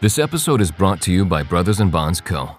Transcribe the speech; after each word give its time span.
This 0.00 0.18
episode 0.18 0.62
is 0.62 0.70
brought 0.70 1.02
to 1.02 1.12
you 1.12 1.26
by 1.26 1.42
Brothers 1.42 1.80
and 1.80 1.92
Bonds 1.92 2.22
Co. 2.22 2.56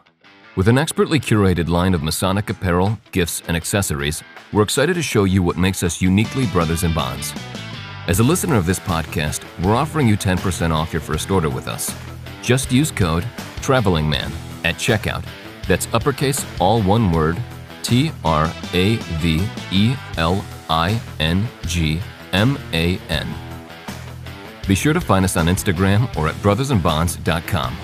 With 0.55 0.67
an 0.67 0.77
expertly 0.77 1.19
curated 1.19 1.69
line 1.69 1.95
of 1.95 2.03
Masonic 2.03 2.51
apparel, 2.51 2.99
gifts, 3.11 3.41
and 3.47 3.57
accessories, 3.57 4.21
we're 4.53 4.61
excited 4.61 4.93
to 4.93 5.01
show 5.01 5.23
you 5.23 5.41
what 5.41 5.57
makes 5.57 5.81
us 5.81 6.03
uniquely 6.03 6.45
Brothers 6.45 6.83
and 6.83 6.93
Bonds. 6.93 7.33
As 8.07 8.19
a 8.19 8.23
listener 8.23 8.57
of 8.57 8.67
this 8.67 8.77
podcast, 8.77 9.43
we're 9.63 9.73
offering 9.73 10.07
you 10.07 10.15
10% 10.15 10.71
off 10.71 10.93
your 10.93 11.01
first 11.01 11.31
order 11.31 11.49
with 11.49 11.67
us. 11.67 11.91
Just 12.43 12.71
use 12.71 12.91
code 12.91 13.23
TRAVELINGMAN 13.61 14.31
at 14.63 14.75
checkout. 14.75 15.25
That's 15.67 15.91
uppercase, 15.95 16.45
all 16.59 16.83
one 16.83 17.11
word, 17.11 17.41
T 17.81 18.11
R 18.23 18.53
A 18.73 18.97
V 19.17 19.49
E 19.71 19.95
L 20.17 20.45
I 20.69 21.01
N 21.19 21.47
G 21.65 22.01
M 22.33 22.59
A 22.71 22.99
N. 23.09 23.50
Be 24.67 24.75
sure 24.75 24.93
to 24.93 25.01
find 25.01 25.25
us 25.25 25.37
on 25.37 25.47
Instagram 25.47 26.15
or 26.15 26.27
at 26.27 26.35
brothersandbonds.com. 26.35 27.77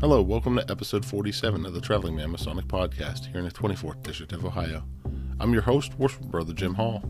Hello, 0.00 0.20
welcome 0.20 0.56
to 0.56 0.70
episode 0.70 1.02
47 1.02 1.64
of 1.64 1.72
the 1.72 1.80
Traveling 1.80 2.16
Man 2.16 2.30
Masonic 2.30 2.66
Podcast 2.66 3.26
here 3.26 3.38
in 3.38 3.44
the 3.46 3.50
24th 3.50 4.02
District 4.02 4.32
of 4.32 4.44
Ohio. 4.44 4.84
I'm 5.40 5.54
your 5.54 5.62
host, 5.62 5.98
Worship 5.98 6.24
Brother 6.24 6.52
Jim 6.52 6.74
Hall. 6.74 7.02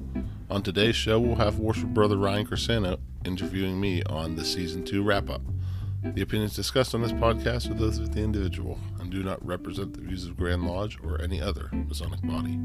On 0.48 0.62
today's 0.62 0.94
show, 0.94 1.18
we'll 1.18 1.34
have 1.34 1.58
Worship 1.58 1.88
Brother 1.88 2.16
Ryan 2.16 2.46
Crisano 2.46 3.00
interviewing 3.24 3.80
me 3.80 4.04
on 4.04 4.36
the 4.36 4.44
Season 4.44 4.84
2 4.84 5.02
wrap 5.02 5.28
up. 5.28 5.42
The 6.04 6.20
opinions 6.22 6.54
discussed 6.54 6.94
on 6.94 7.02
this 7.02 7.12
podcast 7.12 7.70
are 7.70 7.74
those 7.74 7.98
of 7.98 8.14
the 8.14 8.20
individual 8.22 8.78
and 9.00 9.10
do 9.10 9.22
not 9.22 9.44
represent 9.44 9.94
the 9.94 10.00
views 10.02 10.26
of 10.26 10.36
Grand 10.36 10.64
Lodge 10.66 10.98
or 11.02 11.20
any 11.20 11.40
other 11.40 11.70
Masonic 11.72 12.20
body. 12.22 12.58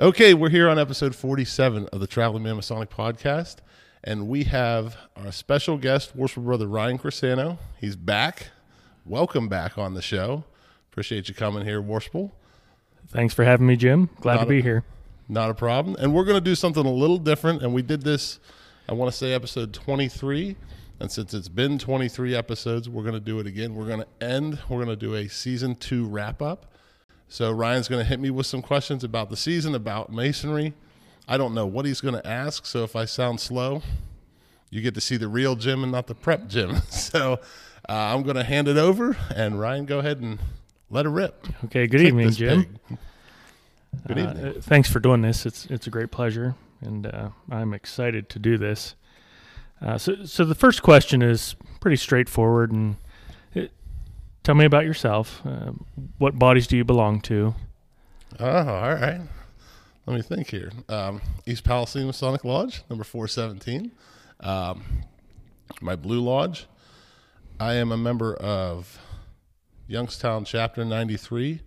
Okay, 0.00 0.32
we're 0.34 0.48
here 0.48 0.68
on 0.68 0.78
episode 0.78 1.14
47 1.14 1.88
of 1.88 2.00
the 2.00 2.06
Traveling 2.06 2.42
Man 2.44 2.56
Masonic 2.56 2.88
Podcast, 2.90 3.56
and 4.02 4.28
we 4.28 4.44
have 4.44 4.96
our 5.16 5.32
special 5.32 5.76
guest, 5.76 6.14
Worship 6.16 6.44
Brother 6.44 6.66
Ryan 6.66 6.98
Crisano. 6.98 7.58
He's 7.80 7.96
back. 7.96 8.48
Welcome 9.04 9.48
back 9.48 9.76
on 9.76 9.94
the 9.94 10.02
show. 10.02 10.44
Appreciate 10.90 11.28
you 11.28 11.34
coming 11.34 11.64
here, 11.64 11.80
Worshipful. 11.82 12.32
Thanks 13.08 13.34
for 13.34 13.44
having 13.44 13.66
me, 13.66 13.76
Jim. 13.76 14.08
Glad 14.20 14.36
Not 14.36 14.40
to 14.44 14.48
be 14.48 14.58
a- 14.60 14.62
here. 14.62 14.84
Not 15.28 15.50
a 15.50 15.54
problem. 15.54 15.96
And 15.98 16.14
we're 16.14 16.24
going 16.24 16.36
to 16.36 16.40
do 16.44 16.54
something 16.54 16.84
a 16.84 16.92
little 16.92 17.16
different. 17.18 17.62
And 17.62 17.72
we 17.72 17.80
did 17.82 18.02
this, 18.02 18.38
I 18.88 18.92
want 18.92 19.10
to 19.10 19.16
say 19.16 19.32
episode 19.32 19.72
23. 19.72 20.56
And 21.00 21.10
since 21.10 21.34
it's 21.34 21.48
been 21.48 21.78
23 21.78 22.34
episodes, 22.36 22.88
we're 22.88 23.02
going 23.02 23.14
to 23.14 23.20
do 23.20 23.40
it 23.40 23.46
again. 23.46 23.74
We're 23.74 23.86
going 23.86 24.00
to 24.00 24.24
end, 24.24 24.60
we're 24.68 24.76
going 24.84 24.88
to 24.88 24.96
do 24.96 25.14
a 25.14 25.28
season 25.28 25.74
two 25.74 26.06
wrap 26.06 26.40
up. 26.40 26.66
So 27.28 27.50
Ryan's 27.50 27.88
going 27.88 28.00
to 28.02 28.08
hit 28.08 28.20
me 28.20 28.30
with 28.30 28.46
some 28.46 28.62
questions 28.62 29.02
about 29.02 29.28
the 29.28 29.36
season, 29.36 29.74
about 29.74 30.12
masonry. 30.12 30.72
I 31.26 31.36
don't 31.36 31.52
know 31.54 31.66
what 31.66 31.84
he's 31.84 32.00
going 32.00 32.14
to 32.14 32.24
ask. 32.26 32.64
So 32.66 32.84
if 32.84 32.94
I 32.94 33.06
sound 33.06 33.40
slow, 33.40 33.82
you 34.70 34.82
get 34.82 34.94
to 34.94 35.00
see 35.00 35.16
the 35.16 35.26
real 35.28 35.56
Jim 35.56 35.82
and 35.82 35.90
not 35.90 36.06
the 36.06 36.14
prep 36.14 36.46
Jim. 36.48 36.76
So 36.90 37.34
uh, 37.88 37.92
I'm 37.92 38.22
going 38.22 38.36
to 38.36 38.44
hand 38.44 38.68
it 38.68 38.76
over. 38.76 39.16
And 39.34 39.58
Ryan, 39.58 39.86
go 39.86 39.98
ahead 39.98 40.20
and 40.20 40.38
let 40.90 41.06
it 41.06 41.10
rip. 41.10 41.46
Okay, 41.64 41.86
good 41.86 42.02
evening, 42.02 42.30
Jim. 42.30 42.78
pig. 42.88 42.98
Good 44.06 44.18
Uh, 44.18 44.30
evening. 44.30 44.60
thanks 44.62 44.88
for 44.90 45.00
doing 45.00 45.22
this. 45.22 45.44
It's 45.46 45.66
it's 45.66 45.86
a 45.86 45.90
great 45.90 46.10
pleasure, 46.10 46.54
and 46.84 47.06
uh, 47.06 47.30
I'm 47.50 47.74
excited 47.74 48.28
to 48.30 48.38
do 48.38 48.58
this. 48.58 48.94
Uh, 49.80 49.98
so, 49.98 50.24
so 50.24 50.44
the 50.44 50.54
first 50.54 50.82
question 50.82 51.22
is 51.22 51.56
pretty 51.80 51.96
straightforward, 51.96 52.72
and 52.72 52.96
it, 53.54 53.72
tell 54.42 54.54
me 54.54 54.64
about 54.64 54.84
yourself. 54.84 55.42
Uh, 55.44 55.72
what 56.18 56.38
bodies 56.38 56.66
do 56.66 56.76
you 56.76 56.84
belong 56.84 57.20
to? 57.22 57.54
Oh, 58.38 58.46
all 58.46 58.94
right. 58.94 59.20
Let 60.06 60.16
me 60.16 60.22
think 60.22 60.50
here. 60.50 60.70
Um, 60.88 61.20
East 61.46 61.64
Palestine 61.64 62.06
Masonic 62.06 62.44
Lodge, 62.44 62.82
number 62.90 63.04
417. 63.04 63.90
Um, 64.40 64.84
my 65.80 65.96
Blue 65.96 66.20
Lodge. 66.20 66.66
I 67.58 67.74
am 67.74 67.92
a 67.92 67.96
member 67.96 68.34
of 68.34 68.98
Youngstown 69.86 70.44
Chapter 70.44 70.84
93, 70.84 71.60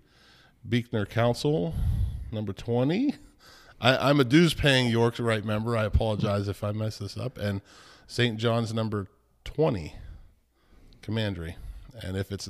Beekner 0.67 1.07
Council, 1.07 1.73
number 2.31 2.53
20. 2.53 3.15
I, 3.79 4.09
I'm 4.09 4.19
a 4.19 4.23
dues 4.23 4.53
paying 4.53 4.89
York's 4.89 5.19
Rite 5.19 5.45
member. 5.45 5.77
I 5.77 5.83
apologize 5.85 6.47
if 6.47 6.63
I 6.63 6.71
mess 6.71 6.97
this 6.97 7.17
up. 7.17 7.37
And 7.37 7.61
St. 8.07 8.37
John's, 8.37 8.73
number 8.73 9.07
20, 9.43 9.93
Commandery. 11.01 11.57
And 12.01 12.17
if 12.17 12.31
it's 12.31 12.49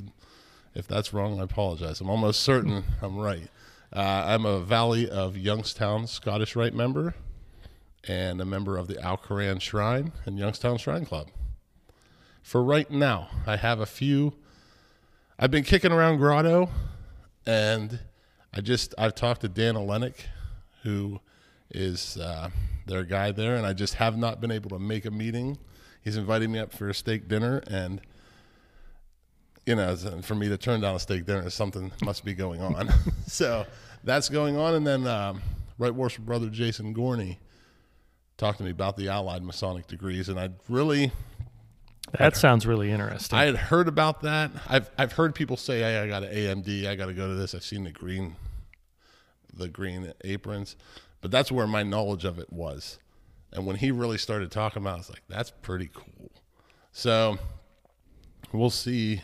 if 0.74 0.86
that's 0.86 1.12
wrong, 1.12 1.40
I 1.40 1.44
apologize. 1.44 2.00
I'm 2.00 2.10
almost 2.10 2.40
certain 2.40 2.84
I'm 3.02 3.16
right. 3.18 3.48
Uh, 3.92 4.24
I'm 4.26 4.44
a 4.44 4.60
Valley 4.60 5.08
of 5.08 5.36
Youngstown 5.36 6.06
Scottish 6.06 6.54
Rite 6.54 6.74
member 6.74 7.14
and 8.06 8.40
a 8.40 8.44
member 8.44 8.76
of 8.76 8.86
the 8.86 9.02
Al 9.02 9.16
Koran 9.16 9.58
Shrine 9.58 10.12
and 10.24 10.38
Youngstown 10.38 10.76
Shrine 10.76 11.06
Club. 11.06 11.28
For 12.42 12.62
right 12.62 12.90
now, 12.90 13.28
I 13.46 13.56
have 13.56 13.80
a 13.80 13.86
few. 13.86 14.34
I've 15.38 15.50
been 15.50 15.64
kicking 15.64 15.92
around 15.92 16.18
Grotto, 16.18 16.70
and 17.46 18.00
I 18.52 18.60
just 18.60 18.94
I've 18.96 19.14
talked 19.14 19.40
to 19.42 19.48
Dan 19.48 19.74
Olenek, 19.74 20.14
who 20.88 21.20
is 21.70 22.16
uh, 22.16 22.48
their 22.86 23.04
guy 23.04 23.30
there, 23.30 23.56
and 23.56 23.66
I 23.66 23.74
just 23.74 23.94
have 23.94 24.16
not 24.16 24.40
been 24.40 24.50
able 24.50 24.70
to 24.70 24.78
make 24.78 25.04
a 25.04 25.10
meeting. 25.10 25.58
He's 26.02 26.16
invited 26.16 26.48
me 26.48 26.58
up 26.58 26.72
for 26.72 26.88
a 26.88 26.94
steak 26.94 27.28
dinner, 27.28 27.62
and 27.66 28.00
you 29.66 29.74
know, 29.74 29.94
for 30.22 30.34
me 30.34 30.48
to 30.48 30.56
turn 30.56 30.80
down 30.80 30.96
a 30.96 30.98
steak 30.98 31.26
dinner, 31.26 31.50
something 31.50 31.92
must 32.02 32.24
be 32.24 32.32
going 32.32 32.62
on. 32.62 32.88
so 33.26 33.66
that's 34.02 34.30
going 34.30 34.56
on. 34.56 34.74
And 34.76 34.86
then 34.86 35.06
um, 35.06 35.42
Right 35.76 35.94
Worship 35.94 36.24
Brother 36.24 36.48
Jason 36.48 36.94
Gorney 36.94 37.36
talked 38.38 38.58
to 38.58 38.64
me 38.64 38.70
about 38.70 38.96
the 38.96 39.08
Allied 39.08 39.42
Masonic 39.42 39.86
degrees, 39.86 40.30
and 40.30 40.40
I 40.40 40.48
really 40.70 41.12
That 42.18 42.34
sounds 42.34 42.66
really 42.66 42.90
interesting. 42.90 43.38
I 43.38 43.44
had 43.44 43.56
heard 43.56 43.88
about 43.88 44.22
that. 44.22 44.52
I've 44.66 44.90
I've 44.96 45.12
heard 45.12 45.34
people 45.34 45.58
say, 45.58 45.80
"Hey, 45.80 45.98
I 45.98 46.06
got 46.06 46.22
an 46.22 46.34
AMD. 46.34 46.86
I 46.86 46.94
got 46.94 47.06
to 47.06 47.14
go 47.14 47.28
to 47.28 47.34
this." 47.34 47.54
I've 47.54 47.64
seen 47.64 47.84
the 47.84 47.90
green, 47.90 48.36
the 49.58 49.68
green 49.68 50.12
aprons, 50.24 50.76
but 51.20 51.30
that's 51.30 51.50
where 51.52 51.66
my 51.66 51.82
knowledge 51.82 52.24
of 52.24 52.38
it 52.38 52.52
was. 52.52 52.98
And 53.52 53.66
when 53.66 53.76
he 53.76 53.90
really 53.90 54.18
started 54.18 54.50
talking 54.50 54.82
about, 54.82 54.90
it, 54.90 54.94
I 54.94 54.98
was 54.98 55.10
like, 55.10 55.22
"That's 55.28 55.50
pretty 55.50 55.90
cool." 55.92 56.30
So 56.92 57.38
we'll 58.52 58.70
see. 58.70 59.22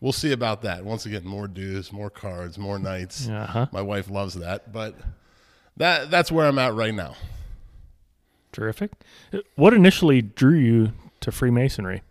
We'll 0.00 0.12
see 0.12 0.30
about 0.32 0.62
that. 0.62 0.84
Once 0.84 1.06
again, 1.06 1.24
more 1.24 1.48
dues, 1.48 1.92
more 1.92 2.10
cards, 2.10 2.56
more 2.58 2.78
nights. 2.78 3.28
uh-huh. 3.28 3.66
My 3.72 3.82
wife 3.82 4.08
loves 4.10 4.34
that, 4.34 4.72
but 4.72 4.94
that 5.76 6.10
that's 6.10 6.30
where 6.30 6.46
I'm 6.46 6.58
at 6.58 6.74
right 6.74 6.94
now. 6.94 7.14
Terrific. 8.52 8.92
What 9.56 9.74
initially 9.74 10.22
drew 10.22 10.56
you 10.58 10.92
to 11.20 11.30
Freemasonry? 11.32 12.02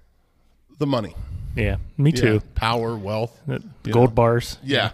The 0.80 0.86
money, 0.88 1.16
Yeah, 1.56 1.78
me 1.98 2.12
Yeah. 2.12 2.22
too. 2.22 2.42
power, 2.56 2.96
wealth. 2.96 3.42
Gold 3.84 4.10
know. 4.12 4.16
bars. 4.16 4.58
Yeah. 4.64 4.92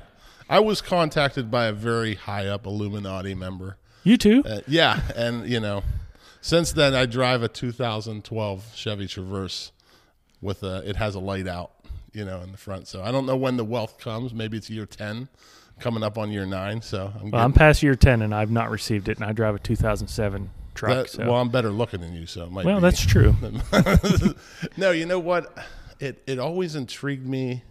I 0.50 0.60
was 0.60 0.82
contacted 0.82 1.50
by 1.50 1.66
a 1.66 1.74
very 1.74 2.16
high 2.16 2.48
up 2.48 2.66
Illuminati 2.66 3.34
member. 3.34 3.78
You 4.04 4.18
too. 4.18 4.44
Uh, 4.46 4.60
yeah, 4.68 5.02
and 5.16 5.48
you 5.48 5.60
know, 5.60 5.84
since 6.42 6.72
then 6.74 6.94
I 6.94 7.06
drive 7.06 7.42
a 7.44 7.48
2012 7.48 8.72
Chevy 8.76 9.08
Traverse 9.08 9.72
with 10.42 10.64
a 10.64 10.88
it 10.88 10.98
has 10.98 11.16
a 11.16 11.20
light 11.20 11.48
out, 11.48 11.72
you 12.12 12.26
know, 12.26 12.42
in 12.42 12.52
the 12.52 12.58
front. 12.58 12.88
So 12.88 13.02
I 13.02 13.12
don't 13.12 13.26
know 13.26 13.38
when 13.38 13.58
the 13.58 13.64
wealth 13.64 13.98
comes. 14.00 14.34
Maybe 14.34 14.58
it's 14.58 14.70
year 14.70 14.86
10, 14.86 15.30
coming 15.80 16.04
up 16.04 16.18
on 16.18 16.32
year 16.32 16.46
9, 16.46 16.82
so 16.82 17.14
I'm 17.20 17.32
Well, 17.32 17.44
I'm 17.44 17.54
past 17.54 17.82
year 17.82 17.96
ten, 17.96 18.22
and 18.22 18.36
I've 18.36 18.52
not 18.52 18.70
received 18.70 19.08
it, 19.10 19.18
and 19.18 19.26
I 19.26 19.32
drive 19.32 19.56
a 19.56 19.60
2007 19.60 20.50
truck. 20.76 20.92
that- 20.92 21.10
so. 21.10 21.26
well, 21.26 21.36
I'm 21.36 21.50
better 21.50 21.70
looking 21.70 22.02
than 22.02 22.14
you, 22.14 22.26
so 22.26 22.44
it 22.44 22.52
might 22.52 22.66
well, 22.66 22.78
be. 22.78 22.82
that's 22.82 23.06
true. 23.06 23.36
no, 24.78 24.92
you 24.92 25.06
know 25.06 25.20
what? 25.20 25.58
It 26.00 26.22
it 26.28 26.40
always 26.40 26.76
intrigued 26.76 27.26
me. 27.26 27.64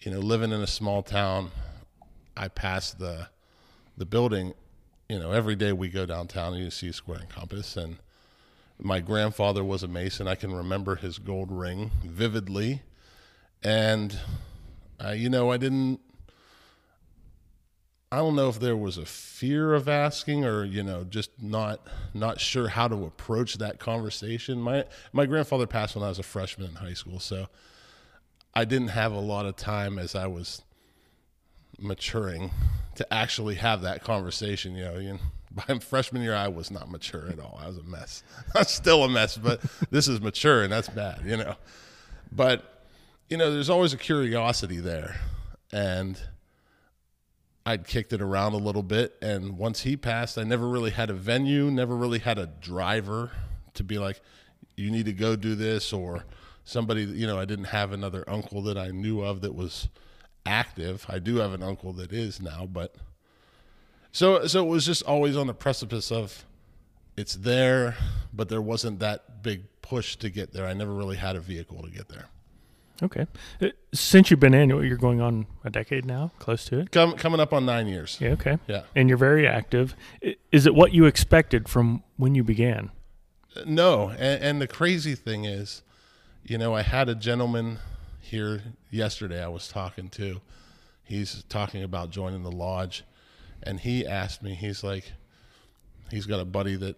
You 0.00 0.12
know, 0.12 0.20
living 0.20 0.52
in 0.52 0.62
a 0.62 0.66
small 0.66 1.02
town, 1.02 1.50
I 2.36 2.48
pass 2.48 2.92
the 2.92 3.28
the 3.96 4.06
building. 4.06 4.54
You 5.08 5.18
know, 5.18 5.32
every 5.32 5.56
day 5.56 5.72
we 5.72 5.88
go 5.88 6.06
downtown 6.06 6.54
and 6.54 6.62
you 6.62 6.70
see 6.70 6.92
Square 6.92 7.18
and 7.20 7.28
Compass. 7.28 7.76
And 7.76 7.96
my 8.78 9.00
grandfather 9.00 9.64
was 9.64 9.82
a 9.82 9.88
Mason. 9.88 10.28
I 10.28 10.36
can 10.36 10.54
remember 10.54 10.96
his 10.96 11.18
gold 11.18 11.50
ring 11.50 11.90
vividly. 12.04 12.82
And 13.62 14.16
you 15.14 15.28
know, 15.28 15.50
I 15.50 15.56
didn't. 15.56 16.00
I 18.12 18.16
don't 18.16 18.34
know 18.34 18.48
if 18.48 18.58
there 18.58 18.76
was 18.76 18.98
a 18.98 19.06
fear 19.06 19.72
of 19.72 19.88
asking 19.88 20.44
or 20.44 20.64
you 20.64 20.82
know 20.82 21.04
just 21.04 21.30
not 21.40 21.86
not 22.12 22.40
sure 22.40 22.68
how 22.68 22.88
to 22.88 23.04
approach 23.04 23.54
that 23.58 23.78
conversation. 23.78 24.60
My 24.60 24.84
my 25.12 25.26
grandfather 25.26 25.66
passed 25.66 25.94
when 25.94 26.04
I 26.04 26.08
was 26.08 26.18
a 26.18 26.24
freshman 26.24 26.70
in 26.70 26.76
high 26.76 26.94
school, 26.94 27.20
so 27.20 27.46
I 28.52 28.64
didn't 28.64 28.88
have 28.88 29.12
a 29.12 29.20
lot 29.20 29.46
of 29.46 29.56
time 29.56 29.98
as 29.98 30.14
I 30.14 30.26
was 30.26 30.62
maturing 31.80 32.50
to 32.96 33.12
actually 33.12 33.56
have 33.56 33.82
that 33.82 34.02
conversation. 34.02 34.74
You 34.74 34.84
know, 34.84 34.98
you 34.98 35.12
know, 35.14 35.18
by 35.66 35.78
freshman 35.78 36.22
year 36.22 36.34
I 36.34 36.48
was 36.48 36.70
not 36.70 36.90
mature 36.90 37.28
at 37.28 37.38
all. 37.38 37.58
I 37.62 37.66
was 37.66 37.78
a 37.78 37.82
mess. 37.82 38.22
I'm 38.54 38.64
still 38.64 39.04
a 39.04 39.08
mess, 39.08 39.36
but 39.36 39.60
this 39.90 40.08
is 40.08 40.20
mature 40.20 40.62
and 40.62 40.72
that's 40.72 40.88
bad. 40.88 41.22
You 41.24 41.36
know, 41.36 41.56
but 42.32 42.86
you 43.28 43.36
know, 43.36 43.52
there's 43.52 43.70
always 43.70 43.92
a 43.92 43.96
curiosity 43.96 44.80
there. 44.80 45.16
And 45.72 46.20
I'd 47.64 47.86
kicked 47.86 48.12
it 48.12 48.20
around 48.20 48.54
a 48.54 48.58
little 48.58 48.82
bit. 48.82 49.16
And 49.22 49.56
once 49.56 49.82
he 49.82 49.96
passed, 49.96 50.36
I 50.36 50.42
never 50.42 50.68
really 50.68 50.90
had 50.90 51.10
a 51.10 51.14
venue, 51.14 51.70
never 51.70 51.94
really 51.96 52.18
had 52.18 52.38
a 52.38 52.46
driver 52.46 53.30
to 53.74 53.84
be 53.84 53.98
like, 53.98 54.20
you 54.76 54.90
need 54.90 55.06
to 55.06 55.12
go 55.12 55.36
do 55.36 55.54
this, 55.54 55.92
or 55.92 56.24
somebody, 56.64 57.04
you 57.04 57.26
know, 57.26 57.38
I 57.38 57.44
didn't 57.44 57.66
have 57.66 57.92
another 57.92 58.24
uncle 58.28 58.62
that 58.62 58.78
I 58.78 58.88
knew 58.88 59.20
of 59.20 59.42
that 59.42 59.54
was 59.54 59.88
active. 60.46 61.06
I 61.08 61.18
do 61.18 61.36
have 61.36 61.52
an 61.52 61.62
uncle 61.62 61.92
that 61.94 62.12
is 62.12 62.40
now, 62.40 62.66
but 62.70 62.94
so 64.12 64.46
so 64.46 64.64
it 64.64 64.68
was 64.68 64.86
just 64.86 65.02
always 65.02 65.36
on 65.36 65.46
the 65.46 65.54
precipice 65.54 66.10
of 66.10 66.44
it's 67.16 67.34
there, 67.34 67.96
but 68.32 68.48
there 68.48 68.62
wasn't 68.62 68.98
that 69.00 69.42
big 69.42 69.64
push 69.82 70.16
to 70.16 70.30
get 70.30 70.52
there. 70.52 70.66
I 70.66 70.72
never 70.72 70.92
really 70.92 71.16
had 71.16 71.36
a 71.36 71.40
vehicle 71.40 71.82
to 71.82 71.90
get 71.90 72.08
there. 72.08 72.28
Okay. 73.02 73.26
Uh, 73.60 73.68
Since 73.92 74.30
you've 74.30 74.40
been 74.40 74.54
in, 74.54 74.68
you're 74.68 74.96
going 74.96 75.20
on 75.20 75.46
a 75.64 75.70
decade 75.70 76.04
now, 76.04 76.32
close 76.38 76.66
to 76.66 76.80
it. 76.80 76.90
Come, 76.90 77.14
coming 77.14 77.40
up 77.40 77.52
on 77.52 77.64
nine 77.64 77.86
years. 77.86 78.18
Yeah. 78.20 78.30
Okay. 78.30 78.58
Yeah. 78.66 78.82
And 78.94 79.08
you're 79.08 79.18
very 79.18 79.46
active. 79.46 79.96
Is 80.52 80.66
it 80.66 80.74
what 80.74 80.92
you 80.92 81.06
expected 81.06 81.68
from 81.68 82.02
when 82.16 82.34
you 82.34 82.44
began? 82.44 82.90
No, 83.66 84.10
and, 84.10 84.42
and 84.42 84.62
the 84.62 84.68
crazy 84.68 85.14
thing 85.14 85.44
is, 85.44 85.82
you 86.44 86.58
know, 86.58 86.74
I 86.74 86.82
had 86.82 87.08
a 87.08 87.14
gentleman 87.14 87.78
here 88.30 88.62
yesterday. 88.90 89.42
I 89.42 89.48
was 89.48 89.68
talking 89.68 90.08
to. 90.10 90.40
He's 91.02 91.42
talking 91.48 91.82
about 91.82 92.10
joining 92.10 92.44
the 92.44 92.52
lodge, 92.52 93.04
and 93.62 93.80
he 93.80 94.06
asked 94.06 94.42
me. 94.42 94.54
He's 94.54 94.84
like, 94.84 95.12
he's 96.10 96.26
got 96.26 96.40
a 96.40 96.44
buddy 96.44 96.76
that 96.76 96.96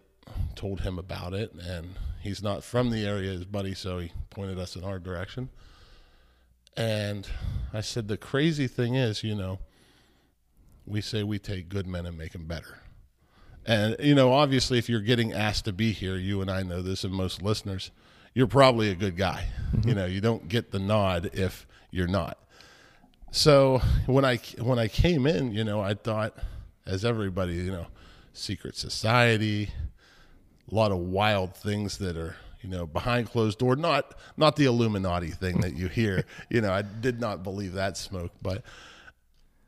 told 0.55 0.83
him 0.83 0.99
about 0.99 1.33
it, 1.33 1.53
and 1.55 1.95
he's 2.21 2.43
not 2.43 2.63
from 2.63 2.91
the 2.91 3.07
area, 3.07 3.31
his 3.31 3.47
buddy, 3.47 3.75
so 3.75 3.99
he 3.99 4.13
pointed 4.31 4.59
us 4.59 4.77
in 4.77 4.85
our 4.85 4.99
direction. 4.99 5.49
And 6.77 7.27
I 7.73 7.81
said, 7.81 8.09
the 8.09 8.17
crazy 8.17 8.67
thing 8.67 8.95
is, 8.95 9.25
you 9.25 9.35
know, 9.35 9.59
we 10.87 11.01
say 11.01 11.23
we 11.23 11.39
take 11.39 11.69
good 11.69 11.87
men 11.87 12.07
and 12.07 12.17
make 12.17 12.33
them 12.33 12.47
better. 12.47 12.79
And 13.65 13.97
you 14.01 14.15
know, 14.15 14.33
obviously, 14.33 14.79
if 14.79 14.89
you're 14.89 15.01
getting 15.01 15.33
asked 15.33 15.65
to 15.67 15.73
be 15.73 15.93
here, 15.93 16.17
you 16.17 16.41
and 16.41 16.51
I 16.51 16.63
know 16.63 16.83
this, 16.83 17.05
and 17.05 17.15
most 17.15 17.43
listeners, 17.43 17.91
you're 18.35 18.47
probably 18.47 18.91
a 18.91 18.95
good 18.95 19.17
guy. 19.17 19.47
Mm-hmm. 19.75 19.89
You 19.89 19.95
know, 19.95 20.07
you 20.07 20.21
don't 20.21 20.49
get 20.49 20.71
the 20.71 20.79
nod 20.79 21.31
if 21.33 21.67
you're 21.91 22.09
not. 22.09 22.39
So 23.31 23.81
when 24.07 24.25
I 24.25 24.37
when 24.61 24.79
I 24.79 24.89
came 24.89 25.27
in, 25.27 25.53
you 25.53 25.65
know, 25.65 25.81
I 25.81 25.95
thought, 25.95 26.37
as 26.87 27.05
everybody, 27.05 27.55
you 27.55 27.73
know, 27.73 27.87
secret 28.35 28.77
society, 28.77 29.71
a 30.71 30.75
lot 30.75 30.93
of 30.93 30.99
wild 30.99 31.55
things 31.55 31.99
that 31.99 32.17
are 32.17 32.37
you 32.61 32.69
know 32.69 32.87
behind 32.87 33.29
closed 33.29 33.59
door. 33.59 33.77
Not 33.77 34.15
not 34.37 34.57
the 34.57 34.67
Illuminati 34.67 35.31
thing 35.31 35.61
that 35.63 35.75
you 35.75 35.89
hear. 35.89 36.25
you 36.51 36.61
know, 36.61 36.73
I 36.73 36.83
did 36.83 37.21
not 37.21 37.43
believe 37.43 37.73
that 37.75 37.97
smoke, 37.97 38.33
but 38.43 38.63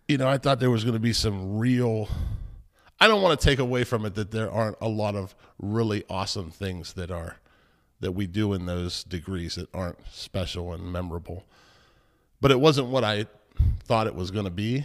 you 0.09 0.19
know, 0.19 0.29
I 0.29 0.37
thought 0.37 0.61
there 0.61 0.71
was 0.71 0.85
going 0.85 0.95
to 0.95 1.01
be 1.01 1.13
some 1.13 1.57
real. 1.57 2.09
I 3.01 3.09
don't 3.09 3.23
want 3.23 3.39
to 3.39 3.45
take 3.45 3.59
away 3.59 3.85
from 3.85 4.05
it 4.07 4.15
that 4.15 4.31
there 4.31 4.51
aren't 4.51 4.77
a 4.81 4.89
lot 4.89 5.15
of 5.15 5.35
really 5.59 6.05
awesome 6.09 6.51
things 6.51 6.93
that 6.95 7.11
are 7.11 7.37
that 8.05 8.13
we 8.13 8.27
do 8.27 8.53
in 8.53 8.67
those 8.67 9.03
degrees 9.03 9.55
that 9.55 9.75
aren't 9.75 9.97
special 10.13 10.75
and 10.75 10.93
memorable. 10.93 11.45
But 12.39 12.51
it 12.51 12.61
wasn't 12.61 12.89
what 12.89 13.03
I 13.03 13.25
thought 13.85 14.07
it 14.07 14.15
was 14.15 14.31
going 14.31 14.45
to 14.45 14.51
be, 14.51 14.85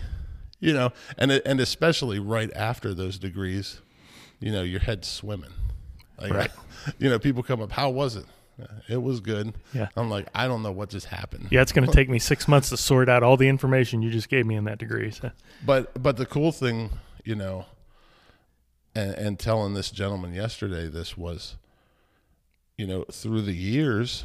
you 0.61 0.71
know, 0.71 0.93
and 1.17 1.29
it, 1.29 1.43
and 1.45 1.59
especially 1.59 2.17
right 2.17 2.49
after 2.55 2.93
those 2.93 3.19
degrees, 3.19 3.81
you 4.39 4.53
know, 4.53 4.61
your 4.63 4.79
head's 4.79 5.09
swimming. 5.09 5.51
Like, 6.17 6.33
Right. 6.33 6.51
you 6.97 7.09
know, 7.09 7.19
people 7.19 7.43
come 7.43 7.61
up, 7.61 7.73
how 7.73 7.89
was 7.89 8.15
it? 8.15 8.25
It 8.87 9.01
was 9.01 9.19
good. 9.19 9.53
Yeah. 9.73 9.89
I'm 9.97 10.09
like, 10.09 10.27
I 10.33 10.47
don't 10.47 10.63
know 10.63 10.71
what 10.71 10.89
just 10.89 11.07
happened. 11.07 11.47
Yeah, 11.51 11.61
it's 11.61 11.73
going 11.73 11.87
to 11.89 11.93
take 11.93 12.07
me 12.09 12.19
six 12.19 12.47
months 12.47 12.69
to 12.69 12.77
sort 12.77 13.09
out 13.09 13.21
all 13.21 13.35
the 13.35 13.49
information 13.49 14.01
you 14.01 14.11
just 14.11 14.29
gave 14.29 14.45
me 14.45 14.55
in 14.55 14.63
that 14.63 14.77
degree. 14.79 15.11
So. 15.11 15.31
But 15.65 16.01
but 16.01 16.15
the 16.15 16.25
cool 16.25 16.53
thing, 16.53 16.89
you 17.25 17.35
know, 17.35 17.65
and, 18.95 19.13
and 19.15 19.39
telling 19.39 19.73
this 19.73 19.91
gentleman 19.91 20.33
yesterday 20.33 20.87
this 20.87 21.17
was, 21.17 21.55
you 22.79 22.87
know, 22.87 23.03
through 23.11 23.41
the 23.41 23.53
years, 23.53 24.23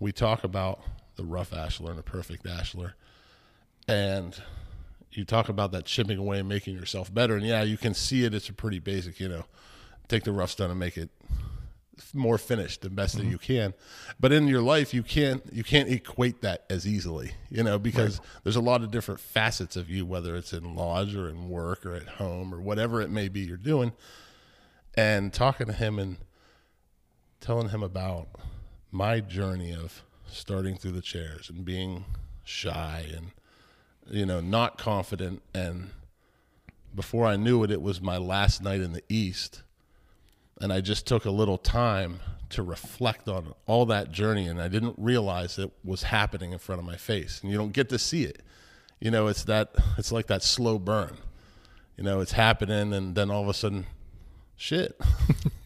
we 0.00 0.10
talk 0.10 0.42
about 0.42 0.80
the 1.16 1.22
rough 1.22 1.50
ashlar 1.50 1.90
and 1.90 1.98
the 1.98 2.02
perfect 2.02 2.46
ashlar, 2.46 2.94
and 3.86 4.42
you 5.12 5.26
talk 5.26 5.50
about 5.50 5.72
that 5.72 5.84
chipping 5.84 6.16
away 6.16 6.38
and 6.38 6.48
making 6.48 6.74
yourself 6.74 7.12
better. 7.12 7.36
And 7.36 7.44
yeah, 7.44 7.62
you 7.62 7.76
can 7.76 7.92
see 7.92 8.24
it. 8.24 8.32
It's 8.32 8.48
a 8.48 8.54
pretty 8.54 8.78
basic, 8.78 9.20
you 9.20 9.28
know, 9.28 9.44
take 10.08 10.24
the 10.24 10.32
rough 10.32 10.50
stone 10.50 10.70
and 10.70 10.80
make 10.80 10.96
it 10.96 11.10
more 12.14 12.38
finished 12.38 12.80
the 12.80 12.88
best 12.88 13.16
that 13.16 13.24
mm-hmm. 13.24 13.32
you 13.32 13.38
can. 13.38 13.74
But 14.18 14.32
in 14.32 14.48
your 14.48 14.62
life 14.62 14.94
you 14.94 15.02
can't 15.02 15.42
you 15.52 15.62
can't 15.62 15.90
equate 15.90 16.40
that 16.40 16.64
as 16.70 16.86
easily 16.86 17.32
you 17.50 17.62
know 17.62 17.78
because 17.78 18.22
there's 18.42 18.56
a 18.56 18.62
lot 18.62 18.82
of 18.82 18.90
different 18.90 19.20
facets 19.20 19.76
of 19.76 19.90
you 19.90 20.06
whether 20.06 20.34
it's 20.34 20.54
in 20.54 20.74
lodge 20.74 21.14
or 21.14 21.28
in 21.28 21.50
work 21.50 21.84
or 21.84 21.94
at 21.94 22.08
home 22.08 22.54
or 22.54 22.62
whatever 22.62 23.02
it 23.02 23.10
may 23.10 23.28
be 23.28 23.40
you're 23.40 23.58
doing. 23.58 23.92
And 24.94 25.34
talking 25.34 25.66
to 25.66 25.74
him 25.74 25.98
and 25.98 26.16
telling 27.40 27.70
him 27.70 27.82
about 27.82 28.28
my 28.90 29.20
journey 29.20 29.72
of 29.72 30.02
starting 30.26 30.76
through 30.76 30.92
the 30.92 31.00
chairs 31.00 31.50
and 31.50 31.64
being 31.64 32.04
shy 32.44 33.06
and 33.14 33.30
you 34.10 34.26
know 34.26 34.40
not 34.40 34.78
confident. 34.78 35.42
And 35.54 35.90
before 36.94 37.26
I 37.26 37.36
knew 37.36 37.64
it 37.64 37.70
it 37.70 37.82
was 37.82 38.00
my 38.00 38.16
last 38.16 38.62
night 38.62 38.80
in 38.80 38.92
the 38.92 39.02
east. 39.08 39.62
And 40.60 40.72
I 40.72 40.80
just 40.82 41.06
took 41.06 41.24
a 41.24 41.30
little 41.30 41.56
time 41.56 42.20
to 42.50 42.62
reflect 42.62 43.28
on 43.28 43.54
all 43.66 43.86
that 43.86 44.10
journey. 44.10 44.46
And 44.46 44.60
I 44.60 44.68
didn't 44.68 44.94
realize 44.98 45.58
it 45.58 45.70
was 45.82 46.02
happening 46.02 46.52
in 46.52 46.58
front 46.58 46.80
of 46.80 46.84
my 46.84 46.96
face. 46.96 47.40
And 47.40 47.50
you 47.50 47.56
don't 47.56 47.72
get 47.72 47.88
to 47.88 47.98
see 47.98 48.24
it. 48.24 48.42
You 49.00 49.10
know 49.10 49.28
it's 49.28 49.44
that 49.44 49.74
it's 49.96 50.12
like 50.12 50.26
that 50.26 50.42
slow 50.42 50.78
burn. 50.78 51.16
You 51.96 52.04
know 52.04 52.20
it's 52.20 52.32
happening 52.32 52.92
and 52.92 53.14
then 53.14 53.30
all 53.30 53.42
of 53.42 53.48
a 53.48 53.54
sudden 53.54 53.86
shit 54.56 55.00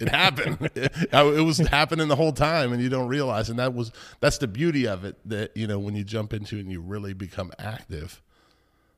it 0.00 0.08
happened 0.08 0.58
it, 0.74 0.92
it 1.12 1.44
was 1.44 1.58
happening 1.58 2.08
the 2.08 2.16
whole 2.16 2.32
time 2.32 2.72
and 2.72 2.82
you 2.82 2.88
don't 2.88 3.08
realize 3.08 3.48
and 3.50 3.58
that 3.58 3.74
was 3.74 3.92
that's 4.20 4.38
the 4.38 4.48
beauty 4.48 4.86
of 4.86 5.04
it 5.04 5.16
that 5.24 5.56
you 5.56 5.66
know 5.66 5.78
when 5.78 5.94
you 5.94 6.02
jump 6.04 6.32
into 6.32 6.56
it 6.56 6.60
and 6.60 6.72
you 6.72 6.80
really 6.80 7.12
become 7.12 7.52
active 7.58 8.22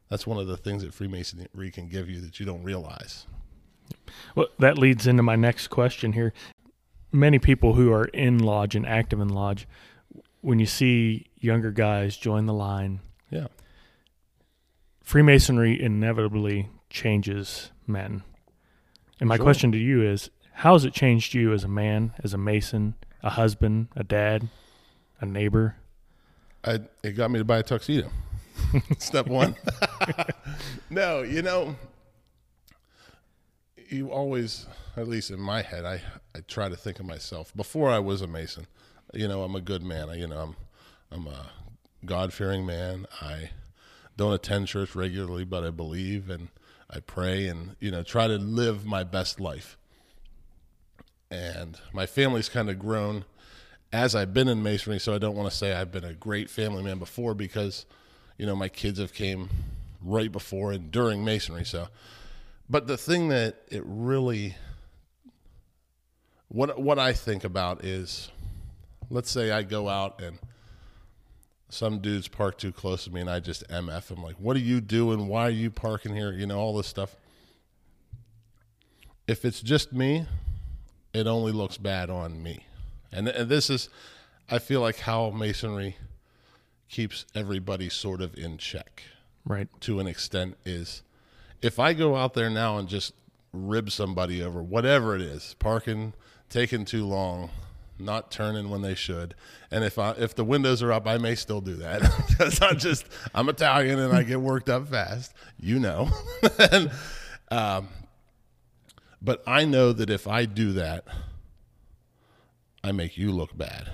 that's 0.09 0.27
one 0.27 0.39
of 0.39 0.47
the 0.47 0.57
things 0.57 0.83
that 0.83 0.93
freemasonry 0.95 1.71
can 1.71 1.89
give 1.89 2.09
you 2.09 2.21
that 2.21 2.39
you 2.39 2.47
don't 2.47 2.63
realize 2.63 3.27
Well, 4.35 4.47
that 4.59 4.79
leads 4.79 5.07
into 5.07 5.23
my 5.23 5.37
next 5.37 5.69
question 5.69 6.13
here. 6.13 6.33
Many 7.11 7.39
people 7.39 7.75
who 7.75 7.93
are 7.93 8.05
in 8.07 8.39
lodge 8.39 8.75
and 8.75 8.87
active 8.87 9.21
in 9.21 9.29
lodge, 9.29 9.67
when 10.41 10.59
you 10.59 10.67
see 10.67 11.27
younger 11.41 11.71
guys 11.71 12.17
join 12.17 12.47
the 12.47 12.55
line, 12.55 13.01
yeah 13.31 13.49
Freemasonry 15.03 15.81
inevitably 15.81 16.69
changes 16.89 17.71
men. 17.87 18.23
And 19.21 19.29
my 19.29 19.37
Sure. 19.37 19.45
question 19.45 19.73
to 19.73 19.79
you 19.79 20.03
is 20.03 20.31
how 20.53 20.75
has 20.75 20.85
it 20.85 20.93
changed 20.93 21.35
you 21.35 21.53
as 21.53 21.65
a 21.65 21.69
man, 21.69 22.13
as 22.23 22.35
a 22.35 22.39
mason, 22.39 22.95
a 23.23 23.31
husband, 23.31 23.89
a 23.97 24.05
dad, 24.05 24.49
a 25.21 25.27
neighbor? 25.27 25.77
I, 26.65 26.81
it 27.03 27.13
got 27.13 27.31
me 27.31 27.39
to 27.39 27.45
buy 27.45 27.59
a 27.59 27.63
tuxedo. 27.63 28.09
Step 28.99 29.27
one. 29.27 29.57
no, 30.91 31.23
you 31.23 31.43
know, 31.43 31.75
you 33.89 34.11
always, 34.11 34.67
at 34.97 35.09
least 35.09 35.31
in 35.31 35.41
my 35.41 35.63
head, 35.63 35.85
I, 35.85 36.01
I 36.35 36.41
try 36.47 36.69
to 36.69 36.77
think 36.77 37.01
of 37.01 37.07
myself 37.07 37.55
before 37.57 37.91
I 37.91 37.99
was 37.99 38.23
a 38.23 38.27
Mason. 38.27 38.67
You 39.13 39.29
know, 39.29 39.43
I'm 39.43 39.55
a 39.55 39.61
good 39.61 39.83
man. 39.83 40.09
I, 40.09 40.15
you 40.15 40.27
know, 40.27 40.39
I'm 40.39 40.57
I'm 41.11 41.27
a 41.27 41.51
God 42.05 42.33
fearing 42.33 42.65
man. 42.65 43.07
I 43.21 43.51
don't 44.17 44.33
attend 44.33 44.69
church 44.69 44.95
regularly, 44.95 45.45
but 45.45 45.65
I 45.65 45.71
believe 45.71 46.31
and 46.31 46.49
I 46.89 47.01
pray 47.01 47.47
and 47.47 47.77
you 47.81 47.91
know 47.91 48.03
try 48.03 48.27
to 48.27 48.39
live 48.39 48.87
my 48.87 49.05
best 49.05 49.39
life. 49.39 49.77
And 51.33 51.79
my 51.95 52.05
family's 52.05 52.51
kind 52.51 52.69
of 52.69 52.79
grown 52.79 53.25
as 53.91 54.15
I've 54.15 54.35
been 54.35 54.49
in 54.49 54.63
masonry, 54.63 55.01
so 55.01 55.15
I 55.15 55.19
don't 55.19 55.35
want 55.35 55.51
to 55.51 55.57
say 55.57 55.73
I've 55.73 55.91
been 55.91 56.05
a 56.05 56.13
great 56.13 56.51
family 56.51 56.83
man 56.83 56.99
before 56.99 57.33
because, 57.33 57.87
you 58.37 58.45
know, 58.45 58.55
my 58.55 58.69
kids 58.69 58.99
have 58.99 59.15
came 59.15 59.49
right 60.03 60.31
before 60.31 60.73
and 60.73 60.91
during 60.91 61.25
masonry. 61.25 61.65
So, 61.65 61.89
but 62.69 62.87
the 62.87 62.99
thing 62.99 63.29
that 63.29 63.63
it 63.69 63.83
really, 63.87 64.57
what 66.49 66.79
what 66.79 66.99
I 66.99 67.15
think 67.15 67.45
about 67.45 67.83
is, 67.83 68.31
let's 69.09 69.31
say 69.31 69.53
I 69.53 69.63
go 69.63 69.89
out 69.89 70.21
and 70.21 70.39
some 71.71 72.01
dudes 72.01 72.29
park 72.29 72.59
too 72.59 72.73
close 72.73 73.05
to 73.05 73.11
me 73.11 73.23
and 73.23 73.31
I 73.31 73.41
just 73.41 73.67
mf. 73.69 74.11
I'm 74.11 74.23
like, 74.23 74.37
what 74.37 74.55
are 74.55 74.61
you 74.61 74.83
doing? 74.83 75.29
Why 75.29 75.47
are 75.47 75.51
you 75.51 75.71
parking 75.71 76.15
here? 76.15 76.31
You 76.31 76.47
know, 76.47 76.59
all 76.59 76.77
this 76.77 76.89
stuff. 76.89 77.17
If 79.27 79.47
it's 79.47 79.63
just 79.63 79.95
me, 79.95 80.27
it 81.15 81.27
only 81.27 81.53
looks 81.53 81.77
bad 81.79 82.11
on 82.11 82.43
me. 82.43 82.67
And, 83.13 83.29
and 83.29 83.49
this 83.49 83.69
is, 83.71 83.89
I 84.51 84.59
feel 84.59 84.81
like 84.81 85.01
how 85.01 85.31
masonry 85.31 85.97
keeps 86.89 87.25
everybody 87.35 87.89
sort 87.89 88.21
of 88.21 88.37
in 88.37 88.59
check 88.59 89.03
Right. 89.45 89.69
to 89.81 89.99
an 89.99 90.07
extent 90.07 90.57
is 90.65 91.03
if 91.63 91.79
I 91.79 91.95
go 91.95 92.17
out 92.17 92.35
there 92.35 92.51
now 92.51 92.79
and 92.79 92.89
just 92.89 93.13
rib 93.53 93.91
somebody 93.91 94.43
over 94.43 94.63
whatever 94.63 95.15
it 95.15 95.21
is, 95.23 95.55
parking, 95.59 96.15
taking 96.49 96.85
too 96.85 97.07
long, 97.07 97.51
not 97.99 98.31
turning 98.31 98.71
when 98.71 98.83
they 98.83 98.95
should. 98.95 99.35
And 99.71 99.85
if 99.85 99.99
I, 99.99 100.13
if 100.13 100.35
the 100.35 100.45
windows 100.45 100.83
are 100.83 100.93
up, 100.93 101.07
I 101.07 101.19
may 101.19 101.35
still 101.35 101.61
do 101.61 101.75
that 101.77 102.01
because 102.29 102.61
I'm 102.63 102.79
just 102.79 103.07
I'm 103.35 103.49
Italian 103.49 103.99
and 103.99 104.13
I 104.13 104.23
get 104.23 104.41
worked 104.41 104.69
up 104.69 104.89
fast, 104.89 105.35
you 105.61 105.79
know. 105.79 106.09
and, 106.73 106.91
um, 107.51 107.89
but 109.23 109.43
I 109.47 109.65
know 109.65 109.93
that 109.93 110.11
if 110.11 110.27
I 110.27 110.45
do 110.45 110.73
that, 110.73 111.05
I 112.83 112.93
make 112.93 113.17
you 113.17 113.31
look 113.31 113.57
bad, 113.57 113.91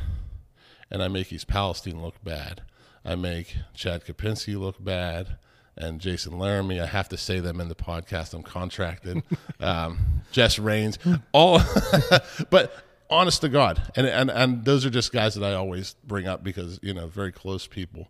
and 0.90 1.02
I 1.02 1.08
make 1.08 1.32
East 1.32 1.46
Palestine 1.46 2.00
look 2.00 2.22
bad. 2.24 2.62
I 3.04 3.14
make 3.14 3.56
Chad 3.74 4.04
Kapinski 4.04 4.58
look 4.58 4.82
bad 4.82 5.36
and 5.76 6.00
Jason 6.00 6.38
Laramie. 6.38 6.80
I 6.80 6.86
have 6.86 7.08
to 7.10 7.16
say 7.16 7.40
them 7.40 7.60
in 7.60 7.68
the 7.68 7.74
podcast. 7.74 8.34
I'm 8.34 8.42
contracted. 8.42 9.22
um, 9.60 10.22
Jess 10.32 10.58
Rains, 10.58 10.98
all, 11.32 11.60
but 12.50 12.72
honest 13.10 13.42
to 13.42 13.48
God, 13.48 13.92
and, 13.96 14.06
and 14.06 14.30
and 14.30 14.64
those 14.64 14.86
are 14.86 14.90
just 14.90 15.12
guys 15.12 15.34
that 15.34 15.44
I 15.44 15.54
always 15.54 15.94
bring 16.04 16.26
up 16.26 16.42
because 16.42 16.80
you 16.82 16.94
know 16.94 17.06
very 17.06 17.32
close 17.32 17.66
people, 17.66 18.08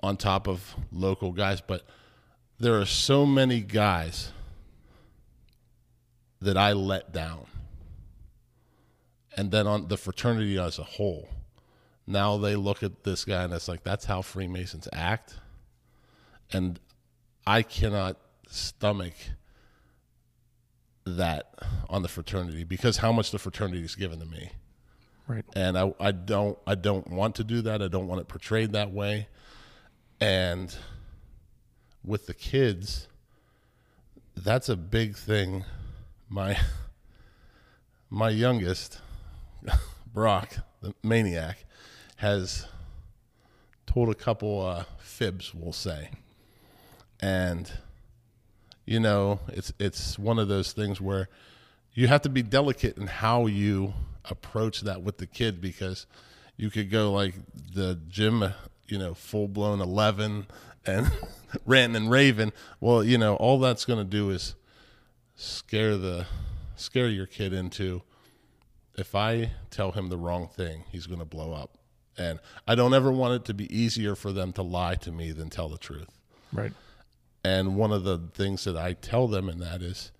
on 0.00 0.16
top 0.16 0.46
of 0.46 0.74
local 0.92 1.32
guys. 1.32 1.60
But 1.60 1.84
there 2.58 2.78
are 2.78 2.86
so 2.86 3.24
many 3.24 3.60
guys 3.60 4.32
that 6.40 6.56
I 6.56 6.72
let 6.72 7.12
down, 7.12 7.46
and 9.36 9.50
then 9.50 9.66
on 9.66 9.88
the 9.88 9.96
fraternity 9.96 10.58
as 10.58 10.78
a 10.78 10.84
whole. 10.84 11.28
Now 12.06 12.38
they 12.38 12.56
look 12.56 12.82
at 12.82 13.04
this 13.04 13.24
guy 13.24 13.44
and 13.44 13.52
it's 13.52 13.68
like 13.68 13.84
that's 13.84 14.04
how 14.04 14.22
Freemasons 14.22 14.88
act, 14.92 15.36
and 16.52 16.80
I 17.46 17.62
cannot 17.62 18.16
stomach 18.48 19.14
that 21.04 21.54
on 21.88 22.02
the 22.02 22.08
fraternity 22.08 22.64
because 22.64 22.98
how 22.98 23.12
much 23.12 23.30
the 23.30 23.38
fraternity 23.38 23.82
is 23.82 23.94
given 23.94 24.18
to 24.20 24.26
me. 24.26 24.50
Right. 25.26 25.44
And 25.54 25.78
I, 25.78 25.94
I 26.00 26.10
don't 26.12 26.58
I 26.66 26.74
don't 26.74 27.08
want 27.10 27.36
to 27.36 27.44
do 27.44 27.62
that. 27.62 27.82
I 27.82 27.88
don't 27.88 28.08
want 28.08 28.20
it 28.20 28.28
portrayed 28.28 28.72
that 28.72 28.90
way. 28.90 29.28
And 30.20 30.74
with 32.04 32.26
the 32.26 32.34
kids, 32.34 33.08
that's 34.36 34.68
a 34.68 34.76
big 34.76 35.16
thing. 35.16 35.64
My 36.32 36.56
my 38.10 38.30
youngest, 38.30 39.00
Brock, 40.14 40.58
the 40.80 40.94
maniac, 41.02 41.64
has 42.16 42.66
told 43.84 44.08
a 44.08 44.14
couple 44.14 44.64
uh, 44.64 44.84
fibs, 44.98 45.52
we'll 45.52 45.72
say. 45.72 46.10
And 47.18 47.70
you 48.86 49.00
know 49.00 49.40
it's 49.48 49.72
it's 49.78 50.18
one 50.18 50.38
of 50.38 50.46
those 50.46 50.72
things 50.72 51.00
where 51.00 51.28
you 51.94 52.06
have 52.06 52.22
to 52.22 52.28
be 52.28 52.42
delicate 52.42 52.96
in 52.96 53.08
how 53.08 53.46
you 53.46 53.92
approach 54.24 54.82
that 54.82 55.02
with 55.02 55.18
the 55.18 55.26
kid 55.26 55.60
because 55.60 56.06
you 56.56 56.70
could 56.70 56.90
go 56.90 57.12
like 57.12 57.34
the 57.74 57.98
gym 58.08 58.52
you 58.86 58.98
know 58.98 59.14
full 59.14 59.48
blown 59.48 59.80
11 59.80 60.46
and 60.86 61.10
ranting 61.66 62.02
and 62.02 62.10
raving. 62.10 62.52
Well 62.80 63.02
you 63.02 63.18
know 63.18 63.34
all 63.36 63.58
that's 63.58 63.84
going 63.84 63.98
to 63.98 64.04
do 64.04 64.30
is 64.30 64.54
scare 65.42 65.96
the 65.96 66.26
scare 66.76 67.08
your 67.08 67.24
kid 67.26 67.52
into 67.52 68.02
if 68.96 69.14
i 69.14 69.50
tell 69.70 69.92
him 69.92 70.08
the 70.08 70.18
wrong 70.18 70.46
thing 70.46 70.84
he's 70.92 71.06
going 71.06 71.18
to 71.18 71.24
blow 71.24 71.52
up 71.54 71.78
and 72.18 72.38
i 72.68 72.74
don't 72.74 72.92
ever 72.92 73.10
want 73.10 73.32
it 73.32 73.44
to 73.46 73.54
be 73.54 73.74
easier 73.74 74.14
for 74.14 74.32
them 74.32 74.52
to 74.52 74.60
lie 74.62 74.94
to 74.94 75.10
me 75.10 75.32
than 75.32 75.48
tell 75.48 75.68
the 75.70 75.78
truth 75.78 76.10
Right. 76.52 76.72
and 77.42 77.74
one 77.76 77.90
of 77.90 78.04
the 78.04 78.18
things 78.34 78.64
that 78.64 78.76
I 78.76 78.92
tell 78.94 79.28
them 79.28 79.48
in 79.48 79.60
that 79.60 79.80
is, 79.82 80.10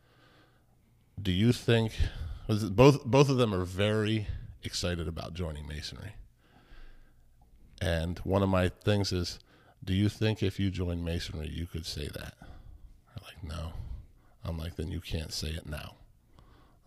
do 1.21 1.33
you 1.33 1.53
think 1.53 1.93
both 2.49 3.05
both 3.05 3.29
of 3.29 3.37
them 3.37 3.53
are 3.53 3.65
very 3.65 4.27
excited 4.63 5.07
about 5.09 5.35
joining 5.35 5.67
masonry? 5.67 6.13
And 7.83 8.19
one 8.21 8.43
of 8.45 8.49
my 8.49 8.69
things 8.69 9.11
is, 9.13 9.39
do 9.85 9.93
you 9.93 10.09
think 10.09 10.43
if 10.43 10.61
you 10.61 10.71
join 10.71 11.03
masonry 11.05 11.49
you 11.49 11.67
could 11.67 11.85
say 11.85 12.07
that? 12.07 12.35
They're 12.39 13.25
like, 13.25 13.43
no. 13.43 13.73
I'm 14.45 14.59
like, 14.59 14.77
then 14.77 14.91
you 14.91 15.01
can't 15.01 15.33
say 15.33 15.49
it 15.49 15.67
now. 15.67 15.95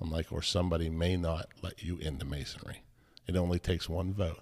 I'm 0.01 0.11
like, 0.11 0.31
or 0.31 0.41
somebody 0.41 0.89
may 0.89 1.15
not 1.15 1.47
let 1.61 1.83
you 1.83 1.97
into 1.97 2.25
masonry. 2.25 2.83
It 3.27 3.35
only 3.35 3.59
takes 3.59 3.87
one 3.87 4.13
vote. 4.13 4.39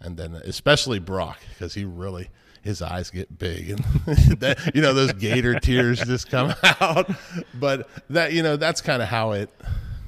And 0.00 0.16
then, 0.16 0.34
especially 0.34 0.98
Brock, 1.00 1.40
because 1.50 1.74
he 1.74 1.84
really, 1.84 2.30
his 2.62 2.80
eyes 2.82 3.10
get 3.10 3.38
big 3.38 3.70
and 3.70 3.78
that, 4.40 4.72
you 4.74 4.82
know 4.82 4.92
those 4.92 5.12
gator 5.12 5.58
tears 5.60 6.00
just 6.00 6.28
come 6.28 6.52
out 6.80 7.08
but 7.54 7.88
that 8.10 8.32
you 8.32 8.42
know 8.42 8.56
that's 8.56 8.80
kind 8.80 9.00
of 9.00 9.08
how 9.08 9.30
it 9.30 9.48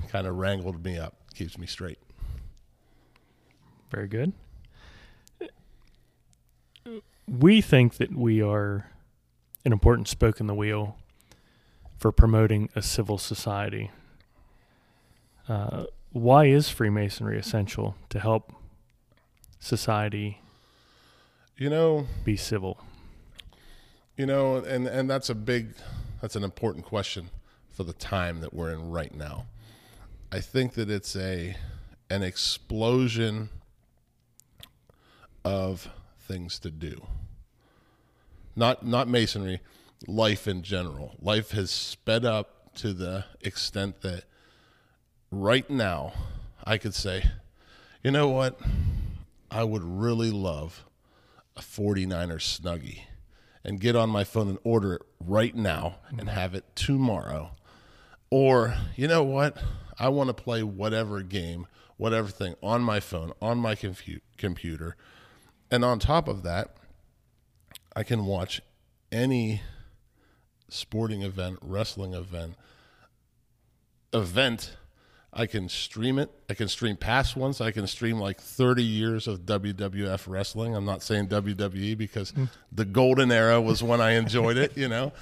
kind 0.08 0.26
of 0.26 0.34
wrangled 0.37 0.84
me 0.84 0.99
up 0.99 1.14
keeps 1.34 1.56
me 1.56 1.66
straight 1.66 1.99
Very 3.90 4.08
good. 4.08 4.32
We 7.26 7.60
think 7.60 7.94
that 7.99 8.14
we 8.14 8.42
are 8.42 8.90
an 9.64 9.72
important 9.72 10.08
spoke 10.08 10.40
in 10.40 10.46
the 10.46 10.54
wheel 10.54 10.96
for 12.00 12.11
promoting 12.11 12.69
a 12.75 12.83
civil 12.83 13.19
society. 13.19 13.92
Uh, 15.49 15.85
why 16.11 16.47
is 16.47 16.69
Freemasonry 16.69 17.38
essential 17.38 17.95
to 18.09 18.19
help 18.19 18.52
society 19.61 20.40
you 21.57 21.71
know 21.71 22.07
be 22.25 22.37
civil? 22.37 22.80
you 24.21 24.26
know 24.26 24.57
and 24.57 24.87
and 24.87 25.09
that's 25.09 25.30
a 25.30 25.35
big 25.35 25.75
that's 26.21 26.37
an 26.37 26.45
important 26.45 26.85
question 26.85 27.30
for 27.73 27.85
the 27.85 27.95
time 27.95 28.40
that 28.40 28.52
we're 28.52 28.71
in 28.71 28.90
right 28.90 29.14
now 29.14 29.47
i 30.30 30.38
think 30.38 30.75
that 30.75 30.90
it's 30.90 31.16
a 31.16 31.57
an 32.11 32.23
explosion 32.23 33.49
of 35.42 35.88
things 36.19 36.59
to 36.59 36.71
do 36.71 37.00
not 38.54 38.85
not 38.85 39.09
masonry 39.09 39.61
life 40.07 40.49
in 40.49 40.62
general. 40.62 41.16
Life 41.21 41.50
has 41.52 41.71
sped 41.71 42.25
up 42.25 42.75
to 42.76 42.92
the 42.92 43.25
extent 43.40 44.00
that 44.00 44.25
right 45.33 45.69
now 45.69 46.12
i 46.64 46.78
could 46.78 46.95
say 46.95 47.23
you 48.02 48.11
know 48.11 48.28
what? 48.28 48.59
I 49.50 49.62
would 49.64 49.85
really 49.85 50.30
love 50.30 50.87
a 51.54 51.61
49er 51.61 52.38
snuggie 52.38 53.02
and 53.62 53.78
get 53.78 53.95
on 53.95 54.09
my 54.09 54.25
phone 54.25 54.49
and 54.49 54.59
order 54.64 54.95
it 54.95 55.02
right 55.21 55.54
now 55.54 55.97
and 56.16 56.30
have 56.30 56.54
it 56.54 56.64
tomorrow. 56.75 57.50
Or 58.30 58.75
you 58.97 59.07
know 59.07 59.23
what? 59.23 59.59
I 59.99 60.09
want 60.09 60.28
to 60.28 60.35
play 60.35 60.62
whatever 60.62 61.23
game 61.23 61.66
whatever 61.99 62.28
thing 62.28 62.54
on 62.62 62.80
my 62.80 62.99
phone 62.99 63.30
on 63.42 63.59
my 63.59 63.75
compu- 63.75 64.23
computer. 64.38 64.97
And 65.71 65.85
on 65.85 65.99
top 65.99 66.26
of 66.26 66.42
that 66.45 66.75
I 67.95 68.02
can 68.02 68.25
watch 68.25 68.62
any 69.12 69.61
sporting 70.73 71.23
event, 71.23 71.59
wrestling 71.62 72.15
event, 72.15 72.55
event. 74.12 74.77
I 75.33 75.47
can 75.47 75.69
stream 75.69 76.19
it. 76.19 76.29
I 76.49 76.55
can 76.55 76.67
stream 76.67 76.97
past 76.97 77.37
ones. 77.37 77.61
I 77.61 77.71
can 77.71 77.87
stream 77.87 78.19
like 78.19 78.41
30 78.41 78.83
years 78.83 79.29
of 79.29 79.41
WWF 79.47 80.25
wrestling. 80.27 80.75
I'm 80.75 80.85
not 80.85 81.03
saying 81.03 81.29
WWE 81.29 81.97
because 81.97 82.31
hmm. 82.31 82.47
the 82.73 82.85
golden 82.85 83.31
era 83.31 83.61
was 83.61 83.81
when 83.81 84.00
I 84.00 84.12
enjoyed 84.12 84.57
it, 84.57 84.77
you 84.77 84.89
know. 84.89 85.12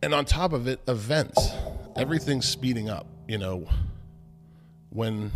And 0.00 0.14
on 0.14 0.24
top 0.24 0.52
of 0.52 0.68
it, 0.68 0.80
events. 0.86 1.50
Everything's 1.96 2.46
speeding 2.46 2.88
up, 2.88 3.06
you 3.26 3.38
know. 3.38 3.66
When 4.90 5.32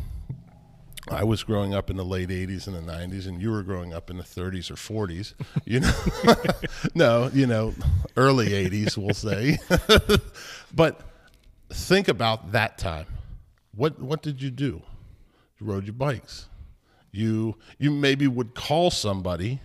I 1.10 1.24
was 1.24 1.42
growing 1.42 1.74
up 1.74 1.90
in 1.90 1.96
the 1.96 2.04
late 2.04 2.28
80s 2.28 2.66
and 2.68 2.76
the 2.76 2.92
90s, 2.92 3.26
and 3.26 3.42
you 3.42 3.50
were 3.50 3.62
growing 3.62 3.92
up 3.92 4.08
in 4.08 4.18
the 4.18 4.22
30s 4.22 4.70
or 4.70 4.74
40s. 4.74 5.34
You 5.64 5.80
know, 5.80 5.92
no, 6.94 7.30
you 7.34 7.46
know, 7.46 7.74
early 8.16 8.48
80s, 8.50 8.96
we'll 8.96 9.14
say. 9.14 9.58
but 10.74 11.00
think 11.70 12.08
about 12.08 12.52
that 12.52 12.78
time. 12.78 13.06
What 13.74 13.98
what 14.00 14.22
did 14.22 14.40
you 14.42 14.50
do? 14.50 14.82
You 15.58 15.66
rode 15.66 15.84
your 15.84 15.94
bikes. 15.94 16.48
You 17.10 17.56
you 17.78 17.90
maybe 17.90 18.26
would 18.28 18.54
call 18.54 18.90
somebody 18.90 19.60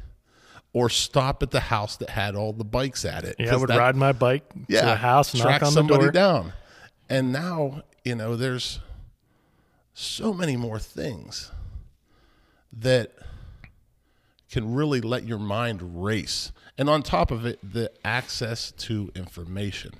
or 0.73 0.89
stop 0.89 1.43
at 1.43 1.51
the 1.51 1.59
house 1.59 1.97
that 1.97 2.09
had 2.09 2.35
all 2.35 2.53
the 2.53 2.63
bikes 2.63 3.03
at 3.05 3.23
it. 3.25 3.35
Yeah, 3.39 3.53
I 3.53 3.57
would 3.57 3.69
that- 3.69 3.77
ride 3.77 3.95
my 3.95 4.11
bike 4.11 4.47
to 4.53 4.59
the 4.67 4.95
house, 4.95 5.31
track 5.33 5.61
knock 5.61 5.61
on 5.63 5.67
the 5.67 5.71
somebody 5.71 6.03
door. 6.03 6.11
down. 6.11 6.53
And 7.09 7.31
now, 7.31 7.83
you 8.03 8.15
know, 8.15 8.35
there's 8.35 8.79
so 9.99 10.31
many 10.31 10.55
more 10.55 10.77
things 10.77 11.51
that 12.71 13.11
can 14.51 14.75
really 14.75 15.01
let 15.01 15.23
your 15.23 15.39
mind 15.39 16.03
race. 16.03 16.51
And 16.77 16.87
on 16.87 17.01
top 17.01 17.31
of 17.31 17.47
it, 17.47 17.57
the 17.63 17.91
access 18.05 18.71
to 18.73 19.11
information. 19.15 19.93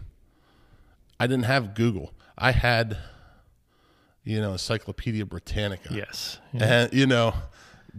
I 1.19 1.25
didn't 1.25 1.45
have 1.45 1.73
Google. 1.73 2.13
I 2.37 2.51
had, 2.51 2.95
you 4.23 4.39
know, 4.39 4.51
Encyclopedia 4.51 5.25
Britannica. 5.25 5.91
Yes. 5.91 6.37
Yeah. 6.53 6.63
And, 6.63 6.93
you 6.93 7.07
know, 7.07 7.33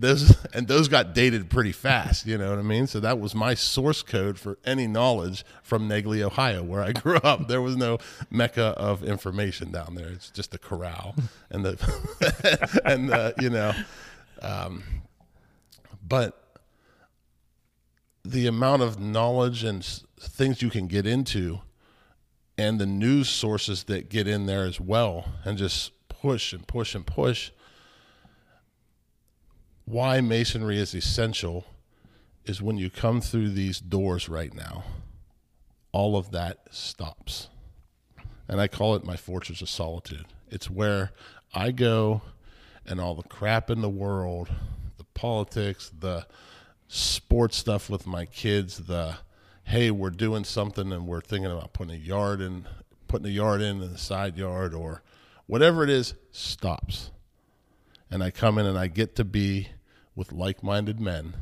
those 0.00 0.36
and 0.54 0.68
those 0.68 0.88
got 0.88 1.14
dated 1.14 1.50
pretty 1.50 1.72
fast. 1.72 2.26
You 2.26 2.38
know 2.38 2.50
what 2.50 2.58
I 2.58 2.62
mean? 2.62 2.86
So 2.86 3.00
that 3.00 3.18
was 3.18 3.34
my 3.34 3.54
source 3.54 4.02
code 4.02 4.38
for 4.38 4.58
any 4.64 4.86
knowledge 4.86 5.44
from 5.62 5.88
Negley, 5.88 6.22
Ohio, 6.22 6.62
where 6.62 6.82
I 6.82 6.92
grew 7.04 7.16
up. 7.16 7.48
There 7.48 7.60
was 7.60 7.76
no 7.76 7.98
mecca 8.30 8.74
of 8.76 9.02
information 9.02 9.72
down 9.72 9.94
there. 9.94 10.08
It's 10.08 10.30
just 10.30 10.52
the 10.52 10.58
corral 10.58 11.14
and 11.50 11.64
the 11.64 12.80
and 12.84 13.08
the, 13.10 13.34
you 13.40 13.50
know, 13.50 13.72
um, 14.40 14.84
but 16.06 16.42
the 18.24 18.46
amount 18.46 18.82
of 18.82 19.00
knowledge 19.00 19.64
and 19.64 19.84
things 20.20 20.62
you 20.62 20.70
can 20.70 20.86
get 20.86 21.06
into 21.06 21.60
and 22.56 22.78
the 22.78 22.86
news 22.86 23.28
sources 23.28 23.84
that 23.84 24.10
get 24.10 24.26
in 24.26 24.46
there 24.46 24.64
as 24.64 24.80
well 24.80 25.26
and 25.44 25.56
just 25.56 25.92
push 26.08 26.52
and 26.52 26.66
push 26.66 26.94
and 26.94 27.06
push 27.06 27.52
why 29.88 30.21
masonry 30.21 30.78
is 30.78 30.95
essential 30.95 31.64
is 32.45 32.61
when 32.61 32.76
you 32.76 32.90
come 32.90 33.21
through 33.21 33.49
these 33.49 33.80
doors 33.80 34.28
right 34.28 34.54
now 34.54 34.85
all 35.92 36.16
of 36.16 36.30
that 36.33 36.59
stops. 36.71 37.49
And 38.47 38.61
i 38.61 38.68
call 38.68 38.95
it 38.95 39.04
my 39.04 39.16
fortress 39.16 39.62
of 39.62 39.68
solitude. 39.68 40.26
It's 40.50 40.71
where 40.71 41.12
i 41.54 41.71
go 41.71 42.23
and 42.87 43.00
all 43.00 43.14
the 43.14 43.23
crap 43.23 43.71
in 43.71 43.80
the 43.80 43.88
world 43.88 44.50
the 44.99 45.04
politics 45.04 45.90
the 45.99 46.26
sports 46.87 47.57
stuff 47.57 47.88
with 47.88 48.07
my 48.07 48.26
kids 48.26 48.78
the 48.78 49.16
hey 49.64 49.90
we're 49.90 50.11
doing 50.11 50.45
something 50.45 50.92
and 50.92 51.07
we're 51.07 51.23
thinking 51.23 51.50
about 51.50 51.73
putting 51.73 51.95
a 51.95 51.99
yard 51.99 52.42
in 52.42 52.66
putting 53.07 53.26
a 53.26 53.30
yard 53.30 53.62
in 53.62 53.83
in 53.83 53.92
the 53.92 53.99
side 53.99 54.37
yard 54.37 54.75
or 54.75 55.02
whatever 55.47 55.83
it 55.83 55.90
is 55.90 56.14
stops. 56.30 57.11
And 58.11 58.23
i 58.23 58.30
come 58.30 58.59
in 58.59 58.66
and 58.66 58.78
i 58.78 58.87
get 58.87 59.16
to 59.16 59.25
be 59.25 59.68
with 60.18 60.32
like-minded 60.32 60.98
men 60.98 61.34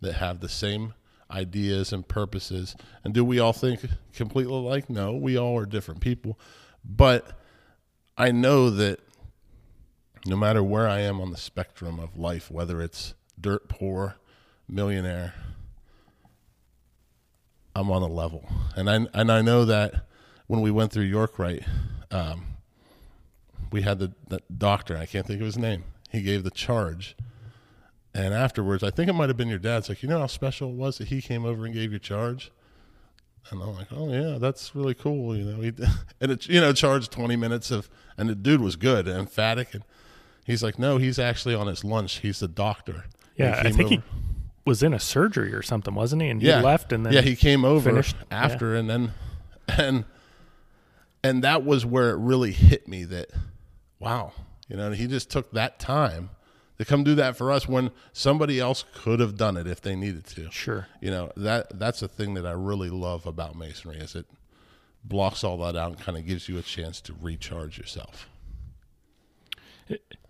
that 0.00 0.14
have 0.14 0.40
the 0.40 0.48
same 0.48 0.94
ideas 1.30 1.92
and 1.92 2.08
purposes 2.08 2.74
and 3.04 3.14
do 3.14 3.24
we 3.24 3.38
all 3.38 3.52
think 3.52 3.80
completely 4.14 4.52
alike 4.52 4.88
no 4.88 5.14
we 5.14 5.36
all 5.36 5.56
are 5.56 5.66
different 5.66 6.00
people 6.00 6.36
but 6.84 7.38
i 8.18 8.32
know 8.32 8.70
that 8.70 8.98
no 10.26 10.36
matter 10.36 10.62
where 10.62 10.88
i 10.88 10.98
am 10.98 11.20
on 11.20 11.30
the 11.30 11.36
spectrum 11.36 12.00
of 12.00 12.18
life 12.18 12.50
whether 12.50 12.82
it's 12.82 13.14
dirt 13.40 13.68
poor 13.68 14.16
millionaire 14.66 15.34
I'm 17.74 17.90
on 17.90 18.02
a 18.02 18.08
level, 18.08 18.48
and 18.76 18.90
I 18.90 19.06
and 19.14 19.30
I 19.30 19.42
know 19.42 19.64
that 19.64 20.06
when 20.46 20.60
we 20.60 20.70
went 20.70 20.92
through 20.92 21.04
York 21.04 21.38
Rite, 21.38 21.64
um, 22.10 22.44
we 23.70 23.82
had 23.82 23.98
the, 23.98 24.12
the 24.28 24.42
doctor. 24.56 24.96
I 24.96 25.06
can't 25.06 25.26
think 25.26 25.40
of 25.40 25.46
his 25.46 25.58
name. 25.58 25.84
He 26.10 26.22
gave 26.22 26.42
the 26.42 26.50
charge, 26.50 27.16
and 28.14 28.34
afterwards, 28.34 28.82
I 28.82 28.90
think 28.90 29.08
it 29.08 29.12
might 29.12 29.28
have 29.28 29.36
been 29.36 29.48
your 29.48 29.58
dad's. 29.58 29.88
Like, 29.88 30.02
you 30.02 30.08
know 30.08 30.18
how 30.18 30.26
special 30.26 30.70
it 30.70 30.76
was 30.76 30.98
that 30.98 31.08
he 31.08 31.22
came 31.22 31.44
over 31.44 31.64
and 31.64 31.74
gave 31.74 31.92
you 31.92 31.98
charge. 31.98 32.50
And 33.50 33.62
I'm 33.62 33.74
like, 33.74 33.88
oh 33.90 34.12
yeah, 34.12 34.38
that's 34.38 34.74
really 34.74 34.94
cool. 34.94 35.36
You 35.36 35.44
know, 35.44 35.60
he 35.60 35.72
and 36.20 36.32
it 36.32 36.46
you 36.48 36.60
know 36.60 36.72
charged 36.72 37.10
20 37.10 37.36
minutes 37.36 37.70
of, 37.70 37.88
and 38.18 38.28
the 38.28 38.34
dude 38.34 38.60
was 38.60 38.76
good, 38.76 39.08
emphatic, 39.08 39.74
and 39.74 39.84
he's 40.44 40.62
like, 40.62 40.78
no, 40.78 40.98
he's 40.98 41.18
actually 41.18 41.54
on 41.54 41.66
his 41.66 41.84
lunch. 41.84 42.18
He's 42.18 42.40
the 42.40 42.48
doctor. 42.48 43.04
Yeah, 43.36 43.62
I 43.64 43.72
think 43.72 43.88
he 43.88 44.02
was 44.66 44.82
in 44.82 44.92
a 44.92 45.00
surgery 45.00 45.54
or 45.54 45.62
something, 45.62 45.94
wasn't 45.94 46.22
he? 46.22 46.28
And 46.28 46.42
he 46.42 46.48
yeah. 46.48 46.60
left 46.60 46.92
and 46.92 47.06
then 47.06 47.12
yeah 47.12 47.22
he 47.22 47.34
came 47.34 47.64
over 47.64 47.90
finished. 47.90 48.16
after 48.30 48.74
and 48.74 48.90
then 48.90 49.12
and 49.68 50.04
and 51.22 51.42
that 51.44 51.64
was 51.64 51.86
where 51.86 52.10
it 52.10 52.18
really 52.18 52.52
hit 52.52 52.88
me 52.88 53.04
that 53.04 53.30
wow 53.98 54.32
you 54.68 54.76
know 54.76 54.92
he 54.92 55.06
just 55.06 55.30
took 55.30 55.50
that 55.52 55.78
time 55.78 56.30
to 56.80 56.84
come 56.86 57.04
do 57.04 57.14
that 57.14 57.36
for 57.36 57.52
us 57.52 57.68
when 57.68 57.90
somebody 58.12 58.58
else 58.58 58.84
could 58.94 59.20
have 59.20 59.36
done 59.36 59.56
it 59.56 59.66
if 59.66 59.80
they 59.80 59.94
needed 59.94 60.24
to 60.24 60.50
Sure. 60.50 60.88
you 61.00 61.10
know 61.10 61.30
that 61.36 61.78
that's 61.78 62.02
a 62.02 62.08
thing 62.08 62.34
that 62.34 62.46
i 62.46 62.52
really 62.52 62.90
love 62.90 63.26
about 63.26 63.54
masonry 63.54 63.98
is 63.98 64.14
it 64.14 64.26
blocks 65.04 65.44
all 65.44 65.58
that 65.58 65.76
out 65.76 65.92
and 65.92 66.00
kind 66.00 66.16
of 66.18 66.26
gives 66.26 66.48
you 66.48 66.58
a 66.58 66.62
chance 66.62 67.00
to 67.02 67.14
recharge 67.20 67.78
yourself 67.78 68.28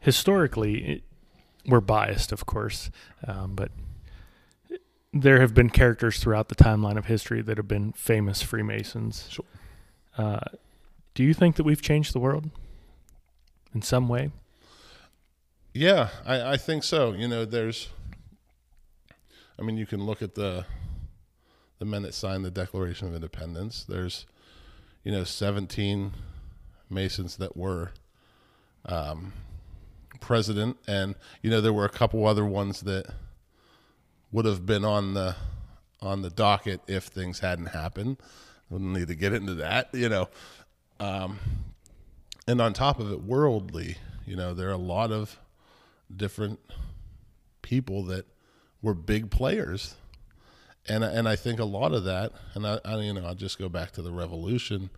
historically, 0.00 0.85
it, 0.85 1.02
we're 1.66 1.80
biased, 1.80 2.33
of 2.33 2.47
course, 2.47 2.90
um, 3.26 3.54
but 3.54 3.71
there 5.12 5.40
have 5.40 5.54
been 5.54 5.71
characters 5.71 6.19
throughout 6.19 6.49
the 6.49 6.54
timeline 6.54 6.97
of 6.97 7.06
history 7.06 7.43
that 7.43 7.56
have 7.56 7.69
been 7.69 7.93
famous 7.93 8.43
Freemasons. 8.43 9.26
Sure. 9.30 9.45
Uh, 10.17 10.41
do 11.15 11.23
you 11.23 11.34
think 11.34 11.56
that 11.56 11.65
we've 11.65 11.82
changed 11.82 12.15
the 12.15 12.21
world 12.21 12.50
in 13.75 13.82
some 13.82 14.08
way? 14.08 14.30
Yeah, 15.73 16.09
I, 16.26 16.52
I 16.52 16.56
think 16.56 16.83
so. 16.83 17.13
You 17.13 17.28
know, 17.28 17.45
there's, 17.45 17.89
I 19.59 19.63
mean, 19.63 19.76
you 19.76 19.87
can 19.87 20.04
look 20.04 20.23
at 20.23 20.35
the, 20.35 20.67
the 21.78 21.85
men 21.85 22.02
that 22.02 22.15
signed 22.15 22.45
the 22.45 22.50
Declaration 22.50 23.09
of 23.09 23.15
Independence. 23.15 23.85
There's, 23.89 24.26
you 25.04 25.13
know, 25.13 25.25
17 25.25 26.13
Masons 26.91 27.37
that 27.37 27.56
were 27.56 27.93
um, 28.85 29.33
president, 30.21 30.76
and 30.87 31.15
you 31.43 31.50
know 31.50 31.61
there 31.61 31.73
were 31.73 31.85
a 31.85 31.91
couple 31.91 32.26
other 32.26 32.45
ones 32.45 32.80
that 32.83 33.06
would 34.33 34.45
have 34.45 34.67
been 34.67 34.85
on 34.85 35.15
the 35.15 35.37
on 36.00 36.23
the 36.23 36.30
docket 36.30 36.80
if 36.87 37.04
things 37.04 37.41
hadn't 37.41 37.67
happened. 37.67 38.17
Wouldn't 38.69 38.93
need 38.93 39.09
to 39.09 39.15
get 39.15 39.33
into 39.33 39.54
that, 39.54 39.89
you 39.93 40.09
know. 40.09 40.28
Um, 40.99 41.39
and 42.47 42.61
on 42.61 42.73
top 42.73 43.00
of 43.00 43.11
it, 43.13 43.23
worldly, 43.23 43.97
you 44.26 44.37
know, 44.37 44.54
there 44.54 44.69
are 44.69 44.73
a 44.73 44.76
lot 44.76 45.13
of 45.13 45.39
different 46.15 46.61
people 47.63 48.05
that 48.05 48.27
were 48.83 48.95
big 48.95 49.31
players, 49.31 49.95
and 50.89 51.05
and 51.05 51.29
I 51.29 51.37
think 51.37 51.61
a 51.61 51.65
lot 51.65 51.93
of 51.93 52.05
that, 52.05 52.33
and 52.55 52.67
I, 52.67 52.81
I 52.85 52.97
you 53.01 53.13
know, 53.13 53.27
I'll 53.27 53.35
just 53.35 53.59
go 53.59 53.69
back 53.69 53.93
to 53.93 54.03
the 54.03 54.13
revolution, 54.13 54.91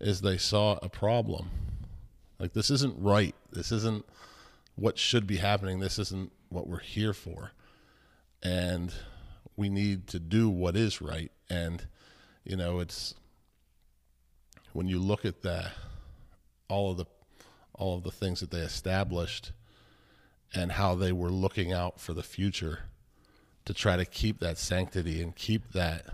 is 0.00 0.20
they 0.20 0.38
saw 0.38 0.78
a 0.82 0.88
problem, 0.88 1.50
like 2.38 2.52
this 2.52 2.70
isn't 2.70 2.94
right, 2.98 3.34
this 3.52 3.72
isn't 3.72 4.04
what 4.74 4.98
should 4.98 5.26
be 5.26 5.36
happening, 5.36 5.80
this 5.80 5.98
isn't 5.98 6.32
what 6.48 6.66
we're 6.66 6.78
here 6.80 7.12
for, 7.12 7.52
and 8.42 8.92
we 9.56 9.68
need 9.68 10.06
to 10.08 10.18
do 10.18 10.48
what 10.48 10.76
is 10.76 11.00
right, 11.00 11.32
and 11.48 11.86
you 12.44 12.56
know, 12.56 12.78
it's 12.78 13.14
when 14.72 14.86
you 14.86 14.98
look 14.98 15.24
at 15.24 15.42
that, 15.42 15.72
all 16.68 16.92
of 16.92 16.96
the 16.98 17.06
all 17.74 17.96
of 17.96 18.04
the 18.04 18.10
things 18.10 18.40
that 18.40 18.50
they 18.50 18.60
established 18.60 19.52
and 20.54 20.72
how 20.72 20.94
they 20.94 21.12
were 21.12 21.30
looking 21.30 21.72
out 21.72 22.00
for 22.00 22.12
the 22.12 22.22
future 22.22 22.80
to 23.64 23.74
try 23.74 23.96
to 23.96 24.04
keep 24.04 24.38
that 24.40 24.58
sanctity 24.58 25.20
and 25.20 25.34
keep 25.34 25.72
that 25.72 26.06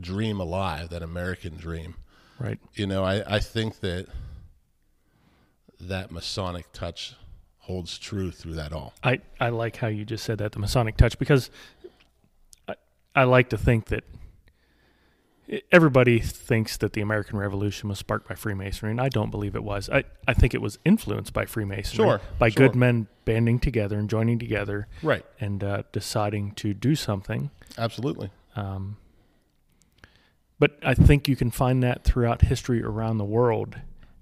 dream 0.00 0.40
alive, 0.40 0.88
that 0.88 1.02
American 1.02 1.56
dream. 1.56 1.94
Right. 2.38 2.58
You 2.74 2.86
know, 2.86 3.04
I, 3.04 3.36
I 3.36 3.38
think 3.38 3.80
that 3.80 4.06
that 5.80 6.10
Masonic 6.10 6.72
touch 6.72 7.14
holds 7.58 7.98
true 7.98 8.30
through 8.30 8.54
that 8.54 8.72
all. 8.72 8.94
I, 9.02 9.20
I 9.38 9.50
like 9.50 9.76
how 9.76 9.88
you 9.88 10.04
just 10.04 10.24
said 10.24 10.38
that, 10.38 10.52
the 10.52 10.58
Masonic 10.58 10.96
touch, 10.96 11.18
because 11.18 11.50
I, 12.68 12.74
I 13.14 13.24
like 13.24 13.50
to 13.50 13.58
think 13.58 13.86
that 13.86 14.04
everybody 15.70 16.18
thinks 16.20 16.76
that 16.78 16.92
the 16.94 17.00
American 17.00 17.38
Revolution 17.38 17.88
was 17.88 17.98
sparked 17.98 18.28
by 18.28 18.34
Freemasonry, 18.34 18.90
and 18.90 19.00
I 19.00 19.08
don't 19.08 19.30
believe 19.30 19.54
it 19.54 19.64
was. 19.64 19.90
I, 19.90 20.04
I 20.26 20.34
think 20.34 20.54
it 20.54 20.62
was 20.62 20.78
influenced 20.84 21.32
by 21.32 21.44
Freemasonry, 21.46 22.04
Sure, 22.06 22.20
by 22.38 22.48
sure. 22.48 22.66
good 22.68 22.76
men 22.76 23.06
banding 23.24 23.58
together 23.58 23.98
and 23.98 24.08
joining 24.08 24.38
together 24.38 24.86
Right. 25.02 25.24
and 25.40 25.62
uh, 25.62 25.82
deciding 25.92 26.52
to 26.52 26.74
do 26.74 26.94
something. 26.94 27.50
Absolutely. 27.76 28.30
Um, 28.56 28.96
but 30.58 30.78
I 30.82 30.94
think 30.94 31.28
you 31.28 31.36
can 31.36 31.50
find 31.50 31.82
that 31.82 32.04
throughout 32.04 32.42
history 32.42 32.82
around 32.82 33.18
the 33.18 33.24
world. 33.24 33.76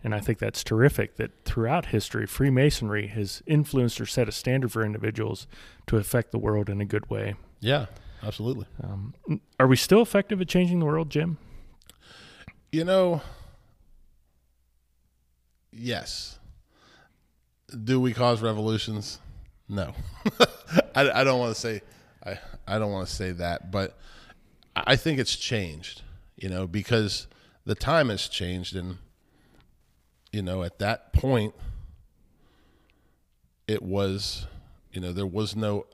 And 0.04 0.14
I 0.16 0.20
think 0.20 0.38
that's 0.40 0.64
terrific 0.64 1.16
that 1.16 1.30
throughout 1.44 1.87
history, 1.87 2.26
Freemasonry 2.26 3.06
has 3.08 3.40
influenced 3.46 4.00
or 4.00 4.06
set 4.06 4.28
a 4.28 4.32
standard 4.32 4.72
for 4.72 4.85
individuals 4.85 5.46
to 5.87 5.96
affect 5.96 6.32
the 6.32 6.38
world 6.38 6.68
in 6.68 6.80
a 6.80 6.85
good 6.85 7.08
way. 7.08 7.37
Yeah, 7.61 7.87
absolutely. 8.22 8.66
Um, 8.82 9.14
are 9.58 9.66
we 9.66 9.76
still 9.76 10.02
effective 10.02 10.40
at 10.40 10.48
changing 10.48 10.78
the 10.80 10.87
world, 10.87 11.11
Jim? 11.11 11.38
You 12.70 12.85
know, 12.85 13.20
yes. 15.70 16.38
Do 17.85 18.00
we 18.00 18.12
cause 18.12 18.40
revolutions? 18.40 19.18
No. 19.68 19.94
I, 20.94 21.11
I 21.11 21.24
don't 21.24 21.38
want 21.38 21.54
to 21.54 21.61
say 21.61 21.82
I, 22.24 22.38
I 22.66 22.78
don't 22.78 22.92
want 22.92 23.08
to 23.08 23.14
say 23.14 23.32
that, 23.32 23.70
but 23.70 23.98
I 24.76 24.82
I 24.87 24.96
think 24.96 25.18
it's 25.18 25.37
changed, 25.37 26.02
you 26.37 26.48
know, 26.48 26.66
because 26.66 27.26
the 27.64 27.74
time 27.74 28.08
has 28.08 28.28
changed 28.28 28.74
and 28.76 28.98
you 30.32 30.42
know, 30.42 30.62
at 30.62 30.78
that 30.78 31.12
point 31.12 31.54
it 33.68 33.82
was, 33.82 34.46
you 34.92 35.00
know, 35.00 35.12
there 35.12 35.26
was 35.26 35.54
no 35.54 35.87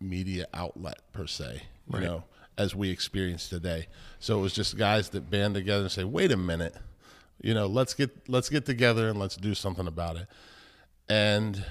media 0.00 0.46
outlet 0.54 1.00
per 1.12 1.26
se, 1.26 1.62
you 1.90 1.96
Right. 1.98 2.04
know, 2.04 2.24
as 2.58 2.74
we 2.74 2.90
experience 2.90 3.48
today. 3.48 3.88
So 4.18 4.38
it 4.38 4.42
was 4.42 4.52
just 4.52 4.76
guys 4.76 5.10
that 5.10 5.30
band 5.30 5.54
together 5.54 5.82
and 5.82 5.92
say, 5.92 6.04
"Wait 6.04 6.30
a 6.32 6.36
minute, 6.36 6.76
you 7.42 7.54
know, 7.54 7.66
let's 7.66 7.94
get 7.94 8.28
let's 8.28 8.48
get 8.48 8.66
together 8.66 9.08
and 9.08 9.18
let's 9.18 9.36
do 9.36 9.54
something 9.54 9.86
about 9.86 10.16
it." 10.16 10.28
And 11.08 11.64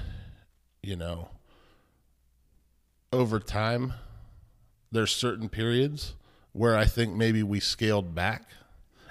you 0.82 0.96
know, 0.96 1.30
over 3.12 3.40
time, 3.40 3.94
there's 4.92 5.12
certain 5.16 5.50
periods 5.50 6.14
where 6.54 6.76
I 6.78 6.86
think 6.86 7.16
maybe 7.16 7.44
we 7.44 7.60
scaled 7.60 8.14
back, 8.16 8.44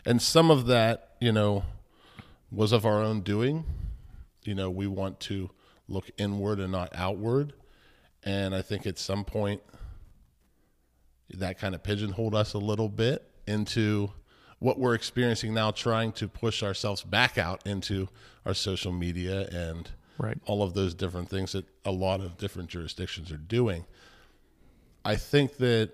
and 0.04 0.20
some 0.20 0.50
of 0.50 0.66
that, 0.66 1.16
you 1.20 1.32
know, 1.32 1.64
was 2.50 2.72
of 2.72 2.84
our 2.86 3.02
own 3.02 3.20
doing. 3.20 3.64
You 4.44 4.54
know, 4.54 4.70
we 4.70 4.86
want 4.86 5.20
to 5.20 5.50
look 5.88 6.10
inward 6.18 6.58
and 6.60 6.72
not 6.72 6.90
outward, 6.94 7.52
and 8.24 8.54
I 8.54 8.62
think 8.62 8.86
at 8.86 8.98
some 8.98 9.24
point 9.24 9.62
that 11.34 11.58
kind 11.58 11.74
of 11.74 11.82
pigeonholed 11.82 12.34
us 12.34 12.54
a 12.54 12.58
little 12.58 12.88
bit 12.88 13.28
into 13.46 14.10
what 14.58 14.78
we're 14.78 14.94
experiencing 14.94 15.54
now, 15.54 15.70
trying 15.70 16.12
to 16.12 16.26
push 16.28 16.62
ourselves 16.62 17.02
back 17.02 17.38
out 17.38 17.66
into 17.66 18.08
our 18.44 18.54
social 18.54 18.92
media 18.92 19.46
and 19.48 19.90
Right. 20.18 20.36
all 20.46 20.64
of 20.64 20.74
those 20.74 20.94
different 20.94 21.28
things 21.28 21.52
that 21.52 21.64
a 21.84 21.92
lot 21.92 22.20
of 22.20 22.36
different 22.38 22.68
jurisdictions 22.70 23.30
are 23.30 23.36
doing. 23.36 23.84
I 25.04 25.14
think 25.14 25.58
that 25.58 25.92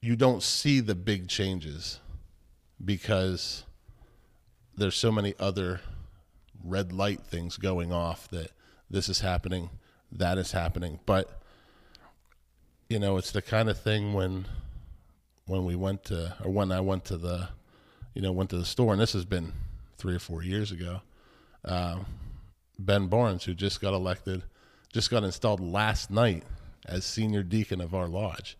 you 0.00 0.14
don't 0.14 0.42
see 0.42 0.78
the 0.80 0.94
big 0.94 1.28
changes 1.28 1.98
because 2.82 3.64
there's 4.76 4.94
so 4.94 5.10
many 5.10 5.34
other 5.40 5.80
red 6.62 6.92
light 6.92 7.20
things 7.22 7.56
going 7.56 7.92
off 7.92 8.28
that 8.28 8.52
this 8.88 9.08
is 9.08 9.20
happening, 9.20 9.70
that 10.12 10.38
is 10.38 10.52
happening. 10.52 11.00
But 11.06 11.39
you 12.90 12.98
know, 12.98 13.16
it's 13.16 13.30
the 13.30 13.40
kind 13.40 13.70
of 13.70 13.78
thing 13.78 14.12
when 14.12 14.46
when 15.46 15.64
we 15.64 15.76
went 15.76 16.04
to 16.04 16.36
or 16.44 16.50
when 16.50 16.72
I 16.72 16.80
went 16.80 17.04
to 17.06 17.16
the 17.16 17.48
you 18.14 18.20
know, 18.20 18.32
went 18.32 18.50
to 18.50 18.58
the 18.58 18.64
store 18.64 18.92
and 18.92 19.00
this 19.00 19.12
has 19.12 19.24
been 19.24 19.52
three 19.96 20.14
or 20.14 20.18
four 20.18 20.42
years 20.42 20.72
ago. 20.72 21.00
Um, 21.64 22.04
ben 22.78 23.06
Barnes, 23.06 23.44
who 23.44 23.54
just 23.54 23.80
got 23.80 23.94
elected, 23.94 24.42
just 24.92 25.08
got 25.08 25.22
installed 25.22 25.60
last 25.60 26.10
night 26.10 26.42
as 26.84 27.04
senior 27.04 27.44
deacon 27.44 27.80
of 27.80 27.94
our 27.94 28.08
lodge. 28.08 28.58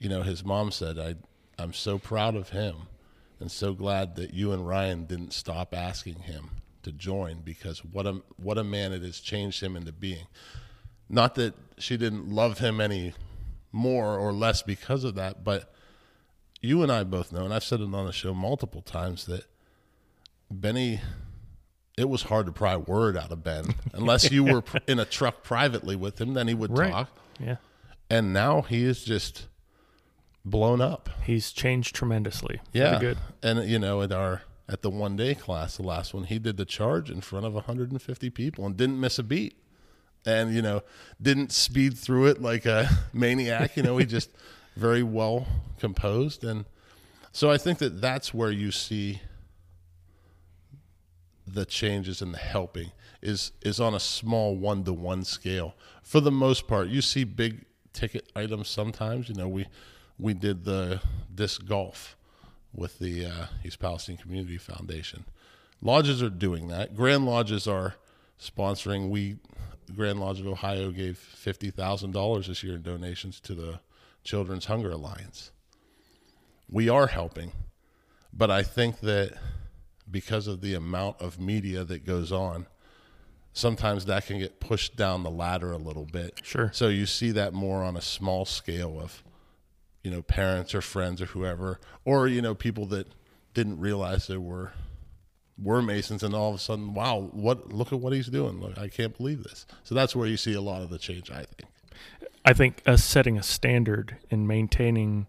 You 0.00 0.08
know, 0.08 0.22
his 0.22 0.44
mom 0.44 0.72
said, 0.72 0.98
I, 0.98 1.14
I'm 1.62 1.72
so 1.72 1.98
proud 1.98 2.34
of 2.34 2.48
him 2.48 2.74
and 3.38 3.52
so 3.52 3.72
glad 3.72 4.16
that 4.16 4.34
you 4.34 4.50
and 4.50 4.66
Ryan 4.66 5.04
didn't 5.04 5.32
stop 5.32 5.72
asking 5.72 6.20
him 6.20 6.50
to 6.82 6.90
join 6.90 7.42
because 7.44 7.84
what 7.84 8.06
a, 8.06 8.22
what 8.36 8.58
a 8.58 8.64
man 8.64 8.92
it 8.92 9.02
has 9.02 9.20
changed 9.20 9.62
him 9.62 9.76
into 9.76 9.92
being. 9.92 10.26
Not 11.08 11.36
that 11.36 11.54
she 11.78 11.96
didn't 11.96 12.30
love 12.30 12.58
him 12.58 12.80
any 12.80 13.14
more 13.72 14.16
or 14.18 14.32
less 14.32 14.62
because 14.62 15.04
of 15.04 15.14
that, 15.16 15.44
but 15.44 15.72
you 16.60 16.82
and 16.82 16.90
I 16.90 17.04
both 17.04 17.32
know, 17.32 17.44
and 17.44 17.52
I've 17.54 17.64
said 17.64 17.80
it 17.80 17.94
on 17.94 18.06
the 18.06 18.12
show 18.12 18.34
multiple 18.34 18.82
times, 18.82 19.26
that 19.26 19.44
Benny 20.50 21.00
it 21.96 22.08
was 22.08 22.22
hard 22.22 22.46
to 22.46 22.52
pry 22.52 22.76
word 22.76 23.16
out 23.16 23.32
of 23.32 23.42
Ben 23.42 23.74
unless 23.92 24.30
you 24.30 24.44
were 24.44 24.62
in 24.86 25.00
a 25.00 25.04
truck 25.04 25.42
privately 25.42 25.96
with 25.96 26.20
him. 26.20 26.34
Then 26.34 26.46
he 26.46 26.54
would 26.54 26.76
Right. 26.76 26.92
talk, 26.92 27.10
Yeah. 27.40 27.56
and 28.08 28.32
now 28.32 28.62
he 28.62 28.84
is 28.84 29.02
just 29.04 29.48
blown 30.44 30.80
up. 30.80 31.10
He's 31.24 31.50
changed 31.52 31.94
tremendously. 31.96 32.60
Yeah, 32.72 32.98
good. 33.00 33.18
and 33.42 33.68
you 33.68 33.78
know, 33.80 34.00
at 34.02 34.12
our 34.12 34.42
at 34.68 34.82
the 34.82 34.90
one 34.90 35.16
day 35.16 35.34
class, 35.34 35.76
the 35.76 35.82
last 35.82 36.14
one, 36.14 36.24
he 36.24 36.38
did 36.38 36.56
the 36.56 36.64
charge 36.64 37.10
in 37.10 37.20
front 37.20 37.46
of 37.46 37.54
150 37.54 38.30
people 38.30 38.64
and 38.66 38.76
didn't 38.76 39.00
miss 39.00 39.18
a 39.18 39.22
beat, 39.22 39.56
and 40.28 40.54
you 40.54 40.60
know, 40.60 40.82
didn't 41.20 41.52
speed 41.52 41.96
through 41.96 42.26
it 42.26 42.42
like 42.42 42.66
a 42.66 42.88
maniac. 43.12 43.76
You 43.76 43.82
know, 43.82 43.96
he 43.96 44.04
just 44.04 44.30
very 44.76 45.02
well 45.02 45.46
composed, 45.78 46.44
and 46.44 46.66
so 47.32 47.50
I 47.50 47.56
think 47.56 47.78
that 47.78 48.00
that's 48.00 48.34
where 48.34 48.50
you 48.50 48.70
see 48.70 49.22
the 51.46 51.64
changes 51.64 52.20
in 52.20 52.32
the 52.32 52.38
helping 52.38 52.92
is 53.22 53.52
is 53.62 53.80
on 53.80 53.94
a 53.94 54.00
small 54.00 54.54
one 54.54 54.84
to 54.84 54.92
one 54.92 55.24
scale. 55.24 55.74
For 56.02 56.20
the 56.20 56.30
most 56.30 56.68
part, 56.68 56.88
you 56.88 57.00
see 57.00 57.24
big 57.24 57.64
ticket 57.92 58.30
items 58.36 58.68
sometimes. 58.68 59.28
You 59.28 59.34
know, 59.34 59.48
we 59.48 59.66
we 60.18 60.34
did 60.34 60.64
the 60.64 61.00
disc 61.34 61.66
golf 61.66 62.16
with 62.74 62.98
the 62.98 63.24
uh, 63.24 63.46
East 63.64 63.78
Palestine 63.78 64.18
Community 64.18 64.58
Foundation. 64.58 65.24
Lodges 65.80 66.22
are 66.22 66.30
doing 66.30 66.68
that. 66.68 66.94
Grand 66.94 67.24
Lodges 67.24 67.66
are 67.66 67.94
sponsoring. 68.38 69.08
We 69.08 69.36
Grand 69.94 70.20
Lodge 70.20 70.40
of 70.40 70.46
Ohio 70.46 70.90
gave 70.90 71.18
fifty 71.18 71.70
thousand 71.70 72.12
dollars 72.12 72.48
this 72.48 72.62
year 72.62 72.74
in 72.74 72.82
donations 72.82 73.40
to 73.40 73.54
the 73.54 73.80
Children's 74.24 74.66
Hunger 74.66 74.90
Alliance. 74.90 75.52
We 76.70 76.88
are 76.88 77.06
helping, 77.06 77.52
but 78.32 78.50
I 78.50 78.62
think 78.62 79.00
that 79.00 79.32
because 80.10 80.46
of 80.46 80.60
the 80.60 80.74
amount 80.74 81.20
of 81.20 81.40
media 81.40 81.84
that 81.84 82.04
goes 82.04 82.32
on, 82.32 82.66
sometimes 83.52 84.06
that 84.06 84.26
can 84.26 84.38
get 84.38 84.60
pushed 84.60 84.96
down 84.96 85.22
the 85.22 85.30
ladder 85.30 85.72
a 85.72 85.78
little 85.78 86.06
bit. 86.06 86.40
Sure. 86.42 86.70
So 86.72 86.88
you 86.88 87.06
see 87.06 87.30
that 87.32 87.52
more 87.52 87.82
on 87.82 87.96
a 87.96 88.00
small 88.02 88.44
scale 88.44 89.00
of, 89.00 89.22
you 90.02 90.10
know, 90.10 90.22
parents 90.22 90.74
or 90.74 90.80
friends 90.80 91.20
or 91.22 91.26
whoever, 91.26 91.80
or 92.04 92.28
you 92.28 92.42
know, 92.42 92.54
people 92.54 92.86
that 92.86 93.08
didn't 93.54 93.80
realize 93.80 94.26
they 94.26 94.36
were 94.36 94.72
were 95.62 95.82
Masons, 95.82 96.22
and 96.22 96.34
all 96.34 96.50
of 96.50 96.54
a 96.54 96.58
sudden, 96.58 96.94
wow, 96.94 97.28
what? 97.32 97.72
Look 97.72 97.92
at 97.92 98.00
what 98.00 98.12
he's 98.12 98.28
doing! 98.28 98.60
Look, 98.60 98.78
I 98.78 98.88
can't 98.88 99.16
believe 99.16 99.42
this. 99.42 99.66
So 99.84 99.94
that's 99.94 100.14
where 100.14 100.26
you 100.28 100.36
see 100.36 100.54
a 100.54 100.60
lot 100.60 100.82
of 100.82 100.90
the 100.90 100.98
change, 100.98 101.30
I 101.30 101.44
think. 101.44 101.70
I 102.44 102.52
think 102.52 102.82
us 102.86 103.02
setting 103.04 103.36
a 103.36 103.42
standard 103.42 104.16
and 104.30 104.46
maintaining 104.46 105.26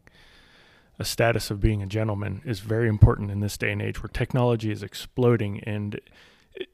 a 0.99 1.05
status 1.05 1.49
of 1.49 1.59
being 1.59 1.81
a 1.81 1.85
gentleman 1.87 2.41
is 2.45 2.59
very 2.59 2.87
important 2.87 3.31
in 3.31 3.39
this 3.39 3.57
day 3.57 3.71
and 3.71 3.81
age 3.81 4.03
where 4.03 4.09
technology 4.09 4.69
is 4.71 4.83
exploding 4.83 5.61
and 5.63 5.95
it, 6.55 6.67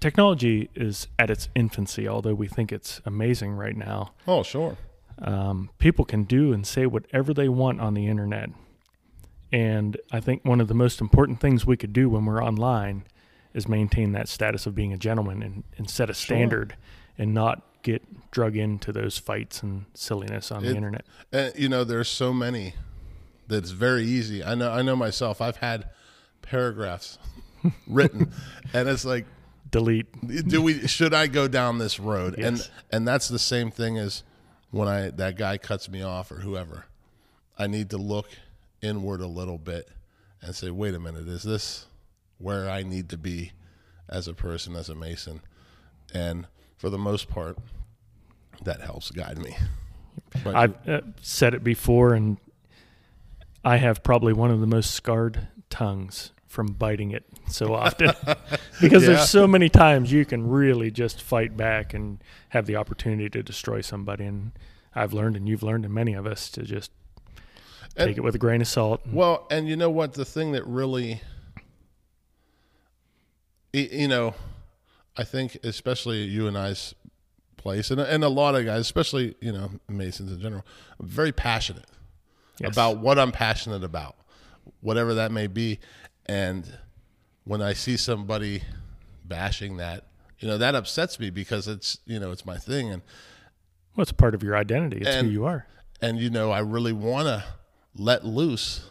technology 0.00 0.68
is 0.74 1.08
at 1.18 1.30
its 1.30 1.48
infancy 1.54 2.06
although 2.06 2.34
we 2.34 2.46
think 2.46 2.70
it's 2.72 3.00
amazing 3.06 3.52
right 3.52 3.76
now 3.76 4.12
Oh, 4.28 4.42
sure. 4.42 4.76
um, 5.22 5.70
people 5.78 6.04
can 6.04 6.24
do 6.24 6.52
and 6.52 6.66
say 6.66 6.84
whatever 6.86 7.32
they 7.32 7.48
want 7.48 7.80
on 7.80 7.94
the 7.94 8.06
internet 8.06 8.50
and 9.54 9.96
i 10.10 10.18
think 10.20 10.44
one 10.44 10.60
of 10.60 10.68
the 10.68 10.74
most 10.74 11.00
important 11.00 11.40
things 11.40 11.64
we 11.64 11.76
could 11.76 11.92
do 11.92 12.08
when 12.08 12.24
we're 12.26 12.42
online 12.42 13.04
is 13.54 13.68
maintain 13.68 14.12
that 14.12 14.28
status 14.28 14.66
of 14.66 14.74
being 14.74 14.92
a 14.92 14.96
gentleman 14.96 15.42
and, 15.42 15.62
and 15.78 15.88
set 15.88 16.10
a 16.10 16.14
Sure. 16.14 16.36
standard 16.36 16.76
and 17.16 17.32
not 17.32 17.62
get 17.82 18.02
drug 18.32 18.56
into 18.56 18.90
those 18.92 19.16
fights 19.18 19.62
and 19.62 19.84
silliness 19.94 20.50
on 20.50 20.64
It- 20.64 20.70
the 20.70 20.76
internet 20.76 21.04
And 21.32 21.52
you 21.56 21.68
know, 21.68 21.84
there's 21.84 22.08
so 22.08 22.32
many 22.32 22.74
that 23.46 23.58
it's 23.58 23.70
very 23.70 24.04
easy. 24.04 24.42
I 24.42 24.54
know. 24.56 24.72
I 24.72 24.80
know 24.82 24.96
myself. 24.96 25.40
I've 25.42 25.58
had 25.58 25.90
paragraphs 26.42 27.18
written, 27.86 28.32
and 28.72 28.88
it's 28.88 29.04
like, 29.04 29.26
delete 29.70 30.06
do 30.48 30.62
we? 30.62 30.86
Should 30.88 31.12
I 31.14 31.26
go 31.26 31.46
down 31.46 31.78
this 31.78 32.00
road? 32.00 32.34
Yes. 32.38 32.46
And 32.46 32.70
and 32.90 33.08
that's 33.08 33.28
the 33.28 33.38
same 33.38 33.70
thing 33.70 33.98
as 33.98 34.22
when 34.70 34.88
I 34.88 35.10
that 35.10 35.36
guy 35.36 35.58
cuts 35.58 35.88
me 35.90 36.02
off 36.02 36.32
or 36.32 36.36
whoever. 36.40 36.86
I 37.58 37.66
need 37.68 37.90
to 37.90 37.98
look 37.98 38.28
inward 38.84 39.20
a 39.20 39.26
little 39.26 39.58
bit 39.58 39.88
and 40.42 40.54
say, 40.54 40.70
wait 40.70 40.94
a 40.94 41.00
minute, 41.00 41.26
is 41.26 41.42
this 41.42 41.86
where 42.38 42.68
I 42.68 42.82
need 42.82 43.08
to 43.10 43.16
be 43.16 43.52
as 44.08 44.28
a 44.28 44.34
person, 44.34 44.76
as 44.76 44.88
a 44.88 44.94
Mason? 44.94 45.40
And 46.12 46.46
for 46.76 46.90
the 46.90 46.98
most 46.98 47.28
part, 47.28 47.56
that 48.62 48.80
helps 48.80 49.10
guide 49.10 49.38
me. 49.38 49.56
But- 50.44 50.54
I've 50.54 50.88
uh, 50.88 51.00
said 51.22 51.54
it 51.54 51.64
before, 51.64 52.14
and 52.14 52.36
I 53.64 53.78
have 53.78 54.02
probably 54.02 54.32
one 54.32 54.50
of 54.50 54.60
the 54.60 54.66
most 54.66 54.90
scarred 54.90 55.48
tongues 55.70 56.30
from 56.46 56.66
biting 56.68 57.10
it 57.10 57.24
so 57.48 57.74
often 57.74 58.12
because 58.80 59.02
Yeah. 59.02 59.08
there's 59.14 59.28
so 59.28 59.46
many 59.48 59.68
times 59.68 60.12
you 60.12 60.24
can 60.24 60.46
really 60.48 60.90
just 60.90 61.20
fight 61.20 61.56
back 61.56 61.94
and 61.94 62.22
have 62.50 62.66
the 62.66 62.76
opportunity 62.76 63.28
to 63.30 63.42
destroy 63.42 63.80
somebody. 63.80 64.24
And 64.24 64.52
I've 64.94 65.12
learned, 65.12 65.36
and 65.36 65.48
you've 65.48 65.64
learned, 65.64 65.84
and 65.84 65.92
many 65.92 66.12
of 66.14 66.26
us 66.26 66.48
to 66.50 66.62
just 66.62 66.92
And- 67.96 68.08
take 68.08 68.16
it 68.18 68.22
with 68.22 68.34
a 68.34 68.38
grain 68.38 68.60
of 68.60 68.66
salt. 68.68 69.00
Well, 69.06 69.46
and 69.50 69.68
you 69.68 69.76
know 69.76 69.90
what? 69.90 70.14
The 70.14 70.24
thing 70.24 70.52
that 70.52 70.66
really, 70.66 71.20
you 73.72 74.08
know, 74.08 74.34
I 75.16 75.24
think 75.24 75.58
especially 75.64 76.22
you 76.24 76.46
and 76.46 76.56
I's 76.58 76.94
place, 77.56 77.90
and 77.90 78.00
and 78.00 78.24
a 78.24 78.28
lot 78.28 78.54
of 78.54 78.64
guys, 78.64 78.80
especially 78.80 79.34
you 79.40 79.52
know 79.52 79.70
Masons 79.88 80.32
in 80.32 80.40
general, 80.40 80.64
I'm 81.00 81.06
very 81.06 81.32
passionate 81.32 81.86
Yes. 82.58 82.72
about 82.72 82.98
what 82.98 83.18
I'm 83.18 83.32
passionate 83.32 83.82
about, 83.84 84.16
whatever 84.80 85.14
that 85.14 85.32
may 85.32 85.46
be, 85.46 85.78
and 86.26 86.78
when 87.44 87.62
I 87.62 87.72
see 87.72 87.96
somebody 87.96 88.62
bashing 89.24 89.76
that, 89.78 90.04
you 90.38 90.48
know, 90.48 90.58
that 90.58 90.74
upsets 90.74 91.18
me 91.18 91.30
because 91.30 91.66
it's 91.68 91.98
you 92.06 92.18
know 92.20 92.30
it's 92.32 92.44
my 92.46 92.58
thing, 92.58 92.90
and 92.90 93.02
well, 93.96 94.02
it's 94.02 94.12
part 94.12 94.34
of 94.34 94.42
your 94.42 94.56
identity. 94.56 94.98
It's 94.98 95.08
And- 95.08 95.28
who 95.28 95.32
you 95.32 95.44
are. 95.44 95.66
and 96.00 96.18
you 96.18 96.28
know 96.30 96.50
I 96.50 96.58
really 96.60 96.92
want 96.92 97.26
to 97.28 97.44
let 97.96 98.24
loose, 98.24 98.88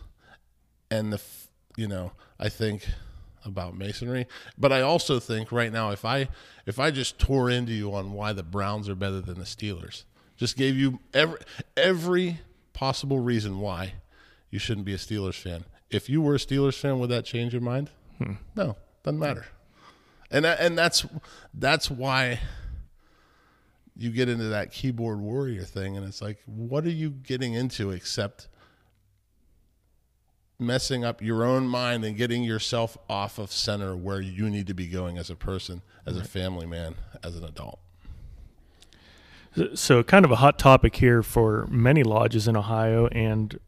and 0.90 1.14
the 1.14 1.22
you 1.76 1.88
know 1.88 2.12
I 2.40 2.50
think 2.50 2.88
about 3.46 3.76
masonry, 3.78 4.28
but 4.58 4.72
I 4.72 4.82
also 4.82 5.20
think 5.20 5.52
right 5.52 5.72
now 5.72 5.92
if 5.92 6.06
I 6.06 6.30
if 6.66 6.80
I 6.80 6.92
just 6.92 7.20
tore 7.20 7.50
into 7.50 7.74
you 7.74 7.94
on 7.94 8.14
why 8.14 8.34
the 8.34 8.44
Browns 8.44 8.88
are 8.88 8.96
better 8.96 9.22
than 9.22 9.40
the 9.40 9.46
Steelers, 9.46 10.04
just 10.38 10.58
gave 10.58 10.76
you 10.78 11.00
every 11.14 11.40
every 11.76 12.40
possible 12.74 13.20
reason 13.20 13.60
why 13.60 13.94
you 14.50 14.60
shouldn't 14.60 14.86
be 14.86 14.94
a 14.94 14.98
Steelers 14.98 15.40
fan. 15.40 15.66
If 15.90 16.10
you 16.10 16.22
were 16.22 16.36
a 16.36 16.40
Steelers 16.40 16.80
fan, 16.80 17.00
would 17.00 17.10
that 17.10 17.26
change 17.26 17.54
your 17.54 17.62
mind? 17.62 17.90
Hmm. 18.18 18.34
No, 18.56 18.78
doesn't 19.04 19.20
matter. 19.20 19.46
And 20.32 20.46
that, 20.46 20.60
and 20.60 20.78
that's 20.78 21.06
that's 21.54 21.92
why 21.92 22.40
you 23.96 24.10
get 24.10 24.30
into 24.30 24.46
that 24.46 24.72
keyboard 24.72 25.20
warrior 25.20 25.64
thing, 25.64 25.96
and 25.96 26.06
it's 26.06 26.22
like, 26.22 26.40
what 26.46 26.86
are 26.86 26.90
you 26.92 27.12
getting 27.12 27.54
into 27.54 27.92
except 27.92 28.48
messing 30.60 31.04
up 31.04 31.22
your 31.22 31.44
own 31.44 31.68
mind 31.68 32.06
and 32.06 32.16
getting 32.16 32.44
yourself 32.44 32.98
off 33.10 33.38
of 33.38 33.52
center 33.52 33.96
where 33.96 34.22
you 34.22 34.50
need 34.50 34.68
to 34.68 34.74
be 34.74 34.88
going 34.88 35.18
as 35.18 35.30
a 35.30 35.36
person, 35.36 35.82
as 36.06 36.18
a 36.18 36.24
family 36.24 36.66
man, 36.66 36.96
as 37.24 37.36
an 37.36 37.44
adult. 37.44 37.80
So, 39.76 40.02
kind 40.04 40.26
of 40.26 40.32
a 40.32 40.38
hot 40.38 40.58
topic 40.58 40.96
here 40.96 41.22
for 41.22 41.68
many 41.70 42.02
lodges 42.04 42.48
in 42.48 42.58
Ohio 42.58 43.08
and 43.08 43.60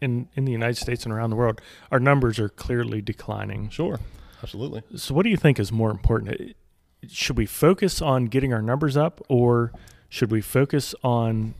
in 0.00 0.28
in 0.34 0.44
the 0.44 0.52
United 0.52 0.76
States 0.76 1.04
and 1.04 1.12
around 1.12 1.30
the 1.30 1.36
world. 1.36 1.60
Our 1.92 2.00
numbers 2.00 2.40
are 2.40 2.48
clearly 2.48 3.00
declining. 3.00 3.70
Sure, 3.70 4.00
absolutely. 4.42 4.82
So, 4.96 5.14
what 5.14 5.22
do 5.22 5.30
you 5.30 5.36
think 5.36 5.60
is 5.60 5.70
more 5.70 5.92
important? 5.92 6.56
Should 7.06 7.36
we 7.36 7.46
focus 7.46 8.02
on 8.02 8.26
getting 8.26 8.52
our 8.52 8.62
numbers 8.62 8.96
up, 8.96 9.20
or 9.28 9.72
should 10.08 10.32
we 10.32 10.40
focus 10.40 10.92
on 11.04 11.54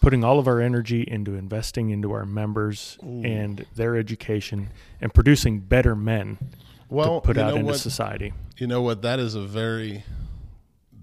putting 0.00 0.24
all 0.24 0.38
of 0.38 0.46
our 0.48 0.60
energy 0.60 1.02
into 1.06 1.34
investing 1.34 1.90
into 1.90 2.12
our 2.12 2.24
members 2.26 2.98
Ooh. 3.04 3.22
and 3.24 3.66
their 3.74 3.96
education 3.96 4.70
and 5.00 5.12
producing 5.12 5.60
better 5.60 5.94
men 5.94 6.38
Well, 6.88 7.20
to 7.20 7.26
put 7.26 7.36
out 7.38 7.54
into 7.54 7.66
what? 7.66 7.78
society? 7.78 8.32
You 8.58 8.66
know 8.66 8.82
what? 8.82 9.02
That 9.02 9.18
is 9.18 9.34
a 9.34 9.42
very 9.42 10.04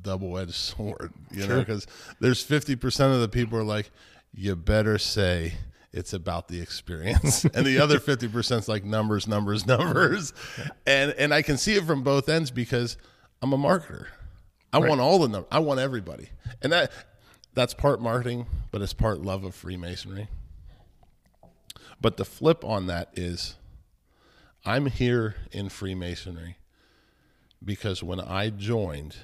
double-edged 0.02 0.54
sword. 0.54 1.14
You 1.32 1.48
know, 1.48 1.60
because 1.60 1.86
there's 2.20 2.46
50% 2.46 3.14
of 3.14 3.22
the 3.22 3.28
people 3.30 3.58
are 3.58 3.64
like, 3.64 3.92
you 4.34 4.56
better 4.56 4.98
say 4.98 5.54
it's 5.94 6.14
about 6.14 6.48
the 6.48 6.62
experience, 6.62 7.44
and 7.54 7.66
the 7.66 7.80
other 7.80 8.00
50% 8.00 8.58
is 8.60 8.68
like 8.68 8.84
numbers, 8.84 9.28
numbers, 9.28 9.66
numbers, 9.66 10.34
and 10.86 11.12
and 11.18 11.34
I 11.34 11.42
can 11.42 11.58
see 11.58 11.76
it 11.76 11.86
from 11.86 12.04
both 12.04 12.30
ends 12.30 12.52
because 12.52 12.98
I'm 13.42 13.54
a 13.54 13.58
marketer. 13.58 14.08
I 14.74 14.80
Right. 14.80 14.90
want 14.90 15.02
all 15.02 15.18
the 15.20 15.28
numbers. 15.30 15.48
I 15.52 15.60
want 15.60 15.80
everybody, 15.80 16.30
and 16.62 16.72
that 16.74 16.92
that's 17.58 17.74
part 17.74 18.00
marketing, 18.00 18.46
but 18.70 18.84
it's 18.84 18.94
part 18.94 19.22
love 19.22 19.44
of 19.44 19.56
Freemasonry. 19.56 20.28
But 22.00 22.18
the 22.18 22.24
flip 22.24 22.64
on 22.64 22.86
that 22.86 23.10
is, 23.16 23.56
I'm 24.64 24.86
here 24.86 25.34
in 25.52 25.70
Freemasonry 25.70 26.58
because 27.66 28.04
when 28.04 28.20
I 28.20 28.52
joined, 28.52 29.16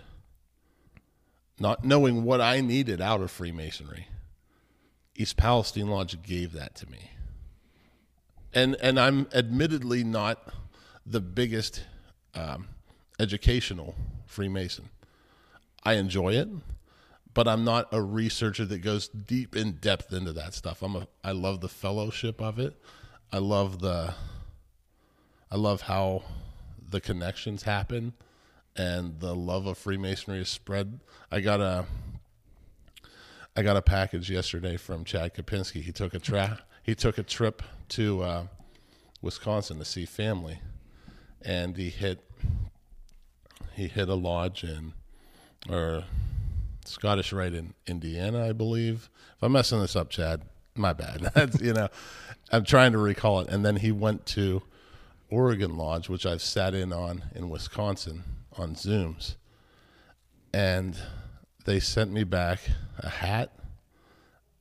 not 1.59 1.85
knowing 1.85 2.23
what 2.23 2.41
I 2.41 2.59
needed 2.59 2.99
out 2.99 3.21
of 3.21 3.29
Freemasonry, 3.29 4.07
East 5.15 5.37
Palestine 5.37 5.89
Lodge 5.89 6.19
gave 6.23 6.53
that 6.53 6.73
to 6.77 6.89
me. 6.89 7.11
And 8.51 8.75
and 8.81 8.99
I'm 8.99 9.27
admittedly 9.31 10.03
not 10.03 10.51
the 11.05 11.21
biggest 11.21 11.83
um, 12.33 12.67
educational 13.19 13.93
Freemason. 14.25 14.89
I 15.83 15.93
enjoy 15.93 16.33
it, 16.33 16.49
but 17.33 17.47
I'm 17.47 17.63
not 17.63 17.87
a 17.91 18.01
researcher 18.01 18.65
that 18.65 18.79
goes 18.79 19.07
deep 19.07 19.55
in 19.55 19.73
depth 19.73 20.13
into 20.13 20.33
that 20.33 20.53
stuff. 20.53 20.81
I'm 20.81 20.95
a 20.95 21.07
I 21.23 21.31
love 21.31 21.61
the 21.61 21.69
fellowship 21.69 22.41
of 22.41 22.59
it. 22.59 22.79
I 23.31 23.39
love 23.39 23.79
the 23.79 24.13
I 25.51 25.55
love 25.55 25.81
how 25.81 26.23
the 26.89 27.01
connections 27.01 27.63
happen 27.63 28.13
and 28.75 29.19
the 29.19 29.35
love 29.35 29.65
of 29.65 29.77
Freemasonry 29.77 30.39
is 30.41 30.49
spread. 30.49 30.99
I 31.31 31.39
got 31.39 31.61
a 31.61 31.85
I 33.55 33.61
got 33.61 33.77
a 33.77 33.81
package 33.81 34.31
yesterday 34.31 34.77
from 34.77 35.03
Chad 35.03 35.35
Kapinski. 35.35 35.81
He 35.81 35.91
took 35.91 36.13
a 36.13 36.19
tra- 36.19 36.61
he 36.81 36.95
took 36.95 37.17
a 37.17 37.23
trip 37.23 37.61
to 37.89 38.23
uh, 38.23 38.43
Wisconsin 39.21 39.77
to 39.77 39.85
see 39.85 40.05
family, 40.05 40.59
and 41.41 41.77
he 41.77 41.89
hit 41.89 42.19
he 43.73 43.87
hit 43.87 44.09
a 44.09 44.15
lodge 44.15 44.63
in 44.63 44.93
or 45.69 46.03
Scottish 46.87 47.33
Rite 47.33 47.53
in 47.53 47.73
Indiana, 47.87 48.47
I 48.47 48.53
believe. 48.53 49.09
If 49.35 49.43
I'm 49.43 49.51
messing 49.51 49.79
this 49.79 49.95
up, 49.95 50.09
Chad, 50.09 50.41
my 50.75 50.93
bad. 50.93 51.21
That's 51.35 51.61
you 51.61 51.73
know, 51.73 51.89
I'm 52.51 52.63
trying 52.63 52.91
to 52.93 52.97
recall 52.97 53.39
it. 53.41 53.49
And 53.49 53.65
then 53.65 53.77
he 53.77 53.91
went 53.91 54.25
to 54.27 54.63
Oregon 55.29 55.77
Lodge, 55.77 56.09
which 56.09 56.25
I've 56.25 56.41
sat 56.41 56.73
in 56.73 56.93
on 56.93 57.23
in 57.35 57.49
Wisconsin 57.49 58.23
on 58.57 58.75
Zooms, 58.75 59.35
and 60.53 60.97
they 61.65 61.79
sent 61.79 62.11
me 62.11 62.23
back 62.23 62.59
a 62.99 63.09
hat, 63.09 63.51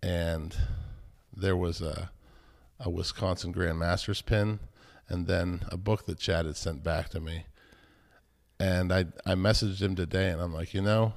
and 0.02 0.56
there 1.36 1.56
was 1.56 1.80
a 1.80 2.10
a 2.80 2.90
Wisconsin 2.90 3.52
Grand 3.52 3.78
Masters 3.78 4.22
pin, 4.22 4.58
and 5.08 5.26
then 5.26 5.64
a 5.68 5.76
book 5.76 6.06
that 6.06 6.18
Chad 6.18 6.46
had 6.46 6.56
sent 6.56 6.82
back 6.82 7.10
to 7.10 7.20
me. 7.20 7.46
And 8.58 8.92
I 8.92 9.06
I 9.26 9.34
messaged 9.34 9.82
him 9.82 9.94
today, 9.94 10.30
and 10.30 10.40
I'm 10.40 10.54
like, 10.54 10.72
you 10.74 10.82
know, 10.82 11.12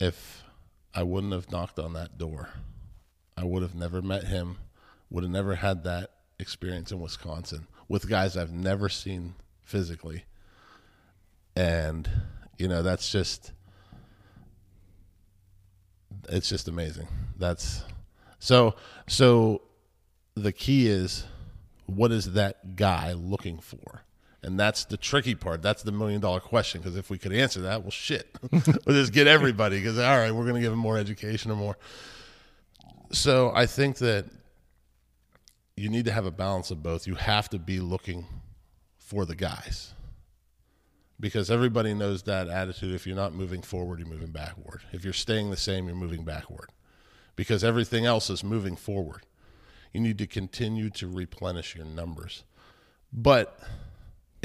if 0.00 0.42
I 0.94 1.02
wouldn't 1.02 1.32
have 1.32 1.50
knocked 1.50 1.78
on 1.78 1.92
that 1.94 2.18
door, 2.18 2.50
I 3.36 3.44
would 3.44 3.62
have 3.62 3.74
never 3.74 4.00
met 4.02 4.24
him, 4.24 4.58
would 5.10 5.24
have 5.24 5.30
never 5.30 5.56
had 5.56 5.84
that 5.84 6.10
experience 6.38 6.92
in 6.92 7.00
Wisconsin 7.00 7.66
with 7.88 8.08
guys 8.08 8.36
I've 8.36 8.52
never 8.52 8.88
seen 8.88 9.34
physically. 9.62 10.24
And, 11.54 12.08
you 12.58 12.68
know, 12.68 12.82
that's 12.82 13.10
just, 13.10 13.52
it's 16.28 16.48
just 16.48 16.68
amazing. 16.68 17.08
That's 17.38 17.82
so, 18.38 18.74
so 19.06 19.62
the 20.34 20.52
key 20.52 20.86
is 20.86 21.24
what 21.86 22.12
is 22.12 22.32
that 22.32 22.76
guy 22.76 23.12
looking 23.12 23.58
for? 23.58 24.02
And 24.42 24.60
that's 24.60 24.84
the 24.84 24.96
tricky 24.96 25.34
part. 25.34 25.62
That's 25.62 25.82
the 25.82 25.92
million 25.92 26.20
dollar 26.20 26.40
question. 26.40 26.80
Because 26.80 26.96
if 26.96 27.10
we 27.10 27.18
could 27.18 27.32
answer 27.32 27.62
that, 27.62 27.82
well, 27.82 27.90
shit, 27.90 28.28
we'll 28.52 28.96
just 28.96 29.12
get 29.12 29.26
everybody. 29.26 29.78
Because 29.78 29.98
all 29.98 30.18
right, 30.18 30.30
we're 30.30 30.44
going 30.44 30.54
to 30.54 30.60
give 30.60 30.70
them 30.70 30.78
more 30.78 30.98
education 30.98 31.50
or 31.50 31.56
more. 31.56 31.76
So 33.12 33.52
I 33.54 33.66
think 33.66 33.98
that 33.98 34.26
you 35.76 35.88
need 35.88 36.04
to 36.06 36.12
have 36.12 36.26
a 36.26 36.30
balance 36.30 36.70
of 36.70 36.82
both. 36.82 37.06
You 37.06 37.14
have 37.14 37.48
to 37.50 37.58
be 37.58 37.80
looking 37.80 38.26
for 38.98 39.24
the 39.24 39.36
guys 39.36 39.94
because 41.18 41.50
everybody 41.50 41.94
knows 41.94 42.22
that 42.24 42.48
attitude. 42.48 42.94
If 42.94 43.06
you're 43.06 43.16
not 43.16 43.34
moving 43.34 43.62
forward, 43.62 43.98
you're 43.98 44.08
moving 44.08 44.32
backward. 44.32 44.82
If 44.92 45.04
you're 45.04 45.12
staying 45.12 45.50
the 45.50 45.56
same, 45.56 45.86
you're 45.86 45.96
moving 45.96 46.24
backward 46.24 46.70
because 47.36 47.62
everything 47.62 48.04
else 48.04 48.30
is 48.30 48.42
moving 48.42 48.76
forward. 48.76 49.22
You 49.92 50.00
need 50.00 50.18
to 50.18 50.26
continue 50.26 50.90
to 50.90 51.06
replenish 51.06 51.74
your 51.74 51.86
numbers. 51.86 52.44
But 53.12 53.58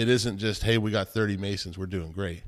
it 0.01 0.09
isn't 0.09 0.39
just, 0.39 0.63
hey, 0.63 0.79
we 0.79 0.89
got 0.89 1.09
30 1.09 1.37
Masons, 1.37 1.77
we're 1.77 1.85
doing 1.85 2.11
great. 2.11 2.41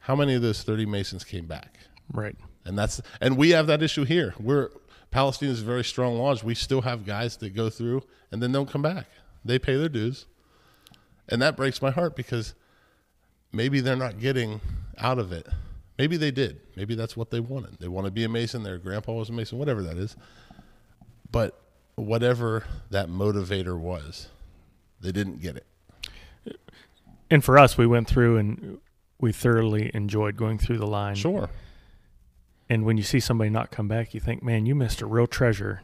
How 0.00 0.14
many 0.14 0.34
of 0.34 0.42
those 0.42 0.62
30 0.62 0.84
Masons 0.84 1.24
came 1.24 1.46
back? 1.46 1.78
Right. 2.12 2.36
And 2.66 2.78
that's 2.78 3.00
and 3.22 3.38
we 3.38 3.50
have 3.50 3.66
that 3.68 3.82
issue 3.82 4.04
here. 4.04 4.34
We're 4.38 4.68
Palestine 5.10 5.48
is 5.48 5.62
a 5.62 5.64
very 5.64 5.82
strong 5.82 6.18
lodge. 6.18 6.44
We 6.44 6.54
still 6.54 6.82
have 6.82 7.06
guys 7.06 7.38
that 7.38 7.50
go 7.50 7.70
through 7.70 8.02
and 8.30 8.42
then 8.42 8.52
don't 8.52 8.70
come 8.70 8.82
back. 8.82 9.06
They 9.44 9.58
pay 9.58 9.76
their 9.76 9.88
dues. 9.88 10.26
And 11.28 11.40
that 11.40 11.56
breaks 11.56 11.80
my 11.80 11.90
heart 11.90 12.14
because 12.16 12.54
maybe 13.50 13.80
they're 13.80 13.96
not 13.96 14.20
getting 14.20 14.60
out 14.98 15.18
of 15.18 15.32
it. 15.32 15.48
Maybe 15.98 16.16
they 16.16 16.30
did. 16.30 16.60
Maybe 16.76 16.94
that's 16.94 17.16
what 17.16 17.30
they 17.30 17.40
wanted. 17.40 17.78
They 17.78 17.88
want 17.88 18.04
to 18.06 18.10
be 18.10 18.24
a 18.24 18.28
Mason. 18.28 18.62
Their 18.62 18.78
grandpa 18.78 19.12
was 19.12 19.30
a 19.30 19.32
Mason, 19.32 19.58
whatever 19.58 19.82
that 19.82 19.96
is. 19.96 20.16
But 21.30 21.58
whatever 21.94 22.64
that 22.90 23.08
motivator 23.08 23.78
was, 23.78 24.28
they 25.00 25.12
didn't 25.12 25.40
get 25.40 25.56
it. 25.56 25.66
And 27.30 27.44
for 27.44 27.58
us, 27.58 27.78
we 27.78 27.86
went 27.86 28.08
through 28.08 28.38
and 28.38 28.78
we 29.20 29.32
thoroughly 29.32 29.90
enjoyed 29.94 30.36
going 30.36 30.58
through 30.58 30.78
the 30.78 30.86
line. 30.86 31.14
Sure. 31.14 31.48
And 32.68 32.84
when 32.84 32.96
you 32.96 33.02
see 33.02 33.20
somebody 33.20 33.50
not 33.50 33.70
come 33.70 33.88
back, 33.88 34.14
you 34.14 34.20
think, 34.20 34.42
man, 34.42 34.66
you 34.66 34.74
missed 34.74 35.00
a 35.00 35.06
real 35.06 35.26
treasure. 35.26 35.82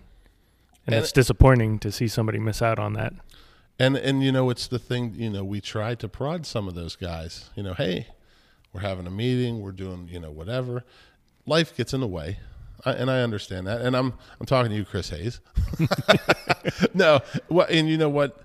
And, 0.87 0.95
And- 0.95 1.03
it's 1.03 1.13
disappointing 1.13 1.79
to 1.81 1.93
see 1.93 2.09
somebody 2.09 2.39
miss 2.39 2.63
out 2.63 2.79
on 2.79 2.93
that. 2.95 3.13
And 3.79 3.95
and 3.95 4.23
you 4.23 4.33
know 4.33 4.49
it's 4.49 4.69
the 4.69 4.79
thing. 4.79 5.15
You 5.19 5.29
know 5.29 5.45
we 5.45 5.61
try 5.61 5.95
to 5.97 6.09
prod 6.09 6.47
some 6.47 6.67
of 6.67 6.75
those 6.75 6.97
guys. 6.97 7.51
You 7.55 7.63
know, 7.63 7.75
hey, 7.75 8.07
we're 8.73 8.81
having 8.81 9.07
a 9.07 9.11
meeting. 9.11 9.61
We're 9.61 9.73
doing 9.73 10.09
you 10.11 10.19
know 10.19 10.31
whatever. 10.31 10.83
Life 11.45 11.77
gets 11.77 11.93
in 11.93 12.01
the 12.01 12.07
way, 12.07 12.39
I, 12.87 12.93
and 12.93 13.11
I 13.11 13.21
understand 13.21 13.67
that. 13.67 13.83
And 13.83 13.95
I'm 13.95 14.15
I'm 14.41 14.47
talking 14.47 14.71
to 14.71 14.77
you, 14.79 14.87
Chris 14.87 15.11
Hayes. 15.11 15.41
no, 16.95 17.21
well, 17.51 17.67
and 17.69 17.87
you 17.87 17.99
know 17.99 18.09
what? 18.09 18.41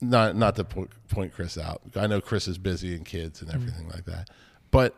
Not 0.00 0.36
not 0.36 0.56
to 0.56 0.64
po- 0.64 0.88
point 1.08 1.32
Chris 1.32 1.56
out. 1.56 1.80
I 1.94 2.06
know 2.06 2.20
Chris 2.20 2.48
is 2.48 2.58
busy 2.58 2.94
and 2.94 3.04
kids 3.04 3.40
and 3.40 3.50
mm. 3.50 3.54
everything 3.54 3.88
like 3.88 4.04
that, 4.04 4.28
but 4.70 4.94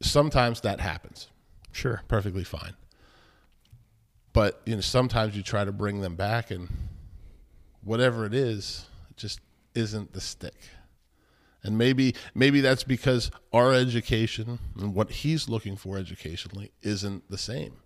sometimes 0.00 0.60
that 0.62 0.80
happens 0.80 1.28
Sure. 1.72 2.02
perfectly 2.08 2.44
fine. 2.44 2.74
But 4.32 4.60
you 4.66 4.74
know, 4.74 4.80
sometimes 4.80 5.36
you 5.36 5.42
try 5.42 5.64
to 5.64 5.72
bring 5.72 6.00
them 6.00 6.16
back, 6.16 6.50
and 6.50 6.68
whatever 7.82 8.26
it 8.26 8.34
is, 8.34 8.86
it 9.10 9.16
just 9.16 9.40
isn't 9.74 10.12
the 10.12 10.20
stick. 10.20 10.54
And 11.62 11.76
maybe 11.76 12.14
maybe 12.34 12.60
that's 12.60 12.84
because 12.84 13.30
our 13.52 13.72
education 13.72 14.58
and 14.78 14.94
what 14.94 15.10
he's 15.10 15.48
looking 15.48 15.76
for 15.76 15.98
educationally 15.98 16.70
isn't 16.82 17.28
the 17.30 17.38
same. 17.38 17.76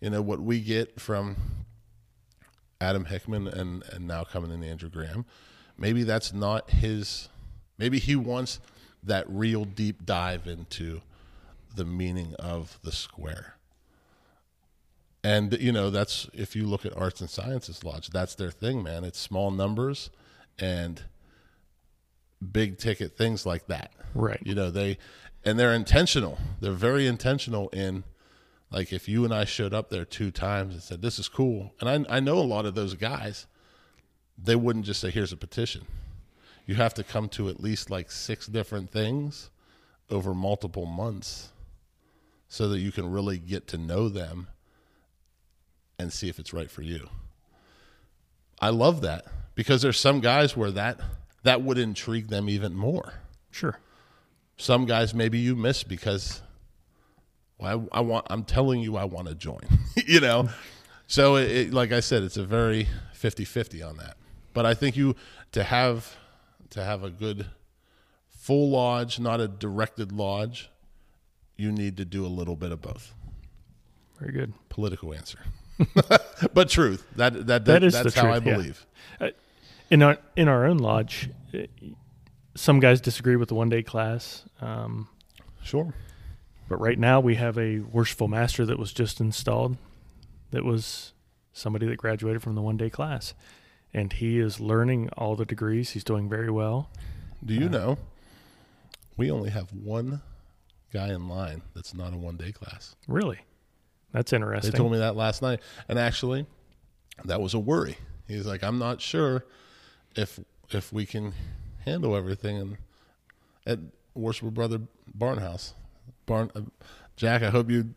You 0.00 0.10
know 0.10 0.22
what 0.22 0.40
we 0.40 0.60
get 0.60 1.00
from 1.00 1.36
Adam 2.82 3.04
Hickman 3.04 3.46
and 3.46 3.84
and 3.92 4.06
now 4.06 4.24
coming 4.24 4.50
in 4.50 4.64
Andrew 4.64 4.90
Graham. 4.90 5.24
Maybe 5.78 6.02
that's 6.02 6.32
not 6.32 6.70
his. 6.70 7.28
Maybe 7.78 7.98
he 7.98 8.16
wants 8.16 8.60
that 9.02 9.24
real 9.28 9.64
deep 9.64 10.04
dive 10.04 10.46
into 10.46 11.00
the 11.74 11.84
meaning 11.84 12.34
of 12.38 12.78
the 12.82 12.92
square. 12.92 13.54
And 15.24 15.56
you 15.60 15.70
know, 15.70 15.90
that's 15.90 16.28
if 16.34 16.56
you 16.56 16.66
look 16.66 16.84
at 16.84 16.96
arts 16.96 17.20
and 17.20 17.30
sciences 17.30 17.84
lodge, 17.84 18.10
that's 18.10 18.34
their 18.34 18.50
thing, 18.50 18.82
man. 18.82 19.04
It's 19.04 19.18
small 19.18 19.50
numbers 19.52 20.10
and 20.58 21.02
big 22.50 22.78
ticket 22.78 23.16
things 23.16 23.46
like 23.46 23.66
that. 23.68 23.92
Right. 24.14 24.40
You 24.42 24.56
know, 24.56 24.70
they 24.70 24.98
and 25.44 25.58
they're 25.58 25.72
intentional. 25.74 26.38
They're 26.60 26.72
very 26.72 27.06
intentional 27.06 27.68
in 27.68 28.02
like 28.72 28.92
if 28.92 29.08
you 29.08 29.24
and 29.24 29.34
I 29.34 29.44
showed 29.44 29.74
up 29.74 29.90
there 29.90 30.04
two 30.04 30.30
times 30.30 30.74
and 30.74 30.82
said, 30.82 31.02
This 31.02 31.18
is 31.18 31.28
cool. 31.28 31.72
And 31.80 32.06
I 32.08 32.16
I 32.16 32.20
know 32.20 32.38
a 32.38 32.40
lot 32.40 32.66
of 32.66 32.74
those 32.74 32.94
guys, 32.94 33.46
they 34.42 34.56
wouldn't 34.56 34.86
just 34.86 35.00
say, 35.00 35.10
Here's 35.10 35.32
a 35.32 35.36
petition. 35.36 35.86
You 36.66 36.76
have 36.76 36.94
to 36.94 37.04
come 37.04 37.28
to 37.30 37.48
at 37.48 37.60
least 37.60 37.90
like 37.90 38.10
six 38.10 38.46
different 38.46 38.90
things 38.90 39.50
over 40.10 40.34
multiple 40.34 40.86
months 40.86 41.50
so 42.48 42.68
that 42.68 42.78
you 42.78 42.92
can 42.92 43.10
really 43.10 43.38
get 43.38 43.66
to 43.68 43.78
know 43.78 44.08
them 44.08 44.48
and 45.98 46.12
see 46.12 46.28
if 46.28 46.38
it's 46.38 46.52
right 46.52 46.70
for 46.70 46.82
you. 46.82 47.08
I 48.60 48.70
love 48.70 49.00
that 49.00 49.26
because 49.54 49.82
there's 49.82 49.98
some 49.98 50.20
guys 50.20 50.56
where 50.56 50.70
that 50.70 51.00
that 51.42 51.62
would 51.62 51.78
intrigue 51.78 52.28
them 52.28 52.48
even 52.48 52.74
more. 52.74 53.14
Sure. 53.50 53.78
Some 54.56 54.86
guys 54.86 55.12
maybe 55.14 55.38
you 55.38 55.56
miss 55.56 55.82
because 55.82 56.42
I, 57.64 57.80
I 57.92 58.00
want 58.00 58.26
I'm 58.30 58.44
telling 58.44 58.80
you 58.80 58.96
I 58.96 59.04
want 59.04 59.28
to 59.28 59.34
join, 59.34 59.60
you 60.06 60.20
know. 60.20 60.48
So 61.06 61.36
it, 61.36 61.50
it, 61.50 61.74
like 61.74 61.92
I 61.92 62.00
said 62.00 62.22
it's 62.22 62.36
a 62.36 62.44
very 62.44 62.88
50-50 63.14 63.86
on 63.86 63.96
that. 63.98 64.16
But 64.54 64.66
I 64.66 64.74
think 64.74 64.96
you 64.96 65.14
to 65.52 65.62
have 65.62 66.16
to 66.70 66.82
have 66.82 67.02
a 67.04 67.10
good 67.10 67.46
full 68.28 68.70
lodge, 68.70 69.20
not 69.20 69.40
a 69.40 69.48
directed 69.48 70.12
lodge, 70.12 70.70
you 71.56 71.70
need 71.70 71.96
to 71.98 72.04
do 72.04 72.24
a 72.24 72.28
little 72.28 72.56
bit 72.56 72.72
of 72.72 72.80
both. 72.80 73.14
Very 74.18 74.32
good. 74.32 74.52
Political 74.68 75.14
answer. 75.14 75.38
but 76.54 76.68
truth. 76.68 77.06
That 77.16 77.34
that, 77.34 77.46
that, 77.46 77.64
That 77.64 77.84
is 77.84 77.94
that's 77.94 78.14
the 78.14 78.20
how 78.20 78.28
truth, 78.28 78.46
I 78.46 78.50
yeah. 78.50 78.56
believe. 78.56 78.86
In 79.90 80.02
our 80.02 80.18
in 80.36 80.48
our 80.48 80.64
own 80.64 80.78
lodge, 80.78 81.28
eh, 81.52 81.66
some 82.54 82.80
guys 82.80 83.00
disagree 83.00 83.36
with 83.36 83.48
the 83.48 83.54
one 83.54 83.68
day 83.68 83.82
class. 83.82 84.44
Um, 84.60 85.08
Sure. 85.62 85.94
But 86.72 86.80
right 86.80 86.98
now 86.98 87.20
we 87.20 87.34
have 87.34 87.58
a 87.58 87.80
worshipful 87.80 88.28
master 88.28 88.64
that 88.64 88.78
was 88.78 88.94
just 88.94 89.20
installed 89.20 89.76
that 90.52 90.64
was 90.64 91.12
somebody 91.52 91.86
that 91.86 91.96
graduated 91.98 92.40
from 92.40 92.54
the 92.54 92.62
one 92.62 92.78
day 92.78 92.88
class. 92.88 93.34
And 93.92 94.10
he 94.10 94.38
is 94.38 94.58
learning 94.58 95.10
all 95.18 95.36
the 95.36 95.44
degrees. 95.44 95.90
He's 95.90 96.02
doing 96.02 96.30
very 96.30 96.50
well. 96.50 96.88
Do 97.44 97.52
you 97.52 97.66
uh, 97.66 97.68
know 97.68 97.98
we 99.18 99.30
only 99.30 99.50
have 99.50 99.70
one 99.74 100.22
guy 100.94 101.08
in 101.08 101.28
line 101.28 101.60
that's 101.74 101.92
not 101.92 102.14
a 102.14 102.16
one 102.16 102.38
day 102.38 102.52
class? 102.52 102.96
Really? 103.06 103.40
That's 104.12 104.32
interesting. 104.32 104.70
They 104.70 104.78
told 104.78 104.92
me 104.92 104.98
that 104.98 105.14
last 105.14 105.42
night. 105.42 105.60
And 105.90 105.98
actually, 105.98 106.46
that 107.26 107.42
was 107.42 107.52
a 107.52 107.58
worry. 107.58 107.98
He's 108.26 108.46
like, 108.46 108.64
I'm 108.64 108.78
not 108.78 109.02
sure 109.02 109.44
if 110.16 110.40
if 110.70 110.90
we 110.90 111.04
can 111.04 111.34
handle 111.84 112.16
everything 112.16 112.56
and 112.56 112.76
at 113.66 113.78
Worshipful 114.14 114.52
Brother 114.52 114.80
Barnhouse. 115.18 115.74
Barn 116.26 116.50
uh, 116.54 116.60
Jack, 117.16 117.42
I 117.42 117.50
hope 117.50 117.70
you 117.70 117.94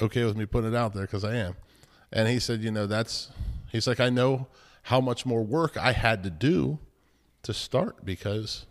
okay 0.00 0.24
with 0.24 0.36
me 0.36 0.46
putting 0.46 0.72
it 0.72 0.76
out 0.76 0.94
there 0.94 1.04
because 1.04 1.24
I 1.24 1.34
am. 1.36 1.54
And 2.12 2.28
he 2.28 2.38
said, 2.40 2.62
you 2.62 2.70
know, 2.70 2.86
that's 2.86 3.30
he's 3.70 3.86
like, 3.86 4.00
I 4.00 4.08
know 4.10 4.46
how 4.84 5.00
much 5.00 5.26
more 5.26 5.42
work 5.42 5.76
I 5.76 5.92
had 5.92 6.22
to 6.24 6.30
do 6.30 6.78
to 7.42 7.52
start 7.52 8.04
because 8.04 8.66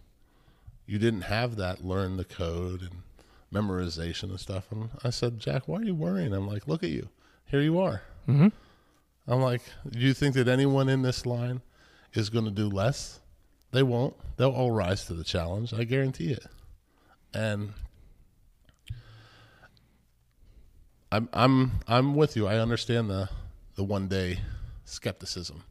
you 0.85 0.97
didn't 0.97 1.21
have 1.21 1.55
that 1.57 1.83
learn 1.83 2.17
the 2.17 2.25
code 2.25 2.81
and 2.81 3.01
memorization 3.53 4.23
and 4.23 4.39
stuff. 4.39 4.71
And 4.71 4.89
I 5.03 5.09
said, 5.09 5.39
Jack, 5.39 5.67
why 5.67 5.79
are 5.79 5.83
you 5.83 5.95
worrying? 5.95 6.33
I'm 6.33 6.47
like, 6.47 6.67
look 6.67 6.83
at 6.83 6.89
you. 6.89 7.09
Here 7.45 7.61
you 7.61 7.79
are. 7.79 8.01
Mhm. 8.27 8.51
I'm 9.27 9.41
like, 9.41 9.61
do 9.89 9.99
you 9.99 10.13
think 10.13 10.35
that 10.35 10.47
anyone 10.47 10.87
in 10.89 11.01
this 11.01 11.25
line 11.25 11.61
is 12.13 12.29
going 12.29 12.45
to 12.45 12.51
do 12.51 12.69
less? 12.69 13.19
They 13.71 13.83
won't. 13.83 14.15
They'll 14.37 14.51
all 14.51 14.71
rise 14.71 15.05
to 15.05 15.13
the 15.13 15.23
challenge. 15.25 15.73
I 15.73 15.83
guarantee 15.83 16.31
it. 16.31 16.45
And 17.33 17.73
I'm 21.11 21.29
I'm 21.33 21.71
I'm 21.87 22.15
with 22.15 22.35
you. 22.35 22.47
I 22.47 22.57
understand 22.57 23.09
the 23.09 23.29
the 23.75 23.83
one 23.83 24.07
day 24.07 24.39
skepticism 24.85 25.63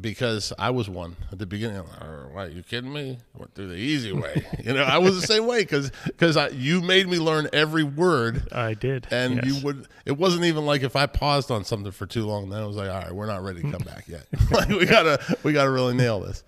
because 0.00 0.52
I 0.58 0.70
was 0.70 0.88
one 0.88 1.16
at 1.30 1.38
the 1.38 1.46
beginning. 1.46 1.78
I'm 1.78 1.86
like, 1.86 2.02
"Oh, 2.02 2.28
Why 2.32 2.44
are 2.44 2.48
you 2.48 2.62
kidding 2.62 2.92
me? 2.92 3.18
I 3.34 3.38
went 3.38 3.54
through 3.54 3.68
the 3.68 3.76
easy 3.76 4.12
way. 4.22 4.44
you 4.62 4.72
know, 4.72 4.82
I 4.82 4.98
was 4.98 5.20
the 5.20 5.26
same 5.26 5.46
way 5.46 5.60
because 5.62 5.90
because 6.06 6.36
you 6.52 6.80
made 6.82 7.08
me 7.08 7.18
learn 7.18 7.48
every 7.52 7.84
word, 7.84 8.48
I 8.52 8.74
did. 8.74 9.06
and 9.10 9.36
yes. 9.36 9.46
you 9.46 9.64
would. 9.64 9.86
It 10.04 10.18
wasn't 10.18 10.44
even 10.44 10.66
like 10.66 10.82
if 10.82 10.96
I 10.96 11.06
paused 11.06 11.50
on 11.50 11.64
something 11.64 11.92
for 11.92 12.06
too 12.06 12.26
long. 12.26 12.50
Then 12.50 12.62
I 12.62 12.66
was 12.66 12.76
like, 12.76 12.90
all 12.90 13.00
right, 13.00 13.12
we're 13.14 13.26
not 13.26 13.42
ready 13.42 13.62
to 13.62 13.70
come 13.70 13.82
back 13.82 14.08
yet. 14.08 14.26
like 14.50 14.68
we 14.68 14.86
gotta 14.86 15.18
we 15.42 15.52
gotta 15.52 15.70
really 15.70 15.94
nail 15.94 16.20
this. 16.20 16.42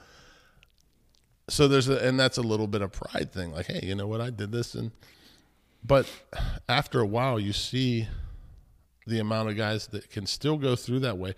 So 1.49 1.69
there's 1.69 1.89
a 1.89 2.05
and 2.07 2.19
that's 2.19 2.39
a 2.39 2.43
little 2.43 2.67
bit 2.67 2.83
of 2.83 2.93
pride 2.93 3.33
thing. 3.33 3.53
Like, 3.53 3.67
hey, 3.67 3.81
you 3.83 3.95
know 3.95 4.09
what? 4.09 4.21
I 4.21 4.31
did 4.31 4.51
this, 4.51 4.75
and 4.75 4.91
but 5.87 6.11
after 6.69 7.01
a 7.01 7.07
while, 7.07 7.39
you 7.39 7.53
see 7.53 8.09
the 9.07 9.21
amount 9.21 9.49
of 9.49 9.57
guys 9.57 9.87
that 9.89 10.11
can 10.11 10.27
still 10.27 10.57
go 10.57 10.75
through 10.75 11.01
that 11.01 11.19
way 11.19 11.35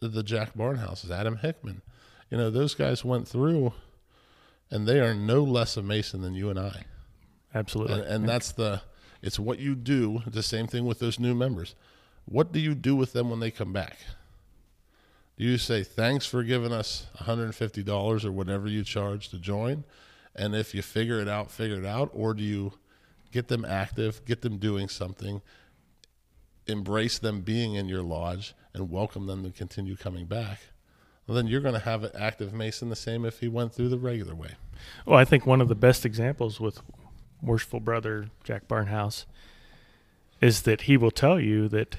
the 0.00 0.22
Jack 0.22 0.54
Barnhouses, 0.54 1.10
Adam 1.10 1.36
Hickman. 1.36 1.82
You 2.30 2.38
know, 2.38 2.50
those 2.50 2.74
guys 2.74 3.04
went 3.04 3.28
through 3.28 3.72
and 4.70 4.86
they 4.86 5.00
are 5.00 5.14
no 5.14 5.42
less 5.42 5.76
a 5.76 5.82
Mason 5.82 6.22
than 6.22 6.34
you 6.34 6.48
and 6.48 6.58
I. 6.58 6.84
Absolutely. 7.54 7.94
And, 7.94 8.04
and 8.04 8.28
that's 8.28 8.52
the, 8.52 8.82
it's 9.20 9.38
what 9.38 9.58
you 9.58 9.74
do. 9.74 10.22
The 10.26 10.42
same 10.42 10.66
thing 10.66 10.86
with 10.86 11.00
those 11.00 11.18
new 11.18 11.34
members. 11.34 11.74
What 12.24 12.52
do 12.52 12.60
you 12.60 12.74
do 12.74 12.94
with 12.94 13.12
them 13.12 13.30
when 13.30 13.40
they 13.40 13.50
come 13.50 13.72
back? 13.72 13.98
Do 15.36 15.44
you 15.44 15.58
say, 15.58 15.82
thanks 15.82 16.26
for 16.26 16.42
giving 16.42 16.72
us 16.72 17.06
$150 17.18 18.24
or 18.24 18.32
whatever 18.32 18.68
you 18.68 18.84
charge 18.84 19.28
to 19.30 19.38
join? 19.38 19.84
And 20.36 20.54
if 20.54 20.74
you 20.74 20.82
figure 20.82 21.18
it 21.18 21.28
out, 21.28 21.50
figure 21.50 21.78
it 21.78 21.86
out. 21.86 22.10
Or 22.12 22.34
do 22.34 22.42
you 22.44 22.72
get 23.32 23.48
them 23.48 23.64
active, 23.64 24.24
get 24.24 24.42
them 24.42 24.58
doing 24.58 24.88
something, 24.88 25.40
embrace 26.66 27.18
them 27.18 27.40
being 27.40 27.74
in 27.74 27.88
your 27.88 28.02
lodge, 28.02 28.54
and 28.74 28.90
welcome 28.90 29.26
them 29.26 29.42
to 29.44 29.50
continue 29.50 29.96
coming 29.96 30.26
back? 30.26 30.60
Well, 31.26 31.36
then 31.36 31.46
you're 31.46 31.60
going 31.60 31.74
to 31.74 31.80
have 31.80 32.02
an 32.04 32.10
active 32.18 32.52
Mason 32.52 32.88
the 32.88 32.96
same 32.96 33.24
if 33.24 33.40
he 33.40 33.48
went 33.48 33.72
through 33.72 33.88
the 33.88 33.98
regular 33.98 34.34
way. 34.34 34.52
Well, 35.06 35.18
I 35.18 35.24
think 35.24 35.46
one 35.46 35.60
of 35.60 35.68
the 35.68 35.74
best 35.74 36.04
examples 36.04 36.58
with 36.60 36.80
worshipful 37.42 37.80
brother 37.80 38.30
Jack 38.44 38.66
Barnhouse 38.66 39.26
is 40.40 40.62
that 40.62 40.82
he 40.82 40.96
will 40.96 41.10
tell 41.10 41.38
you 41.38 41.68
that 41.68 41.96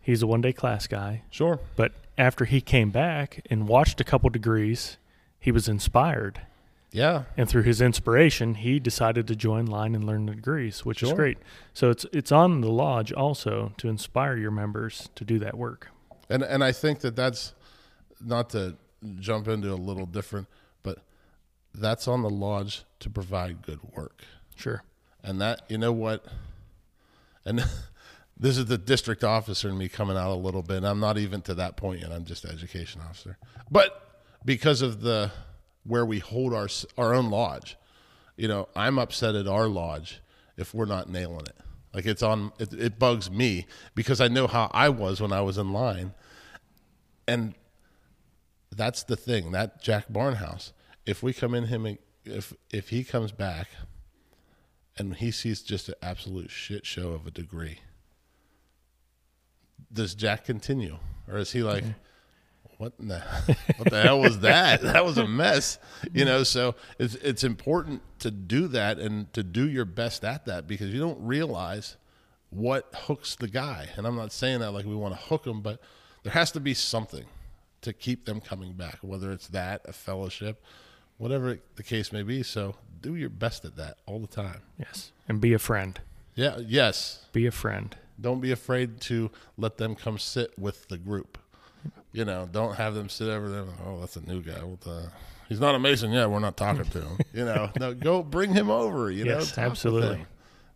he's 0.00 0.22
a 0.22 0.26
one 0.26 0.40
day 0.40 0.52
class 0.52 0.86
guy, 0.86 1.22
Sure. 1.30 1.60
but 1.76 1.92
after 2.16 2.44
he 2.44 2.60
came 2.60 2.90
back 2.90 3.44
and 3.50 3.68
watched 3.68 4.00
a 4.00 4.04
couple 4.04 4.30
degrees, 4.30 4.96
he 5.38 5.52
was 5.52 5.68
inspired. 5.68 6.40
Yeah. 6.94 7.24
And 7.36 7.48
through 7.48 7.64
his 7.64 7.80
inspiration, 7.80 8.54
he 8.54 8.78
decided 8.78 9.26
to 9.26 9.34
join 9.34 9.66
line 9.66 9.96
and 9.96 10.04
learn 10.04 10.26
the 10.26 10.34
degrees, 10.34 10.84
which 10.84 11.02
is 11.02 11.12
great. 11.12 11.38
So 11.72 11.90
it's 11.90 12.06
it's 12.12 12.30
on 12.30 12.60
the 12.60 12.70
lodge 12.70 13.12
also 13.12 13.72
to 13.78 13.88
inspire 13.88 14.36
your 14.36 14.52
members 14.52 15.08
to 15.16 15.24
do 15.24 15.40
that 15.40 15.58
work. 15.58 15.88
And 16.30 16.44
and 16.44 16.62
I 16.62 16.70
think 16.70 17.00
that 17.00 17.16
that's 17.16 17.52
not 18.24 18.48
to 18.50 18.76
jump 19.18 19.48
into 19.48 19.72
a 19.72 19.74
little 19.74 20.06
different, 20.06 20.46
but 20.84 21.00
that's 21.74 22.06
on 22.06 22.22
the 22.22 22.30
lodge 22.30 22.84
to 23.00 23.10
provide 23.10 23.62
good 23.62 23.80
work. 23.96 24.22
Sure. 24.54 24.84
And 25.24 25.40
that 25.40 25.62
you 25.68 25.78
know 25.78 25.92
what, 25.92 26.24
and 27.44 27.58
this 28.38 28.56
is 28.56 28.66
the 28.66 28.78
district 28.78 29.24
officer 29.24 29.68
in 29.68 29.76
me 29.76 29.88
coming 29.88 30.16
out 30.16 30.30
a 30.30 30.38
little 30.38 30.62
bit. 30.62 30.84
I'm 30.84 31.00
not 31.00 31.18
even 31.18 31.42
to 31.42 31.54
that 31.54 31.76
point 31.76 32.02
yet. 32.02 32.12
I'm 32.12 32.24
just 32.24 32.44
education 32.44 33.00
officer, 33.00 33.36
but 33.68 34.22
because 34.44 34.80
of 34.80 35.00
the 35.00 35.32
where 35.84 36.04
we 36.04 36.18
hold 36.18 36.52
our 36.52 36.68
our 36.98 37.14
own 37.14 37.30
lodge, 37.30 37.76
you 38.36 38.48
know, 38.48 38.68
I'm 38.74 38.98
upset 38.98 39.34
at 39.34 39.46
our 39.46 39.68
lodge 39.68 40.20
if 40.56 40.74
we're 40.74 40.86
not 40.86 41.08
nailing 41.08 41.46
it. 41.46 41.56
Like 41.92 42.06
it's 42.06 42.22
on, 42.22 42.52
it, 42.58 42.72
it 42.72 42.98
bugs 42.98 43.30
me 43.30 43.66
because 43.94 44.20
I 44.20 44.26
know 44.26 44.48
how 44.48 44.68
I 44.74 44.88
was 44.88 45.20
when 45.20 45.32
I 45.32 45.42
was 45.42 45.58
in 45.58 45.72
line, 45.72 46.12
and 47.28 47.54
that's 48.74 49.04
the 49.04 49.16
thing. 49.16 49.52
That 49.52 49.80
Jack 49.80 50.08
Barnhouse, 50.12 50.72
if 51.06 51.22
we 51.22 51.32
come 51.32 51.54
in 51.54 51.66
him, 51.66 51.96
if 52.24 52.52
if 52.70 52.88
he 52.88 53.04
comes 53.04 53.30
back, 53.30 53.68
and 54.96 55.14
he 55.14 55.30
sees 55.30 55.62
just 55.62 55.88
an 55.88 55.94
absolute 56.02 56.50
shit 56.50 56.84
show 56.84 57.10
of 57.10 57.28
a 57.28 57.30
degree, 57.30 57.78
does 59.92 60.16
Jack 60.16 60.44
continue, 60.44 60.98
or 61.28 61.38
is 61.38 61.52
he 61.52 61.62
like? 61.62 61.84
Mm-hmm. 61.84 61.92
What 62.78 62.92
in 62.98 63.08
the 63.08 63.20
what 63.76 63.90
the 63.90 64.02
hell 64.02 64.20
was 64.20 64.40
that? 64.40 64.82
That 64.82 65.04
was 65.04 65.18
a 65.18 65.26
mess, 65.26 65.78
you 66.12 66.24
know. 66.24 66.42
So 66.42 66.74
it's 66.98 67.14
it's 67.16 67.44
important 67.44 68.02
to 68.20 68.30
do 68.30 68.68
that 68.68 68.98
and 68.98 69.32
to 69.32 69.42
do 69.42 69.68
your 69.68 69.84
best 69.84 70.24
at 70.24 70.46
that 70.46 70.66
because 70.66 70.92
you 70.92 71.00
don't 71.00 71.20
realize 71.20 71.96
what 72.50 72.88
hooks 72.94 73.34
the 73.34 73.48
guy. 73.48 73.88
And 73.96 74.06
I'm 74.06 74.16
not 74.16 74.32
saying 74.32 74.60
that 74.60 74.72
like 74.72 74.86
we 74.86 74.94
want 74.94 75.14
to 75.14 75.20
hook 75.20 75.44
them, 75.44 75.60
but 75.60 75.80
there 76.22 76.32
has 76.32 76.52
to 76.52 76.60
be 76.60 76.74
something 76.74 77.24
to 77.82 77.92
keep 77.92 78.24
them 78.24 78.40
coming 78.40 78.72
back, 78.72 78.98
whether 79.02 79.30
it's 79.30 79.48
that, 79.48 79.82
a 79.84 79.92
fellowship, 79.92 80.62
whatever 81.18 81.58
the 81.76 81.82
case 81.82 82.12
may 82.12 82.22
be. 82.22 82.42
So 82.42 82.76
do 83.00 83.14
your 83.14 83.28
best 83.28 83.64
at 83.64 83.76
that 83.76 83.98
all 84.06 84.18
the 84.18 84.26
time. 84.26 84.62
Yes. 84.78 85.12
And 85.28 85.40
be 85.40 85.52
a 85.52 85.58
friend. 85.58 86.00
Yeah. 86.34 86.58
Yes. 86.58 87.26
Be 87.32 87.46
a 87.46 87.50
friend. 87.50 87.94
Don't 88.20 88.40
be 88.40 88.52
afraid 88.52 89.00
to 89.02 89.30
let 89.58 89.76
them 89.76 89.94
come 89.94 90.18
sit 90.18 90.58
with 90.58 90.88
the 90.88 90.96
group. 90.96 91.38
You 92.14 92.24
know, 92.24 92.48
don't 92.50 92.76
have 92.76 92.94
them 92.94 93.08
sit 93.08 93.28
over 93.28 93.50
there. 93.50 93.64
Oh, 93.84 93.98
that's 93.98 94.14
a 94.14 94.20
new 94.24 94.40
guy. 94.40 94.62
What 94.62 94.80
the? 94.82 95.10
He's 95.48 95.58
not 95.58 95.74
a 95.74 95.80
Mason 95.80 96.12
yet. 96.12 96.30
We're 96.30 96.38
not 96.38 96.56
talking 96.56 96.84
to 96.84 97.00
him. 97.00 97.18
You 97.32 97.44
know, 97.44 97.70
no, 97.80 97.92
go 97.92 98.22
bring 98.22 98.54
him 98.54 98.70
over. 98.70 99.10
You 99.10 99.24
know, 99.24 99.38
Yes, 99.38 99.50
with 99.50 99.58
absolutely. 99.58 100.24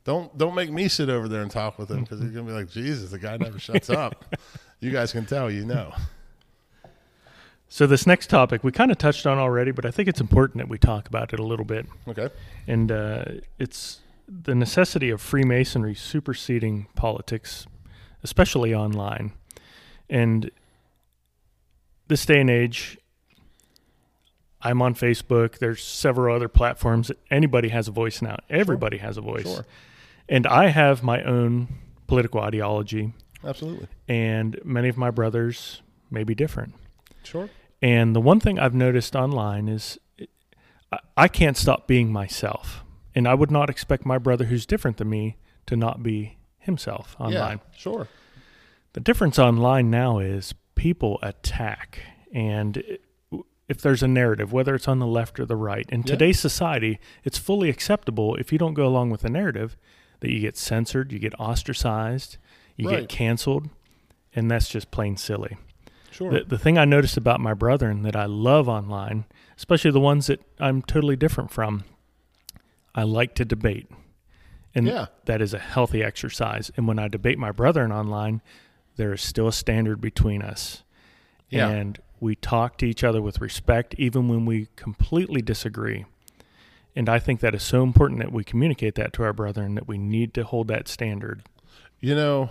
Don't 0.02 0.36
don't 0.36 0.56
make 0.56 0.72
me 0.72 0.88
sit 0.88 1.08
over 1.08 1.28
there 1.28 1.42
and 1.42 1.50
talk 1.50 1.78
with 1.78 1.90
him 1.92 2.00
because 2.00 2.20
he's 2.20 2.32
gonna 2.32 2.44
be 2.44 2.52
like, 2.52 2.68
Jesus, 2.68 3.12
the 3.12 3.20
guy 3.20 3.36
never 3.36 3.58
shuts 3.58 3.88
up. 3.88 4.24
You 4.80 4.92
guys 4.92 5.10
can 5.10 5.26
tell, 5.26 5.50
you 5.50 5.64
know. 5.64 5.92
So 7.68 7.88
this 7.88 8.06
next 8.06 8.28
topic 8.30 8.62
we 8.62 8.70
kind 8.70 8.92
of 8.92 8.98
touched 8.98 9.26
on 9.26 9.36
already, 9.36 9.72
but 9.72 9.84
I 9.84 9.90
think 9.90 10.08
it's 10.08 10.20
important 10.20 10.58
that 10.58 10.68
we 10.68 10.78
talk 10.78 11.08
about 11.08 11.32
it 11.32 11.40
a 11.40 11.42
little 11.42 11.64
bit. 11.64 11.86
Okay. 12.06 12.28
And 12.68 12.92
uh, 12.92 13.24
it's 13.58 13.98
the 14.28 14.54
necessity 14.54 15.10
of 15.10 15.20
Freemasonry 15.20 15.96
superseding 15.96 16.86
politics, 16.94 17.66
especially 18.22 18.72
online. 18.72 19.32
And 20.08 20.48
this 22.08 22.24
day 22.26 22.40
and 22.40 22.50
age, 22.50 22.98
I'm 24.60 24.82
on 24.82 24.94
Facebook. 24.94 25.58
There's 25.58 25.82
several 25.82 26.34
other 26.34 26.48
platforms. 26.48 27.12
Anybody 27.30 27.68
has 27.68 27.88
a 27.88 27.92
voice 27.92 28.20
now. 28.20 28.36
Everybody 28.50 28.98
has 28.98 29.16
a 29.16 29.20
voice. 29.20 29.44
Sure. 29.44 29.64
And 30.28 30.46
I 30.46 30.68
have 30.68 31.02
my 31.02 31.22
own 31.22 31.68
political 32.06 32.40
ideology, 32.40 33.12
Absolutely. 33.44 33.86
and 34.08 34.58
many 34.64 34.88
of 34.88 34.96
my 34.96 35.10
brothers 35.10 35.82
may 36.10 36.24
be 36.24 36.34
different. 36.34 36.74
Sure. 37.22 37.48
And 37.80 38.14
the 38.16 38.20
one 38.20 38.40
thing 38.40 38.58
I've 38.58 38.74
noticed 38.74 39.14
online 39.14 39.68
is 39.68 39.98
I- 40.90 40.98
I 41.16 41.28
can't 41.28 41.56
stop 41.56 41.86
being 41.86 42.10
myself. 42.12 42.82
And 43.14 43.26
I 43.28 43.34
would 43.34 43.50
not 43.50 43.68
expect 43.70 44.06
my 44.06 44.16
brother 44.18 44.46
who's 44.46 44.64
different 44.66 44.96
than 44.96 45.08
me 45.10 45.36
to 45.66 45.76
not 45.76 46.02
be 46.02 46.38
himself 46.58 47.14
online. 47.18 47.60
Yeah. 47.72 47.76
Sure. 47.78 48.08
The 48.94 49.00
difference 49.00 49.38
online 49.38 49.90
now 49.90 50.18
is 50.18 50.54
people 50.78 51.18
attack. 51.22 52.00
And 52.32 52.82
if 53.68 53.82
there's 53.82 54.02
a 54.02 54.08
narrative, 54.08 54.52
whether 54.52 54.74
it's 54.74 54.88
on 54.88 54.98
the 54.98 55.06
left 55.06 55.38
or 55.38 55.44
the 55.44 55.56
right, 55.56 55.86
in 55.90 56.00
Yeah. 56.00 56.06
today's 56.06 56.40
society, 56.40 56.98
it's 57.24 57.36
fully 57.36 57.68
acceptable 57.68 58.34
if 58.36 58.50
you 58.52 58.58
don't 58.58 58.74
go 58.74 58.86
along 58.86 59.10
with 59.10 59.20
the 59.20 59.28
narrative 59.28 59.76
that 60.20 60.30
you 60.32 60.40
get 60.40 60.56
censored, 60.56 61.12
you 61.12 61.18
get 61.18 61.38
ostracized, 61.38 62.38
you 62.76 62.88
Right. 62.88 63.00
get 63.00 63.08
canceled. 63.10 63.68
And 64.34 64.50
that's 64.50 64.68
just 64.68 64.90
plain 64.90 65.16
silly. 65.16 65.56
Sure. 66.10 66.30
The, 66.30 66.44
the 66.44 66.58
thing 66.58 66.78
I 66.78 66.84
noticed 66.84 67.16
about 67.16 67.40
my 67.40 67.54
brethren 67.54 68.02
that 68.02 68.16
I 68.16 68.24
love 68.26 68.68
online, 68.68 69.24
especially 69.56 69.90
the 69.90 70.00
ones 70.00 70.26
that 70.28 70.40
I'm 70.60 70.82
totally 70.82 71.16
different 71.16 71.50
from, 71.50 71.84
I 72.94 73.02
like 73.02 73.34
to 73.36 73.44
debate. 73.44 73.90
And 74.74 74.86
Yeah. 74.86 75.06
that 75.24 75.40
is 75.42 75.54
a 75.54 75.58
healthy 75.58 76.02
exercise. 76.02 76.70
And 76.76 76.86
when 76.86 76.98
I 76.98 77.08
debate 77.08 77.38
my 77.38 77.52
brethren 77.52 77.90
online, 77.92 78.42
there 78.98 79.14
is 79.14 79.22
still 79.22 79.48
a 79.48 79.52
standard 79.52 80.00
between 80.02 80.42
us. 80.42 80.82
Yeah. 81.48 81.68
And 81.68 81.98
we 82.20 82.34
talk 82.34 82.76
to 82.78 82.86
each 82.86 83.02
other 83.02 83.22
with 83.22 83.40
respect, 83.40 83.94
even 83.96 84.28
when 84.28 84.44
we 84.44 84.68
completely 84.76 85.40
disagree. 85.40 86.04
And 86.94 87.08
I 87.08 87.18
think 87.20 87.40
that 87.40 87.54
is 87.54 87.62
so 87.62 87.82
important 87.84 88.20
that 88.20 88.32
we 88.32 88.44
communicate 88.44 88.96
that 88.96 89.12
to 89.14 89.22
our 89.22 89.32
brethren 89.32 89.76
that 89.76 89.86
we 89.86 89.96
need 89.96 90.34
to 90.34 90.44
hold 90.44 90.68
that 90.68 90.88
standard. 90.88 91.44
You 92.00 92.16
know, 92.16 92.50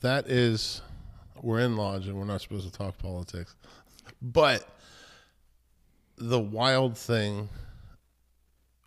that 0.00 0.28
is, 0.28 0.82
we're 1.42 1.58
in 1.60 1.76
lodge 1.76 2.06
and 2.06 2.16
we're 2.16 2.24
not 2.24 2.40
supposed 2.40 2.72
to 2.72 2.76
talk 2.76 2.96
politics. 2.96 3.56
But 4.22 4.66
the 6.16 6.38
wild 6.38 6.96
thing 6.96 7.48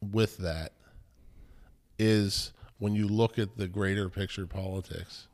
with 0.01 0.37
that 0.37 0.71
is 1.99 2.53
when 2.79 2.95
you 2.95 3.07
look 3.07 3.37
at 3.37 3.57
the 3.57 3.67
greater 3.67 4.09
picture 4.09 4.47
politics, 4.47 5.27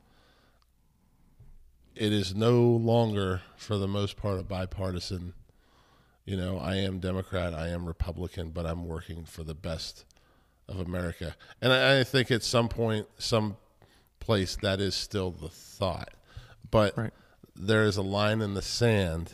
it 1.98 2.12
is 2.12 2.34
no 2.34 2.62
longer, 2.62 3.42
for 3.56 3.76
the 3.76 3.88
most 3.88 4.16
part, 4.16 4.38
a 4.40 4.42
bipartisan. 4.42 5.34
You 6.24 6.36
know, 6.36 6.58
I 6.58 6.76
am 6.76 6.98
Democrat, 7.00 7.54
I 7.54 7.68
am 7.68 7.86
Republican, 7.86 8.50
but 8.50 8.66
I'm 8.66 8.86
working 8.86 9.24
for 9.24 9.44
the 9.44 9.54
best 9.54 10.04
of 10.68 10.78
America. 10.78 11.34
And 11.62 11.72
I, 11.72 12.00
I 12.00 12.04
think 12.04 12.30
at 12.30 12.42
some 12.42 12.68
point, 12.68 13.06
some 13.18 13.56
place 14.20 14.56
that 14.56 14.78
is 14.80 14.94
still 14.94 15.30
the 15.30 15.48
thought 15.48 16.10
but 16.70 16.94
Right. 16.98 17.12
there 17.56 17.84
is 17.84 17.96
a 17.96 18.02
line 18.02 18.42
in 18.42 18.52
the 18.52 18.60
sand 18.60 19.32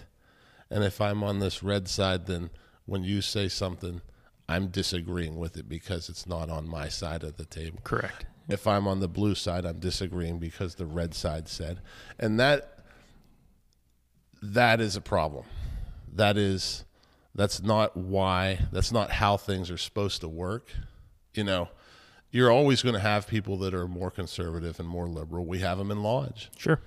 and 0.71 0.85
if 0.85 1.01
i'm 1.01 1.25
on 1.25 1.41
this 1.41 1.65
red 1.65 1.89
side 1.89 2.27
then 2.27 2.51
when 2.87 3.03
you 3.03 3.21
say 3.21 3.49
something 3.49 4.03
i'm 4.49 4.69
disagreeing 4.69 5.37
with 5.37 5.57
it 5.57 5.69
because 5.69 6.09
it's 6.09 6.29
not 6.29 6.49
on 6.49 6.69
my 6.69 6.87
side 6.89 7.25
of 7.25 7.37
the 7.39 7.45
table 7.45 7.81
Correct. 7.83 8.27
If 8.49 8.67
i'm 8.67 8.87
on 8.87 9.01
the 9.01 9.09
blue 9.09 9.35
side 9.35 9.65
i'm 9.65 9.79
disagreeing 9.79 10.39
because 10.39 10.75
the 10.75 10.87
red 10.87 11.15
side 11.15 11.49
said. 11.49 11.81
And 12.19 12.39
that 12.41 12.79
that 14.43 14.81
is 14.81 14.97
a 14.97 15.01
problem. 15.01 15.45
That 16.13 16.37
is 16.37 16.85
that's 17.35 17.63
not 17.63 17.97
why 17.97 18.61
that's 18.73 18.93
not 18.93 19.11
how 19.11 19.37
things 19.37 19.71
are 19.71 19.79
supposed 19.79 20.21
to 20.21 20.29
work. 20.29 20.71
You 21.33 21.45
know 21.45 21.69
you're 22.31 22.51
always 22.51 22.83
going 22.83 22.97
to 22.97 23.01
have 23.01 23.29
people 23.29 23.57
that 23.59 23.73
are 23.73 23.87
more 23.87 24.11
conservative 24.11 24.81
and 24.81 24.89
more 24.89 25.07
liberal. 25.07 25.47
We 25.47 25.61
have 25.61 25.79
them 25.79 25.93
in 25.93 26.03
lodge. 26.03 26.51
Sure. 26.59 26.81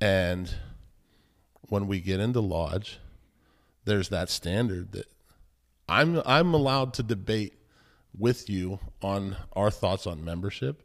and 0.00 0.54
when 1.68 1.86
we 1.88 2.00
get 2.00 2.20
into 2.20 2.38
lodge, 2.40 2.98
there's 3.84 4.10
that 4.10 4.28
standard 4.30 4.92
that 4.92 5.06
I'm 5.88 6.22
I'm 6.24 6.54
allowed 6.54 6.94
to 6.94 7.02
debate 7.02 7.54
with 8.16 8.48
you 8.48 8.78
on 9.00 9.36
our 9.54 9.70
thoughts 9.70 10.06
on 10.06 10.24
membership, 10.24 10.82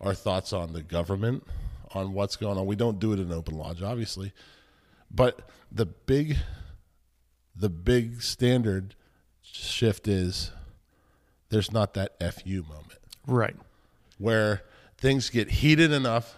our 0.00 0.14
thoughts 0.14 0.52
on 0.52 0.72
the 0.72 0.82
government, 0.82 1.46
on 1.94 2.12
what's 2.12 2.36
going 2.36 2.58
on. 2.58 2.66
We 2.66 2.76
don't 2.76 2.98
do 2.98 3.12
it 3.12 3.18
in 3.18 3.32
open 3.32 3.56
lodge, 3.56 3.82
obviously. 3.82 4.32
But 5.10 5.48
the 5.72 5.86
big 5.86 6.36
the 7.56 7.68
big 7.68 8.22
standard 8.22 8.94
shift 9.42 10.06
is 10.06 10.52
there's 11.48 11.72
not 11.72 11.94
that 11.94 12.12
FU 12.34 12.62
moment 12.68 13.00
Right. 13.26 13.56
where 14.18 14.62
things 14.96 15.28
get 15.30 15.50
heated 15.50 15.90
enough 15.92 16.36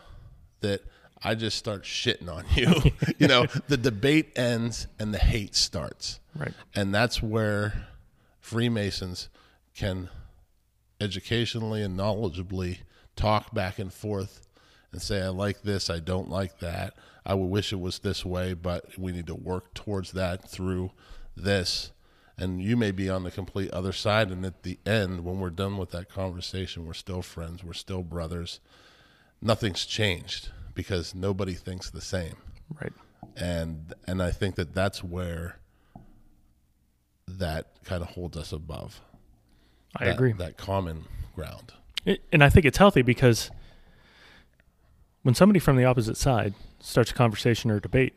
that 0.60 0.82
I 1.22 1.34
just 1.34 1.58
start 1.58 1.82
shitting 1.82 2.32
on 2.32 2.44
you. 2.54 2.72
you 3.18 3.28
know, 3.28 3.44
the 3.68 3.76
debate 3.76 4.32
ends 4.36 4.86
and 4.98 5.12
the 5.12 5.18
hate 5.18 5.54
starts. 5.54 6.20
Right. 6.34 6.52
And 6.74 6.94
that's 6.94 7.22
where 7.22 7.88
Freemasons 8.40 9.28
can 9.74 10.08
educationally 11.00 11.82
and 11.82 11.98
knowledgeably 11.98 12.78
talk 13.20 13.52
back 13.54 13.78
and 13.78 13.92
forth 13.92 14.46
and 14.92 15.00
say, 15.00 15.22
I 15.22 15.28
like 15.28 15.62
this, 15.62 15.90
I 15.90 16.00
don't 16.00 16.28
like 16.30 16.58
that. 16.60 16.94
I 17.24 17.34
would 17.34 17.46
wish 17.46 17.72
it 17.72 17.80
was 17.80 17.98
this 17.98 18.24
way, 18.24 18.54
but 18.54 18.98
we 18.98 19.12
need 19.12 19.26
to 19.26 19.34
work 19.34 19.74
towards 19.74 20.12
that 20.12 20.48
through 20.48 20.90
this. 21.36 21.92
And 22.38 22.62
you 22.62 22.76
may 22.76 22.90
be 22.90 23.10
on 23.10 23.22
the 23.22 23.30
complete 23.30 23.70
other 23.72 23.92
side. 23.92 24.30
And 24.30 24.44
at 24.46 24.62
the 24.62 24.78
end, 24.86 25.24
when 25.24 25.38
we're 25.38 25.50
done 25.50 25.76
with 25.76 25.90
that 25.90 26.08
conversation, 26.08 26.86
we're 26.86 26.94
still 26.94 27.20
friends, 27.20 27.62
we're 27.62 27.74
still 27.74 28.02
brothers. 28.02 28.60
Nothing's 29.42 29.84
changed 29.84 30.48
because 30.74 31.14
nobody 31.14 31.54
thinks 31.54 31.90
the 31.90 32.00
same 32.00 32.36
Right. 32.80 32.92
and 33.36 33.92
and 34.06 34.22
I 34.22 34.30
think 34.30 34.54
that 34.54 34.72
that's 34.74 35.02
where 35.04 35.58
that 37.28 37.66
kind 37.84 38.02
of 38.02 38.10
holds 38.10 38.36
us 38.36 38.52
above. 38.52 39.00
I 39.96 40.06
that, 40.06 40.14
agree. 40.14 40.32
That 40.32 40.56
common 40.56 41.04
ground. 41.34 41.72
It, 42.04 42.22
and 42.32 42.42
I 42.42 42.48
think 42.48 42.66
it's 42.66 42.78
healthy 42.78 43.02
because 43.02 43.50
when 45.22 45.34
somebody 45.34 45.60
from 45.60 45.76
the 45.76 45.84
opposite 45.84 46.16
side 46.16 46.54
starts 46.80 47.10
a 47.10 47.14
conversation 47.14 47.70
or 47.70 47.76
a 47.76 47.80
debate, 47.80 48.14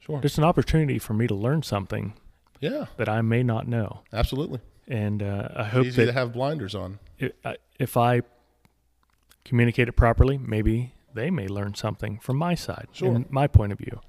Sure. 0.00 0.20
there's 0.20 0.36
an 0.38 0.44
opportunity 0.44 0.98
for 0.98 1.14
me 1.14 1.26
to 1.26 1.34
learn 1.34 1.62
something 1.62 2.14
Yeah, 2.60 2.86
that 2.96 3.08
I 3.08 3.22
may 3.22 3.42
not 3.42 3.66
know. 3.68 4.02
absolutely. 4.12 4.60
And 4.88 5.22
uh, 5.22 5.48
I 5.56 5.64
hope 5.64 5.86
Easy 5.86 6.04
to 6.06 6.12
have 6.12 6.32
blinders 6.32 6.74
on. 6.74 6.98
I- 7.44 7.56
if 7.78 7.96
I 7.96 8.22
communicate 9.44 9.88
it 9.88 9.92
properly, 9.92 10.38
maybe 10.38 10.92
they 11.14 11.30
may 11.30 11.46
learn 11.48 11.74
something 11.74 12.18
from 12.18 12.36
my 12.36 12.54
side 12.54 12.88
Sure. 12.92 13.14
and 13.14 13.30
my 13.30 13.46
point 13.46 13.72
of 13.72 13.78
view. 13.78 14.00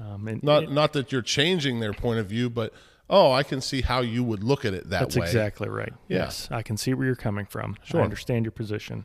Um, 0.00 0.26
and 0.26 0.42
Not 0.42 0.64
it- 0.64 0.70
not 0.72 0.92
that 0.94 1.12
you're 1.12 1.22
changing 1.22 1.80
their 1.80 1.92
point 1.92 2.18
of 2.18 2.26
view, 2.26 2.50
but 2.50 2.72
oh, 3.10 3.32
I 3.32 3.42
can 3.42 3.60
see 3.60 3.82
how 3.82 4.00
you 4.00 4.24
would 4.24 4.42
look 4.42 4.64
at 4.64 4.74
it 4.74 4.88
that 4.90 5.00
way. 5.00 5.04
that's 5.04 5.16
way. 5.16 5.26
exactly 5.26 5.68
right. 5.68 5.92
Yeah. 6.08 6.18
Yes, 6.18 6.48
I 6.50 6.62
can 6.62 6.76
see 6.76 6.94
where 6.94 7.06
you're 7.06 7.14
coming 7.16 7.46
from. 7.46 7.76
Sure. 7.84 8.00
I 8.00 8.04
understand 8.04 8.44
your 8.44 8.52
position. 8.52 9.04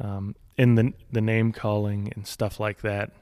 Um, 0.00 0.34
and 0.58 0.76
the 0.76 0.92
the 1.12 1.20
name 1.20 1.52
calling 1.52 2.12
and 2.14 2.26
stuff 2.26 2.60
like 2.60 2.82
that, 2.82 3.12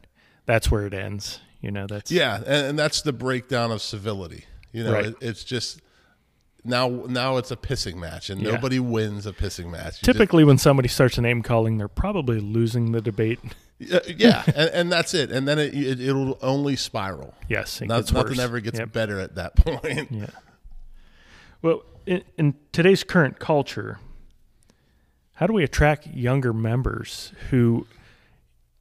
that's 0.47 0.71
where 0.71 0.87
it 0.87 0.95
ends. 0.95 1.41
You 1.61 1.71
know, 1.71 1.87
that's 1.87 2.11
Yeah, 2.13 2.37
and, 2.39 2.67
and 2.67 2.79
that's 2.79 3.03
the 3.03 3.13
breakdown 3.13 3.71
of 3.71 3.81
civility. 3.81 4.45
You 4.73 4.85
know, 4.85 4.93
Right. 4.93 5.07
it, 5.07 5.15
it's 5.21 5.45
just 5.45 5.81
now 6.65 6.89
now 6.89 7.37
it's 7.39 7.51
a 7.51 7.57
pissing 7.57 7.95
match, 7.97 8.29
and 8.31 8.41
Yeah. 8.43 8.53
nobody 8.53 8.81
wins 8.81 9.25
a 9.27 9.33
pissing 9.33 9.71
match. 9.71 9.85
You 9.85 9.91
just- 9.91 10.05
Typically, 10.05 10.45
when 10.45 10.59
somebody 10.59 10.89
starts 10.89 11.17
a 11.17 11.23
name 11.23 11.43
calling, 11.43 11.79
they're 11.79 11.89
probably 11.89 12.41
losing 12.41 12.93
the 12.93 13.01
debate. 13.01 13.41
Uh, 13.93 14.01
yeah, 14.17 14.43
and, 14.55 14.71
and 14.71 14.93
that's 14.93 15.15
it. 15.15 15.31
And 15.31 15.47
then 15.49 15.59
it, 15.59 15.75
it 15.75 16.01
it'll 16.01 16.39
only 16.43 16.77
spiral. 16.77 17.35
Yes, 17.49 17.81
it 17.81 17.87
Not, 17.89 17.97
gets 18.01 18.13
nothing 18.13 18.31
worse. 18.33 18.39
ever 18.41 18.61
gets 18.61 18.79
Yep. 18.79 18.93
better 18.93 19.19
at 19.21 19.35
that 19.37 19.57
point. 19.65 20.11
Yeah. 20.11 20.27
Well, 21.63 21.83
in, 22.07 22.23
in 22.37 22.55
today's 22.73 23.03
current 23.05 23.39
culture, 23.39 23.99
how 25.35 25.47
do 25.47 25.53
we 25.53 25.65
attract 25.65 26.07
younger 26.07 26.53
members 26.53 27.33
who, 27.51 27.87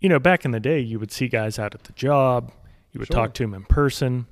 you 0.02 0.10
know, 0.10 0.20
back 0.20 0.46
in 0.46 0.52
the 0.52 0.60
day, 0.60 0.80
you 0.80 1.00
would 1.00 1.12
see 1.12 1.28
guys 1.28 1.58
out 1.58 1.74
at 1.74 1.86
the 1.86 1.94
job, 1.94 2.52
you 2.92 3.00
would 3.00 3.08
Sure. 3.08 3.16
talk 3.16 3.34
to 3.36 3.44
them 3.44 3.54
in 3.54 3.64
person. 3.64 4.28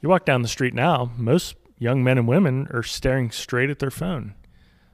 You 0.00 0.08
walk 0.08 0.24
down 0.24 0.42
the 0.42 0.48
street 0.48 0.74
now, 0.74 1.12
most 1.16 1.54
young 1.78 2.02
men 2.02 2.18
and 2.18 2.26
women 2.26 2.66
are 2.72 2.82
staring 2.82 3.30
straight 3.30 3.70
at 3.70 3.78
their 3.78 3.90
phone. 3.90 4.34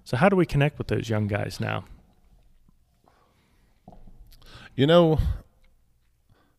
So, 0.04 0.16
how 0.16 0.28
do 0.28 0.36
we 0.36 0.44
connect 0.46 0.76
with 0.78 0.88
those 0.88 1.08
young 1.08 1.26
guys 1.26 1.60
now? 1.60 1.84
You 4.78 4.86
know, 4.86 5.18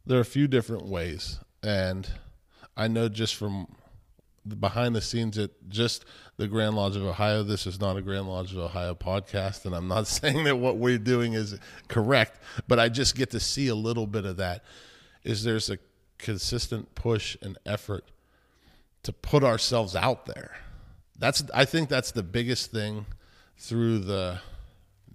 there 0.06 0.18
are 0.18 0.22
a 0.22 0.26
few 0.26 0.50
different 0.50 0.88
ways, 0.88 1.40
and 1.64 2.06
I 2.76 2.90
know 2.90 3.08
just 3.08 3.34
from 3.34 3.78
behind 4.60 4.94
the 4.94 5.00
scenes 5.00 5.38
at 5.38 5.52
just 5.70 6.04
the 6.36 6.46
Grand 6.46 6.76
Lodge 6.76 6.98
of 6.98 7.06
Ohio. 7.06 7.44
This 7.44 7.66
is 7.66 7.80
not 7.80 7.96
a 7.96 8.02
Grand 8.02 8.28
Lodge 8.28 8.52
of 8.52 8.58
Ohio 8.58 8.94
podcast, 8.94 9.64
and 9.64 9.74
I'm 9.74 9.88
not 9.88 10.06
saying 10.08 10.44
that 10.44 10.58
what 10.58 10.76
we're 10.76 10.98
doing 10.98 11.32
is 11.32 11.58
correct, 11.88 12.42
but 12.68 12.78
I 12.78 12.90
just 12.90 13.16
get 13.16 13.30
to 13.30 13.40
see 13.40 13.70
a 13.70 13.76
little 13.76 14.06
bit 14.06 14.26
of 14.26 14.36
that. 14.36 14.66
Is 15.24 15.46
there's 15.46 15.70
a 15.70 15.78
consistent 16.18 16.96
push 16.96 17.38
and 17.42 17.58
effort 17.66 18.04
to 19.04 19.14
put 19.14 19.46
ourselves 19.46 19.96
out 19.96 20.26
there. 20.26 20.58
That's 21.18 21.42
I 21.54 21.64
think 21.64 21.88
that's 21.88 22.12
the 22.12 22.24
biggest 22.24 22.70
thing 22.70 23.06
through 23.58 24.00
the 24.00 24.42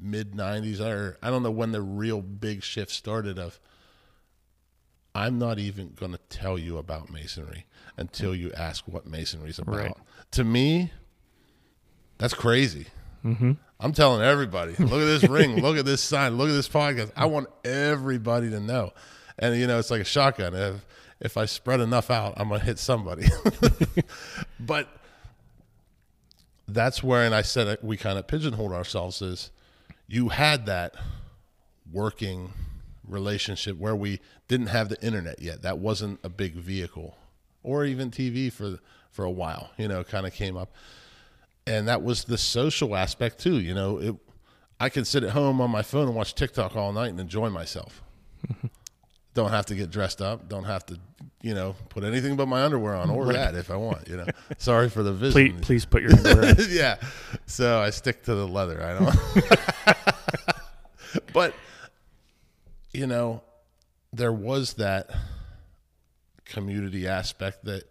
mid 0.04 0.32
90s 0.32 0.80
or 0.80 1.16
I 1.22 1.30
don't 1.30 1.42
know 1.42 1.50
when 1.50 1.72
the 1.72 1.82
real 1.82 2.20
big 2.20 2.62
shift 2.62 2.90
started 2.90 3.38
of 3.38 3.58
I'm 5.14 5.38
not 5.38 5.58
even 5.58 5.94
going 5.98 6.12
to 6.12 6.18
tell 6.28 6.58
you 6.58 6.76
about 6.76 7.10
masonry 7.10 7.66
until 7.96 8.34
you 8.34 8.52
ask 8.52 8.84
what 8.86 9.06
masonry's 9.06 9.58
about. 9.58 9.76
Right. 9.76 9.92
To 10.32 10.44
me, 10.44 10.92
that's 12.18 12.34
crazy. 12.34 12.86
Mm-hmm. 13.24 13.52
I'm 13.80 13.92
telling 13.92 14.22
everybody, 14.22 14.74
look 14.78 15.00
at 15.00 15.20
this 15.20 15.24
ring, 15.28 15.60
look 15.60 15.76
at 15.76 15.84
this 15.84 16.00
sign, 16.00 16.36
look 16.36 16.48
at 16.48 16.54
this 16.54 16.68
podcast. 16.68 17.12
I 17.16 17.26
want 17.26 17.48
everybody 17.64 18.50
to 18.50 18.60
know. 18.60 18.92
And 19.38 19.56
you 19.56 19.66
know, 19.66 19.78
it's 19.78 19.90
like 19.90 20.00
a 20.00 20.04
shotgun. 20.04 20.54
If 20.54 20.86
if 21.20 21.36
I 21.36 21.44
spread 21.46 21.80
enough 21.80 22.10
out, 22.10 22.34
I'm 22.36 22.48
gonna 22.48 22.62
hit 22.62 22.78
somebody. 22.78 23.26
but 24.60 24.88
that's 26.68 27.02
where, 27.02 27.24
and 27.24 27.34
I 27.34 27.42
said 27.42 27.78
we 27.82 27.96
kind 27.96 28.18
of 28.18 28.26
pigeonholed 28.26 28.72
ourselves 28.72 29.22
is 29.22 29.50
you 30.06 30.28
had 30.28 30.66
that 30.66 30.94
working 31.90 32.52
relationship 33.06 33.76
where 33.78 33.94
we 33.96 34.20
didn't 34.48 34.68
have 34.68 34.88
the 34.88 35.02
internet 35.04 35.40
yet. 35.40 35.62
That 35.62 35.78
wasn't 35.78 36.20
a 36.22 36.28
big 36.28 36.54
vehicle, 36.54 37.16
or 37.62 37.84
even 37.84 38.10
TV 38.10 38.52
for 38.52 38.78
for 39.10 39.24
a 39.24 39.30
while. 39.30 39.70
You 39.76 39.88
know, 39.88 40.04
kind 40.04 40.26
of 40.26 40.32
came 40.32 40.56
up, 40.56 40.74
and 41.66 41.88
that 41.88 42.02
was 42.02 42.24
the 42.24 42.38
social 42.38 42.96
aspect 42.96 43.38
too. 43.38 43.58
You 43.58 43.74
know, 43.74 43.98
it. 43.98 44.16
I 44.80 44.88
can 44.88 45.04
sit 45.04 45.22
at 45.22 45.30
home 45.30 45.60
on 45.60 45.70
my 45.70 45.82
phone 45.82 46.08
and 46.08 46.16
watch 46.16 46.34
TikTok 46.34 46.74
all 46.74 46.92
night 46.92 47.08
and 47.08 47.20
enjoy 47.20 47.48
myself. 47.48 48.02
don't 49.34 49.50
have 49.50 49.66
to 49.66 49.74
get 49.74 49.90
dressed 49.90 50.20
up. 50.20 50.48
Don't 50.48 50.64
have 50.64 50.84
to, 50.86 50.98
you 51.42 51.54
know, 51.54 51.76
put 51.88 52.04
anything 52.04 52.36
but 52.36 52.46
my 52.46 52.64
underwear 52.64 52.94
on 52.94 53.08
or 53.10 53.32
that 53.32 53.54
if 53.54 53.70
I 53.70 53.76
want. 53.76 54.08
You 54.08 54.18
know, 54.18 54.26
sorry 54.58 54.88
for 54.88 55.02
the 55.02 55.12
Please, 55.12 55.34
vision. 55.34 55.60
please 55.60 55.84
put 55.84 56.02
your 56.02 56.12
underwear 56.12 56.50
on. 56.50 56.56
yeah. 56.70 56.96
So 57.46 57.80
I 57.80 57.90
stick 57.90 58.22
to 58.24 58.34
the 58.34 58.46
leather. 58.46 58.82
I 58.82 58.98
don't. 58.98 59.93
but 61.34 61.54
you 62.94 63.06
know, 63.06 63.42
there 64.12 64.32
was 64.32 64.74
that 64.74 65.10
community 66.46 67.06
aspect 67.06 67.64
that 67.66 67.82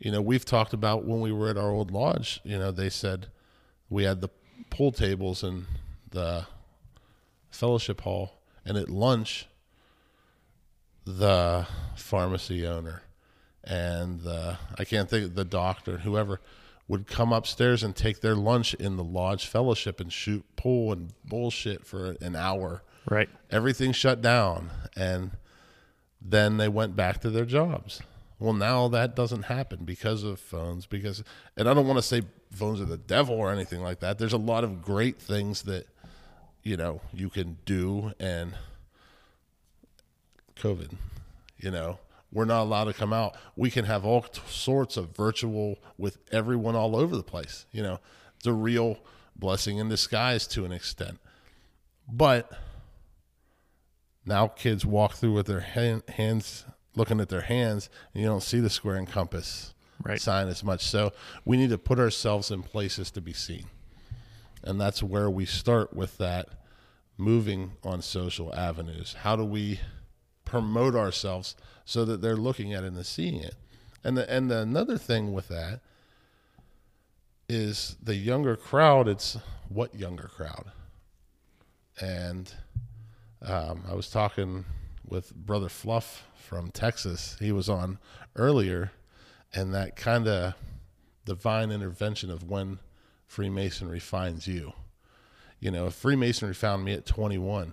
you 0.00 0.10
know 0.10 0.20
we've 0.20 0.44
talked 0.44 0.72
about 0.72 1.04
when 1.04 1.20
we 1.20 1.30
were 1.30 1.48
at 1.48 1.56
our 1.56 1.70
old 1.70 1.92
lodge. 1.92 2.40
You 2.42 2.58
know, 2.58 2.72
they 2.72 2.90
said 2.90 3.28
we 3.88 4.02
had 4.02 4.20
the 4.20 4.30
pool 4.70 4.90
tables 4.90 5.44
and 5.44 5.66
the 6.10 6.46
fellowship 7.50 8.00
hall, 8.00 8.40
and 8.64 8.76
at 8.76 8.90
lunch, 8.90 9.46
the 11.04 11.68
pharmacy 11.94 12.66
owner 12.66 13.02
and 13.66 14.20
the 14.20 14.56
I 14.78 14.84
can't 14.84 15.10
think 15.10 15.34
the 15.34 15.44
doctor, 15.44 15.98
whoever 15.98 16.40
would 16.88 17.06
come 17.06 17.32
upstairs 17.32 17.82
and 17.82 17.96
take 17.96 18.20
their 18.20 18.36
lunch 18.36 18.74
in 18.74 18.96
the 18.96 19.04
lodge 19.04 19.46
fellowship 19.46 20.00
and 20.00 20.12
shoot 20.12 20.44
pool 20.56 20.92
and 20.92 21.12
bullshit 21.24 21.84
for 21.84 22.16
an 22.20 22.36
hour. 22.36 22.82
Right. 23.08 23.28
Everything 23.50 23.92
shut 23.92 24.20
down 24.20 24.70
and 24.96 25.32
then 26.20 26.56
they 26.56 26.68
went 26.68 26.96
back 26.96 27.20
to 27.22 27.30
their 27.30 27.44
jobs. 27.44 28.00
Well, 28.38 28.52
now 28.52 28.88
that 28.88 29.16
doesn't 29.16 29.44
happen 29.44 29.84
because 29.84 30.22
of 30.22 30.38
phones 30.38 30.86
because 30.86 31.24
and 31.56 31.68
I 31.68 31.74
don't 31.74 31.86
want 31.86 31.98
to 31.98 32.02
say 32.02 32.22
phones 32.52 32.80
are 32.80 32.86
the 32.86 32.96
devil 32.96 33.36
or 33.36 33.50
anything 33.50 33.80
like 33.80 34.00
that. 34.00 34.18
There's 34.18 34.32
a 34.32 34.38
lot 34.38 34.62
of 34.62 34.82
great 34.82 35.20
things 35.20 35.62
that 35.62 35.86
you 36.66 36.76
know, 36.76 37.00
you 37.12 37.30
can 37.30 37.58
do 37.64 38.12
and 38.18 38.54
COVID, 40.56 40.94
you 41.58 41.70
know, 41.70 42.00
we're 42.32 42.44
not 42.44 42.62
allowed 42.62 42.84
to 42.84 42.92
come 42.92 43.12
out. 43.12 43.36
We 43.54 43.70
can 43.70 43.84
have 43.84 44.04
all 44.04 44.22
t- 44.22 44.40
sorts 44.48 44.96
of 44.96 45.16
virtual 45.16 45.78
with 45.96 46.18
everyone 46.32 46.74
all 46.74 46.96
over 46.96 47.16
the 47.16 47.22
place. 47.22 47.66
You 47.72 47.82
know, 47.82 48.00
it's 48.36 48.46
a 48.46 48.52
real 48.52 48.98
blessing 49.36 49.78
in 49.78 49.88
disguise 49.88 50.46
to 50.48 50.64
an 50.64 50.72
extent. 50.72 51.18
But 52.10 52.50
now 54.24 54.48
kids 54.48 54.84
walk 54.84 55.14
through 55.14 55.32
with 55.32 55.46
their 55.46 55.60
hand, 55.60 56.02
hands, 56.08 56.64
looking 56.94 57.20
at 57.20 57.28
their 57.28 57.42
hands, 57.42 57.88
and 58.12 58.22
you 58.22 58.28
don't 58.28 58.42
see 58.42 58.60
the 58.60 58.70
square 58.70 58.96
and 58.96 59.06
compass 59.08 59.72
Right. 60.02 60.20
sign 60.20 60.48
as 60.48 60.62
much. 60.62 60.84
So 60.84 61.12
we 61.44 61.56
need 61.56 61.70
to 61.70 61.78
put 61.78 61.98
ourselves 61.98 62.50
in 62.50 62.62
places 62.62 63.10
to 63.12 63.20
be 63.20 63.32
seen. 63.32 63.66
And 64.62 64.80
that's 64.80 65.02
where 65.02 65.30
we 65.30 65.46
start 65.46 65.94
with 65.94 66.18
that 66.18 66.48
moving 67.16 67.72
on 67.82 68.02
social 68.02 68.54
avenues. 68.54 69.14
How 69.20 69.36
do 69.36 69.44
we 69.44 69.80
promote 70.46 70.94
ourselves 70.94 71.54
so 71.84 72.06
that 72.06 72.22
they're 72.22 72.36
looking 72.36 72.72
at 72.72 72.84
it 72.84 72.92
and 72.94 73.04
seeing 73.04 73.42
it? 73.42 73.56
And 74.02 74.16
the, 74.16 74.30
and 74.30 74.50
the, 74.50 74.60
another 74.60 74.96
thing 74.96 75.34
with 75.34 75.48
that 75.48 75.80
is 77.48 77.96
the 78.02 78.14
younger 78.14 78.56
crowd. 78.56 79.08
It's 79.08 79.36
what 79.68 79.94
younger 79.94 80.30
crowd? 80.34 80.70
And 82.00 82.52
um, 83.42 83.82
I 83.88 83.94
was 83.94 84.08
talking 84.08 84.64
with 85.06 85.34
Brother 85.34 85.68
Fluff 85.68 86.24
from 86.36 86.70
Texas. 86.70 87.36
He 87.40 87.52
was 87.52 87.68
on 87.68 87.98
earlier, 88.34 88.92
and 89.54 89.74
that 89.74 89.96
kind 89.96 90.26
of 90.26 90.54
divine 91.24 91.70
intervention 91.70 92.30
of 92.30 92.48
when 92.48 92.78
Freemasonry 93.26 94.00
finds 94.00 94.46
you. 94.46 94.72
You 95.60 95.70
know, 95.70 95.86
if 95.86 95.94
Freemasonry 95.94 96.54
found 96.54 96.84
me 96.84 96.92
at 96.92 97.06
21, 97.06 97.72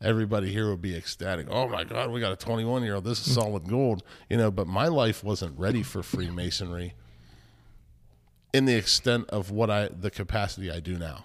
everybody 0.00 0.52
here 0.52 0.68
would 0.68 0.82
be 0.82 0.96
ecstatic. 0.96 1.46
Oh 1.50 1.68
my 1.68 1.84
God, 1.84 2.10
we 2.10 2.20
got 2.20 2.32
a 2.32 2.36
21 2.36 2.82
year 2.82 2.96
old. 2.96 3.04
This 3.04 3.26
is 3.26 3.34
solid 3.34 3.68
gold. 3.68 4.02
You 4.28 4.36
know, 4.36 4.50
but 4.50 4.66
my 4.66 4.88
life 4.88 5.24
wasn't 5.24 5.58
ready 5.58 5.82
for 5.82 6.02
Freemasonry 6.02 6.94
in 8.52 8.64
the 8.64 8.74
extent 8.74 9.28
of 9.30 9.50
what 9.50 9.70
I, 9.70 9.88
the 9.88 10.10
capacity 10.10 10.70
I 10.70 10.80
do 10.80 10.96
now. 10.96 11.24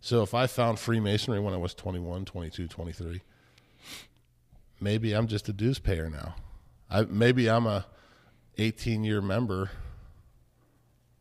So 0.00 0.22
if 0.22 0.34
I 0.34 0.46
found 0.46 0.78
Freemasonry 0.78 1.40
when 1.40 1.52
I 1.52 1.56
was 1.56 1.74
21, 1.74 2.24
22, 2.26 2.68
23, 2.68 3.22
maybe 4.80 5.12
I'm 5.12 5.26
just 5.26 5.48
a 5.48 5.52
dues 5.52 5.78
payer 5.78 6.08
now. 6.08 6.36
I, 6.88 7.02
maybe 7.02 7.50
I'm 7.50 7.66
a 7.66 7.86
18 8.58 9.04
year 9.04 9.20
member. 9.20 9.70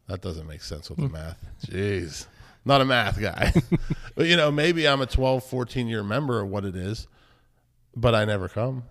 That 0.07 0.21
doesn't 0.21 0.45
make 0.45 0.61
sense 0.61 0.89
with 0.89 0.99
the 0.99 1.07
hmm. 1.07 1.13
math. 1.13 1.43
Jeez. 1.65 2.27
Not 2.65 2.81
a 2.81 2.85
math 2.85 3.21
guy. 3.21 3.53
but 4.15 4.25
you 4.25 4.35
know, 4.35 4.51
maybe 4.51 4.87
I'm 4.87 5.01
a 5.01 5.05
12, 5.05 5.43
14 5.43 5.87
year 5.87 6.03
member 6.03 6.41
of 6.41 6.49
what 6.49 6.65
it 6.65 6.75
is, 6.75 7.07
but 7.95 8.15
I 8.15 8.25
never 8.25 8.49
come. 8.49 8.83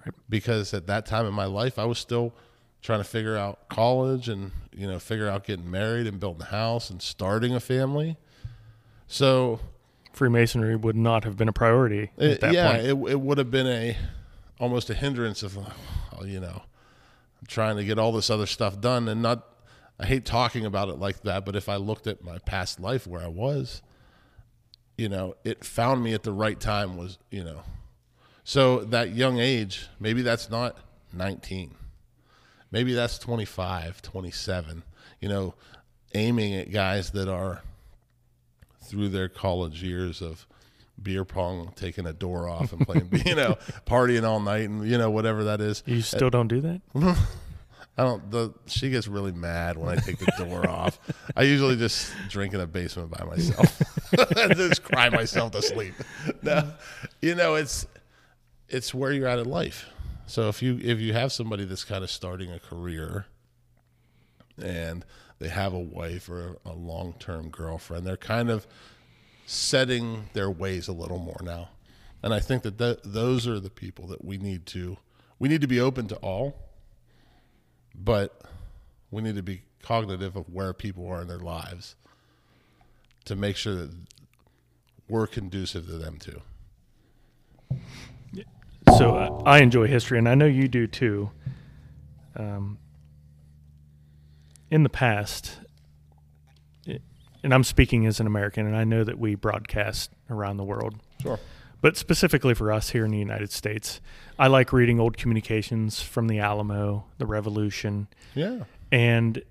Right. 0.00 0.14
Because 0.28 0.72
at 0.72 0.86
that 0.86 1.04
time 1.04 1.26
in 1.26 1.34
my 1.34 1.44
life, 1.44 1.78
I 1.78 1.84
was 1.84 1.98
still 1.98 2.32
trying 2.80 3.00
to 3.00 3.04
figure 3.04 3.36
out 3.36 3.68
college 3.68 4.28
and, 4.28 4.50
you 4.74 4.86
know, 4.86 4.98
figure 4.98 5.28
out 5.28 5.44
getting 5.44 5.70
married 5.70 6.06
and 6.06 6.18
building 6.18 6.42
a 6.42 6.46
house 6.46 6.90
and 6.90 7.00
starting 7.02 7.54
a 7.54 7.60
family. 7.60 8.16
So, 9.06 9.60
Freemasonry 10.12 10.76
would 10.76 10.96
not 10.96 11.24
have 11.24 11.36
been 11.36 11.48
a 11.48 11.52
priority 11.52 12.10
at 12.18 12.40
that 12.40 12.52
yeah, 12.52 12.70
point. 12.70 12.82
Yeah, 12.84 12.90
it, 12.90 13.12
it 13.12 13.20
would 13.20 13.38
have 13.38 13.50
been 13.50 13.66
a 13.66 13.96
almost 14.58 14.90
a 14.90 14.94
hindrance 14.94 15.42
of, 15.42 15.58
you 16.24 16.40
know, 16.40 16.62
I'm 17.40 17.46
trying 17.46 17.76
to 17.76 17.84
get 17.84 17.98
all 17.98 18.12
this 18.12 18.30
other 18.30 18.46
stuff 18.46 18.80
done 18.80 19.08
and 19.08 19.22
not. 19.22 19.48
I 19.98 20.06
hate 20.06 20.24
talking 20.24 20.64
about 20.66 20.88
it 20.88 20.98
like 20.98 21.22
that, 21.22 21.44
but 21.44 21.54
if 21.54 21.68
I 21.68 21.76
looked 21.76 22.06
at 22.06 22.24
my 22.24 22.38
past 22.38 22.80
life 22.80 23.06
where 23.06 23.22
I 23.22 23.28
was, 23.28 23.82
you 24.96 25.08
know, 25.08 25.34
it 25.44 25.64
found 25.64 26.02
me 26.02 26.12
at 26.14 26.22
the 26.22 26.32
right 26.32 26.58
time. 26.58 26.96
Was 26.96 27.18
you 27.30 27.44
know, 27.44 27.62
so 28.44 28.80
that 28.80 29.14
young 29.14 29.38
age, 29.38 29.88
maybe 30.00 30.22
that's 30.22 30.50
not 30.50 30.76
19, 31.12 31.74
maybe 32.70 32.94
that's 32.94 33.18
25, 33.18 34.02
27. 34.02 34.82
You 35.20 35.28
know, 35.28 35.54
aiming 36.14 36.54
at 36.54 36.72
guys 36.72 37.10
that 37.12 37.28
are 37.28 37.62
through 38.82 39.08
their 39.08 39.28
college 39.28 39.82
years 39.82 40.20
of 40.20 40.46
beer 41.00 41.24
pong, 41.24 41.72
taking 41.76 42.06
a 42.06 42.12
door 42.12 42.48
off 42.48 42.72
and 42.72 42.86
playing, 42.86 43.08
you 43.26 43.34
know, 43.34 43.56
partying 43.86 44.24
all 44.24 44.40
night 44.40 44.68
and 44.68 44.86
you 44.86 44.98
know 44.98 45.10
whatever 45.10 45.44
that 45.44 45.60
is. 45.60 45.82
You 45.86 46.02
still 46.02 46.30
don't 46.30 46.48
do 46.48 46.60
that? 46.60 46.80
I 47.98 48.04
don't. 48.04 48.30
The 48.30 48.54
she 48.66 48.90
gets 48.90 49.06
really 49.06 49.32
mad 49.32 49.76
when 49.76 49.90
I 49.90 50.00
take 50.00 50.18
the 50.18 50.32
door 50.38 50.68
off. 50.68 50.98
I 51.36 51.42
usually 51.42 51.76
just 51.76 52.12
drink 52.28 52.54
in 52.54 52.60
a 52.60 52.66
basement 52.66 53.10
by 53.10 53.24
myself 53.24 53.82
just 54.56 54.82
cry 54.82 55.10
myself 55.10 55.52
to 55.52 55.62
sleep. 55.62 55.94
No, 56.42 56.72
you 57.20 57.34
know 57.34 57.54
it's 57.54 57.86
it's 58.68 58.94
where 58.94 59.12
you're 59.12 59.28
at 59.28 59.38
in 59.38 59.48
life. 59.48 59.86
So 60.26 60.48
if 60.48 60.62
you 60.62 60.78
if 60.82 61.00
you 61.00 61.12
have 61.12 61.32
somebody 61.32 61.64
that's 61.64 61.84
kind 61.84 62.02
of 62.02 62.10
starting 62.10 62.50
a 62.50 62.58
career 62.58 63.26
and 64.62 65.04
they 65.38 65.48
have 65.48 65.74
a 65.74 65.78
wife 65.78 66.30
or 66.30 66.56
a 66.64 66.72
long 66.72 67.14
term 67.18 67.50
girlfriend, 67.50 68.06
they're 68.06 68.16
kind 68.16 68.48
of 68.48 68.66
setting 69.44 70.30
their 70.32 70.50
ways 70.50 70.88
a 70.88 70.92
little 70.92 71.18
more 71.18 71.40
now. 71.42 71.68
And 72.22 72.32
I 72.32 72.40
think 72.40 72.62
that 72.62 72.78
th- 72.78 73.00
those 73.04 73.46
are 73.46 73.58
the 73.60 73.70
people 73.70 74.06
that 74.06 74.24
we 74.24 74.38
need 74.38 74.66
to 74.66 74.96
we 75.38 75.48
need 75.48 75.60
to 75.60 75.66
be 75.66 75.80
open 75.80 76.06
to 76.08 76.16
all, 76.16 76.56
but 77.94 78.42
we 79.10 79.22
need 79.22 79.36
to 79.36 79.42
be 79.42 79.62
cognitive 79.82 80.36
of 80.36 80.48
where 80.48 80.72
people 80.72 81.06
are 81.06 81.22
in 81.22 81.28
their 81.28 81.38
lives 81.38 81.96
to 83.24 83.36
make 83.36 83.56
sure 83.56 83.74
that 83.74 83.90
we're 85.08 85.26
conducive 85.26 85.86
to 85.86 85.98
them 85.98 86.18
too. 86.18 86.40
So 88.96 89.16
uh, 89.16 89.42
I 89.44 89.58
enjoy 89.58 89.86
history, 89.86 90.18
and 90.18 90.28
I 90.28 90.34
know 90.34 90.46
you 90.46 90.68
do 90.68 90.86
too. 90.86 91.30
Um, 92.36 92.78
in 94.70 94.82
the 94.82 94.88
past, 94.88 95.58
it, 96.86 97.02
and 97.42 97.54
I'm 97.54 97.64
speaking 97.64 98.06
as 98.06 98.20
an 98.20 98.26
American, 98.26 98.66
and 98.66 98.76
I 98.76 98.84
know 98.84 99.04
that 99.04 99.18
we 99.18 99.34
broadcast 99.34 100.10
around 100.30 100.56
the 100.56 100.64
world. 100.64 100.96
Sure. 101.22 101.38
But 101.82 101.96
specifically 101.98 102.54
for 102.54 102.72
us 102.72 102.90
here 102.90 103.04
in 103.04 103.10
the 103.10 103.18
United 103.18 103.50
States, 103.50 104.00
I 104.38 104.46
like 104.46 104.72
reading 104.72 104.98
old 104.98 105.18
communications 105.18 106.00
from 106.00 106.28
the 106.28 106.38
Alamo, 106.38 107.04
the 107.18 107.26
Revolution, 107.26 108.06
Yeah. 108.34 108.60
and 108.90 109.42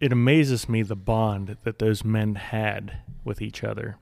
it 0.00 0.12
amazes 0.12 0.68
me 0.68 0.82
the 0.82 0.96
bond 0.96 1.56
that 1.64 1.78
those 1.78 2.04
men 2.04 2.34
had 2.34 2.98
with 3.24 3.40
each 3.40 3.62
other 3.64 3.96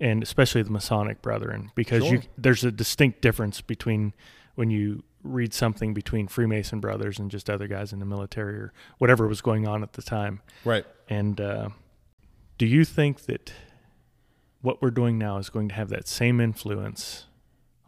and 0.00 0.24
especially 0.24 0.60
the 0.60 0.70
masonic 0.72 1.22
brethren 1.22 1.70
because 1.76 2.10
you 2.10 2.20
there's 2.36 2.64
a 2.64 2.72
distinct 2.72 3.20
difference 3.20 3.60
between 3.60 4.12
when 4.56 4.70
you 4.70 5.04
read 5.22 5.54
something 5.54 5.94
between 5.94 6.26
freemason 6.26 6.80
brothers 6.80 7.20
and 7.20 7.30
just 7.30 7.48
other 7.48 7.68
guys 7.68 7.92
in 7.92 8.00
the 8.00 8.04
military 8.04 8.56
or 8.56 8.72
whatever 8.98 9.28
was 9.28 9.40
going 9.40 9.68
on 9.68 9.84
at 9.84 9.92
the 9.92 10.02
time 10.02 10.40
Right. 10.64 10.84
and 11.08 11.40
uh, 11.40 11.68
do 12.58 12.66
you 12.66 12.84
think 12.84 13.20
that 13.26 13.52
what 14.64 14.80
we're 14.80 14.90
doing 14.90 15.18
now 15.18 15.36
is 15.38 15.50
going 15.50 15.68
to 15.68 15.74
have 15.74 15.88
that 15.90 16.08
same 16.08 16.40
influence 16.40 17.26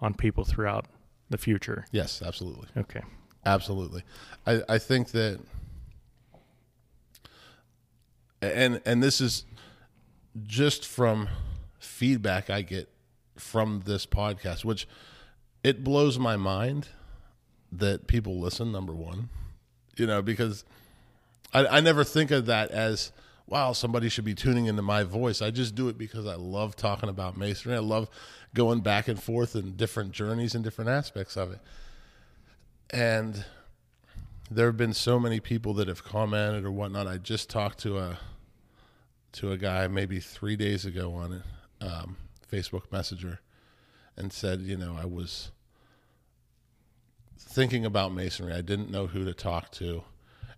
on 0.00 0.12
people 0.14 0.44
throughout 0.44 0.86
the 1.30 1.38
future 1.38 1.86
Yes, 1.90 2.22
absolutely. 2.24 2.68
okay 2.76 3.02
Absolutely. 3.44 4.02
I, 4.44 4.62
I 4.68 4.78
think 4.78 5.12
that 5.12 5.38
and 8.42 8.80
and 8.84 9.02
this 9.02 9.20
is 9.20 9.44
just 10.42 10.84
from 10.84 11.28
feedback 11.78 12.50
I 12.50 12.62
get 12.62 12.88
from 13.36 13.82
this 13.86 14.04
podcast, 14.04 14.64
which 14.64 14.88
it 15.62 15.84
blows 15.84 16.18
my 16.18 16.36
mind 16.36 16.88
that 17.72 18.06
people 18.06 18.40
listen, 18.40 18.72
number 18.72 18.94
one. 18.94 19.28
You 19.96 20.06
know, 20.06 20.22
because 20.22 20.64
I, 21.54 21.66
I 21.66 21.80
never 21.80 22.04
think 22.04 22.30
of 22.30 22.46
that 22.46 22.70
as 22.70 23.12
wow, 23.49 23.72
somebody 23.72 24.09
should 24.09 24.24
be 24.24 24.34
tuning 24.34 24.66
into 24.66 24.82
my 24.82 25.05
voice. 25.05 25.40
I 25.40 25.51
just 25.51 25.74
do 25.74 25.88
it 25.88 25.97
because 25.97 26.26
I 26.26 26.34
love 26.34 26.74
talking 26.74 27.09
about 27.09 27.36
masonry. 27.36 27.76
I 27.76 27.80
love 27.80 28.09
going 28.55 28.80
back 28.80 29.09
and 29.09 29.22
forth 29.22 29.55
in 29.55 29.76
different 29.76 30.12
journeys 30.12 30.55
and 30.55 30.64
different 30.64 30.90
aspects 30.90 31.36
of 31.36 31.53
it. 31.53 31.61
And 32.90 33.44
there 34.51 34.66
have 34.66 34.76
been 34.76 34.94
so 34.94 35.18
many 35.18 35.40
people 35.40 35.74
that 35.74 35.88
have 35.88 36.05
commented 36.05 36.64
or 36.64 36.70
whatnot. 36.70 37.07
I 37.07 37.18
just 37.18 37.51
talked 37.51 37.78
to 37.80 37.99
a 37.99 38.18
to 39.32 39.53
a 39.53 39.59
guy 39.59 39.86
maybe 39.86 40.18
three 40.18 40.57
days 40.57 40.86
ago 40.86 41.12
on 41.12 41.42
um, 41.82 42.16
Facebook 42.51 42.90
Messenger 42.90 43.40
and 44.16 44.32
said, 44.32 44.62
you 44.62 44.78
know, 44.78 44.97
I 44.99 45.05
was 45.05 45.51
thinking 47.38 47.84
about 47.84 48.14
masonry. 48.14 48.55
I 48.55 48.62
didn't 48.62 48.90
know 48.90 49.09
who 49.09 49.26
to 49.26 49.34
talk 49.34 49.70
to, 49.72 50.05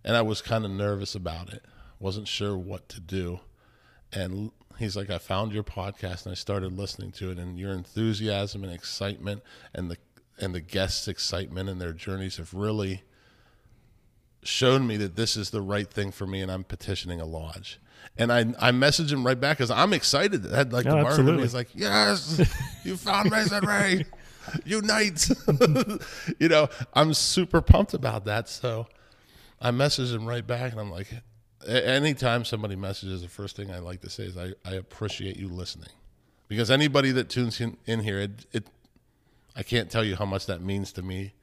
and 0.03 0.15
I 0.15 0.21
was 0.21 0.41
kind 0.41 0.63
of 0.63 0.71
nervous 0.71 1.13
about 1.13 1.51
it. 1.51 1.63
Wasn't 1.99 2.27
sure 2.27 2.57
what 2.57 2.87
to 2.89 2.99
do, 2.99 3.39
and 4.11 4.51
he's 4.77 4.95
like, 4.95 5.09
I 5.09 5.17
found 5.17 5.51
your 5.53 5.63
podcast 5.63 6.25
and 6.25 6.31
I 6.31 6.35
started 6.35 6.71
listening 6.77 7.11
to 7.13 7.31
it, 7.31 7.37
and 7.37 7.59
your 7.59 7.73
enthusiasm 7.73 8.63
and 8.63 8.73
excitement 8.73 9.41
and 9.73 9.91
the 9.91 9.97
and 10.39 10.55
the 10.55 10.61
guests' 10.61 11.07
excitement 11.07 11.67
and 11.69 11.81
their 11.81 11.91
journeys 11.93 12.37
have 12.37 12.53
really 12.53 13.03
shown 14.41 14.87
me 14.87 14.95
that 14.97 15.17
this 15.17 15.35
is 15.35 15.49
the 15.49 15.61
right 15.61 15.89
thing 15.91 16.11
for 16.11 16.25
me, 16.25 16.41
and 16.41 16.51
I'm 16.51 16.63
petitioning 16.63 17.19
a 17.19 17.25
lodge. 17.25 17.79
And 18.17 18.31
I 18.31 18.45
I 18.59 18.71
message 18.71 19.11
him 19.11 19.25
right 19.25 19.39
back 19.39 19.57
because 19.57 19.71
I'm 19.71 19.91
excited. 19.93 20.43
That 20.43 20.71
like 20.71 20.85
Oh, 20.85 20.91
the 20.91 21.01
Martin 21.01 21.27
in 21.27 21.35
me 21.37 21.43
absolutely. 21.43 21.43
is 21.43 21.53
like, 21.53 21.67
yes, 21.75 22.41
you 22.85 22.95
found 22.95 23.29
masonry, 23.29 24.05
unite. 24.65 25.29
you 26.39 26.47
know, 26.47 26.69
I'm 26.93 27.13
super 27.13 27.61
pumped 27.61 27.93
about 27.93 28.25
that. 28.25 28.47
So 28.47 28.87
I 29.61 29.71
messaged 29.71 30.13
him 30.13 30.25
right 30.25 30.45
back, 30.47 30.71
and 30.71 30.79
I'm 30.79 30.89
like, 30.91 31.09
anytime 31.67 32.45
somebody 32.45 32.75
messages, 32.75 33.21
the 33.21 33.27
first 33.27 33.55
thing 33.55 33.71
I 33.71 33.79
like 33.79 34.01
to 34.01 34.09
say 34.09 34.23
is 34.23 34.37
I, 34.37 34.53
I 34.65 34.73
appreciate 34.73 35.37
you 35.37 35.47
listening, 35.47 35.89
because 36.47 36.71
anybody 36.71 37.11
that 37.11 37.29
tunes 37.29 37.59
in, 37.59 37.77
in 37.85 38.01
here, 38.01 38.19
it, 38.19 38.45
it 38.51 38.67
I 39.55 39.63
can't 39.63 39.89
tell 39.89 40.03
you 40.03 40.15
how 40.15 40.25
much 40.25 40.45
that 40.45 40.61
means 40.61 40.91
to 40.93 41.01
me 41.01 41.33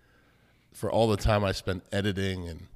for 0.72 0.90
all 0.90 1.08
the 1.08 1.16
time 1.16 1.44
I 1.44 1.52
spent 1.52 1.84
editing 1.92 2.48
and 2.48 2.66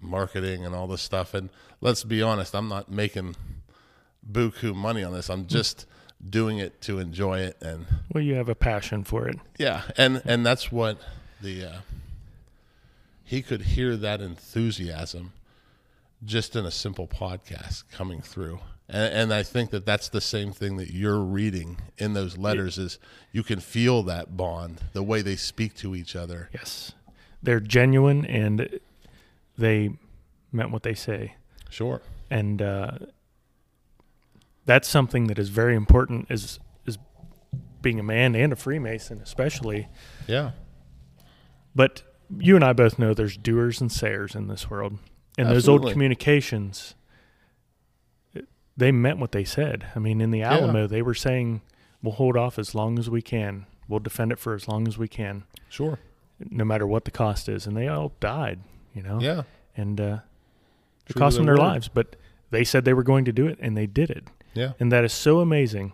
marketing 0.00 0.64
and 0.64 0.74
all 0.74 0.86
this 0.86 1.02
stuff. 1.02 1.34
And 1.34 1.50
let's 1.80 2.04
be 2.04 2.22
honest, 2.22 2.54
I'm 2.54 2.68
not 2.68 2.90
making 2.90 3.36
buku 4.30 4.74
money 4.74 5.02
on 5.02 5.12
this. 5.12 5.28
I'm 5.28 5.46
just 5.46 5.86
doing 6.28 6.58
it 6.58 6.80
to 6.80 6.98
enjoy 6.98 7.38
it 7.38 7.56
and 7.62 7.86
well 8.12 8.22
you 8.22 8.34
have 8.34 8.48
a 8.48 8.54
passion 8.54 9.04
for 9.04 9.28
it 9.28 9.38
yeah, 9.56 9.82
and 9.96 10.20
and 10.24 10.44
that's 10.44 10.72
what 10.72 10.98
the 11.40 11.64
uh, 11.64 11.76
he 13.22 13.40
could 13.40 13.62
hear 13.62 13.96
that 13.96 14.20
enthusiasm 14.20 15.32
just 16.24 16.56
in 16.56 16.64
a 16.64 16.70
simple 16.70 17.06
podcast 17.06 17.84
coming 17.90 18.20
through. 18.20 18.60
And, 18.88 19.14
and 19.14 19.34
I 19.34 19.42
think 19.42 19.70
that 19.70 19.84
that's 19.86 20.08
the 20.08 20.20
same 20.20 20.52
thing 20.52 20.76
that 20.78 20.90
you're 20.90 21.20
reading 21.20 21.78
in 21.96 22.14
those 22.14 22.36
letters 22.38 22.78
is 22.78 22.98
you 23.32 23.42
can 23.42 23.60
feel 23.60 24.02
that 24.04 24.36
bond, 24.36 24.80
the 24.92 25.02
way 25.02 25.22
they 25.22 25.36
speak 25.36 25.74
to 25.76 25.94
each 25.94 26.16
other. 26.16 26.48
Yes. 26.52 26.92
They're 27.42 27.60
genuine 27.60 28.24
and 28.24 28.80
they 29.56 29.90
meant 30.50 30.70
what 30.70 30.82
they 30.82 30.94
say. 30.94 31.34
Sure. 31.70 32.00
And 32.30 32.62
uh, 32.62 32.92
that's 34.64 34.88
something 34.88 35.26
that 35.28 35.38
is 35.38 35.50
very 35.50 35.76
important 35.76 36.26
as, 36.30 36.58
as 36.86 36.98
being 37.82 38.00
a 38.00 38.02
man 38.02 38.34
and 38.34 38.52
a 38.52 38.56
Freemason, 38.56 39.20
especially. 39.20 39.88
Yeah. 40.26 40.52
But 41.74 42.02
you 42.38 42.56
and 42.56 42.64
I 42.64 42.72
both 42.72 42.98
know 42.98 43.14
there's 43.14 43.36
doers 43.36 43.80
and 43.80 43.92
sayers 43.92 44.34
in 44.34 44.48
this 44.48 44.68
world. 44.68 44.98
And 45.38 45.48
those 45.48 45.68
old 45.68 45.90
communications, 45.90 46.94
they 48.76 48.92
meant 48.92 49.18
what 49.18 49.32
they 49.32 49.44
said. 49.44 49.86
I 49.94 49.98
mean, 49.98 50.20
in 50.20 50.30
the 50.30 50.42
Alamo, 50.42 50.86
they 50.86 51.02
were 51.02 51.14
saying, 51.14 51.62
we'll 52.02 52.14
hold 52.14 52.36
off 52.36 52.58
as 52.58 52.74
long 52.74 52.98
as 52.98 53.08
we 53.10 53.22
can. 53.22 53.66
We'll 53.88 54.00
defend 54.00 54.32
it 54.32 54.38
for 54.38 54.54
as 54.54 54.68
long 54.68 54.86
as 54.86 54.98
we 54.98 55.08
can, 55.08 55.44
Sure. 55.68 55.98
no 56.38 56.64
matter 56.64 56.86
what 56.86 57.04
the 57.04 57.10
cost 57.10 57.48
is. 57.48 57.66
And 57.66 57.76
they 57.76 57.88
all 57.88 58.12
died, 58.20 58.60
you 58.94 59.02
know? 59.02 59.18
Yeah. 59.20 59.42
And 59.76 60.00
uh, 60.00 60.18
it 61.06 61.14
cost 61.16 61.36
them 61.36 61.46
their 61.46 61.54
their 61.56 61.64
word. 61.64 61.68
lives. 61.70 61.88
But 61.88 62.16
they 62.50 62.64
said 62.64 62.84
they 62.84 62.94
were 62.94 63.02
going 63.02 63.24
to 63.24 63.32
do 63.32 63.46
it, 63.46 63.58
and 63.60 63.76
they 63.76 63.86
did 63.86 64.10
it. 64.10 64.24
Yeah. 64.54 64.72
And 64.80 64.92
that 64.92 65.04
is 65.04 65.12
so 65.12 65.40
amazing 65.40 65.92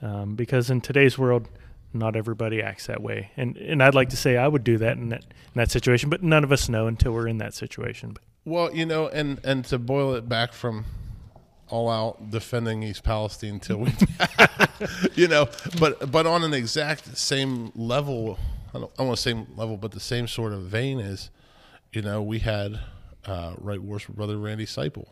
um, 0.00 0.36
because 0.36 0.70
in 0.70 0.80
today's 0.80 1.18
world, 1.18 1.48
not 1.92 2.16
everybody 2.16 2.62
acts 2.62 2.86
that 2.86 3.02
way. 3.02 3.30
And 3.36 3.56
and 3.56 3.82
I'd 3.82 3.94
like 3.94 4.10
to 4.10 4.16
say 4.16 4.36
I 4.36 4.46
would 4.46 4.62
do 4.62 4.78
that 4.78 4.96
in 4.96 5.08
that 5.08 5.22
in 5.24 5.54
that 5.54 5.70
situation, 5.70 6.10
but 6.10 6.22
none 6.22 6.44
of 6.44 6.52
us 6.52 6.68
know 6.68 6.86
until 6.86 7.12
we're 7.12 7.26
in 7.26 7.38
that 7.38 7.54
situation. 7.54 8.12
But 8.12 8.22
Well, 8.48 8.74
you 8.74 8.86
know, 8.86 9.08
and 9.08 9.40
and 9.44 9.62
to 9.66 9.78
boil 9.78 10.14
it 10.14 10.26
back 10.26 10.54
from 10.54 10.86
all 11.68 11.90
out 11.90 12.30
defending 12.30 12.82
East 12.82 13.04
Palestine 13.04 13.60
till 13.60 13.76
we, 13.76 13.92
you 15.14 15.28
know, 15.28 15.48
but 15.78 16.10
but 16.10 16.26
on 16.26 16.42
an 16.42 16.54
exact 16.54 17.18
same 17.18 17.70
level, 17.74 18.38
I 18.74 18.78
don't, 18.78 18.90
I 18.98 19.02
want 19.02 19.16
to 19.16 19.22
same 19.22 19.46
level, 19.54 19.76
but 19.76 19.92
the 19.92 20.00
same 20.00 20.26
sort 20.26 20.54
of 20.54 20.62
vein 20.62 20.98
is, 20.98 21.28
you 21.92 22.00
know, 22.00 22.22
we 22.22 22.38
had 22.38 22.80
uh, 23.26 23.52
Right 23.58 23.82
Worship 23.82 24.16
Brother 24.16 24.38
Randy 24.38 24.64
Seipel, 24.64 25.08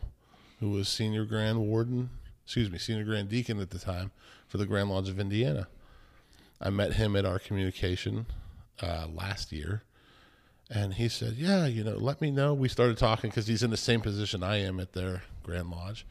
who 0.59 0.71
was 0.71 0.89
senior 0.89 1.23
Grand 1.23 1.59
Warden, 1.59 2.09
excuse 2.43 2.71
me, 2.71 2.79
senior 2.79 3.03
Grand 3.03 3.29
Deacon 3.29 3.59
at 3.59 3.69
the 3.69 3.79
time 3.79 4.09
for 4.47 4.57
the 4.57 4.65
Grand 4.65 4.89
Lodge 4.89 5.09
of 5.09 5.19
Indiana. 5.19 5.67
I 6.59 6.71
met 6.71 6.93
him 6.93 7.15
at 7.15 7.23
our 7.23 7.37
communication 7.37 8.25
uh, 8.81 9.05
last 9.13 9.51
year, 9.51 9.83
and 10.69 10.93
he 10.93 11.07
said, 11.09 11.33
"Yeah, 11.37 11.65
you 11.65 11.83
know, 11.83 11.95
let 11.95 12.21
me 12.21 12.31
know." 12.31 12.53
We 12.53 12.69
started 12.69 12.97
talking 12.97 13.29
because 13.29 13.47
he's 13.47 13.63
in 13.63 13.71
the 13.71 13.77
same 13.77 14.01
position 14.01 14.43
I 14.43 14.57
am 14.57 14.79
at 14.79 14.93
their 14.93 15.23
Grand 15.43 15.69
Lodge. 15.69 16.05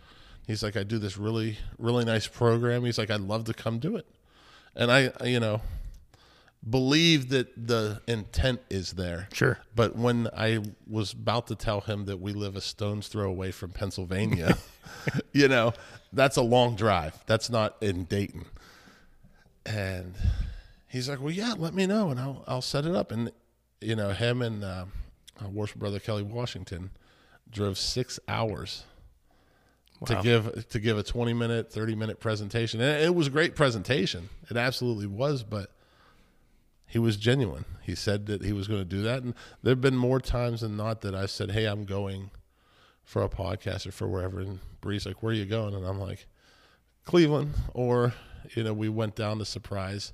He's 0.46 0.62
like, 0.62 0.76
"I 0.76 0.82
do 0.82 0.98
this 0.98 1.16
really, 1.16 1.59
really 1.78 2.04
nice 2.04 2.26
program." 2.26 2.84
He's 2.84 2.98
like, 2.98 3.11
"I'd 3.11 3.20
love 3.20 3.44
to 3.44 3.54
come 3.54 3.78
do 3.78 3.96
it," 3.96 4.07
and 4.74 4.90
I, 4.90 5.12
you 5.24 5.40
know, 5.40 5.61
believe 6.68 7.28
that 7.30 7.66
the 7.66 8.00
intent 8.07 8.61
is 8.70 8.92
there. 8.92 9.28
Sure. 9.32 9.59
But 9.74 9.96
when 9.96 10.28
I 10.36 10.61
was 10.88 11.12
about 11.12 11.46
to 11.48 11.54
tell 11.54 11.82
him 11.82 12.07
that 12.07 12.20
we 12.20 12.32
live 12.32 12.57
a 12.57 12.61
stone's 12.61 13.09
throw 13.09 13.28
away 13.28 13.50
from 13.50 13.70
Pennsylvania, 13.70 14.57
you 15.32 15.48
know, 15.48 15.74
that's 16.12 16.36
a 16.36 16.42
long 16.42 16.76
drive. 16.76 17.22
That's 17.26 17.50
not 17.50 17.76
in 17.80 18.04
Dayton. 18.04 18.46
And 19.64 20.14
he's 20.88 21.09
like, 21.09 21.20
"Well, 21.20 21.32
yeah, 21.32 21.54
let 21.57 21.74
me 21.74 21.86
know, 21.86 22.11
and 22.11 22.20
I'll 22.20 22.44
I'll 22.46 22.62
set 22.62 22.86
it 22.86 22.94
up." 22.94 23.11
And 23.12 23.32
you 23.80 23.96
know, 23.96 24.10
him 24.10 24.42
and 24.42 24.64
uh, 24.64 24.84
our 25.40 25.48
worship 25.48 25.78
brother 25.78 25.98
Kelly 25.98 26.22
Washington 26.22 26.90
drove 27.50 27.78
six 27.78 28.18
hours 28.28 28.84
to 30.04 30.20
give 30.22 30.68
to 30.68 30.78
give 30.78 30.98
a 30.98 31.02
twenty 31.02 31.32
minute, 31.32 31.72
thirty 31.72 31.94
minute 31.94 32.20
presentation, 32.20 32.80
and 32.80 33.02
it 33.02 33.14
was 33.14 33.28
a 33.28 33.30
great 33.30 33.56
presentation. 33.56 34.28
It 34.50 34.56
absolutely 34.56 35.06
was, 35.06 35.42
but 35.42 35.70
he 36.86 36.98
was 36.98 37.16
genuine. 37.16 37.64
He 37.82 37.94
said 37.94 38.26
that 38.26 38.44
he 38.44 38.52
was 38.52 38.68
going 38.68 38.80
to 38.80 38.84
do 38.84 39.02
that, 39.02 39.22
and 39.22 39.34
there 39.62 39.72
have 39.72 39.80
been 39.80 39.96
more 39.96 40.20
times 40.20 40.60
than 40.60 40.76
not 40.76 41.00
that 41.00 41.14
I 41.14 41.26
said, 41.26 41.52
"Hey, 41.52 41.64
I'm 41.64 41.84
going 41.84 42.30
for 43.04 43.22
a 43.22 43.28
podcast 43.28 43.86
or 43.86 43.92
for 43.92 44.06
wherever," 44.08 44.40
and 44.40 44.60
Bree's 44.80 45.06
like, 45.06 45.22
"Where 45.22 45.32
are 45.32 45.36
you 45.36 45.46
going?" 45.46 45.74
And 45.74 45.86
I'm 45.86 45.98
like, 45.98 46.26
"Cleveland," 47.04 47.54
or 47.72 48.14
you 48.54 48.62
know, 48.62 48.74
we 48.74 48.88
went 48.88 49.16
down 49.16 49.38
to 49.38 49.44
surprise 49.44 50.12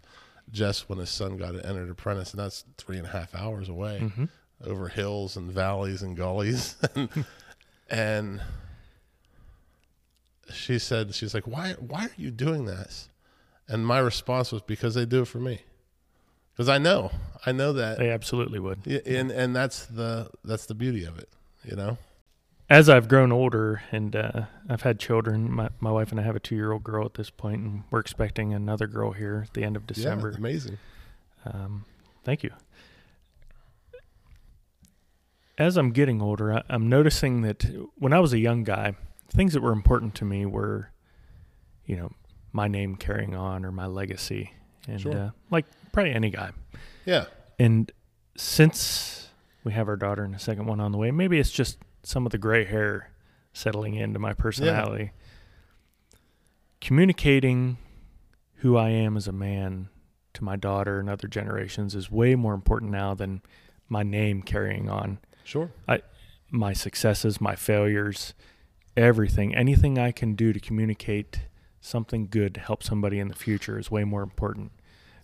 Jess 0.53 0.89
when 0.89 0.99
his 0.99 1.11
son 1.11 1.37
got 1.37 1.55
an 1.55 1.61
entered 1.61 1.91
apprentice, 1.91 2.33
and 2.33 2.41
that's 2.41 2.65
three 2.77 2.99
and 2.99 3.07
a 3.07 3.11
half 3.11 3.35
hours 3.35 3.69
away 3.69 4.01
mm-hmm. 4.03 4.25
over 4.65 4.89
hills 4.89 5.37
and 5.37 5.51
valleys 5.51 6.03
and 6.03 6.17
gullies, 6.17 6.77
and, 6.95 7.09
and 7.91 8.43
she 10.53 10.79
said, 10.79 11.15
"She's 11.15 11.35
like, 11.35 11.47
why? 11.47 11.75
Why 11.79 12.05
are 12.05 12.11
you 12.17 12.31
doing 12.31 12.67
this?" 12.67 13.09
And 13.69 13.87
my 13.87 13.99
response 13.99 14.53
was, 14.53 14.63
"Because 14.63 14.95
they 14.95 15.07
do 15.07 15.23
it 15.23 15.29
for 15.29 15.41
me." 15.41 15.63
Because 16.53 16.69
I 16.69 16.79
know, 16.79 17.11
I 17.47 17.53
know 17.53 17.73
that, 17.73 17.99
They 17.99 18.11
absolutely 18.11 18.59
would. 18.61 18.81
Yeah, 18.85 19.01
and 19.07 19.31
and 19.31 19.57
that's 19.57 19.87
the 19.87 20.31
that's 20.45 20.67
the 20.67 20.75
beauty 20.75 21.05
of 21.05 21.19
it, 21.19 21.29
you 21.65 21.77
know. 21.77 21.97
As 22.73 22.89
I've 22.89 23.07
grown 23.07 23.33
older 23.33 23.83
and 23.93 24.17
uh, 24.17 24.45
I've 24.67 24.81
had 24.81 24.99
children, 24.99 25.53
my, 25.53 25.69
my 25.79 25.91
wife 25.91 26.11
and 26.11 26.19
I 26.19 26.23
have 26.23 26.37
a 26.37 26.41
two 26.41 26.55
year 26.55 26.73
old 26.73 26.83
girl 26.83 27.05
at 27.05 27.13
this 27.13 27.29
point, 27.29 27.61
and 27.61 27.83
we're 27.91 28.01
expecting 28.01 28.55
another 28.55 28.87
girl 28.87 29.13
here 29.13 29.43
at 29.47 29.53
the 29.53 29.63
end 29.63 29.77
of 29.77 29.87
December. 29.87 30.31
Yeah, 30.31 30.39
amazing. 30.39 30.79
Um, 31.45 31.85
thank 32.25 32.43
you. 32.43 32.51
As 35.59 35.77
I'm 35.77 35.91
getting 35.91 36.23
older, 36.23 36.55
I, 36.55 36.63
I'm 36.71 36.89
noticing 36.89 37.43
that 37.43 37.67
when 37.99 38.15
I 38.15 38.21
was 38.21 38.33
a 38.33 38.39
young 38.39 38.65
guy, 38.65 38.95
things 39.29 39.53
that 39.53 39.61
were 39.61 39.73
important 39.73 40.15
to 40.15 40.25
me 40.25 40.47
were, 40.47 40.91
you 41.85 41.97
know, 41.97 42.11
my 42.55 42.69
name 42.69 42.97
carrying 42.97 43.35
on 43.37 43.67
or 43.67 43.71
my 43.73 43.85
legacy, 43.87 44.55
and 44.89 44.99
Sure. 44.99 45.15
uh, 45.15 45.31
like 45.51 45.67
probably 45.93 46.15
any 46.15 46.31
guy. 46.31 46.53
Yeah, 47.05 47.27
And 47.59 47.93
since 48.35 49.29
we 49.63 49.73
have 49.73 49.89
our 49.89 49.97
daughter 49.97 50.25
and 50.25 50.35
a 50.35 50.39
second 50.39 50.65
one 50.65 50.81
on 50.81 50.91
the 50.91 50.97
way, 50.97 51.11
maybe 51.11 51.39
it's 51.39 51.51
just 51.51 51.77
some 52.03 52.27
of 52.27 52.33
the 52.33 52.39
gray 52.39 52.65
hair 52.65 53.11
settling 53.53 53.95
into 53.95 54.19
my 54.19 54.33
personality. 54.33 55.13
Communicating 56.81 57.77
who 58.57 58.77
I 58.77 58.91
am 58.91 59.17
as 59.17 59.29
a 59.29 59.33
man 59.33 59.89
to 60.35 60.45
my 60.45 60.57
daughter 60.57 60.99
and 60.99 61.09
other 61.09 61.29
generations 61.29 61.95
is 61.95 62.11
way 62.11 62.35
more 62.35 62.55
important 62.55 62.91
now 62.91 63.15
than 63.15 63.43
my 63.89 64.03
name 64.03 64.43
carrying 64.43 64.89
on. 64.89 65.19
sure. 65.45 65.71
I 65.87 66.01
My 66.51 66.73
successes, 66.73 67.41
my 67.41 67.57
failures, 67.57 68.35
everything, 68.97 69.55
anything 69.55 69.99
I 69.99 70.13
can 70.13 70.35
do 70.35 70.53
to 70.53 70.61
communicate 70.61 71.41
something 71.81 72.29
good 72.31 72.55
to 72.55 72.61
help 72.61 72.83
somebody 72.83 73.19
in 73.19 73.29
the 73.29 73.35
future 73.35 73.79
is 73.79 73.91
way 73.91 74.05
more 74.05 74.23
important. 74.23 74.73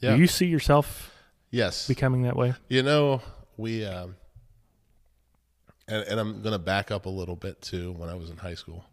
Yeah. 0.00 0.14
Do 0.14 0.20
you 0.20 0.26
see 0.26 0.46
yourself 0.46 1.12
yes. 1.50 1.86
becoming 1.86 2.22
that 2.22 2.36
way? 2.36 2.54
You 2.68 2.82
know, 2.82 3.22
we 3.56 3.84
um, 3.84 4.16
and 5.88 6.04
and 6.06 6.20
I'm 6.20 6.42
gonna 6.42 6.58
back 6.58 6.90
up 6.90 7.06
a 7.06 7.10
little 7.10 7.36
bit 7.36 7.60
too. 7.60 7.92
When 7.92 8.08
I 8.08 8.14
was 8.14 8.30
in 8.30 8.36
high 8.36 8.54
school, 8.54 8.84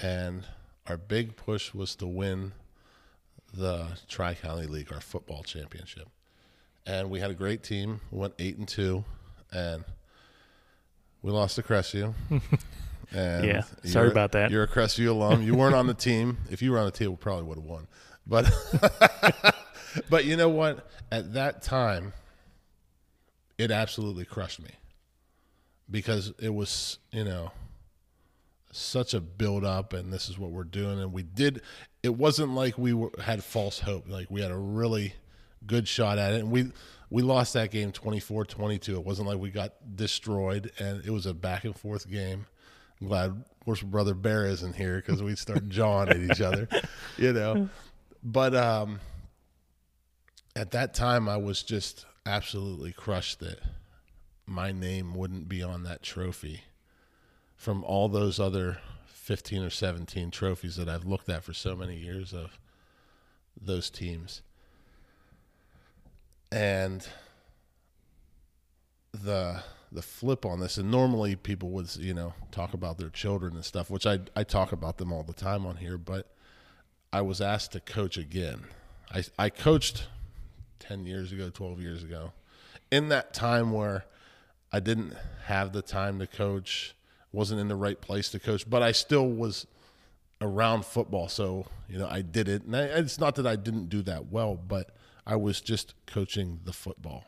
and 0.00 0.46
our 0.86 0.96
big 0.96 1.36
push 1.36 1.74
was 1.74 1.94
to 1.96 2.06
win 2.06 2.52
the 3.52 3.98
Tri 4.08 4.34
County 4.34 4.66
League, 4.66 4.92
our 4.92 5.00
football 5.00 5.42
championship, 5.42 6.08
and 6.86 7.10
we 7.10 7.20
had 7.20 7.30
a 7.30 7.34
great 7.34 7.62
team. 7.62 8.00
We 8.10 8.20
went 8.20 8.34
eight 8.38 8.56
and 8.56 8.68
two, 8.68 9.04
and 9.52 9.84
we 11.22 11.32
lost 11.32 11.56
to 11.56 11.62
Crestview. 11.62 12.14
And 13.12 13.44
Yeah, 13.44 13.62
sorry 13.84 14.08
about 14.08 14.32
that. 14.32 14.50
You're 14.50 14.62
a 14.62 14.68
Crestview 14.68 15.08
alum. 15.08 15.42
You 15.42 15.54
weren't 15.54 15.74
on 15.74 15.86
the 15.86 15.94
team. 16.08 16.38
If 16.48 16.62
you 16.62 16.70
were 16.72 16.78
on 16.78 16.84
the 16.84 16.92
team, 16.92 17.10
we 17.10 17.16
probably 17.16 17.44
would 17.44 17.58
have 17.58 17.64
won. 17.64 17.88
But 18.26 18.48
but 20.10 20.24
you 20.24 20.36
know 20.36 20.48
what? 20.48 20.88
At 21.10 21.32
that 21.32 21.62
time, 21.62 22.12
it 23.58 23.70
absolutely 23.72 24.24
crushed 24.24 24.62
me 24.62 24.70
because 25.90 26.32
it 26.38 26.54
was 26.54 26.98
you 27.12 27.24
know 27.24 27.52
such 28.72 29.14
a 29.14 29.20
build 29.20 29.64
up, 29.64 29.92
and 29.92 30.12
this 30.12 30.28
is 30.28 30.38
what 30.38 30.50
we're 30.50 30.64
doing, 30.64 31.00
and 31.00 31.12
we 31.12 31.22
did. 31.22 31.62
It 32.02 32.16
wasn't 32.16 32.54
like 32.54 32.78
we 32.78 32.92
were, 32.92 33.10
had 33.22 33.42
false 33.42 33.80
hope. 33.80 34.08
Like 34.08 34.30
we 34.30 34.40
had 34.40 34.50
a 34.50 34.56
really 34.56 35.14
good 35.66 35.88
shot 35.88 36.18
at 36.18 36.32
it, 36.32 36.40
and 36.40 36.50
we 36.50 36.72
we 37.10 37.22
lost 37.22 37.54
that 37.54 37.70
game 37.72 37.90
24-22. 37.90 38.90
It 38.90 39.04
wasn't 39.04 39.28
like 39.28 39.38
we 39.38 39.50
got 39.50 39.74
destroyed, 39.96 40.72
and 40.78 41.04
it 41.04 41.10
was 41.10 41.26
a 41.26 41.34
back 41.34 41.64
and 41.64 41.76
forth 41.76 42.08
game. 42.08 42.46
I'm 43.00 43.08
glad 43.08 43.44
worship 43.66 43.88
brother 43.88 44.14
Bear 44.14 44.46
isn't 44.46 44.74
here 44.74 44.96
because 44.96 45.22
we'd 45.22 45.38
start 45.38 45.68
jawing 45.68 46.08
at 46.08 46.18
each 46.18 46.40
other, 46.40 46.68
you 47.16 47.32
know. 47.32 47.68
But 48.22 48.54
um, 48.54 49.00
at 50.54 50.70
that 50.72 50.94
time, 50.94 51.28
I 51.28 51.38
was 51.38 51.62
just 51.62 52.06
absolutely 52.26 52.92
crushed 52.92 53.40
that 53.40 53.58
my 54.50 54.72
name 54.72 55.14
wouldn't 55.14 55.48
be 55.48 55.62
on 55.62 55.84
that 55.84 56.02
trophy 56.02 56.62
from 57.56 57.84
all 57.84 58.08
those 58.08 58.40
other 58.40 58.78
15 59.06 59.62
or 59.62 59.70
17 59.70 60.30
trophies 60.30 60.76
that 60.76 60.88
I've 60.88 61.04
looked 61.04 61.28
at 61.28 61.44
for 61.44 61.54
so 61.54 61.76
many 61.76 61.96
years 61.96 62.34
of 62.34 62.58
those 63.60 63.90
teams. 63.90 64.42
And 66.50 67.06
the 69.12 69.62
the 69.92 70.02
flip 70.02 70.46
on 70.46 70.60
this 70.60 70.78
and 70.78 70.88
normally 70.88 71.34
people 71.34 71.70
would 71.70 71.94
you 71.96 72.14
know 72.14 72.32
talk 72.52 72.74
about 72.74 72.96
their 72.96 73.08
children 73.08 73.56
and 73.56 73.64
stuff 73.64 73.90
which 73.90 74.06
I 74.06 74.20
I 74.36 74.44
talk 74.44 74.70
about 74.70 74.98
them 74.98 75.12
all 75.12 75.24
the 75.24 75.32
time 75.32 75.66
on 75.66 75.78
here 75.78 75.98
but 75.98 76.28
I 77.12 77.22
was 77.22 77.40
asked 77.40 77.72
to 77.72 77.80
coach 77.80 78.16
again. 78.16 78.64
I 79.12 79.24
I 79.38 79.50
coached 79.50 80.06
10 80.78 81.06
years 81.06 81.32
ago, 81.32 81.50
12 81.50 81.80
years 81.80 82.02
ago. 82.02 82.32
In 82.90 83.08
that 83.08 83.32
time 83.32 83.72
where 83.72 84.04
I 84.72 84.80
didn't 84.80 85.14
have 85.46 85.72
the 85.72 85.82
time 85.82 86.18
to 86.20 86.26
coach, 86.26 86.94
wasn't 87.32 87.60
in 87.60 87.68
the 87.68 87.76
right 87.76 88.00
place 88.00 88.30
to 88.30 88.38
coach, 88.38 88.68
but 88.68 88.82
I 88.82 88.92
still 88.92 89.28
was 89.28 89.66
around 90.40 90.84
football. 90.84 91.28
So, 91.28 91.66
you 91.88 91.98
know, 91.98 92.08
I 92.08 92.22
did 92.22 92.48
it. 92.48 92.64
And 92.64 92.76
I, 92.76 92.82
it's 92.82 93.18
not 93.18 93.34
that 93.36 93.46
I 93.46 93.56
didn't 93.56 93.88
do 93.88 94.02
that 94.02 94.26
well, 94.26 94.54
but 94.54 94.94
I 95.26 95.36
was 95.36 95.60
just 95.60 95.94
coaching 96.06 96.60
the 96.64 96.72
football. 96.72 97.24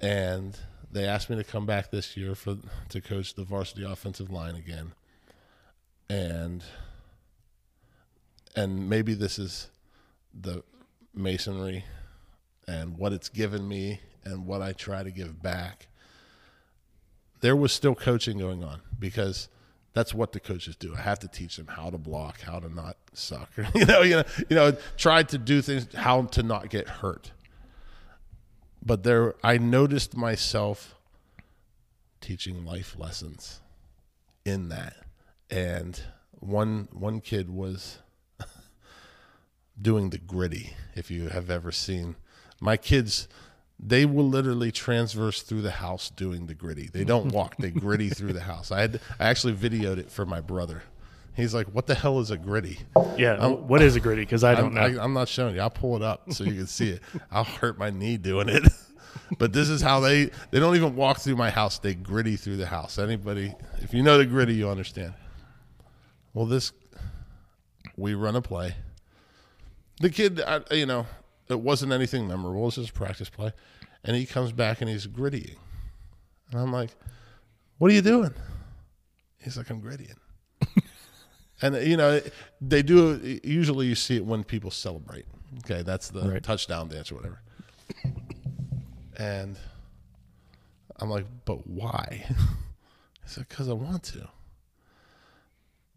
And 0.00 0.58
they 0.90 1.06
asked 1.06 1.30
me 1.30 1.36
to 1.36 1.44
come 1.44 1.64
back 1.64 1.90
this 1.90 2.16
year 2.16 2.34
for 2.34 2.58
to 2.90 3.00
coach 3.00 3.34
the 3.34 3.44
varsity 3.44 3.84
offensive 3.84 4.30
line 4.30 4.56
again. 4.56 4.92
And 6.10 6.62
and 8.54 8.90
maybe 8.90 9.14
this 9.14 9.38
is 9.38 9.68
the 10.38 10.62
masonry 11.14 11.84
and 12.68 12.98
what 12.98 13.12
it's 13.12 13.30
given 13.30 13.66
me 13.66 14.00
and 14.24 14.46
what 14.46 14.60
I 14.60 14.72
try 14.72 15.02
to 15.02 15.10
give 15.10 15.42
back. 15.42 15.86
There 17.42 17.54
was 17.54 17.72
still 17.72 17.94
coaching 17.94 18.38
going 18.38 18.64
on 18.64 18.80
because 18.98 19.48
that's 19.92 20.14
what 20.14 20.32
the 20.32 20.40
coaches 20.40 20.74
do. 20.76 20.94
I 20.96 21.02
have 21.02 21.18
to 21.18 21.28
teach 21.28 21.56
them 21.56 21.66
how 21.66 21.90
to 21.90 21.98
block, 21.98 22.40
how 22.40 22.58
to 22.58 22.74
not 22.74 22.96
suck. 23.12 23.50
you 23.74 23.84
know, 23.84 24.00
you 24.00 24.16
know, 24.16 24.24
you 24.48 24.56
know, 24.56 24.76
try 24.96 25.22
to 25.24 25.38
do 25.38 25.60
things 25.60 25.86
how 25.94 26.22
to 26.22 26.42
not 26.42 26.70
get 26.70 26.88
hurt. 26.88 27.32
But 28.84 29.02
there 29.02 29.34
I 29.44 29.58
noticed 29.58 30.16
myself 30.16 30.94
teaching 32.20 32.64
life 32.64 32.96
lessons 32.98 33.60
in 34.44 34.70
that. 34.70 34.96
And 35.50 36.00
one 36.32 36.88
one 36.92 37.20
kid 37.20 37.50
was 37.50 37.98
doing 39.80 40.10
the 40.10 40.18
griddy 40.18 40.74
if 40.94 41.10
you 41.10 41.28
have 41.28 41.50
ever 41.50 41.70
seen 41.70 42.16
my 42.60 42.76
kids 42.76 43.28
they 43.84 44.06
will 44.06 44.28
literally 44.28 44.70
transverse 44.70 45.42
through 45.42 45.62
the 45.62 45.72
house 45.72 46.08
doing 46.10 46.46
the 46.46 46.54
griddy 46.54 46.88
they 46.92 47.04
don't 47.04 47.28
walk 47.32 47.56
they 47.58 47.70
griddy 47.70 48.08
through 48.08 48.32
the 48.32 48.40
house 48.42 48.70
i 48.70 48.80
had 48.80 49.00
i 49.18 49.28
actually 49.28 49.52
videoed 49.52 49.98
it 49.98 50.10
for 50.10 50.24
my 50.24 50.40
brother 50.40 50.82
he's 51.34 51.52
like 51.52 51.66
what 51.68 51.86
the 51.86 51.94
hell 51.94 52.20
is 52.20 52.30
a 52.30 52.36
griddy 52.36 52.78
Yeah. 53.16 53.46
what 53.48 53.82
is 53.82 53.96
a 53.96 54.00
griddy? 54.00 54.22
Because 54.22 54.44
I 54.44 54.54
don't 54.54 54.76
I'm, 54.78 54.94
know. 54.94 55.00
I, 55.00 55.04
I'm 55.04 55.12
not 55.12 55.28
showing 55.28 55.54
you 55.56 55.60
i'll 55.60 55.70
pull 55.70 55.96
it 55.96 56.02
up 56.02 56.32
so 56.32 56.44
you 56.44 56.54
can 56.54 56.66
see 56.66 56.90
it 56.90 57.02
i'll 57.30 57.44
hurt 57.44 57.78
my 57.78 57.90
knee 57.90 58.16
doing 58.16 58.48
it 58.48 58.62
but 59.38 59.52
this 59.52 59.68
is 59.68 59.82
how 59.82 60.00
they 60.00 60.30
they 60.50 60.60
don't 60.60 60.76
even 60.76 60.94
walk 60.94 61.18
through 61.18 61.36
my 61.36 61.50
house 61.50 61.78
they 61.78 61.94
griddy 61.94 62.36
through 62.36 62.56
the 62.56 62.66
house 62.66 62.98
anybody 62.98 63.54
if 63.80 63.92
you 63.92 64.02
know 64.02 64.16
the 64.18 64.26
griddy 64.26 64.54
you 64.54 64.68
understand 64.68 65.12
well 66.34 66.46
this 66.46 66.72
we 67.96 68.14
run 68.14 68.36
a 68.36 68.42
play 68.42 68.74
the 70.00 70.10
kid 70.10 70.40
I, 70.40 70.60
you 70.70 70.86
know 70.86 71.06
it 71.48 71.60
wasn't 71.60 71.92
anything 71.92 72.26
memorable. 72.26 72.62
It 72.62 72.64
was 72.66 72.74
just 72.76 72.94
practice 72.94 73.28
play. 73.28 73.52
And 74.04 74.16
he 74.16 74.26
comes 74.26 74.52
back 74.52 74.80
and 74.80 74.90
he's 74.90 75.06
griddying. 75.06 75.56
And 76.50 76.60
I'm 76.60 76.72
like, 76.72 76.90
what 77.78 77.90
are 77.90 77.94
you 77.94 78.02
doing? 78.02 78.34
He's 79.38 79.56
like, 79.56 79.70
I'm 79.70 79.80
griddying. 79.80 80.16
and, 81.62 81.76
you 81.86 81.96
know, 81.96 82.20
they 82.60 82.82
do, 82.82 83.38
usually 83.44 83.86
you 83.86 83.94
see 83.94 84.16
it 84.16 84.24
when 84.26 84.44
people 84.44 84.70
celebrate. 84.70 85.24
Okay, 85.60 85.82
that's 85.82 86.08
the 86.08 86.22
Right. 86.22 86.42
touchdown 86.42 86.88
dance 86.88 87.12
or 87.12 87.16
whatever. 87.16 87.40
And 89.16 89.56
I'm 90.96 91.10
like, 91.10 91.26
but 91.44 91.66
why? 91.66 92.26
He 93.24 93.28
said, 93.28 93.46
because 93.48 93.68
I 93.68 93.72
want 93.72 94.02
to. 94.04 94.28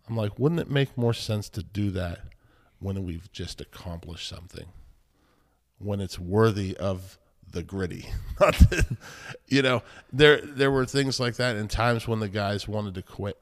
I'm 0.07 0.15
like, 0.15 0.37
wouldn't 0.37 0.61
it 0.61 0.69
make 0.69 0.95
more 0.95 1.13
sense 1.13 1.49
to 1.49 1.63
do 1.63 1.89
that 1.89 2.19
when 2.77 3.03
we've 3.03 3.31
just 3.31 3.59
accomplished 3.61 4.27
something? 4.29 4.67
When 5.79 6.01
it's 6.01 6.19
worthy 6.19 6.77
of 6.77 7.17
the 7.55 7.63
griddy. 7.63 8.05
Not 8.39 8.53
the- 8.59 8.97
you 9.47 9.63
know, 9.63 9.81
there 10.13 10.41
there 10.41 10.69
were 10.69 10.85
things 10.85 11.19
like 11.19 11.35
that 11.37 11.55
in 11.55 11.67
times 11.67 12.07
when 12.07 12.19
the 12.19 12.29
guys 12.29 12.67
wanted 12.67 12.93
to 12.95 13.01
quit. 13.01 13.37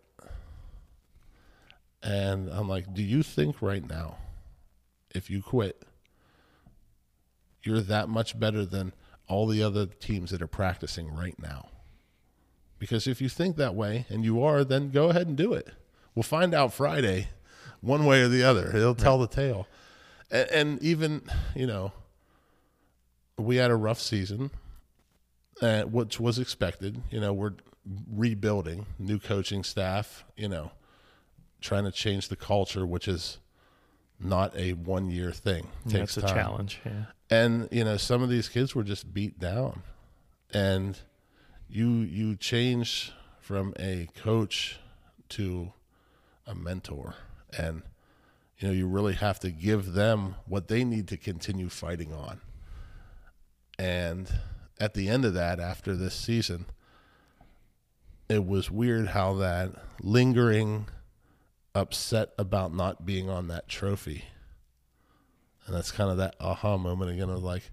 And 2.02 2.50
I'm 2.50 2.68
like, 2.68 2.94
do 2.94 3.02
you 3.02 3.24
think 3.24 3.62
right 3.62 3.88
now, 3.88 4.18
if 5.12 5.30
you 5.30 5.42
quit, 5.42 5.84
you're 7.64 7.80
that 7.82 8.10
much 8.10 8.38
better 8.38 8.66
than 8.66 8.94
all 9.30 9.48
the 9.48 9.64
other 9.64 9.86
teams 9.86 10.32
that 10.32 10.42
are 10.42 10.48
practicing 10.48 11.14
right 11.14 11.38
now? 11.40 11.70
Because 12.78 13.08
if 13.08 13.22
you 13.22 13.30
think 13.30 13.56
that 13.56 13.74
way 13.76 14.06
and 14.10 14.26
you 14.26 14.44
are, 14.44 14.66
then 14.66 14.92
go 14.92 15.10
ahead 15.10 15.28
and 15.28 15.38
do 15.38 15.54
it. 15.54 15.70
We'll 16.14 16.24
find 16.24 16.54
out 16.54 16.74
Friday, 16.74 17.30
one 17.80 18.06
way 18.06 18.22
or 18.22 18.28
the 18.28 18.44
other. 18.44 18.72
He'll 18.74 18.96
tell 18.96 19.18
the 19.18 19.28
tale. 19.28 19.66
And, 20.30 20.50
and 20.52 20.84
even, 20.84 21.22
you 21.56 21.66
know, 21.68 21.94
we 23.38 23.58
had 23.58 23.72
a 23.72 23.76
rough 23.76 24.00
season, 24.00 24.52
uh, 25.62 25.84
which 25.84 26.20
was 26.20 26.40
expected. 26.40 27.02
You 27.10 27.20
know, 27.20 27.34
we're 27.34 27.54
rebuilding, 28.12 28.86
new 29.00 29.20
coaching 29.20 29.64
staff, 29.64 30.24
you 30.36 30.48
know, 30.48 30.72
trying 31.62 31.86
to 31.86 31.92
change 31.92 32.30
the 32.30 32.36
culture, 32.36 32.86
which 32.86 33.08
is 33.08 33.40
not 34.20 34.56
a 34.56 34.74
one 34.74 35.10
year 35.10 35.32
thing. 35.32 35.68
Takes 35.88 36.16
That's 36.16 36.18
a 36.18 36.22
time. 36.22 36.36
challenge. 36.36 36.80
Yeah. 36.86 37.06
And 37.30 37.68
you 37.72 37.84
know, 37.84 37.98
some 37.98 38.22
of 38.22 38.30
these 38.30 38.50
kids 38.50 38.76
were 38.76 38.84
just 38.84 39.14
beat 39.14 39.40
down, 39.40 39.82
and 40.54 41.00
you 41.68 41.90
you 41.90 42.36
change 42.36 43.12
from 43.40 43.74
a 43.80 44.08
coach 44.16 44.78
to 45.30 45.74
a 46.46 46.54
mentor, 46.54 47.16
and 47.58 47.82
you 48.60 48.68
know 48.68 48.74
you 48.74 48.88
really 48.88 49.16
have 49.16 49.40
to 49.40 49.50
give 49.50 49.94
them 49.94 50.36
what 50.46 50.68
they 50.68 50.84
need 50.84 51.08
to 51.08 51.18
continue 51.18 51.70
fighting 51.70 52.14
on. 52.14 52.40
And 53.78 54.30
at 54.80 54.94
the 54.94 55.10
end 55.10 55.26
of 55.26 55.34
that, 55.34 55.60
after 55.60 55.96
this 55.96 56.16
season, 56.16 56.66
it 58.30 58.46
was 58.46 58.72
weird 58.72 59.10
how 59.10 59.34
that 59.36 59.72
lingering 60.02 60.88
upset 61.76 62.34
about 62.38 62.74
not 62.74 63.06
being 63.06 63.30
on 63.30 63.48
that 63.48 63.68
trophy 63.68 64.26
and 65.66 65.76
that's 65.76 65.92
kind 65.92 66.10
of 66.10 66.18
that 66.18 66.36
aha 66.40 66.78
moment 66.78 67.12
again 67.12 67.30
of 67.30 67.44
like, 67.44 67.64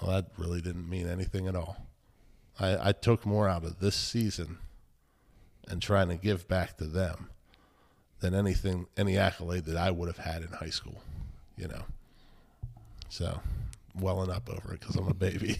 well, 0.00 0.12
that 0.12 0.26
really 0.36 0.60
didn't 0.60 0.88
mean 0.88 1.08
anything 1.08 1.48
at 1.48 1.56
all. 1.56 1.76
I, 2.60 2.88
I 2.88 2.92
took 2.92 3.26
more 3.26 3.48
out 3.48 3.64
of 3.64 3.80
this 3.80 3.96
season 3.96 4.58
and 5.68 5.80
trying 5.80 6.08
to 6.08 6.16
give 6.16 6.48
back 6.48 6.76
to 6.78 6.84
them 6.84 7.30
than 8.20 8.34
anything, 8.34 8.86
any 8.96 9.16
accolade 9.16 9.64
that 9.64 9.76
I 9.76 9.90
would 9.90 10.08
have 10.08 10.18
had 10.18 10.42
in 10.42 10.48
high 10.48 10.70
school, 10.70 11.00
you 11.56 11.66
know. 11.66 11.82
So, 13.08 13.40
welling 13.94 14.30
up 14.30 14.48
over 14.50 14.74
it 14.74 14.80
because 14.80 14.96
I'm 14.96 15.08
a 15.08 15.14
baby. 15.14 15.58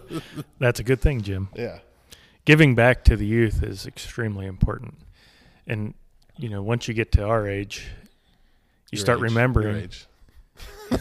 That's 0.58 0.80
a 0.80 0.84
good 0.84 1.00
thing, 1.00 1.22
Jim. 1.22 1.48
yeah. 1.54 1.78
Giving 2.44 2.74
back 2.74 3.04
to 3.04 3.16
the 3.16 3.26
youth 3.26 3.62
is 3.62 3.86
extremely 3.86 4.46
important. 4.46 4.94
And, 5.66 5.92
you 6.38 6.48
know, 6.48 6.62
once 6.62 6.88
you 6.88 6.94
get 6.94 7.12
to 7.12 7.24
our 7.24 7.46
age, 7.46 7.84
you 8.90 8.96
Your 8.96 9.00
start 9.00 9.18
age, 9.18 9.22
remembering. 9.24 9.90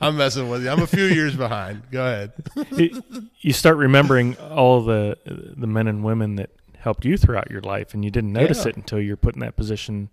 I'm 0.00 0.16
messing 0.16 0.48
with 0.48 0.62
you. 0.64 0.70
I'm 0.70 0.82
a 0.82 0.86
few 0.86 1.04
years 1.04 1.34
behind. 1.34 1.82
Go 1.90 2.04
ahead. 2.04 2.32
you- 2.76 3.02
you 3.40 3.52
start 3.52 3.76
remembering 3.78 4.36
all 4.36 4.82
the 4.82 5.16
the 5.56 5.66
men 5.66 5.86
and 5.88 6.04
women 6.04 6.36
that 6.36 6.50
helped 6.78 7.04
you 7.04 7.16
throughout 7.16 7.50
your 7.50 7.60
life 7.62 7.94
and 7.94 8.04
you 8.04 8.10
didn't 8.10 8.32
notice 8.32 8.64
Yeah. 8.64 8.70
it 8.70 8.76
until 8.76 9.00
you're 9.00 9.16
put 9.16 9.34
in 9.34 9.40
that 9.40 9.56
position 9.56 10.10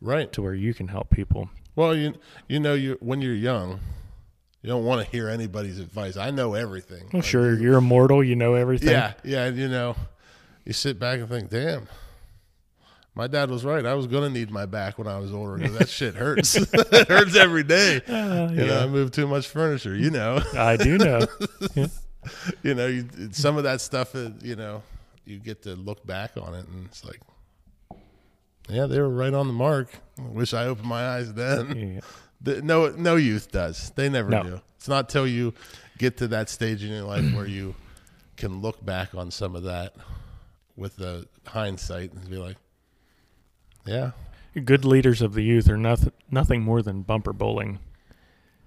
Right. 0.00 0.30
to 0.32 0.42
where 0.42 0.54
you 0.54 0.74
can 0.74 0.88
help 0.88 1.10
people. 1.10 1.48
Well, 1.74 1.96
you 1.96 2.14
you 2.48 2.60
know 2.60 2.74
you 2.74 2.98
when 3.00 3.20
you're 3.22 3.34
young, 3.34 3.80
you 4.64 4.70
don't 4.70 4.84
want 4.86 5.04
to 5.04 5.10
hear 5.12 5.28
anybody's 5.28 5.78
advice. 5.78 6.16
I 6.16 6.30
know 6.30 6.54
everything. 6.54 7.02
Well, 7.12 7.20
Like, 7.20 7.24
sure, 7.24 7.54
you're 7.58 7.76
immortal, 7.76 8.24
you 8.24 8.34
know 8.34 8.54
everything. 8.54 8.88
Yeah, 8.88 9.12
yeah. 9.22 9.48
You 9.48 9.68
know, 9.68 9.94
you 10.64 10.72
sit 10.72 10.98
back 10.98 11.20
and 11.20 11.28
think, 11.28 11.50
damn. 11.50 11.86
My 13.14 13.26
dad 13.26 13.50
was 13.50 13.62
right. 13.62 13.84
I 13.84 13.92
was 13.92 14.06
gonna 14.06 14.30
need 14.30 14.50
my 14.50 14.64
back 14.64 14.96
when 14.98 15.06
I 15.06 15.18
was 15.18 15.32
older 15.34 15.58
because 15.58 15.76
that 15.78 15.88
shit 15.90 16.14
hurts. 16.14 16.56
it 16.72 17.08
hurts 17.08 17.36
every 17.36 17.62
day. 17.62 18.00
Uh, 18.08 18.48
You 18.52 18.66
know. 18.66 18.80
I 18.82 18.86
moved 18.86 19.12
too 19.12 19.26
much 19.28 19.46
furniture. 19.48 19.94
You 19.94 20.10
know, 20.10 20.40
I 20.56 20.76
do 20.78 20.96
know. 20.96 21.20
you 22.62 22.74
know, 22.74 22.86
you, 22.86 23.06
some 23.32 23.58
of 23.58 23.64
that 23.64 23.82
stuff. 23.82 24.14
uh, 24.16 24.30
You 24.40 24.56
know, 24.56 24.82
you 25.26 25.38
get 25.38 25.62
to 25.64 25.74
look 25.76 26.06
back 26.06 26.32
on 26.38 26.54
it, 26.54 26.66
and 26.66 26.86
it's 26.86 27.04
like, 27.04 27.20
yeah, 28.70 28.86
they 28.86 28.98
were 28.98 29.10
right 29.10 29.34
on 29.34 29.46
the 29.46 29.52
mark. 29.52 29.90
I 30.18 30.22
wish 30.22 30.54
I 30.54 30.64
opened 30.64 30.88
my 30.88 31.06
eyes 31.16 31.34
then. 31.34 31.76
Yeah. 31.96 32.00
The, 32.44 32.62
no, 32.62 32.90
no 32.90 33.16
youth 33.16 33.50
does. 33.50 33.90
They 33.96 34.08
never 34.08 34.30
No. 34.30 34.42
do. 34.42 34.60
It's 34.76 34.88
not 34.88 35.08
till 35.08 35.26
you 35.26 35.52
get 35.98 36.16
to 36.18 36.28
that 36.28 36.48
stage 36.48 36.82
in 36.84 36.90
your 36.90 37.02
life 37.04 37.24
where 37.34 37.46
you 37.46 37.74
can 38.36 38.60
look 38.60 38.84
back 38.84 39.14
on 39.14 39.30
some 39.30 39.56
of 39.56 39.62
that 39.64 39.94
with 40.76 40.96
the 40.96 41.26
hindsight 41.46 42.12
and 42.12 42.28
be 42.30 42.36
like, 42.36 42.56
yeah, 43.86 44.12
Good 44.64 44.84
leaders 44.84 45.20
of 45.20 45.34
the 45.34 45.42
youth 45.42 45.68
are 45.68 45.76
nothing 45.76 46.12
nothing 46.30 46.62
more 46.62 46.80
than 46.80 47.02
bumper 47.02 47.32
bowling. 47.32 47.80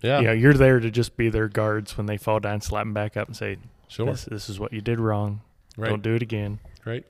yeah, 0.02 0.20
Yeah, 0.20 0.32
you're 0.34 0.54
there 0.54 0.80
to 0.82 0.92
just 0.92 1.16
be 1.16 1.30
their 1.30 1.48
guards 1.48 1.96
when 1.98 2.08
they 2.08 2.18
fall 2.18 2.40
down, 2.42 2.60
slap 2.62 2.82
them 2.84 2.94
back 2.94 3.16
up 3.16 3.28
and 3.28 3.38
say, 3.38 3.58
sure, 3.88 4.06
this, 4.08 4.26
this 4.26 4.50
is 4.50 4.60
what 4.60 4.74
you 4.74 4.82
did 4.82 5.00
wrong. 5.00 5.42
right, 5.78 5.90
Don't 5.90 6.02
do 6.04 6.14
it 6.16 6.22
again. 6.22 6.60
right, 6.86 7.06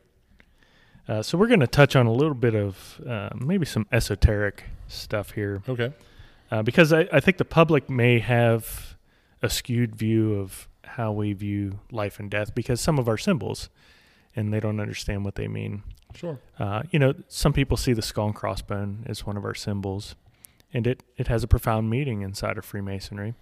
Uh, 1.07 1.21
so 1.23 1.37
we're 1.39 1.47
going 1.47 1.59
to 1.59 1.67
touch 1.67 1.95
on 1.95 2.05
a 2.05 2.11
little 2.11 2.35
bit 2.35 2.53
of 2.55 3.01
uh, 3.07 3.29
maybe 3.35 3.65
some 3.65 3.87
esoteric 3.91 4.65
stuff 4.87 5.31
here. 5.31 5.63
okay, 5.67 5.91
uh, 6.51 6.61
because 6.63 6.93
I, 6.93 7.07
I 7.11 7.19
think 7.19 7.37
the 7.37 7.45
public 7.45 7.89
may 7.89 8.19
have 8.19 8.95
a 9.41 9.49
skewed 9.49 9.95
view 9.95 10.35
of 10.35 10.67
how 10.83 11.11
we 11.11 11.33
view 11.33 11.79
life 11.91 12.19
and 12.19 12.29
death 12.31 12.55
because 12.55 12.81
some 12.81 12.97
of 12.97 13.07
our 13.07 13.17
symbols 13.17 13.69
and 14.35 14.53
they 14.53 14.59
don't 14.59 14.79
understand 14.79 15.25
what 15.25 15.35
they 15.35 15.47
mean. 15.47 15.83
sure, 16.15 16.39
Uh, 16.59 16.83
you 16.91 16.99
know, 16.99 17.13
some 17.27 17.53
people 17.53 17.75
see 17.77 17.93
the 17.93 18.01
skull 18.01 18.27
and 18.27 18.35
crossbone 18.35 19.07
as 19.09 19.25
one 19.25 19.35
of 19.37 19.43
our 19.43 19.55
symbols, 19.55 20.15
and 20.73 20.85
it, 20.87 21.01
it 21.17 21.27
has 21.27 21.43
a 21.43 21.47
profound 21.47 21.89
meaning 21.89 22.21
inside 22.21 22.57
of 22.57 22.63
Freemasonry. 22.65 23.33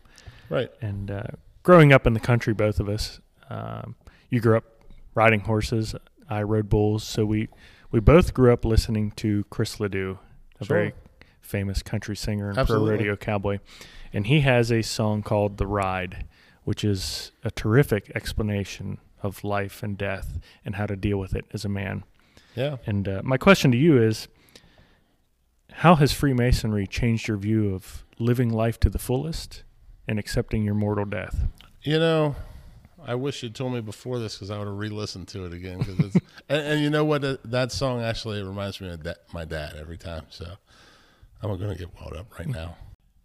right, 0.49 0.69
And 0.81 1.11
uh, 1.11 1.23
growing 1.63 1.91
up 1.91 2.07
in 2.07 2.13
the 2.13 2.19
country, 2.19 2.53
both 2.53 2.79
of 2.79 2.87
us, 2.89 3.19
um, 3.49 3.95
you 4.29 4.39
grew 4.39 4.57
up 4.57 4.63
riding 5.15 5.41
horses. 5.41 5.95
I 6.29 6.41
rode 6.43 6.69
bulls, 6.69 7.03
so 7.03 7.25
we 7.25 7.49
we 7.91 7.99
both 7.99 8.33
grew 8.33 8.51
up 8.51 8.65
listening 8.65 9.11
to 9.17 9.43
Chris 9.49 9.79
LeDoux, 9.79 10.17
a 10.59 10.65
Sure. 10.65 10.77
very 10.77 10.93
famous 11.45 11.81
country 11.83 12.15
singer 12.15 12.49
and 12.49 12.57
Absolutely. 12.57 12.87
pro 12.87 12.95
rodeo 12.97 13.15
cowboy, 13.15 13.59
and 14.11 14.27
he 14.27 14.41
has 14.41 14.71
a 14.71 14.81
song 14.81 15.23
called 15.23 15.57
"The 15.57 15.67
Ride," 15.67 16.25
which 16.63 16.83
is 16.83 17.31
a 17.43 17.51
terrific 17.51 18.11
explanation 18.15 18.97
of 19.21 19.43
life 19.43 19.81
and 19.83 19.97
death 19.97 20.39
and 20.63 20.75
how 20.75 20.85
to 20.85 20.95
deal 20.95 21.17
with 21.17 21.33
it 21.35 21.45
as 21.53 21.65
a 21.65 21.69
man. 21.69 22.03
yeah. 22.55 22.77
And 22.85 23.07
uh, 23.07 23.21
my 23.23 23.37
question 23.37 23.71
to 23.71 23.77
you 23.77 24.01
is 24.01 24.27
how 25.71 25.95
has 25.95 26.13
Freemasonry 26.13 26.87
changed 26.87 27.27
your 27.27 27.37
view 27.37 27.73
of 27.73 28.05
living 28.19 28.49
life 28.49 28.79
to 28.81 28.89
the 28.89 28.99
fullest 28.99 29.63
and 30.07 30.19
accepting 30.19 30.63
your 30.63 30.75
mortal 30.75 31.05
death? 31.05 31.47
You 31.81 31.99
know, 31.99 32.35
I 33.05 33.15
wish 33.15 33.43
you'd 33.43 33.55
told 33.55 33.73
me 33.73 33.81
before 33.81 34.19
this 34.19 34.35
because 34.35 34.51
I 34.51 34.57
would 34.57 34.67
have 34.67 34.77
re-listened 34.77 35.27
to 35.29 35.45
it 35.45 35.53
again. 35.53 35.83
Cause 35.83 35.99
it's, 35.99 36.15
and, 36.49 36.61
and 36.67 36.81
you 36.81 36.89
know 36.89 37.03
what? 37.03 37.21
That, 37.21 37.43
that 37.51 37.71
song 37.71 38.01
actually 38.01 38.41
reminds 38.43 38.79
me 38.79 38.89
of 38.89 39.03
da- 39.03 39.13
my 39.33 39.43
dad 39.45 39.75
every 39.79 39.97
time. 39.97 40.25
So 40.29 40.45
I'm 41.49 41.57
going 41.57 41.71
to 41.71 41.77
get 41.77 41.93
wound 41.99 42.15
up 42.15 42.37
right 42.37 42.47
now. 42.47 42.77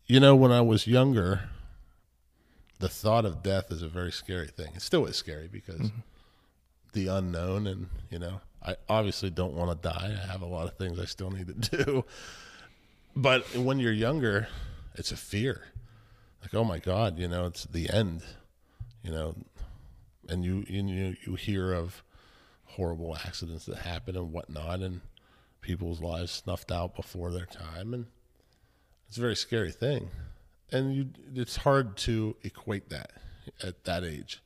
You 0.07 0.21
know, 0.21 0.35
when 0.35 0.53
I 0.53 0.61
was 0.61 0.87
younger, 0.87 1.49
the 2.79 2.89
thought 2.89 3.25
of 3.25 3.43
death 3.43 3.71
is 3.71 3.83
a 3.83 3.89
very 3.89 4.12
scary 4.12 4.49
thing. 4.49 4.73
It 4.75 4.83
still 4.83 5.07
is 5.07 5.16
scary 5.16 5.49
because 5.49 5.81
mm-hmm. 5.81 6.01
the 6.93 7.07
unknown, 7.09 7.66
and 7.66 7.89
you 8.11 8.18
know, 8.18 8.41
I 8.64 8.77
obviously 8.89 9.31
don't 9.31 9.55
want 9.55 9.71
to 9.71 9.89
die. 9.89 10.18
I 10.23 10.27
have 10.27 10.43
a 10.43 10.47
lot 10.47 10.66
of 10.66 10.77
things 10.77 10.99
I 10.99 11.05
still 11.05 11.31
need 11.31 11.47
to 11.49 11.77
do. 11.85 12.05
But 13.14 13.57
when 13.57 13.79
you're 13.79 13.93
younger, 13.93 14.49
it's 14.95 15.12
a 15.12 15.16
fear. 15.16 15.62
Like, 16.43 16.55
oh 16.55 16.64
my 16.64 16.79
God, 16.79 17.18
you 17.18 17.29
know, 17.29 17.47
it's 17.47 17.64
the 17.64 17.91
end 17.91 18.23
you 19.03 19.11
know, 19.11 19.35
and 20.29 20.45
you 20.45 20.64
you 20.68 20.83
you, 20.85 21.16
you 21.25 21.35
hear 21.35 21.73
of 21.73 22.03
horrible 22.64 23.16
accidents 23.16 23.66
that 23.66 23.79
happen 23.79 24.16
and 24.16 24.33
whatnot, 24.33 24.81
and 24.81 25.01
people's 25.61 26.01
lives 26.01 26.31
snuffed 26.33 26.73
out 26.73 26.95
before 26.95 27.31
their 27.31 27.47
time, 27.47 27.95
and 27.95 28.07
it's 29.09 29.17
a 29.17 29.21
very 29.21 29.37
scary 29.37 29.73
thing. 29.73 30.11
and 30.73 30.95
you 30.95 31.09
it's 31.35 31.57
hard 31.57 31.97
to 31.97 32.37
equate 32.43 32.89
that 32.91 33.11
at 33.63 33.85
that 33.85 34.05
age. 34.05 34.43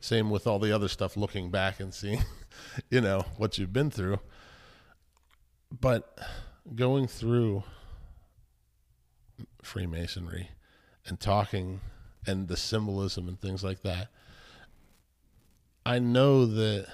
Same 0.00 0.30
with 0.30 0.46
all 0.46 0.58
the 0.58 0.72
other 0.72 0.88
stuff 0.88 1.16
looking 1.16 1.50
back 1.50 1.80
and 1.80 1.92
seeing, 1.92 2.22
you 2.90 3.00
know, 3.00 3.24
what 3.38 3.58
you've 3.58 3.72
been 3.72 3.90
through. 3.90 4.20
But 5.72 6.18
going 6.74 7.08
through 7.08 7.64
Freemasonry 9.62 10.50
and 11.06 11.18
talking 11.18 11.80
and 12.26 12.46
the 12.48 12.56
symbolism 12.56 13.26
and 13.26 13.40
things 13.40 13.64
like 13.64 13.82
that, 13.82 14.08
I 15.84 15.98
know 15.98 16.46
that 16.46 16.88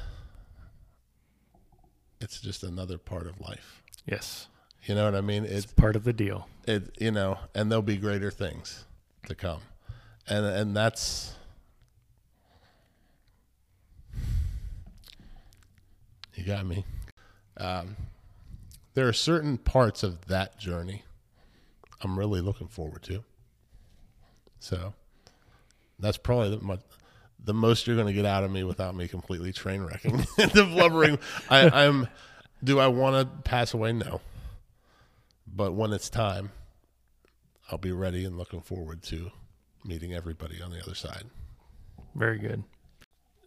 it's 2.22 2.40
just 2.40 2.62
another 2.62 2.98
part 2.98 3.26
of 3.26 3.40
life. 3.40 3.82
Yes. 4.06 4.48
You 4.84 4.94
know 4.94 5.04
what 5.04 5.14
I 5.14 5.20
mean? 5.20 5.44
It's 5.44 5.66
part 5.66 5.96
of 5.96 6.04
the 6.04 6.12
deal. 6.12 6.48
It 6.66 6.94
you 6.98 7.10
know, 7.10 7.38
and 7.54 7.70
there'll 7.70 7.82
be 7.82 7.96
greater 7.96 8.30
things 8.30 8.84
to 9.26 9.34
come. 9.34 9.60
And 10.28 10.44
and 10.44 10.76
that's 10.76 11.34
You 16.34 16.44
got 16.44 16.66
me. 16.66 16.84
Um, 17.56 17.96
there 18.94 19.06
are 19.06 19.12
certain 19.12 19.58
parts 19.58 20.02
of 20.02 20.26
that 20.26 20.58
journey 20.58 21.04
I'm 22.00 22.18
really 22.18 22.40
looking 22.40 22.68
forward 22.68 23.02
to. 23.04 23.22
So 24.58 24.94
that's 25.98 26.16
probably 26.16 26.56
the, 26.56 26.78
the 27.44 27.54
most 27.54 27.86
you're 27.86 27.96
going 27.96 28.08
to 28.08 28.12
get 28.12 28.24
out 28.24 28.44
of 28.44 28.50
me 28.50 28.64
without 28.64 28.94
me 28.94 29.08
completely 29.08 29.52
train 29.52 29.82
wrecking 29.82 30.18
the 30.36 30.68
blubbering. 30.72 31.18
I, 31.50 31.86
I'm. 31.86 32.08
Do 32.62 32.78
I 32.78 32.86
want 32.86 33.16
to 33.16 33.42
pass 33.42 33.74
away? 33.74 33.92
No. 33.92 34.20
But 35.46 35.72
when 35.72 35.92
it's 35.92 36.08
time, 36.08 36.52
I'll 37.70 37.78
be 37.78 37.92
ready 37.92 38.24
and 38.24 38.38
looking 38.38 38.60
forward 38.60 39.02
to 39.04 39.32
meeting 39.84 40.14
everybody 40.14 40.62
on 40.62 40.70
the 40.70 40.80
other 40.80 40.94
side. 40.94 41.24
Very 42.14 42.38
good. 42.38 42.64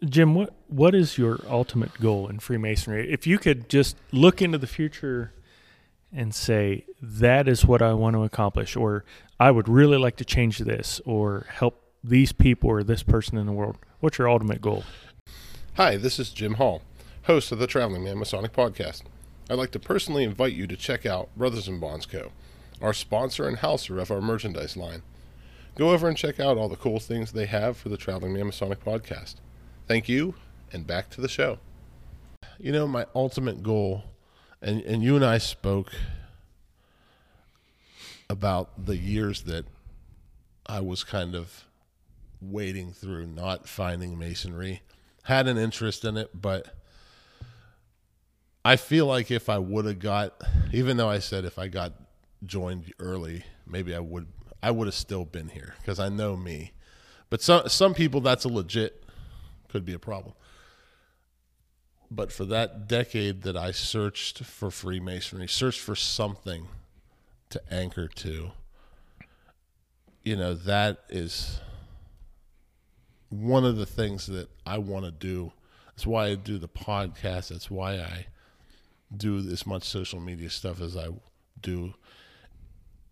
Jim, 0.03 0.35
what 0.35 0.53
what 0.67 0.93
is 0.93 1.17
your 1.17 1.39
ultimate 1.47 1.99
goal 2.01 2.27
in 2.27 2.39
Freemasonry? 2.39 3.11
If 3.11 3.25
you 3.25 3.39
could 3.39 3.69
just 3.69 3.95
look 4.11 4.41
into 4.41 4.57
the 4.57 4.67
future 4.67 5.33
and 6.11 6.35
say 6.35 6.85
that 7.01 7.47
is 7.47 7.65
what 7.65 7.81
I 7.81 7.93
want 7.93 8.15
to 8.15 8.23
accomplish 8.23 8.75
or 8.75 9.05
I 9.39 9.51
would 9.51 9.67
really 9.67 9.97
like 9.97 10.17
to 10.17 10.25
change 10.25 10.59
this 10.59 11.01
or 11.05 11.45
help 11.49 11.84
these 12.08 12.32
people 12.32 12.70
or 12.70 12.84
this 12.84 13.03
person 13.03 13.38
in 13.38 13.45
the 13.45 13.51
world, 13.51 13.78
what's 13.99 14.18
your 14.18 14.30
ultimate 14.30 14.62
goal? 14.62 14.84
Hi, 15.76 15.97
this 15.97 16.20
is 16.20 16.30
Jim 16.30 16.56
Hall, 16.56 16.82
host 17.24 17.51
of 17.51 17.60
the 17.60 17.68
Traveling 17.68 18.03
Man 18.03 18.20
Masonic 18.20 18.53
Podcast. 18.53 19.01
I'd 19.49 19.58
like 19.58 19.72
to 19.72 19.80
personally 19.80 20.24
invite 20.24 20.53
you 20.53 20.68
to 20.68 20.76
check 20.76 21.06
out 21.06 21.36
Brothers 21.36 21.68
and 21.68 21.82
Bonds 21.82 22.06
Co., 22.06 22.32
our 22.82 22.93
sponsor 22.93 23.47
and 23.47 23.58
houser 23.58 23.99
of 23.99 24.12
our 24.12 24.22
merchandise 24.22 24.78
line. 24.78 25.01
Go 25.76 25.89
over 25.89 26.08
and 26.08 26.16
check 26.16 26.39
out 26.39 26.58
all 26.58 26.70
the 26.70 26.76
cool 26.76 26.99
things 26.99 27.32
they 27.32 27.47
have 27.47 27.76
for 27.76 27.89
the 27.89 27.97
Traveling 27.97 28.34
Man 28.34 28.45
Masonic 28.45 28.84
Podcast. 28.84 29.36
Thank 29.88 30.08
you, 30.08 30.36
and 30.72 30.86
back 30.86 31.10
to 31.12 31.22
the 31.22 31.28
show. 31.28 31.58
You 32.60 32.72
know, 32.72 32.88
my 32.88 33.08
ultimate 33.16 33.64
goal, 33.64 34.03
and, 34.62 34.82
and 34.82 35.03
you 35.03 35.16
and 35.16 35.26
I 35.26 35.39
spoke 35.39 35.91
about 38.30 38.86
the 38.86 38.97
years 38.97 39.41
that 39.43 39.66
I 40.68 40.80
was 40.80 41.03
kind 41.03 41.36
of 41.36 41.66
wading 42.41 42.91
through, 42.93 43.27
not 43.27 43.67
finding 43.67 44.17
masonry. 44.17 44.81
Had 45.23 45.47
an 45.47 45.57
interest 45.57 46.05
in 46.05 46.17
it, 46.17 46.29
but 46.33 46.75
I 48.63 48.75
feel 48.77 49.05
like 49.05 49.29
if 49.29 49.49
I 49.49 49.59
would 49.59 49.86
have 49.86 49.99
got, 49.99 50.41
even 50.73 50.97
though 50.97 51.09
I 51.09 51.19
said 51.19 51.45
if 51.45 51.59
I 51.59 51.67
got 51.67 51.93
joined 52.43 52.93
early, 52.99 53.43
maybe 53.67 53.95
I 53.95 53.99
would 53.99 54.27
I 54.61 54.71
would 54.71 54.88
have 54.88 54.95
still 54.95 55.25
been 55.25 55.49
here 55.49 55.75
because 55.79 55.99
I 55.99 56.09
know 56.09 56.36
me. 56.36 56.71
But 57.29 57.41
some 57.41 57.69
some 57.69 57.93
people 57.93 58.21
that's 58.21 58.45
a 58.45 58.49
legit 58.49 59.03
could 59.69 59.86
be 59.86 59.93
a 59.93 59.99
problem. 59.99 60.33
But 62.09 62.31
for 62.31 62.45
that 62.45 62.88
decade 62.88 63.43
that 63.43 63.57
I 63.57 63.71
searched 63.71 64.43
for 64.43 64.71
Freemasonry, 64.71 65.47
searched 65.47 65.79
for 65.79 65.95
something 65.95 66.67
to 67.49 67.61
anchor 67.71 68.07
to, 68.07 68.51
you 70.23 70.36
know, 70.36 70.53
that 70.53 70.99
is 71.09 71.59
one 73.41 73.65
of 73.65 73.77
the 73.77 73.86
things 73.86 74.27
that 74.27 74.49
I 74.65 74.77
want 74.77 75.05
to 75.05 75.11
do. 75.11 75.51
That's 75.88 76.05
why 76.05 76.27
I 76.27 76.36
do 76.36 76.57
the 76.57 76.67
podcast. 76.67 77.49
That's 77.49 77.69
why 77.69 77.95
I 77.95 78.27
do 79.15 79.38
as 79.38 79.65
much 79.65 79.83
social 79.83 80.19
media 80.19 80.49
stuff 80.49 80.81
as 80.81 80.97
I 80.97 81.07
do. 81.61 81.93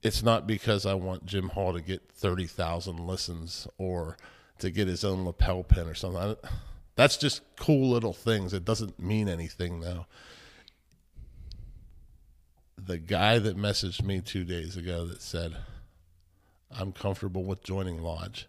It's 0.01 0.23
not 0.23 0.45
because 0.45 0.85
I 0.85 0.95
want 0.95 1.25
Jim 1.25 1.49
Hall 1.49 1.73
to 1.73 1.81
get 1.81 2.09
30,000 2.11 2.99
listens 2.99 3.67
or 3.77 4.17
to 4.59 4.69
get 4.69 4.87
his 4.87 5.03
own 5.03 5.23
lapel 5.23 5.63
pin 5.63 5.87
or 5.87 5.93
something. 5.93 6.35
That's 6.95 7.17
just 7.17 7.41
cool 7.55 7.89
little 7.89 8.13
things. 8.13 8.53
It 8.53 8.65
doesn't 8.65 8.99
mean 8.99 9.29
anything 9.29 9.79
now. 9.79 10.07
The 12.77 12.97
guy 12.97 13.39
that 13.39 13.57
messaged 13.57 14.03
me 14.03 14.19
two 14.19 14.43
days 14.43 14.75
ago 14.75 15.05
that 15.05 15.21
said, 15.21 15.55
I'm 16.69 16.91
comfortable 16.91 17.45
with 17.45 17.63
joining 17.63 18.01
Lodge. 18.01 18.47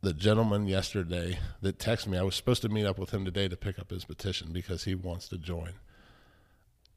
The 0.00 0.12
gentleman 0.12 0.68
yesterday 0.68 1.38
that 1.60 1.78
texted 1.78 2.06
me, 2.06 2.18
I 2.18 2.22
was 2.22 2.36
supposed 2.36 2.62
to 2.62 2.68
meet 2.68 2.86
up 2.86 2.98
with 2.98 3.10
him 3.10 3.24
today 3.24 3.48
to 3.48 3.56
pick 3.56 3.78
up 3.78 3.90
his 3.90 4.04
petition 4.04 4.52
because 4.52 4.84
he 4.84 4.94
wants 4.94 5.28
to 5.28 5.38
join. 5.38 5.72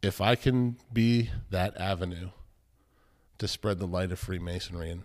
If 0.02 0.22
I 0.22 0.36
can 0.36 0.78
be 0.94 1.30
that 1.50 1.76
avenue 1.78 2.30
to 3.40 3.48
spread 3.48 3.80
the 3.80 3.88
light 3.88 4.12
of 4.12 4.20
Freemasonry 4.20 4.92
and 4.92 5.04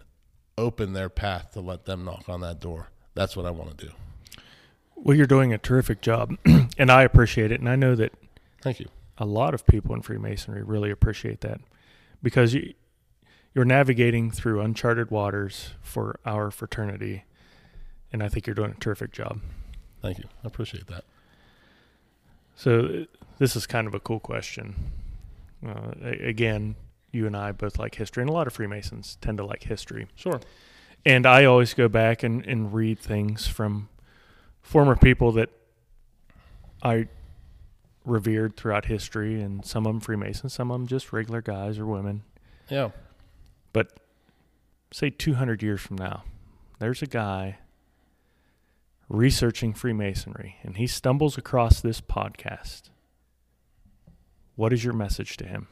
open 0.58 0.92
their 0.92 1.08
path 1.08 1.52
to 1.52 1.60
let 1.60 1.84
them 1.84 2.04
knock 2.04 2.28
on 2.28 2.40
that 2.40 2.60
door. 2.60 2.88
That's 3.14 3.36
what 3.36 3.46
I 3.46 3.50
want 3.50 3.76
to 3.76 3.86
do. 3.86 3.92
Well, 4.94 5.16
you're 5.16 5.26
doing 5.26 5.52
a 5.52 5.58
terrific 5.58 6.00
job, 6.00 6.36
and 6.78 6.90
I 6.90 7.02
appreciate 7.02 7.52
it. 7.52 7.60
And 7.60 7.68
I 7.68 7.76
know 7.76 7.94
that. 7.94 8.12
Thank 8.62 8.80
you. 8.80 8.86
A 9.18 9.26
lot 9.26 9.54
of 9.54 9.66
people 9.66 9.94
in 9.94 10.02
Freemasonry 10.02 10.62
really 10.62 10.90
appreciate 10.90 11.40
that 11.42 11.60
because 12.22 12.54
you, 12.54 12.74
you're 13.54 13.64
navigating 13.64 14.30
through 14.30 14.60
uncharted 14.60 15.10
waters 15.10 15.70
for 15.80 16.18
our 16.26 16.50
fraternity, 16.50 17.24
and 18.16 18.22
I 18.22 18.30
think 18.30 18.46
you're 18.46 18.54
doing 18.54 18.70
a 18.70 18.80
terrific 18.80 19.12
job. 19.12 19.40
Thank 20.00 20.16
you. 20.16 20.24
I 20.42 20.46
appreciate 20.46 20.86
that. 20.86 21.04
So, 22.54 23.04
this 23.36 23.54
is 23.54 23.66
kind 23.66 23.86
of 23.86 23.94
a 23.94 24.00
cool 24.00 24.20
question. 24.20 24.74
Uh, 25.62 25.90
again, 26.02 26.76
you 27.12 27.26
and 27.26 27.36
I 27.36 27.52
both 27.52 27.78
like 27.78 27.96
history, 27.96 28.22
and 28.22 28.30
a 28.30 28.32
lot 28.32 28.46
of 28.46 28.54
Freemasons 28.54 29.18
tend 29.20 29.36
to 29.36 29.44
like 29.44 29.64
history. 29.64 30.06
Sure. 30.14 30.40
And 31.04 31.26
I 31.26 31.44
always 31.44 31.74
go 31.74 31.88
back 31.88 32.22
and, 32.22 32.42
and 32.46 32.72
read 32.72 32.98
things 32.98 33.46
from 33.46 33.90
former 34.62 34.96
people 34.96 35.32
that 35.32 35.50
I 36.82 37.08
revered 38.06 38.56
throughout 38.56 38.86
history, 38.86 39.42
and 39.42 39.62
some 39.62 39.84
of 39.84 39.92
them 39.92 40.00
Freemasons, 40.00 40.54
some 40.54 40.70
of 40.70 40.80
them 40.80 40.86
just 40.86 41.12
regular 41.12 41.42
guys 41.42 41.78
or 41.78 41.84
women. 41.84 42.22
Yeah. 42.70 42.92
But 43.74 43.92
say 44.90 45.10
200 45.10 45.62
years 45.62 45.82
from 45.82 45.96
now, 45.98 46.24
there's 46.78 47.02
a 47.02 47.06
guy 47.06 47.58
researching 49.08 49.72
Freemasonry, 49.72 50.56
and 50.62 50.76
he 50.76 50.86
stumbles 50.86 51.38
across 51.38 51.80
this 51.80 52.00
podcast. 52.00 52.90
What 54.56 54.72
is 54.72 54.82
your 54.84 54.94
message 54.94 55.36
to 55.38 55.46
him? 55.46 55.68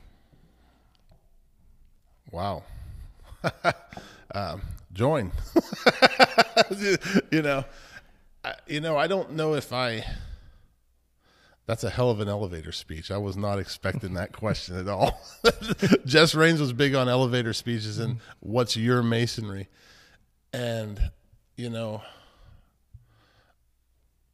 Wow. 2.30 2.64
um, 4.34 4.62
join. 4.92 5.32
you 7.30 7.42
know, 7.42 7.64
I, 8.44 8.54
you 8.66 8.80
know, 8.80 8.96
I 8.96 9.06
don't 9.06 9.32
know 9.32 9.54
if 9.54 9.72
I. 9.72 10.04
That's 11.66 11.82
a 11.82 11.88
hell 11.88 12.10
of 12.10 12.20
an 12.20 12.28
elevator 12.28 12.72
speech. 12.72 13.10
I 13.10 13.16
was 13.16 13.38
not 13.38 13.58
expecting 13.58 14.14
that 14.14 14.32
question 14.36 14.76
at 14.76 14.86
all. 14.86 15.18
Jess 16.04 16.34
Rains 16.34 16.60
was 16.60 16.74
big 16.74 16.94
on 16.94 17.08
elevator 17.08 17.54
speeches 17.54 17.98
and 17.98 18.18
what's 18.40 18.76
your 18.76 19.02
masonry, 19.02 19.68
and 20.52 21.10
you 21.56 21.70
know, 21.70 22.02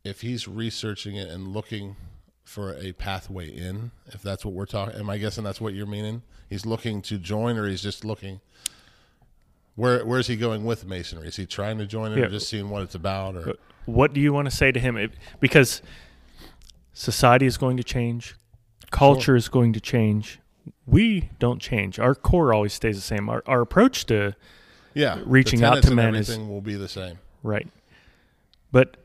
if 0.05 0.21
he's 0.23 0.49
researching 0.49 1.17
it 1.17 1.29
and 1.29 1.49
looking 1.49 1.97
for 2.45 2.75
a 2.75 2.93
pathway 2.93 3.49
in, 3.49 3.93
if 4.09 4.23
that's 4.23 4.45
what 4.45 4.55
we're 4.55 4.67
talking. 4.67 4.99
Am 4.99 5.09
I 5.09 5.19
guessing 5.19 5.45
that's 5.45 5.61
what 5.61 5.73
you're 5.73 5.87
meaning? 5.87 6.23
He's 6.49 6.67
looking 6.67 7.01
to 7.03 7.17
join, 7.19 7.57
or 7.57 7.69
he's 7.69 7.83
just 7.83 8.05
looking. 8.05 8.41
Where 9.77 10.05
Where's 10.05 10.27
he 10.27 10.37
going 10.37 10.65
with 10.65 10.85
masonry? 10.85 11.29
Is 11.29 11.37
he 11.37 11.47
trying 11.47 11.79
to 11.79 11.87
join 11.87 12.13
it, 12.13 12.19
yeah. 12.19 12.25
or 12.25 12.29
just 12.29 12.49
seeing 12.49 12.71
what 12.71 12.83
it's 12.83 12.97
about, 12.97 13.37
or 13.37 13.55
what 13.87 14.13
do 14.13 14.21
you 14.21 14.33
want 14.33 14.51
to 14.51 14.55
say 14.55 14.73
to 14.73 14.81
him? 14.81 14.97
It, 14.97 15.13
because 15.39 15.81
society 16.93 17.47
is 17.47 17.57
going 17.57 17.77
to 17.77 17.85
change, 17.85 18.35
culture 18.91 19.23
sure. 19.23 19.37
is 19.37 19.49
going 19.49 19.73
to 19.75 19.81
change. 19.81 20.41
We 20.87 21.31
don't 21.39 21.61
change. 21.61 21.99
Our 21.99 22.15
core 22.17 22.53
always 22.53 22.73
stays 22.73 22.97
the 22.97 23.03
same. 23.03 23.29
Our 23.29 23.45
our 23.47 23.61
approach 23.61 24.07
to 24.07 24.35
yeah 24.93 25.21
reaching 25.25 25.63
out 25.63 25.85
to 25.85 25.95
men 25.95 26.17
is 26.17 26.37
will 26.37 26.61
be 26.61 26.75
the 26.75 26.89
same. 26.89 27.19
Right, 27.45 27.69
but 28.73 28.97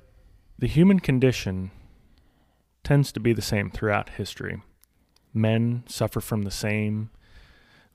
the 0.58 0.68
human 0.68 1.00
condition 1.00 1.72
tends 2.84 3.12
to 3.12 3.20
be 3.20 3.34
the 3.34 3.42
same 3.42 3.70
throughout 3.70 4.10
history. 4.10 4.62
Men 5.34 5.84
suffer 5.88 6.22
from 6.22 6.44
the 6.44 6.52
same 6.52 7.10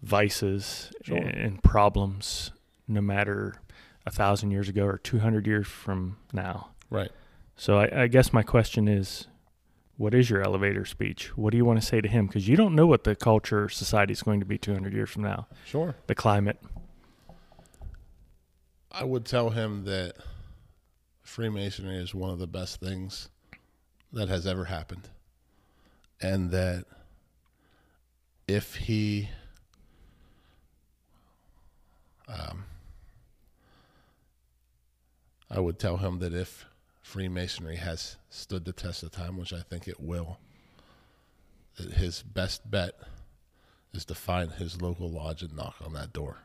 vices 0.02 0.92
sure. 1.02 1.16
and 1.16 1.62
problems 1.62 2.52
no 2.88 3.00
matter 3.00 3.54
a 4.06 4.10
thousand 4.10 4.50
years 4.50 4.68
ago 4.68 4.84
or 4.84 4.98
200 4.98 5.46
years 5.46 5.66
from 5.66 6.16
now. 6.32 6.70
Right. 6.90 7.10
So 7.56 7.78
I, 7.78 8.02
I 8.02 8.06
guess 8.08 8.32
my 8.32 8.42
question 8.42 8.88
is, 8.88 9.26
what 9.96 10.14
is 10.14 10.30
your 10.30 10.42
elevator 10.42 10.86
speech? 10.86 11.36
What 11.36 11.50
do 11.50 11.58
you 11.58 11.64
want 11.64 11.78
to 11.80 11.86
say 11.86 12.00
to 12.00 12.08
him? 12.08 12.26
Because 12.26 12.48
you 12.48 12.56
don't 12.56 12.74
know 12.74 12.86
what 12.86 13.04
the 13.04 13.14
culture, 13.14 13.68
society 13.68 14.12
is 14.12 14.22
going 14.22 14.40
to 14.40 14.46
be 14.46 14.56
200 14.56 14.94
years 14.94 15.10
from 15.10 15.22
now, 15.22 15.46
Sure. 15.66 15.94
the 16.06 16.14
climate. 16.14 16.58
I 18.90 19.04
would 19.04 19.24
tell 19.26 19.50
him 19.50 19.84
that 19.84 20.14
Freemasonry 21.30 21.94
is 21.94 22.12
one 22.12 22.30
of 22.30 22.40
the 22.40 22.46
best 22.48 22.80
things 22.80 23.28
that 24.12 24.28
has 24.28 24.48
ever 24.48 24.64
happened. 24.64 25.08
And 26.20 26.50
that 26.50 26.86
if 28.48 28.74
he 28.74 29.28
um, 32.26 32.64
I 35.48 35.60
would 35.60 35.78
tell 35.78 35.98
him 35.98 36.18
that 36.18 36.34
if 36.34 36.66
Freemasonry 37.00 37.76
has 37.76 38.16
stood 38.28 38.64
the 38.64 38.72
test 38.72 39.04
of 39.04 39.12
time, 39.12 39.36
which 39.36 39.52
I 39.52 39.60
think 39.60 39.86
it 39.86 40.00
will, 40.00 40.38
that 41.76 41.92
his 41.92 42.22
best 42.22 42.68
bet 42.68 42.98
is 43.92 44.04
to 44.06 44.16
find 44.16 44.50
his 44.50 44.82
local 44.82 45.08
lodge 45.08 45.42
and 45.42 45.54
knock 45.54 45.76
on 45.80 45.92
that 45.92 46.12
door. 46.12 46.38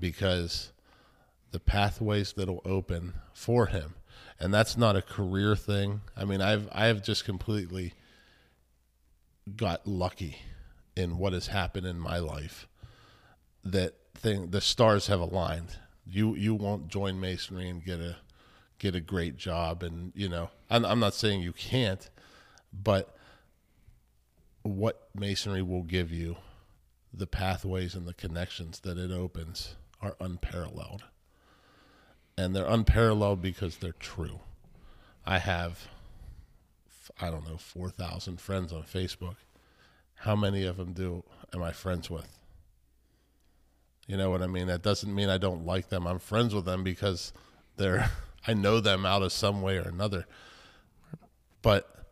Because 0.00 0.72
the 1.56 1.60
pathways 1.60 2.34
that'll 2.34 2.60
open 2.66 3.14
for 3.32 3.64
him, 3.64 3.94
and 4.38 4.52
that's 4.52 4.76
not 4.76 4.94
a 4.94 5.00
career 5.00 5.56
thing. 5.56 6.02
I 6.14 6.26
mean, 6.26 6.42
I've 6.42 6.68
I've 6.70 7.02
just 7.02 7.24
completely 7.24 7.94
got 9.56 9.86
lucky 9.86 10.36
in 10.94 11.16
what 11.16 11.32
has 11.32 11.46
happened 11.46 11.86
in 11.86 11.98
my 11.98 12.18
life 12.18 12.68
that 13.64 13.94
thing 14.12 14.50
the 14.50 14.60
stars 14.60 15.06
have 15.06 15.18
aligned. 15.18 15.78
You 16.06 16.34
you 16.34 16.54
won't 16.54 16.88
join 16.88 17.18
masonry 17.18 17.70
and 17.70 17.82
get 17.82 18.00
a 18.00 18.16
get 18.78 18.94
a 18.94 19.00
great 19.00 19.38
job 19.38 19.82
and 19.82 20.12
you 20.14 20.28
know 20.28 20.50
I'm, 20.68 20.84
I'm 20.84 21.00
not 21.00 21.14
saying 21.14 21.40
you 21.40 21.54
can't 21.54 22.10
but 22.70 23.16
what 24.62 25.08
masonry 25.14 25.62
will 25.62 25.84
give 25.84 26.12
you 26.12 26.36
the 27.14 27.26
pathways 27.26 27.94
and 27.94 28.06
the 28.06 28.12
connections 28.12 28.80
that 28.80 28.98
it 28.98 29.10
opens 29.10 29.76
are 30.02 30.16
unparalleled 30.20 31.04
and 32.36 32.54
they're 32.54 32.66
unparalleled 32.66 33.40
because 33.40 33.76
they're 33.76 33.92
true 33.92 34.40
i 35.24 35.38
have 35.38 35.88
i 37.20 37.30
don't 37.30 37.48
know 37.48 37.56
4000 37.56 38.40
friends 38.40 38.72
on 38.72 38.82
facebook 38.82 39.36
how 40.20 40.36
many 40.36 40.64
of 40.64 40.76
them 40.76 40.92
do 40.92 41.24
am 41.54 41.62
i 41.62 41.72
friends 41.72 42.10
with 42.10 42.36
you 44.06 44.16
know 44.16 44.30
what 44.30 44.42
I 44.42 44.46
mean? 44.46 44.68
That 44.68 44.82
doesn't 44.82 45.12
mean 45.12 45.28
I 45.28 45.38
don't 45.38 45.66
like 45.66 45.88
them. 45.88 46.06
I'm 46.06 46.18
friends 46.18 46.54
with 46.54 46.64
them 46.64 46.84
because 46.84 47.32
they're 47.76 48.10
I 48.46 48.54
know 48.54 48.78
them 48.78 49.04
out 49.04 49.22
of 49.22 49.32
some 49.32 49.60
way 49.60 49.76
or 49.76 49.88
another. 49.88 50.26
But 51.62 52.06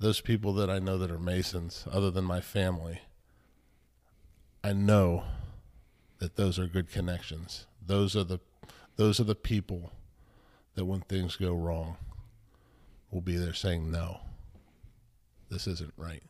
those 0.00 0.20
people 0.20 0.52
that 0.54 0.68
I 0.68 0.80
know 0.80 0.98
that 0.98 1.12
are 1.12 1.18
Masons, 1.18 1.86
other 1.90 2.10
than 2.10 2.24
my 2.24 2.40
family, 2.40 3.02
I 4.64 4.72
know 4.72 5.22
that 6.18 6.34
those 6.34 6.58
are 6.58 6.66
good 6.66 6.90
connections. 6.90 7.66
Those 7.84 8.16
are 8.16 8.24
the 8.24 8.40
those 8.96 9.20
are 9.20 9.24
the 9.24 9.34
people 9.34 9.92
that 10.74 10.84
when 10.84 11.00
things 11.02 11.36
go 11.36 11.54
wrong 11.54 11.96
will 13.10 13.20
be 13.20 13.36
there 13.36 13.54
saying 13.54 13.90
no. 13.90 14.20
This 15.50 15.66
isn't 15.66 15.92
right. 15.96 16.22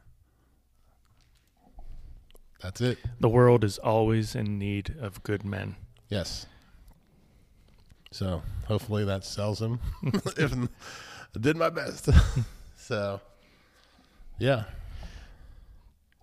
That's 2.62 2.81
it. 2.81 2.99
The 3.21 3.29
world 3.29 3.64
is 3.64 3.79
always 3.79 4.35
in 4.35 4.59
need 4.59 4.95
of 5.01 5.23
good 5.23 5.45
men. 5.45 5.77
Yes. 6.09 6.47
So 8.11 8.43
hopefully 8.67 9.05
that 9.05 9.25
sells 9.25 9.61
him. 9.61 9.81
if 10.03 10.53
I 10.53 11.39
did 11.39 11.57
my 11.57 11.71
best. 11.71 12.09
so 12.77 13.21
yeah. 14.39 14.64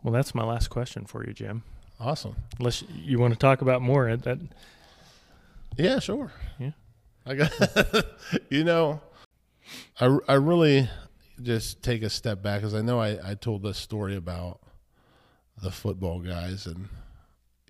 Well, 0.04 0.14
that's 0.14 0.36
my 0.36 0.44
last 0.44 0.70
question 0.70 1.06
for 1.06 1.26
you, 1.26 1.34
Jim. 1.34 1.64
Awesome. 2.00 2.36
Unless 2.60 2.84
you 2.94 3.20
want 3.20 3.34
to 3.34 3.39
talk 3.39 3.62
about 3.62 3.82
more, 3.82 4.16
that 4.16 4.39
Yeah, 5.78 6.00
sure. 6.00 6.32
Yeah. 6.60 6.72
I 7.26 7.36
got 7.36 7.52
you 8.50 8.64
know 8.64 9.02
I 10.00 10.18
I 10.28 10.34
really 10.36 10.90
just 11.42 11.82
take 11.82 12.04
a 12.04 12.10
step 12.10 12.42
back 12.42 12.62
cuz 12.62 12.74
I 12.74 12.82
know 12.82 13.00
I 13.00 13.32
I 13.32 13.34
told 13.36 13.64
this 13.64 13.78
story 13.78 14.16
about 14.16 14.60
the 15.62 15.72
football 15.72 16.20
guys 16.20 16.66
and 16.66 16.90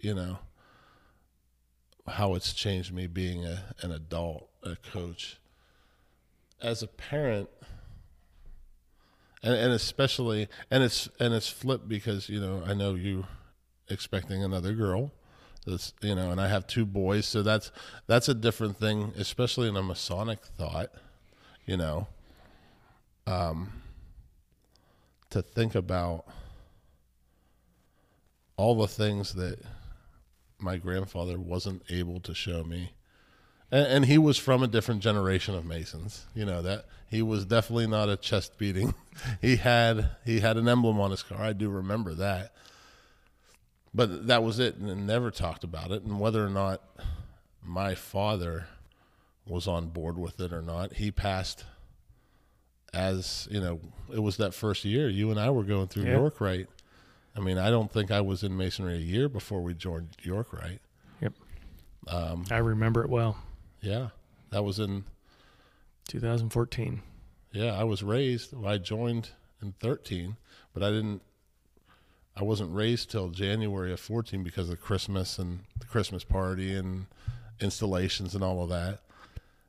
you 0.01 0.14
know 0.14 0.39
how 2.08 2.36
it's 2.36 2.54
changed 2.54 2.93
me 2.93 3.08
being 3.08 3.45
a, 3.45 3.64
an 3.82 3.91
adult 3.91 4.49
a 4.64 4.76
coach 4.76 5.38
as 6.62 6.82
a 6.82 6.88
parent 6.88 7.49
and, 9.43 9.54
and 9.54 9.72
especially 9.72 10.47
and 10.72 10.84
it's 10.84 11.08
and 11.20 11.34
it's 11.34 11.47
flipped 11.47 11.88
because 11.88 12.28
you 12.28 12.39
know 12.41 12.64
I 12.66 12.74
know 12.74 12.95
you 12.95 13.26
expecting 13.89 14.43
another 14.43 14.74
girl 14.74 15.12
that's 15.72 15.93
you 16.01 16.16
know 16.16 16.32
and 16.32 16.41
I 16.41 16.47
have 16.47 16.68
two 16.68 16.86
boys 16.86 17.26
so 17.26 17.41
that's 17.41 17.72
that's 18.07 18.28
a 18.28 18.34
different 18.34 18.78
thing 18.78 19.14
especially 19.18 19.70
in 19.70 19.78
a 19.78 19.84
Masonic 19.84 20.43
thought 20.43 20.89
you 21.66 21.78
know 21.78 22.07
um 23.26 23.72
to 25.30 25.41
think 25.41 25.74
about 25.74 26.26
all 28.55 28.76
the 28.76 28.88
things 28.88 29.34
that 29.34 29.59
my 30.59 30.78
grandfather 30.78 31.39
wasn't 31.39 31.82
able 31.89 32.20
to 32.22 32.34
show 32.34 32.64
me. 32.64 32.91
And, 33.72 33.88
and, 33.88 34.05
he 34.05 34.18
was 34.18 34.38
from 34.38 34.61
a 34.61 34.68
different 34.68 35.01
generation 35.01 35.55
of 35.55 35.66
Masons. 35.66 36.26
You 36.36 36.45
know 36.45 36.61
that 36.61 36.86
he 37.09 37.22
was 37.22 37.45
definitely 37.45 37.88
not 37.88 38.09
a 38.09 38.16
chest 38.16 38.57
beating. 38.57 38.93
he 39.41 39.55
had 39.55 40.11
he 40.26 40.39
had 40.39 40.57
an 40.57 40.70
emblem 40.70 40.99
on 40.99 41.11
his 41.11 41.24
car. 41.24 41.41
I 41.41 41.53
do 41.53 41.70
remember 41.70 42.14
that. 42.16 42.53
But 43.93 44.27
that 44.27 44.43
was 44.43 44.59
it, 44.59 44.75
and 44.77 45.05
never 45.05 45.29
talked 45.29 45.63
about 45.63 45.91
it. 45.91 46.03
And 46.03 46.19
whether 46.19 46.43
or 46.43 46.49
not 46.49 46.81
my 47.63 47.93
father 47.95 48.67
was 49.45 49.67
on 49.67 49.87
board 49.89 50.17
with 50.17 50.39
it 50.39 50.51
or 50.51 50.61
not, 50.61 50.93
he 50.93 51.11
passed. 51.11 51.65
As 52.93 53.47
you 53.49 53.59
know, 53.59 53.79
it 54.13 54.19
was 54.19 54.37
that 54.37 54.53
first 54.53 54.85
year 54.85 55.09
you 55.09 55.31
and 55.31 55.39
I 55.39 55.49
were 55.49 55.63
going 55.63 55.87
through. 55.87 56.03
York 56.03 56.39
Rite. 56.39 56.69
I 57.35 57.39
mean, 57.39 57.57
I 57.57 57.71
don't 57.71 57.91
think 57.91 58.11
I 58.11 58.21
was 58.21 58.43
in 58.43 58.55
masonry 58.55 58.95
a 58.95 58.99
year 58.99 59.27
before 59.27 59.61
we 59.61 59.73
joined 59.73 60.09
York 60.21 60.53
Rite? 60.53 60.81
Yep. 61.19 61.33
Um, 62.07 62.45
I 62.51 62.57
remember 62.57 63.03
it 63.03 63.09
well. 63.09 63.37
yeah, 63.81 64.09
that 64.51 64.63
was 64.63 64.79
in. 64.79 65.05
2014. 66.07 67.01
Yeah, 67.53 67.73
I 67.79 67.83
was 67.83 68.03
raised. 68.03 68.53
I 68.65 68.77
joined 68.77 69.29
in 69.61 69.73
thirteen, 69.79 70.37
but 70.73 70.83
I 70.83 70.89
didn't. 70.89 71.21
I 72.36 72.43
wasn't 72.43 72.73
raised 72.73 73.11
till 73.11 73.29
January 73.29 73.93
of 73.93 73.99
fourteen 73.99 74.43
because 74.43 74.69
of 74.69 74.81
Christmas 74.81 75.38
and 75.38 75.59
the 75.79 75.86
Christmas 75.86 76.23
party 76.23 76.75
and 76.75 77.05
installations 77.59 78.34
and 78.36 78.43
all 78.43 78.63
of 78.63 78.69
that. 78.69 78.99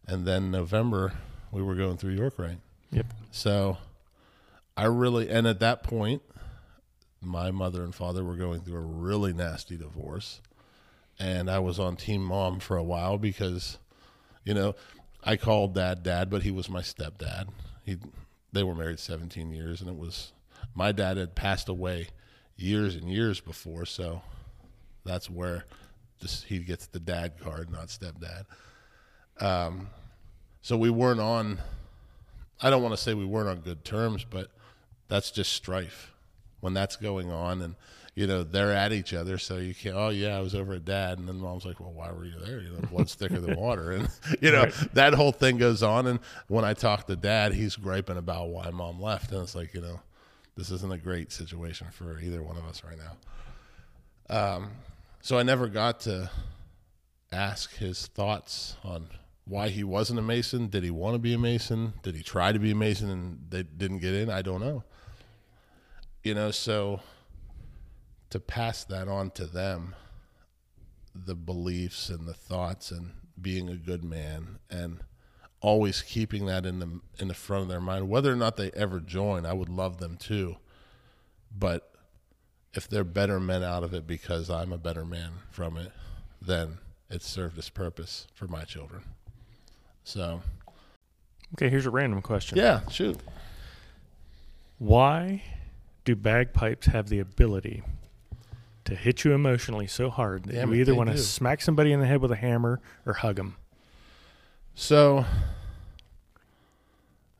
And 0.06 0.26
then 0.26 0.50
November, 0.50 1.12
we 1.50 1.62
were 1.62 1.74
going 1.74 1.96
through 1.96 2.14
York 2.14 2.38
Rite? 2.38 2.58
Yep. 2.90 3.06
So, 3.30 3.78
I 4.76 4.84
really, 4.84 5.30
and 5.30 5.46
at 5.46 5.60
that 5.60 5.82
point, 5.82 6.22
my 7.24 7.50
mother 7.50 7.82
and 7.82 7.94
father 7.94 8.22
were 8.22 8.36
going 8.36 8.60
through 8.60 8.76
a 8.76 8.80
really 8.80 9.32
nasty 9.32 9.76
divorce 9.76 10.40
and 11.18 11.50
I 11.50 11.58
was 11.58 11.78
on 11.78 11.96
team 11.96 12.22
mom 12.22 12.60
for 12.60 12.76
a 12.76 12.82
while 12.82 13.18
because 13.18 13.78
you 14.44 14.54
know 14.54 14.74
I 15.22 15.36
called 15.36 15.74
dad 15.74 16.02
dad 16.02 16.30
but 16.30 16.42
he 16.42 16.50
was 16.50 16.68
my 16.68 16.80
stepdad 16.80 17.48
he 17.84 17.96
they 18.52 18.62
were 18.62 18.74
married 18.74 18.98
17 18.98 19.52
years 19.52 19.80
and 19.80 19.88
it 19.88 19.96
was 19.96 20.32
my 20.74 20.92
dad 20.92 21.16
had 21.16 21.34
passed 21.34 21.68
away 21.68 22.08
years 22.56 22.94
and 22.94 23.08
years 23.10 23.40
before 23.40 23.84
so 23.84 24.22
that's 25.04 25.28
where 25.28 25.64
just 26.20 26.44
he 26.44 26.58
gets 26.60 26.86
the 26.86 27.00
dad 27.00 27.32
card 27.40 27.70
not 27.70 27.88
stepdad. 27.88 28.44
Um 29.40 29.88
so 30.62 30.76
we 30.76 30.90
weren't 30.90 31.20
on 31.20 31.58
I 32.62 32.70
don't 32.70 32.82
want 32.82 32.94
to 32.94 33.00
say 33.02 33.12
we 33.14 33.24
weren't 33.24 33.48
on 33.48 33.60
good 33.60 33.84
terms 33.84 34.24
but 34.28 34.48
that's 35.08 35.30
just 35.30 35.52
strife. 35.52 36.12
When 36.60 36.72
that's 36.72 36.96
going 36.96 37.30
on 37.30 37.60
and 37.60 37.74
you 38.14 38.26
know 38.28 38.44
they're 38.44 38.72
at 38.72 38.92
each 38.92 39.12
other 39.12 39.36
so 39.38 39.56
you 39.58 39.74
can't 39.74 39.96
oh 39.96 40.08
yeah 40.10 40.36
i 40.36 40.40
was 40.40 40.54
over 40.54 40.74
at 40.74 40.84
dad. 40.84 41.18
And 41.18 41.28
then 41.28 41.36
mom's 41.36 41.66
like 41.66 41.80
well 41.80 41.92
why 41.92 42.12
were 42.12 42.24
you 42.24 42.38
there? 42.44 42.60
You 42.60 42.70
know 42.70 42.86
blood's 42.88 43.14
thicker 43.14 43.40
than 43.40 43.56
water. 43.56 43.90
And 43.90 44.08
you 44.40 44.52
know 44.52 44.62
Right. 44.62 44.94
that 44.94 45.14
whole 45.14 45.32
thing 45.32 45.58
goes 45.58 45.82
on 45.82 46.06
and 46.06 46.20
when 46.48 46.64
i 46.64 46.72
talk 46.72 47.06
to 47.08 47.16
dad 47.16 47.52
he's 47.52 47.74
griping 47.76 48.16
about 48.16 48.48
why 48.50 48.70
mom 48.70 49.00
left 49.02 49.32
and 49.32 49.42
it's 49.42 49.54
like 49.56 49.74
you 49.74 49.80
know 49.80 50.00
this 50.56 50.70
isn't 50.70 50.92
a 50.92 50.98
great 50.98 51.32
situation 51.32 51.88
for 51.90 52.20
either 52.20 52.42
one 52.42 52.56
of 52.56 52.64
us 52.64 52.82
right 52.84 52.98
now. 52.98 53.16
Um, 54.30 54.70
so 55.20 55.38
i 55.38 55.42
never 55.42 55.68
got 55.68 56.00
to 56.00 56.30
ask 57.32 57.74
his 57.76 58.06
thoughts 58.06 58.76
on 58.84 59.08
why 59.46 59.68
he 59.68 59.84
wasn't 59.84 60.18
a 60.18 60.22
mason. 60.22 60.68
Did 60.68 60.84
he 60.84 60.90
want 60.90 61.14
to 61.14 61.18
be 61.18 61.34
a 61.34 61.38
mason? 61.38 61.94
Did 62.02 62.14
he 62.14 62.22
try 62.22 62.52
to 62.52 62.58
be 62.58 62.70
a 62.70 62.74
mason 62.74 63.10
and 63.10 63.38
they 63.50 63.62
didn't 63.62 63.98
get 63.98 64.14
in? 64.14 64.30
I 64.30 64.42
don't 64.42 64.60
know. 64.60 64.84
You 66.22 66.34
know 66.34 66.50
so 66.50 67.00
to 68.30 68.40
pass 68.40 68.84
that 68.84 69.08
on 69.08 69.30
to 69.32 69.46
them 69.46 69.94
the 71.14 71.34
beliefs 71.34 72.08
and 72.08 72.26
the 72.26 72.34
thoughts 72.34 72.90
and 72.90 73.12
being 73.40 73.68
a 73.68 73.76
good 73.76 74.02
man 74.02 74.58
and 74.70 75.00
always 75.64 76.02
keeping 76.02 76.44
that 76.44 76.66
in 76.66 76.78
the 76.78 77.00
in 77.18 77.28
the 77.28 77.34
front 77.34 77.62
of 77.62 77.68
their 77.68 77.80
mind. 77.80 78.08
Whether 78.08 78.30
or 78.30 78.36
not 78.36 78.56
they 78.56 78.70
ever 78.72 79.00
join 79.00 79.46
i 79.46 79.54
would 79.54 79.70
love 79.70 79.98
them 79.98 80.16
too. 80.18 80.56
But 81.58 81.90
if 82.74 82.86
they're 82.86 83.02
better 83.02 83.40
men 83.40 83.62
out 83.62 83.82
of 83.82 83.94
it 83.94 84.06
because 84.06 84.50
i'm 84.50 84.72
a 84.72 84.78
better 84.78 85.04
man 85.04 85.30
from 85.50 85.76
it 85.76 85.92
then 86.42 86.78
it 87.08 87.22
served 87.22 87.56
its 87.56 87.70
purpose 87.70 88.26
for 88.34 88.46
my 88.46 88.64
children. 88.64 89.02
So. 90.02 90.42
Okay, 91.54 91.70
here's 91.70 91.86
a 91.86 91.90
random 91.90 92.20
question. 92.20 92.58
yeah 92.58 92.86
shoot. 92.90 93.18
Why 94.78 95.42
do 96.04 96.14
bagpipes 96.14 96.88
have 96.88 97.08
the 97.08 97.20
ability 97.20 97.82
to 98.84 98.94
hit 98.94 99.24
you 99.24 99.32
emotionally 99.32 99.86
so 99.86 100.10
hard 100.10 100.44
that 100.44 100.52
Damn 100.52 100.74
you 100.74 100.80
either 100.80 100.94
want 100.94 101.08
to 101.08 101.16
smack 101.16 101.62
somebody 101.62 101.90
in 101.92 102.00
the 102.00 102.06
head 102.06 102.20
with 102.20 102.32
a 102.32 102.36
hammer 102.36 102.82
or 103.06 103.14
hug 103.14 103.36
them? 103.36 103.56
So 104.74 105.24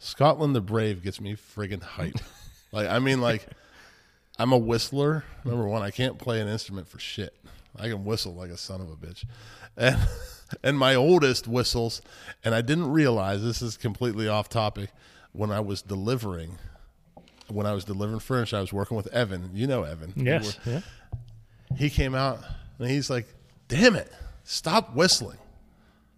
Scotland 0.04 0.54
the 0.54 0.60
Brave 0.60 1.02
gets 1.02 1.18
me 1.20 1.34
friggin' 1.34 1.82
hype. 1.82 2.18
like 2.72 2.86
I 2.88 2.98
mean 2.98 3.20
like 3.20 3.46
I'm 4.38 4.52
a 4.52 4.58
whistler. 4.58 5.24
Number 5.44 5.66
one, 5.66 5.80
I 5.82 5.90
can't 5.90 6.18
play 6.18 6.40
an 6.40 6.48
instrument 6.48 6.88
for 6.88 6.98
shit. 6.98 7.34
I 7.76 7.88
can 7.88 8.04
whistle 8.04 8.34
like 8.34 8.50
a 8.50 8.56
son 8.56 8.80
of 8.80 8.88
a 8.90 8.96
bitch. 8.96 9.24
And 9.76 9.96
and 10.62 10.78
my 10.78 10.94
oldest 10.94 11.48
whistles, 11.48 12.02
and 12.44 12.54
I 12.54 12.60
didn't 12.60 12.90
realize 12.92 13.42
this 13.42 13.62
is 13.62 13.76
completely 13.76 14.28
off 14.28 14.48
topic. 14.48 14.90
When 15.32 15.50
I 15.50 15.60
was 15.60 15.80
delivering 15.82 16.58
when 17.48 17.66
I 17.66 17.72
was 17.72 17.84
delivering 17.84 18.20
furniture, 18.20 18.56
I 18.56 18.60
was 18.60 18.72
working 18.72 18.96
with 18.96 19.06
Evan. 19.08 19.50
You 19.54 19.66
know 19.66 19.84
Evan. 19.84 20.12
We 20.16 20.24
Yes. 20.24 20.58
were- 20.66 20.72
Yeah. 20.72 20.80
he 21.76 21.88
came 21.90 22.14
out 22.14 22.40
and 22.78 22.90
he's 22.90 23.08
like, 23.10 23.26
"Damn 23.68 23.96
it, 23.96 24.12
stop 24.44 24.94
whistling." 24.94 25.38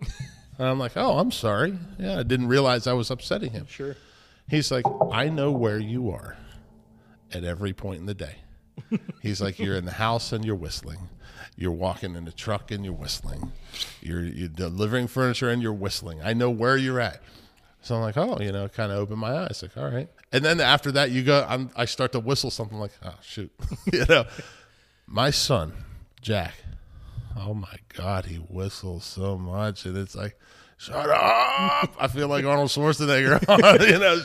and 0.58 0.68
I'm 0.68 0.78
like, 0.78 0.92
"Oh, 0.96 1.18
I'm 1.18 1.30
sorry. 1.30 1.78
Yeah, 1.98 2.18
I 2.18 2.22
didn't 2.22 2.48
realize 2.48 2.86
I 2.86 2.92
was 2.92 3.10
upsetting 3.10 3.52
him." 3.52 3.66
Sure. 3.68 3.96
He's 4.48 4.70
like, 4.70 4.84
"I 5.12 5.28
know 5.28 5.50
where 5.50 5.78
you 5.78 6.10
are 6.10 6.36
at 7.32 7.44
every 7.44 7.72
point 7.72 8.00
in 8.00 8.06
the 8.06 8.14
day." 8.14 8.36
He's 9.22 9.40
like, 9.40 9.58
"You're 9.58 9.76
in 9.76 9.84
the 9.84 9.92
house 9.92 10.32
and 10.32 10.44
you're 10.44 10.54
whistling. 10.54 11.08
You're 11.56 11.72
walking 11.72 12.14
in 12.16 12.24
the 12.26 12.32
truck 12.32 12.70
and 12.70 12.84
you're 12.84 12.92
whistling. 12.94 13.52
You're 14.00 14.22
you're 14.24 14.48
delivering 14.48 15.06
furniture 15.08 15.48
and 15.50 15.62
you're 15.62 15.72
whistling. 15.72 16.20
I 16.22 16.32
know 16.32 16.50
where 16.50 16.76
you're 16.76 17.00
at." 17.00 17.22
So 17.82 17.94
I'm 17.94 18.00
like, 18.02 18.16
"Oh, 18.16 18.38
you 18.40 18.52
know," 18.52 18.68
kind 18.68 18.92
of 18.92 18.98
open 18.98 19.18
my 19.18 19.44
eyes. 19.44 19.62
Like, 19.62 19.76
all 19.76 19.90
right. 19.90 20.08
And 20.32 20.44
then 20.44 20.60
after 20.60 20.90
that, 20.92 21.10
you 21.12 21.22
go. 21.22 21.46
I'm, 21.48 21.70
I 21.76 21.84
start 21.84 22.12
to 22.12 22.20
whistle 22.20 22.50
something 22.50 22.78
like, 22.78 22.92
"Oh 23.04 23.14
shoot," 23.22 23.50
you 23.92 24.04
know. 24.08 24.24
My 25.06 25.30
son, 25.30 25.72
Jack. 26.20 26.54
Oh 27.38 27.54
my 27.54 27.76
God, 27.94 28.26
he 28.26 28.36
whistles 28.36 29.04
so 29.04 29.36
much, 29.36 29.84
and 29.84 29.96
it's 29.96 30.14
like, 30.14 30.38
shut 30.78 31.10
up! 31.10 31.94
I 32.00 32.08
feel 32.08 32.28
like 32.28 32.44
Arnold 32.44 32.70
Schwarzenegger, 32.70 33.88
you 33.90 33.98
know. 33.98 34.20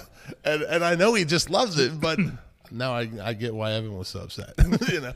And 0.44 0.62
and 0.62 0.84
I 0.84 0.94
know 0.94 1.14
he 1.14 1.24
just 1.24 1.50
loves 1.50 1.78
it, 1.78 2.00
but 2.00 2.18
now 2.70 2.92
I 2.92 3.10
I 3.22 3.32
get 3.34 3.54
why 3.54 3.72
Evan 3.72 3.96
was 3.96 4.08
so 4.08 4.20
upset, 4.20 4.54
you 4.88 5.00
know. 5.00 5.12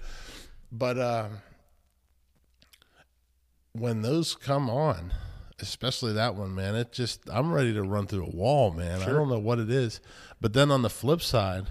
But 0.73 0.98
uh, 0.98 1.28
when 3.73 4.02
those 4.02 4.35
come 4.35 4.69
on, 4.69 5.12
especially 5.61 6.15
that 6.15 6.35
one, 6.35 6.55
man, 6.55 6.74
it 6.74 6.93
just 6.93 7.20
I'm 7.31 7.52
ready 7.52 7.73
to 7.74 7.82
run 7.82 8.06
through 8.06 8.27
a 8.27 8.31
wall, 8.31 8.73
man. 8.73 9.02
I 9.02 9.06
don't 9.06 9.28
know 9.28 9.39
what 9.39 9.59
it 9.59 9.70
is, 9.70 10.01
but 10.40 10.52
then 10.52 10.70
on 10.70 10.82
the 10.82 10.90
flip 10.90 11.23
side, 11.23 11.66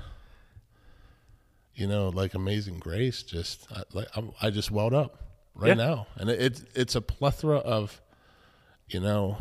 you 1.75 1.85
know, 1.85 2.09
like 2.09 2.33
Amazing 2.33 2.79
Grace, 2.79 3.23
just 3.23 3.67
I, 3.71 3.83
like 3.93 4.07
I 4.41 4.49
just 4.49 4.71
welled 4.71 4.93
up 4.93 5.22
right 5.55 5.69
Yeah. 5.69 5.73
now, 5.85 6.07
and 6.15 6.29
it, 6.29 6.41
it's 6.41 6.65
it's 6.75 6.95
a 6.95 7.01
plethora 7.01 7.57
of, 7.57 8.01
you 8.89 8.99
know, 8.99 9.37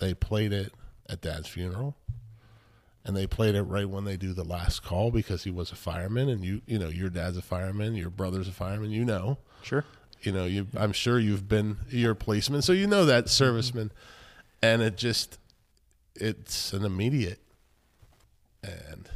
they 0.00 0.14
played 0.14 0.52
it 0.52 0.72
at 1.08 1.20
Dad's 1.20 1.48
funeral, 1.48 1.96
and 3.04 3.16
they 3.16 3.26
played 3.26 3.54
it 3.54 3.62
right 3.62 3.88
when 3.88 4.04
they 4.04 4.16
do 4.16 4.32
the 4.32 4.44
last 4.44 4.82
call 4.82 5.10
because 5.10 5.44
he 5.44 5.50
was 5.50 5.70
a 5.72 5.76
fireman, 5.76 6.28
and 6.28 6.44
you 6.44 6.62
you 6.66 6.78
know 6.78 6.88
your 6.88 7.10
dad's 7.10 7.36
a 7.36 7.42
fireman, 7.42 7.94
your 7.94 8.10
brother's 8.10 8.48
a 8.48 8.52
fireman, 8.52 8.90
you 8.90 9.04
know, 9.04 9.38
Sure. 9.62 9.84
you 10.22 10.32
know 10.32 10.44
you 10.44 10.66
I'm 10.76 10.92
sure 10.92 11.18
you've 11.18 11.48
been 11.48 11.78
your 11.88 12.14
policeman, 12.14 12.62
so 12.62 12.72
you 12.72 12.86
know 12.86 13.04
that 13.06 13.26
serviceman, 13.26 13.90
and 14.62 14.80
it 14.82 14.96
just 14.96 15.38
it's 16.14 16.72
an 16.72 16.84
immediate, 16.84 17.40
and 18.62 19.08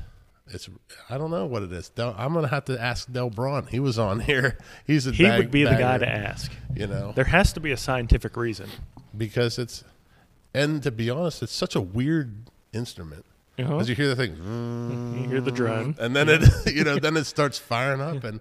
it's 0.49 0.69
I 1.11 1.19
don't 1.19 1.31
know 1.31 1.47
what 1.47 1.63
it 1.63 1.73
is. 1.73 1.89
Del, 1.91 2.15
I'm 2.17 2.33
gonna 2.35 2.49
have 2.49 2.65
to 2.67 2.81
ask 2.81 3.11
Del 3.13 3.31
Braun. 3.31 3.67
He 3.67 3.81
was 3.81 3.99
on 3.99 4.21
here. 4.31 4.59
He's 4.87 5.07
a 5.07 5.13
He 5.13 5.25
bag- 5.25 5.39
would 5.39 5.51
be 5.51 5.65
the 5.65 5.71
guy 5.75 5.99
to 5.99 6.09
ask. 6.09 6.53
you 6.75 6.87
know 6.87 7.13
There 7.15 7.25
has 7.25 7.53
to 7.55 7.61
be 7.61 7.73
a 7.73 7.77
scientific 7.77 8.37
reason. 8.37 8.69
because 9.17 9.59
it's 9.59 9.85
and 10.55 10.83
to 10.85 10.91
be 10.91 11.11
honest, 11.11 11.43
it's 11.43 11.53
such 11.53 11.75
a 11.75 11.81
weird 11.81 12.49
instrument 12.73 13.25
Uh-huh. 13.59 13.83
you 13.87 13.95
hear 13.95 14.09
the 14.09 14.17
thing. 14.17 14.37
You 15.23 15.29
hear 15.29 15.41
the 15.41 15.51
drone. 15.53 15.97
and 15.99 16.15
then 16.17 16.29
it 16.29 16.43
you 16.75 16.85
know 16.85 16.99
then 16.99 17.17
it 17.17 17.25
starts 17.25 17.59
firing 17.59 18.01
up 18.01 18.23
and 18.25 18.41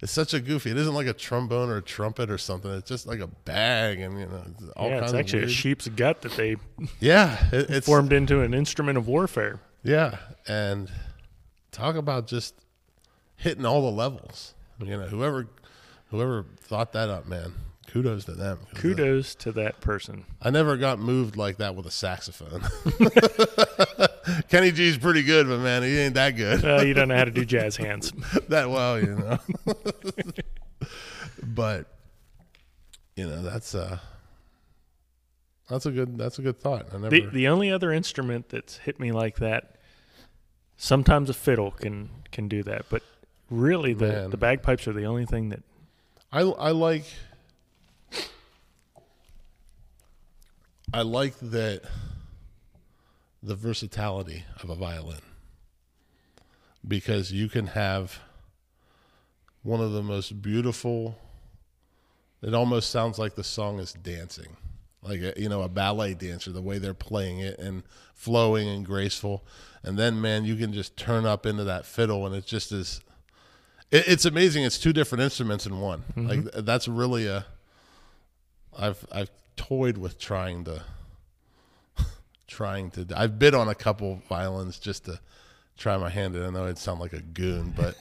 it's 0.00 0.12
such 0.12 0.32
a 0.34 0.38
goofy 0.40 0.70
it 0.70 0.76
isn't 0.76 0.94
like 0.94 1.08
a 1.08 1.12
trombone 1.12 1.70
or 1.70 1.78
a 1.78 1.82
trumpet 1.82 2.30
or 2.30 2.38
something 2.38 2.70
it's 2.72 2.88
just 2.88 3.06
like 3.06 3.18
a 3.20 3.26
bag 3.26 3.98
and 4.00 4.20
you 4.20 4.26
know 4.26 4.42
it's 4.46 4.68
all 4.76 4.88
yeah, 4.88 5.00
kinds 5.00 5.12
it's 5.12 5.18
actually 5.18 5.42
of 5.44 5.48
a 5.48 5.52
sheep's 5.52 5.88
gut 5.88 6.22
that 6.22 6.32
they 6.36 6.54
yeah 7.00 7.44
it, 7.52 7.68
it's 7.70 7.86
formed 7.86 8.12
into 8.12 8.40
an 8.42 8.54
instrument 8.54 8.96
of 8.96 9.08
warfare. 9.08 9.58
yeah 9.82 10.18
and 10.46 10.88
talk 11.78 11.96
about 11.96 12.26
just 12.26 12.54
hitting 13.36 13.64
all 13.64 13.82
the 13.82 13.90
levels 13.96 14.54
you 14.80 14.96
know 14.96 15.06
whoever 15.06 15.46
whoever 16.10 16.44
thought 16.60 16.92
that 16.92 17.08
up 17.08 17.26
man 17.26 17.52
kudos 17.86 18.24
to 18.26 18.32
them 18.32 18.58
Kudos 18.74 19.34
to 19.36 19.52
that 19.52 19.80
person. 19.80 20.24
I 20.42 20.50
never 20.50 20.76
got 20.76 20.98
moved 20.98 21.36
like 21.36 21.56
that 21.56 21.74
with 21.74 21.86
a 21.86 21.90
saxophone 21.90 22.62
Kenny 24.50 24.72
G's 24.72 24.98
pretty 24.98 25.22
good 25.22 25.46
but 25.48 25.58
man 25.60 25.82
he 25.82 25.98
ain't 25.98 26.14
that 26.14 26.32
good 26.32 26.64
Uh, 26.64 26.82
you 26.82 26.92
don't 26.94 27.08
know 27.08 27.16
how 27.16 27.24
to 27.24 27.30
do 27.30 27.44
jazz 27.44 27.76
hands. 27.76 28.10
that 28.48 28.68
well, 28.68 29.00
you 29.00 29.14
know. 29.14 29.38
but 31.42 31.86
you 33.16 33.26
know, 33.26 33.42
that's 33.42 33.74
uh 33.74 33.98
that's 35.68 35.86
a 35.86 35.90
good 35.90 36.16
that's 36.18 36.38
a 36.38 36.42
good 36.42 36.58
thought. 36.60 36.86
I 36.92 36.98
never 36.98 37.10
The 37.10 37.26
the 37.26 37.48
only 37.48 37.70
other 37.70 37.92
instrument 37.92 38.48
that's 38.50 38.76
hit 38.78 39.00
me 39.00 39.12
like 39.12 39.36
that, 39.36 39.76
sometimes 40.78 41.28
a 41.28 41.34
fiddle 41.34 41.72
can 41.72 42.08
can 42.32 42.48
do 42.48 42.62
that, 42.62 42.86
but 42.88 43.02
really 43.50 43.92
the 43.92 44.08
Man. 44.08 44.30
the 44.30 44.38
bagpipes 44.38 44.88
are 44.88 44.94
the 44.94 45.04
only 45.04 45.26
thing 45.26 45.50
that 45.50 45.60
I 46.32 46.40
I 46.40 46.70
like 46.70 47.04
I 50.94 51.02
like 51.02 51.38
that 51.40 51.82
the 53.42 53.54
versatility 53.54 54.44
of 54.62 54.70
a 54.70 54.74
violin 54.74 55.20
because 56.86 57.30
you 57.30 57.48
can 57.48 57.68
have 57.68 58.20
one 59.62 59.80
of 59.80 59.92
the 59.92 60.02
most 60.02 60.40
beautiful 60.40 61.18
it 62.40 62.54
almost 62.54 62.90
sounds 62.90 63.18
like 63.18 63.34
the 63.34 63.44
song 63.44 63.78
is 63.78 63.92
dancing 63.92 64.56
like 65.02 65.20
a, 65.20 65.34
you 65.36 65.48
know 65.48 65.62
a 65.62 65.68
ballet 65.68 66.14
dancer 66.14 66.50
the 66.50 66.62
way 66.62 66.78
they're 66.78 66.94
playing 66.94 67.38
it 67.40 67.58
and 67.58 67.82
flowing 68.14 68.68
and 68.68 68.84
graceful 68.84 69.44
and 69.82 69.98
then 69.98 70.20
man 70.20 70.44
you 70.44 70.56
can 70.56 70.72
just 70.72 70.96
turn 70.96 71.26
up 71.26 71.46
into 71.46 71.64
that 71.64 71.84
fiddle 71.84 72.26
and 72.26 72.34
it 72.34 72.46
just 72.46 72.72
is 72.72 73.00
it, 73.90 74.06
it's 74.06 74.24
amazing. 74.26 74.64
It's 74.64 74.78
two 74.78 74.92
different 74.92 75.22
instruments 75.22 75.64
in 75.64 75.80
one. 75.80 76.04
Mm-hmm. 76.14 76.28
Like 76.28 76.64
that's 76.64 76.88
really 76.88 77.26
a 77.26 77.46
i've 78.78 79.04
i've 79.12 79.30
toyed 79.56 79.98
with 79.98 80.18
trying 80.18 80.64
to 80.64 80.82
trying 82.46 82.90
to 82.92 83.06
i've 83.16 83.38
bid 83.38 83.54
on 83.54 83.68
a 83.68 83.74
couple 83.74 84.22
violins 84.28 84.78
just 84.78 85.04
to 85.04 85.18
try 85.76 85.96
my 85.96 86.08
hand 86.08 86.34
and 86.34 86.44
i 86.44 86.50
know 86.50 86.66
it 86.66 86.78
sound 86.78 87.00
like 87.00 87.12
a 87.12 87.20
goon 87.20 87.72
but 87.76 87.96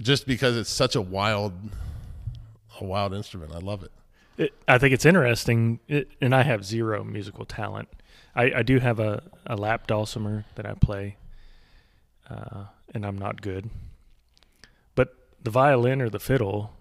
just 0.00 0.26
because 0.26 0.56
it's 0.56 0.70
such 0.70 0.96
a 0.96 1.00
wild 1.00 1.52
a 2.80 2.84
wild 2.84 3.12
instrument 3.12 3.52
i 3.52 3.58
love 3.58 3.82
it. 3.82 3.92
It, 4.36 4.52
I 4.66 4.78
think 4.78 4.92
it's 4.92 5.04
interesting, 5.04 5.78
it, 5.86 6.10
and 6.20 6.34
I 6.34 6.42
have 6.42 6.64
zero 6.64 7.04
musical 7.04 7.44
talent. 7.44 7.88
I, 8.36 8.52
I 8.56 8.62
do 8.62 8.78
have 8.80 8.98
a, 9.00 9.22
a 9.46 9.56
lap 9.56 9.86
dulcimer 9.86 10.44
that 10.56 10.66
I 10.66 10.74
play, 10.74 11.16
uh, 12.28 12.64
and 12.92 13.04
I'm 13.06 13.16
not 13.18 13.40
good. 13.42 13.70
But 14.94 15.14
the 15.42 15.50
violin 15.50 16.00
or 16.02 16.08
the 16.10 16.18
fiddle, 16.18 16.72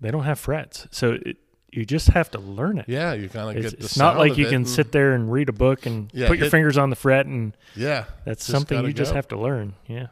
they 0.00 0.10
don't 0.10 0.24
have 0.24 0.38
frets, 0.38 0.86
so 0.90 1.18
it, 1.24 1.36
you 1.70 1.84
just 1.84 2.08
have 2.08 2.30
to 2.30 2.38
learn 2.38 2.78
it. 2.78 2.84
yeah 2.88 3.14
you 3.14 3.28
kind 3.28 3.56
of 3.56 3.60
get 3.62 3.76
the 3.78 3.84
it's 3.84 3.96
not 3.96 4.16
like 4.16 4.38
you 4.38 4.46
can 4.46 4.64
sit 4.64 4.92
there 4.92 5.12
and 5.12 5.32
read 5.32 5.48
a 5.48 5.52
book 5.52 5.86
and 5.86 6.08
Yeah, 6.14 6.28
put 6.28 6.38
your 6.38 6.44
hit- 6.44 6.50
fingers 6.52 6.78
on 6.78 6.88
the 6.90 6.96
fret, 6.96 7.26
and 7.26 7.56
yeah 7.74 8.04
that's 8.24 8.44
something 8.44 8.84
you 8.84 8.92
just 8.92 9.12
have 9.12 9.26
to 9.28 9.36
learn. 9.36 9.74
Yeah. 9.88 10.06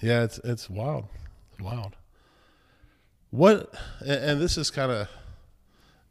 Yeah, 0.00 0.22
it's 0.24 0.38
it's 0.44 0.68
wild, 0.70 1.06
it's 1.52 1.60
wild. 1.60 1.94
What 3.30 3.72
and, 4.00 4.10
and 4.32 4.40
this 4.40 4.56
is 4.58 4.70
kind 4.70 4.90
of, 4.90 5.08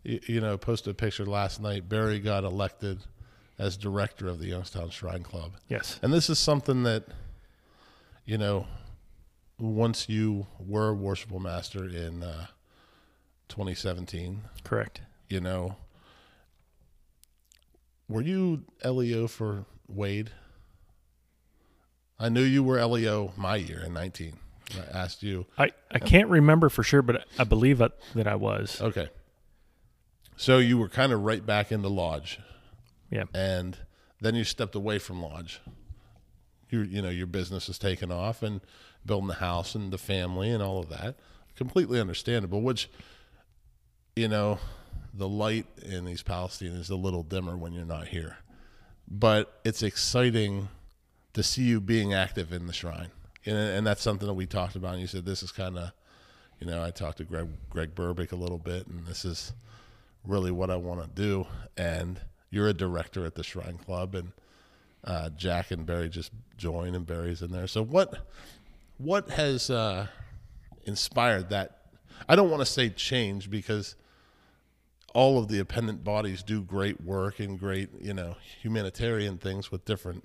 you, 0.07 0.19
you 0.27 0.41
know, 0.41 0.57
posted 0.57 0.91
a 0.91 0.93
picture 0.93 1.25
last 1.25 1.61
night. 1.61 1.87
Barry 1.89 2.19
got 2.19 2.43
elected 2.43 2.99
as 3.59 3.75
director 3.77 4.27
of 4.27 4.39
the 4.39 4.47
Youngstown 4.47 4.89
Shrine 4.89 5.23
Club, 5.23 5.53
Yes. 5.67 5.99
and 6.03 6.13
this 6.13 6.29
is 6.29 6.37
something 6.39 6.83
that, 6.83 7.05
you 8.25 8.37
know, 8.37 8.67
once 9.59 10.07
you 10.07 10.45
were 10.59 10.93
worshipful 10.93 11.39
master 11.39 11.83
in 11.85 12.21
uh, 12.21 12.45
2017. 13.49 14.41
Correct. 14.63 15.01
You 15.27 15.39
know, 15.41 15.75
were 18.07 18.21
you 18.21 18.63
LEO 18.85 19.27
for 19.27 19.65
Wade? 19.87 20.29
I 22.19 22.29
knew 22.29 22.43
you 22.43 22.63
were 22.63 22.83
LEO 22.85 23.33
my 23.37 23.55
year 23.55 23.83
in 23.83 23.93
19. 23.93 24.33
I 24.75 24.97
asked 24.97 25.23
you. 25.23 25.45
I, 25.57 25.71
I 25.91 25.99
can't 25.99 26.29
remember 26.29 26.69
for 26.69 26.83
sure, 26.83 27.01
but 27.01 27.25
I 27.39 27.43
believe 27.43 27.77
that, 27.79 27.93
that 28.15 28.27
I 28.27 28.35
was. 28.35 28.81
Okay. 28.81 29.09
So 30.37 30.59
you 30.59 30.77
were 30.77 30.87
kind 30.87 31.11
of 31.11 31.23
right 31.23 31.45
back 31.45 31.71
in 31.71 31.81
the 31.81 31.89
Lodge. 31.89 32.39
Yeah. 33.09 33.25
And 33.33 33.77
then 34.21 34.35
you 34.35 34.43
stepped 34.43 34.75
away 34.75 34.99
from 34.99 35.21
Lodge. 35.21 35.59
You 36.69 36.81
you 36.81 37.01
know, 37.01 37.09
your 37.09 37.27
business 37.27 37.67
is 37.67 37.77
taken 37.79 38.11
off 38.11 38.43
and 38.43 38.61
building 39.05 39.27
the 39.27 39.35
house 39.35 39.73
and 39.75 39.91
the 39.91 39.97
family 39.97 40.49
and 40.51 40.61
all 40.61 40.79
of 40.79 40.89
that. 40.89 41.15
Completely 41.55 41.99
understandable, 41.99 42.61
which 42.61 42.89
you 44.15 44.27
know, 44.27 44.59
the 45.13 45.27
light 45.27 45.65
in 45.83 46.07
East 46.07 46.25
Palestine 46.25 46.69
is 46.69 46.89
a 46.89 46.95
little 46.95 47.23
dimmer 47.23 47.57
when 47.57 47.73
you're 47.73 47.85
not 47.85 48.07
here. 48.07 48.37
But 49.07 49.59
it's 49.63 49.83
exciting 49.83 50.69
to 51.33 51.43
see 51.43 51.63
you 51.63 51.79
being 51.79 52.13
active 52.13 52.51
in 52.51 52.67
the 52.67 52.73
shrine. 52.73 53.09
And, 53.45 53.55
and 53.55 53.87
that's 53.87 54.01
something 54.01 54.27
that 54.27 54.33
we 54.33 54.45
talked 54.45 54.75
about. 54.75 54.93
And 54.93 55.01
you 55.01 55.07
said 55.07 55.25
this 55.25 55.43
is 55.43 55.51
kind 55.51 55.77
of, 55.77 55.91
you 56.59 56.67
know, 56.67 56.83
I 56.83 56.91
talked 56.91 57.19
to 57.19 57.23
Greg, 57.23 57.47
Greg 57.69 57.95
Burbick 57.95 58.31
a 58.31 58.35
little 58.35 58.57
bit, 58.57 58.87
and 58.87 59.05
this 59.05 59.23
is 59.23 59.53
really 60.27 60.51
what 60.51 60.69
I 60.69 60.75
want 60.75 61.01
to 61.01 61.21
do. 61.21 61.47
And 61.75 62.19
you're 62.49 62.67
a 62.67 62.73
director 62.73 63.25
at 63.25 63.35
the 63.35 63.43
Shrine 63.43 63.77
Club, 63.77 64.15
and 64.15 64.31
uh, 65.03 65.29
Jack 65.29 65.71
and 65.71 65.85
Barry 65.85 66.09
just 66.09 66.31
join, 66.57 66.95
and 66.95 67.05
Barry's 67.05 67.41
in 67.41 67.51
there. 67.51 67.67
So 67.67 67.83
what, 67.83 68.27
what 68.97 69.29
has 69.31 69.69
uh, 69.69 70.07
inspired 70.85 71.49
that? 71.49 71.79
I 72.27 72.35
don't 72.35 72.49
want 72.49 72.61
to 72.61 72.65
say 72.65 72.89
change 72.89 73.49
because 73.49 73.95
all 75.13 75.39
of 75.39 75.47
the 75.47 75.59
appendant 75.59 76.03
bodies 76.03 76.43
do 76.43 76.61
great 76.61 77.01
work 77.01 77.39
and 77.39 77.59
great, 77.59 77.89
you 78.01 78.13
know, 78.13 78.35
humanitarian 78.61 79.37
things 79.37 79.71
with 79.71 79.85
different 79.85 80.23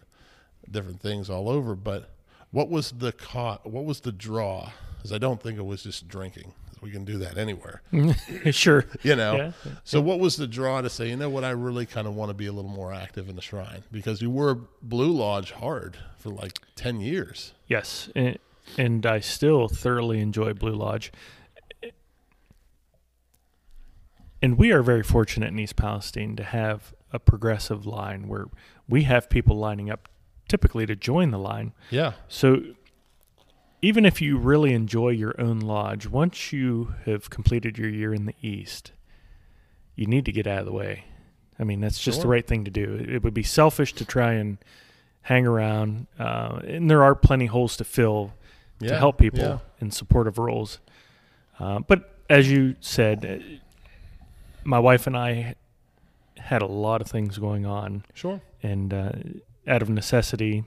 different 0.71 1.01
things 1.01 1.29
all 1.29 1.49
over. 1.49 1.75
But 1.75 2.11
what 2.51 2.69
was 2.69 2.93
the 2.93 3.13
co- 3.13 3.61
what 3.65 3.85
was 3.85 4.01
the 4.01 4.13
draw? 4.13 4.71
Because 4.97 5.13
I 5.13 5.19
don't 5.19 5.43
think 5.43 5.59
it 5.59 5.65
was 5.65 5.83
just 5.83 6.09
drinking. 6.09 6.55
We 6.83 6.91
can 6.91 7.05
do 7.05 7.19
that 7.19 7.39
anywhere, 7.39 7.81
sure. 8.51 8.87
you 9.03 9.15
know. 9.15 9.37
Yeah. 9.37 9.53
So 9.85 10.01
what 10.01 10.19
was 10.19 10.37
the 10.37 10.49
draw 10.49 10.81
to 10.81 10.91
say, 10.91 11.09
you 11.11 11.17
know 11.17 11.31
what, 11.31 11.45
I 11.45 11.51
really 11.51 11.87
kind 11.87 12.09
of 12.09 12.17
want 12.17 12.31
to 12.31 12.35
be 12.35 12.47
a 12.47 12.53
little 12.53 12.71
more 12.71 12.93
active 12.93 13.29
in 13.29 13.37
the 13.37 13.43
shrine 13.43 13.85
because 13.93 14.21
you 14.21 14.31
were 14.31 14.59
Blue 14.83 15.13
Lodge 15.13 15.53
hard 15.53 15.97
for 16.19 16.31
like 16.31 16.59
ten 16.75 17.01
years. 17.01 17.53
Yes, 17.69 18.11
and, 18.17 18.37
and 18.77 19.07
I 19.07 19.21
still 19.21 19.69
thoroughly 19.69 20.21
enjoy 20.21 20.55
Blue 20.55 20.75
Lodge. 20.75 21.13
And 24.43 24.59
we 24.59 24.73
are 24.73 24.83
very 24.83 25.05
fortunate 25.05 25.49
in 25.49 25.59
East 25.61 25.77
Palestine 25.77 26.35
to 26.35 26.43
have 26.43 26.93
a 27.13 27.21
progressive 27.21 27.87
line 27.87 28.27
where 28.27 28.47
we 28.89 29.05
have 29.05 29.31
people 29.31 29.57
lining 29.57 29.89
up 29.89 30.09
typically 30.49 30.85
to 30.87 30.97
join 30.97 31.31
the 31.31 31.39
line. 31.39 31.73
Yeah. 31.91 32.15
So 32.27 32.63
even 33.83 34.07
if 34.07 34.23
you 34.23 34.39
really 34.39 34.73
enjoy 34.73 35.09
your 35.11 35.39
own 35.41 35.59
lodge, 35.59 36.07
once 36.07 36.53
you 36.53 36.95
have 37.05 37.29
completed 37.29 37.77
your 37.77 37.89
year 37.89 38.15
in 38.15 38.27
the 38.27 38.35
East, 38.41 38.93
you 39.97 40.07
need 40.07 40.25
to 40.25 40.33
get 40.33 40.47
out 40.47 40.61
of 40.61 40.67
the 40.67 40.73
way. 40.73 41.05
I 41.59 41.65
mean, 41.65 41.81
that's 41.81 42.01
just 42.01 42.23
the 42.23 42.29
right 42.29 42.47
thing 42.47 42.65
to 42.65 42.71
do. 42.71 43.05
It 43.09 43.23
would 43.23 43.35
be 43.35 43.43
selfish 43.43 43.93
to 43.95 44.05
try 44.05 44.33
and 44.35 44.59
hang 45.23 45.47
around, 45.47 46.07
uh, 46.19 46.61
and 46.67 46.91
there 46.91 47.03
are 47.03 47.15
plenty 47.15 47.47
holes 47.47 47.77
to 47.77 47.85
fill 47.85 48.33
to 48.81 48.97
help 48.97 49.19
people 49.19 49.39
yeah. 49.39 49.59
in 49.81 49.91
supportive 49.93 50.39
roles. 50.39 50.81
Uh, 51.61 51.79
but 51.81 52.17
as 52.29 52.51
you 52.51 52.75
said, 52.81 53.25
uh, 53.25 53.39
my 54.65 54.79
wife 54.79 55.07
and 55.07 55.17
I 55.17 55.55
had 56.39 56.63
a 56.63 56.67
lot 56.67 57.01
of 57.01 57.07
things 57.07 57.39
going 57.39 57.65
on, 57.65 58.05
Sure. 58.15 58.41
and 58.63 58.93
uh, 58.93 59.13
out 59.69 59.83
of 59.83 59.89
necessity, 59.89 60.65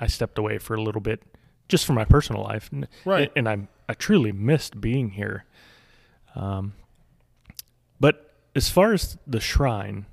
I 0.00 0.06
stepped 0.06 0.38
away 0.38 0.56
for 0.56 0.74
a 0.74 0.82
little 0.82 1.02
bit, 1.02 1.22
just 1.70 1.86
for 1.86 1.92
my 1.94 2.04
personal 2.04 2.42
life. 2.42 2.68
N- 2.72 2.86
Right. 3.04 3.32
And 3.34 3.48
I 3.48 3.68
I 3.88 3.94
truly 3.94 4.32
missed 4.32 4.80
being 4.80 5.10
here. 5.10 5.44
Um, 6.34 6.74
but 7.98 8.34
as 8.54 8.68
far 8.68 8.92
as 8.92 9.16
the 9.26 9.40
shrine, 9.40 10.06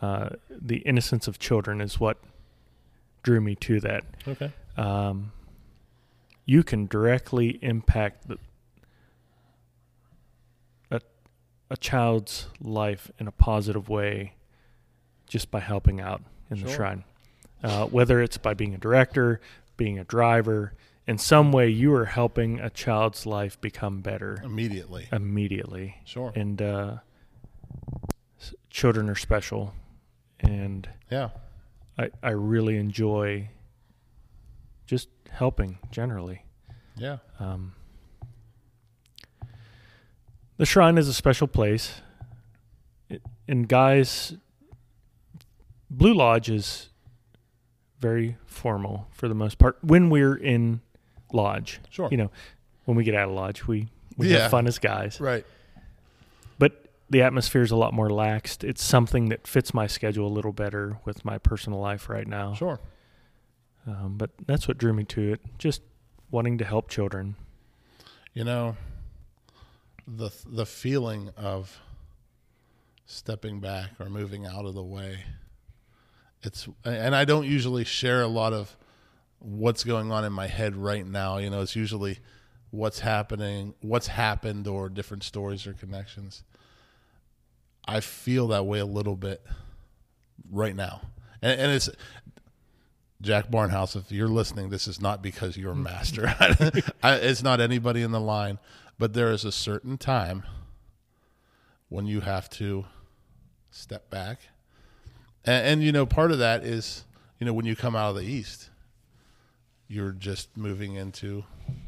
uh, 0.00 0.30
the 0.50 0.78
innocence 0.78 1.26
of 1.28 1.38
children 1.38 1.80
is 1.80 1.98
what 2.00 2.18
drew 3.22 3.40
me 3.40 3.54
to 3.56 3.80
that. 3.80 4.04
Okay. 4.28 4.52
Um, 4.76 5.32
you 6.44 6.62
can 6.62 6.86
directly 6.86 7.58
impact 7.62 8.28
the, 8.28 8.38
a 10.90 11.00
a 11.70 11.76
child's 11.76 12.46
life 12.60 13.10
in 13.18 13.26
a 13.26 13.32
positive 13.32 13.88
way 13.88 14.34
just 15.26 15.50
by 15.50 15.60
helping 15.60 16.00
out 16.00 16.22
in 16.50 16.60
the 16.62 16.70
shrine. 16.72 17.04
Uh, 17.62 17.86
whether 17.86 18.20
it's 18.22 18.38
by 18.38 18.54
being 18.54 18.74
a 18.74 18.78
director, 18.78 19.40
being 19.76 19.98
a 19.98 20.04
driver, 20.04 20.72
in 21.06 21.18
some 21.18 21.52
way 21.52 21.68
you 21.68 21.94
are 21.94 22.04
helping 22.06 22.58
a 22.60 22.70
child's 22.70 23.26
life 23.26 23.60
become 23.60 24.00
better 24.00 24.40
Immediately. 24.44 25.08
immediately. 25.12 25.96
Sure. 26.04 26.32
And 26.34 26.60
uh, 26.60 26.96
children 28.70 29.08
are 29.08 29.14
special, 29.14 29.74
and 30.40 30.88
Yeah. 31.10 31.30
I, 31.98 32.10
I 32.22 32.30
really 32.30 32.76
enjoy 32.76 33.48
just 34.86 35.08
helping 35.30 35.78
generally. 35.90 36.44
Yeah. 36.96 37.18
Um, 37.40 37.72
the 40.56 40.66
shrine 40.66 40.98
is 40.98 41.08
a 41.08 41.14
special 41.14 41.46
place. 41.46 42.00
It, 43.08 43.22
and 43.48 43.68
guys, 43.68 44.34
Blue 45.90 46.14
Lodge 46.14 46.48
is 46.50 46.88
very 48.06 48.36
formal 48.46 49.06
for 49.10 49.26
the 49.28 49.34
most 49.34 49.58
part 49.58 49.76
when 49.82 50.10
we're 50.10 50.36
in 50.36 50.80
lodge. 51.32 51.80
Sure. 51.90 52.08
You 52.10 52.16
know, 52.18 52.30
when 52.84 52.96
we 52.96 53.02
get 53.04 53.14
out 53.14 53.28
of 53.28 53.34
lodge, 53.34 53.66
we, 53.66 53.88
we 54.16 54.28
Yeah. 54.28 54.42
have 54.42 54.50
fun 54.50 54.66
as 54.66 54.78
guys. 54.78 55.20
Right. 55.20 55.44
But 56.58 56.72
the 57.10 57.22
atmosphere 57.22 57.62
is 57.62 57.70
a 57.72 57.76
lot 57.76 57.92
more 57.92 58.08
laxed. 58.08 58.62
It's 58.62 58.82
something 58.84 59.28
that 59.30 59.46
fits 59.46 59.74
my 59.74 59.86
schedule 59.88 60.26
a 60.28 60.34
little 60.38 60.52
better 60.52 60.98
with 61.04 61.24
my 61.24 61.38
personal 61.38 61.80
life 61.80 62.08
right 62.08 62.26
now. 62.28 62.54
Sure. 62.54 62.78
Um, 63.86 64.14
but 64.16 64.30
that's 64.46 64.66
what 64.68 64.78
drew 64.78 64.92
me 64.92 65.04
to 65.04 65.32
it. 65.32 65.40
Just 65.58 65.82
wanting 66.30 66.58
to 66.58 66.64
help 66.64 66.88
children. 66.88 67.34
You 68.34 68.44
know, 68.44 68.76
the 70.06 70.30
the 70.46 70.66
feeling 70.66 71.30
of 71.36 71.80
stepping 73.06 73.60
back 73.60 73.90
or 74.00 74.08
moving 74.08 74.44
out 74.46 74.64
of 74.64 74.74
the 74.74 74.82
way. 74.82 75.20
It's 76.46 76.68
and 76.84 77.14
I 77.14 77.24
don't 77.24 77.46
usually 77.46 77.84
share 77.84 78.22
a 78.22 78.28
lot 78.28 78.52
of 78.52 78.76
what's 79.38 79.84
going 79.84 80.10
on 80.12 80.24
in 80.24 80.32
my 80.32 80.46
head 80.46 80.76
right 80.76 81.06
now. 81.06 81.38
You 81.38 81.50
know, 81.50 81.60
it's 81.60 81.76
usually 81.76 82.18
what's 82.70 83.00
happening, 83.00 83.74
what's 83.80 84.06
happened, 84.06 84.66
or 84.66 84.88
different 84.88 85.24
stories 85.24 85.66
or 85.66 85.72
connections. 85.72 86.44
I 87.86 88.00
feel 88.00 88.48
that 88.48 88.66
way 88.66 88.78
a 88.78 88.86
little 88.86 89.16
bit 89.16 89.44
right 90.50 90.74
now, 90.74 91.02
and, 91.42 91.60
and 91.60 91.72
it's 91.72 91.90
Jack 93.20 93.50
Barnhouse, 93.50 93.96
if 93.96 94.12
you're 94.12 94.28
listening, 94.28 94.68
this 94.68 94.86
is 94.86 95.00
not 95.00 95.22
because 95.22 95.56
you're 95.56 95.72
a 95.72 95.76
master. 95.76 96.34
I, 97.02 97.14
it's 97.14 97.42
not 97.42 97.60
anybody 97.60 98.02
in 98.02 98.12
the 98.12 98.20
line, 98.20 98.58
but 98.98 99.14
there 99.14 99.30
is 99.30 99.44
a 99.44 99.52
certain 99.52 99.96
time 99.96 100.44
when 101.88 102.06
you 102.06 102.20
have 102.20 102.50
to 102.50 102.84
step 103.70 104.10
back. 104.10 104.40
And, 105.46 105.66
and, 105.66 105.82
you 105.82 105.92
know, 105.92 106.04
part 106.04 106.32
of 106.32 106.38
that 106.38 106.64
is, 106.64 107.04
you 107.38 107.46
know, 107.46 107.52
when 107.52 107.64
you 107.64 107.76
come 107.76 107.94
out 107.94 108.10
of 108.10 108.16
the 108.16 108.24
East, 108.24 108.70
you're 109.88 110.12
just 110.12 110.56
moving 110.56 110.94
into 110.94 111.44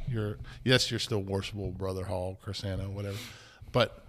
your, 0.08 0.38
yes, 0.64 0.90
you're 0.90 1.00
still 1.00 1.22
worshipful, 1.22 1.72
Brother 1.72 2.04
Hall, 2.04 2.38
Crescano, 2.44 2.88
whatever, 2.90 3.18
but 3.72 4.04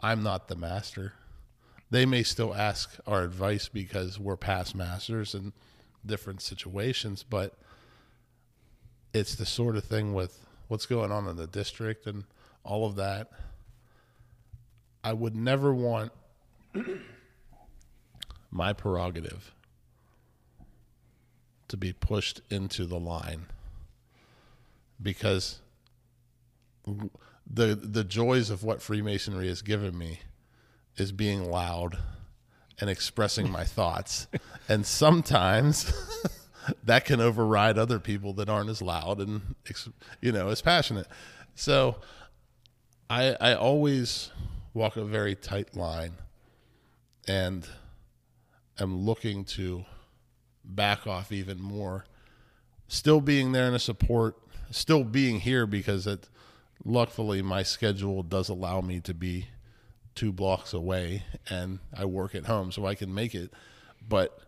I'm 0.00 0.22
not 0.22 0.48
the 0.48 0.56
master. 0.56 1.14
They 1.90 2.04
may 2.04 2.22
still 2.22 2.54
ask 2.54 2.96
our 3.06 3.22
advice 3.22 3.68
because 3.68 4.18
we're 4.18 4.36
past 4.36 4.74
masters 4.74 5.34
in 5.34 5.52
different 6.04 6.42
situations, 6.42 7.24
but 7.28 7.54
it's 9.14 9.34
the 9.34 9.46
sort 9.46 9.76
of 9.76 9.84
thing 9.84 10.12
with 10.12 10.46
what's 10.68 10.84
going 10.86 11.10
on 11.10 11.26
in 11.26 11.36
the 11.36 11.46
district 11.46 12.06
and 12.06 12.24
all 12.62 12.86
of 12.86 12.96
that. 12.96 13.30
I 15.02 15.14
would 15.14 15.34
never 15.34 15.72
want 15.72 16.12
my 18.50 18.72
prerogative 18.72 19.52
to 21.68 21.76
be 21.76 21.92
pushed 21.92 22.40
into 22.50 22.86
the 22.86 22.98
line 22.98 23.46
because 25.00 25.60
the 27.46 27.74
the 27.74 28.04
joys 28.04 28.50
of 28.50 28.64
what 28.64 28.82
Freemasonry 28.82 29.48
has 29.48 29.62
given 29.62 29.96
me 29.96 30.20
is 30.96 31.12
being 31.12 31.50
loud 31.50 31.98
and 32.80 32.90
expressing 32.90 33.50
my 33.50 33.64
thoughts. 33.64 34.26
And 34.70 34.84
sometimes 34.84 35.90
that 36.84 37.06
can 37.06 37.22
override 37.22 37.78
other 37.78 37.98
people 37.98 38.34
that 38.34 38.50
aren't 38.50 38.68
as 38.68 38.82
loud 38.82 39.18
and 39.18 39.54
you 40.20 40.30
know 40.30 40.50
as 40.50 40.60
passionate. 40.60 41.06
So 41.54 41.96
I 43.08 43.34
I 43.40 43.54
always 43.54 44.30
walk 44.74 44.98
a 44.98 45.06
very 45.06 45.34
tight 45.34 45.74
line, 45.74 46.16
and 47.26 47.66
am 48.78 49.04
looking 49.04 49.44
to 49.44 49.84
back 50.64 51.06
off 51.06 51.32
even 51.32 51.60
more. 51.60 52.04
Still 52.88 53.20
being 53.20 53.52
there 53.52 53.68
in 53.68 53.74
a 53.74 53.78
support, 53.78 54.36
still 54.70 55.04
being 55.04 55.40
here 55.40 55.66
because 55.66 56.06
it, 56.06 56.28
luckily 56.84 57.42
my 57.42 57.62
schedule 57.62 58.22
does 58.22 58.48
allow 58.48 58.80
me 58.80 59.00
to 59.00 59.14
be 59.14 59.48
two 60.14 60.32
blocks 60.32 60.72
away 60.72 61.22
and 61.48 61.78
I 61.96 62.04
work 62.04 62.34
at 62.34 62.46
home 62.46 62.72
so 62.72 62.86
I 62.86 62.94
can 62.94 63.14
make 63.14 63.34
it. 63.34 63.52
But 64.06 64.38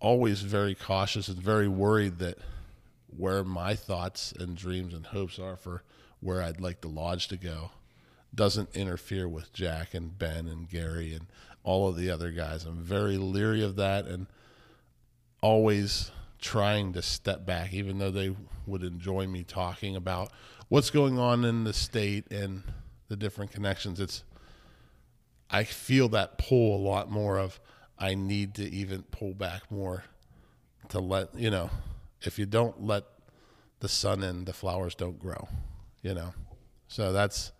always 0.00 0.42
very 0.42 0.74
cautious 0.74 1.28
and 1.28 1.38
very 1.38 1.68
worried 1.68 2.18
that 2.18 2.38
where 3.14 3.44
my 3.44 3.74
thoughts 3.74 4.32
and 4.32 4.56
dreams 4.56 4.94
and 4.94 5.06
hopes 5.06 5.38
are 5.38 5.56
for 5.56 5.82
where 6.20 6.42
I'd 6.42 6.60
like 6.60 6.80
the 6.80 6.88
lodge 6.88 7.28
to 7.28 7.36
go 7.36 7.70
doesn't 8.34 8.74
interfere 8.74 9.28
with 9.28 9.52
Jack 9.52 9.94
and 9.94 10.16
Ben 10.16 10.46
and 10.46 10.68
Gary 10.68 11.12
and 11.12 11.26
all 11.62 11.88
of 11.88 11.96
the 11.96 12.10
other 12.10 12.30
guys. 12.30 12.64
I'm 12.64 12.82
very 12.82 13.16
leery 13.16 13.62
of 13.62 13.76
that 13.76 14.06
and 14.06 14.26
always 15.42 16.10
trying 16.40 16.92
to 16.94 17.02
step 17.02 17.44
back, 17.44 17.72
even 17.72 17.98
though 17.98 18.10
they 18.10 18.34
would 18.66 18.82
enjoy 18.82 19.26
me 19.26 19.44
talking 19.44 19.96
about 19.96 20.30
what's 20.68 20.90
going 20.90 21.18
on 21.18 21.44
in 21.44 21.64
the 21.64 21.72
state 21.72 22.30
and 22.30 22.62
the 23.08 23.16
different 23.16 23.50
connections. 23.50 24.00
It's 24.00 24.24
I 25.50 25.64
feel 25.64 26.08
that 26.10 26.38
pull 26.38 26.76
a 26.76 26.82
lot 26.82 27.10
more 27.10 27.38
of 27.38 27.60
I 27.98 28.14
need 28.14 28.54
to 28.54 28.62
even 28.62 29.02
pull 29.02 29.34
back 29.34 29.70
more 29.70 30.04
to 30.88 31.00
let 31.00 31.34
you 31.34 31.50
know 31.50 31.70
if 32.22 32.38
you 32.38 32.46
don't 32.46 32.82
let 32.82 33.04
the 33.80 33.88
sun 33.88 34.22
in, 34.22 34.44
the 34.44 34.52
flowers 34.52 34.94
don't 34.94 35.18
grow. 35.18 35.48
You 36.02 36.14
know, 36.14 36.32
so 36.88 37.12
that's 37.12 37.52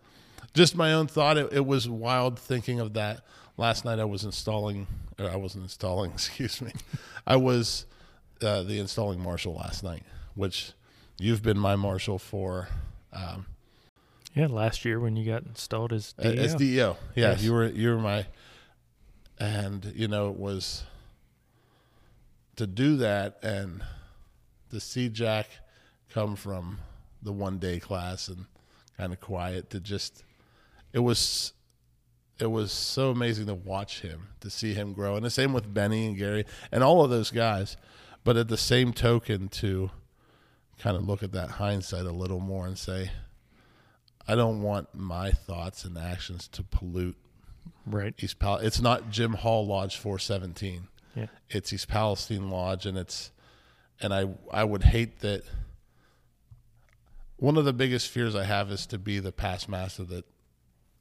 just 0.54 0.74
my 0.74 0.92
own 0.94 1.06
thought. 1.06 1.36
It, 1.36 1.52
it 1.52 1.66
was 1.66 1.88
wild 1.88 2.38
thinking 2.38 2.80
of 2.80 2.94
that 2.94 3.20
last 3.60 3.84
night. 3.84 4.00
I 4.00 4.04
was 4.04 4.24
installing, 4.24 4.86
or 5.18 5.30
I 5.30 5.36
wasn't 5.36 5.64
installing. 5.64 6.10
Excuse 6.14 6.60
me, 6.60 6.72
I 7.26 7.36
was 7.36 7.86
uh, 8.42 8.62
the 8.64 8.80
installing 8.80 9.20
marshal 9.22 9.54
last 9.54 9.84
night, 9.84 10.02
which 10.34 10.72
you've 11.18 11.42
been 11.42 11.58
my 11.58 11.76
marshal 11.76 12.18
for. 12.18 12.68
Um, 13.12 13.46
Yeah, 14.34 14.46
last 14.46 14.84
year 14.84 14.98
when 14.98 15.16
you 15.16 15.30
got 15.30 15.42
installed 15.44 15.92
as 15.92 16.12
DEO. 16.14 16.30
As 16.42 16.54
DEO, 16.54 16.96
yeah, 17.14 17.30
Yes. 17.32 17.42
you 17.42 17.52
were 17.52 17.68
you 17.68 17.90
were 17.90 17.98
my, 18.00 18.26
and 19.38 19.92
you 19.94 20.08
know 20.08 20.30
it 20.30 20.36
was 20.36 20.84
to 22.56 22.66
do 22.66 22.96
that 22.98 23.38
and 23.42 23.82
to 24.70 24.80
see 24.80 25.08
Jack 25.08 25.48
come 26.10 26.36
from 26.36 26.78
the 27.22 27.32
one 27.32 27.58
day 27.58 27.78
class 27.80 28.28
and 28.28 28.46
kind 28.96 29.12
of 29.12 29.20
quiet 29.20 29.70
to 29.70 29.80
just 29.80 30.22
it 30.92 30.98
was 31.00 31.52
it 32.40 32.50
was 32.50 32.72
so 32.72 33.10
amazing 33.10 33.46
to 33.46 33.54
watch 33.54 34.00
him 34.00 34.28
to 34.40 34.50
see 34.50 34.74
him 34.74 34.92
grow 34.92 35.16
and 35.16 35.24
the 35.24 35.30
same 35.30 35.52
with 35.52 35.72
Benny 35.72 36.06
and 36.06 36.16
Gary 36.16 36.44
and 36.72 36.82
all 36.82 37.04
of 37.04 37.10
those 37.10 37.30
guys 37.30 37.76
but 38.24 38.36
at 38.36 38.48
the 38.48 38.56
same 38.56 38.92
token 38.92 39.48
to 39.48 39.90
kind 40.78 40.96
of 40.96 41.06
look 41.06 41.22
at 41.22 41.32
that 41.32 41.50
hindsight 41.52 42.06
a 42.06 42.12
little 42.12 42.40
more 42.40 42.66
and 42.66 42.78
say 42.78 43.10
I 44.26 44.34
don't 44.34 44.62
want 44.62 44.94
my 44.94 45.32
thoughts 45.32 45.84
and 45.84 45.98
actions 45.98 46.46
to 46.48 46.62
pollute 46.62 47.16
right. 47.86 48.14
East 48.18 48.38
Pal. 48.38 48.56
It's 48.56 48.80
not 48.80 49.10
Jim 49.10 49.34
Hall 49.34 49.66
Lodge 49.66 49.96
417. 49.96 50.88
Yeah. 51.16 51.26
It's 51.48 51.72
East 51.72 51.88
Palestine 51.88 52.50
Lodge, 52.50 52.86
and 52.86 52.96
it's 52.96 53.32
and 54.00 54.14
I 54.14 54.28
I 54.52 54.64
would 54.64 54.84
hate 54.84 55.20
that. 55.20 55.42
One 57.36 57.56
of 57.56 57.64
the 57.64 57.72
biggest 57.72 58.08
fears 58.08 58.36
I 58.36 58.44
have 58.44 58.70
is 58.70 58.86
to 58.86 58.98
be 58.98 59.18
the 59.18 59.32
past 59.32 59.68
master 59.68 60.04
that 60.04 60.24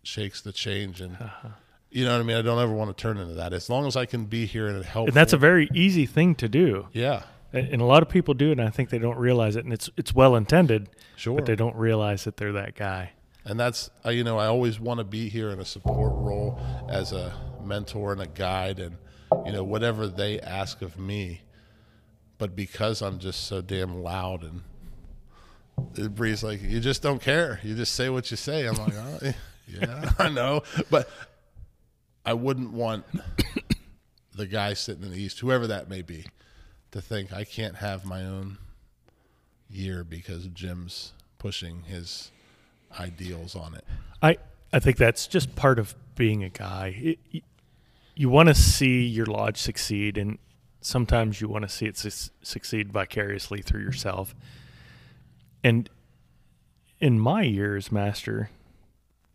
shakes 0.03 0.41
the 0.41 0.51
change, 0.51 1.01
and 1.01 1.15
uh-huh. 1.19 1.49
you 1.89 2.05
know 2.05 2.13
what 2.13 2.21
I 2.21 2.23
mean. 2.23 2.37
I 2.37 2.41
don't 2.41 2.59
ever 2.59 2.73
want 2.73 2.95
to 2.95 3.01
turn 3.01 3.17
into 3.17 3.35
that. 3.35 3.53
As 3.53 3.69
long 3.69 3.85
as 3.87 3.95
I 3.95 4.05
can 4.05 4.25
be 4.25 4.45
here 4.45 4.67
and 4.67 4.83
help, 4.83 5.07
And 5.07 5.15
that's 5.15 5.33
a 5.33 5.37
very 5.37 5.69
easy 5.73 6.05
thing 6.05 6.35
to 6.35 6.49
do. 6.49 6.87
yeah, 6.93 7.23
And 7.53 7.81
a 7.81 7.85
lot 7.85 8.03
of 8.03 8.09
people 8.09 8.33
do 8.33 8.49
it, 8.49 8.59
and 8.59 8.61
I 8.61 8.69
think 8.69 8.89
they 8.89 8.99
don't 8.99 9.17
realize 9.17 9.55
it. 9.55 9.63
And 9.63 9.73
it's 9.73 9.89
it's 9.97 10.13
well 10.13 10.35
intended, 10.35 10.89
sure. 11.15 11.35
but 11.35 11.45
they 11.45 11.55
don't 11.55 11.75
realize 11.75 12.23
that 12.23 12.37
they're 12.37 12.53
that 12.53 12.75
guy. 12.75 13.11
and 13.45 13.59
that's 13.59 13.89
you 14.05 14.23
know 14.23 14.37
I 14.37 14.47
always 14.47 14.79
want 14.79 14.99
to 14.99 15.03
be 15.03 15.29
here 15.29 15.49
in 15.49 15.59
a 15.59 15.65
support 15.65 16.13
role 16.13 16.59
as 16.89 17.13
a 17.13 17.33
mentor 17.63 18.11
and 18.11 18.21
a 18.21 18.27
guide 18.27 18.79
and 18.79 18.97
you 19.45 19.51
know 19.51 19.63
whatever 19.63 20.07
they 20.07 20.39
ask 20.41 20.81
of 20.81 20.99
me 20.99 21.41
but 22.37 22.55
because 22.55 23.01
I'm 23.01 23.17
just 23.19 23.45
so 23.47 23.61
damn 23.61 24.03
loud 24.03 24.43
and 24.43 24.61
it 25.95 26.13
Bree's 26.15 26.43
like 26.43 26.61
you 26.61 26.79
just 26.79 27.01
don't 27.01 27.21
care 27.21 27.59
you 27.63 27.75
just 27.75 27.93
say 27.95 28.09
what 28.09 28.29
you 28.29 28.37
say 28.37 28.65
I'm 28.67 28.75
like 28.75 28.93
oh, 28.97 29.33
yeah 29.69 30.11
I 30.19 30.29
know 30.29 30.63
but 30.89 31.09
I 32.25 32.33
wouldn't 32.33 32.73
want 32.73 33.05
the 34.35 34.45
guy 34.47 34.73
sitting 34.73 35.03
in 35.03 35.11
the 35.11 35.21
east 35.21 35.39
whoever 35.39 35.67
that 35.67 35.89
may 35.89 36.01
be 36.01 36.25
to 36.91 37.01
think 37.01 37.31
I 37.33 37.43
can't 37.43 37.75
have 37.75 38.05
my 38.05 38.23
own 38.25 38.57
year 39.69 40.03
because 40.03 40.47
Jim's 40.47 41.13
pushing 41.37 41.83
his 41.83 42.31
ideals 42.99 43.55
on 43.55 43.75
it. 43.75 43.85
I 44.21 44.37
I 44.73 44.79
think 44.79 44.97
that's 44.97 45.27
just 45.27 45.55
part 45.55 45.79
of 45.79 45.95
being 46.15 46.43
a 46.43 46.49
guy. 46.49 46.95
It, 46.97 47.19
y- 47.33 47.41
you 48.15 48.29
want 48.29 48.49
to 48.49 48.55
see 48.55 49.05
your 49.05 49.25
lodge 49.25 49.57
succeed, 49.57 50.17
and 50.17 50.37
sometimes 50.81 51.39
you 51.39 51.47
want 51.47 51.63
to 51.63 51.69
see 51.69 51.85
it 51.85 51.97
su- 51.97 52.31
succeed 52.41 52.91
vicariously 52.91 53.61
through 53.61 53.81
yourself. 53.81 54.35
And 55.63 55.89
in 56.99 57.19
my 57.19 57.43
year 57.43 57.77
as 57.77 57.91
master, 57.91 58.49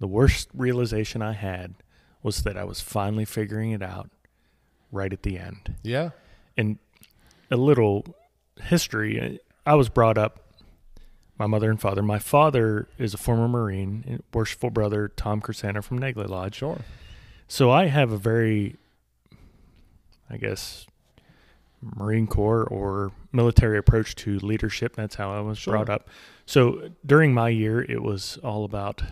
the 0.01 0.07
worst 0.07 0.49
realization 0.55 1.23
I 1.23 1.33
had 1.33 1.75
was 2.23 2.43
that 2.43 2.57
I 2.57 2.65
was 2.65 2.81
finally 2.81 3.25
figuring 3.25 3.71
it 3.73 3.83
out 3.83 4.11
right 4.91 5.13
at 5.13 5.23
the 5.23 5.39
end. 5.39 5.75
Yeah. 5.83 6.11
and 6.57 6.79
a 7.51 7.57
little 7.57 8.05
history. 8.63 9.21
Uh, 9.21 9.39
I 9.71 9.75
was 9.75 9.89
brought 9.89 10.17
up 10.19 10.41
my 11.39 11.47
mother 11.47 11.69
and 11.71 11.81
father. 11.81 12.03
My 12.03 12.19
father 12.19 12.89
is 12.99 13.13
a 13.13 13.19
former 13.19 13.49
Marine, 13.49 14.05
and 14.07 14.23
worshipful 14.33 14.71
brother 14.71 15.09
Tom 15.09 15.41
Crescenta 15.41 15.83
from 15.83 15.99
Negley 15.99 16.27
Lodge. 16.27 16.55
Sure. 16.57 16.79
So 17.49 17.71
I 17.71 17.87
have 17.87 18.13
a 18.13 18.17
very, 18.17 18.77
I 20.31 20.37
guess, 20.39 20.87
Marine 21.83 22.27
Corps 22.27 22.65
or 22.65 23.13
military 23.33 23.77
approach 23.79 24.15
to 24.17 24.39
leadership. 24.39 24.97
That's 24.97 25.17
how 25.17 25.33
I 25.33 25.41
was 25.41 25.59
Sure. 25.59 25.73
brought 25.75 25.91
up. 25.91 26.09
So 26.47 26.91
during 27.05 27.35
my 27.35 27.49
year, 27.51 27.83
it 27.83 28.03
was 28.03 28.39
all 28.43 28.65
about 28.65 29.03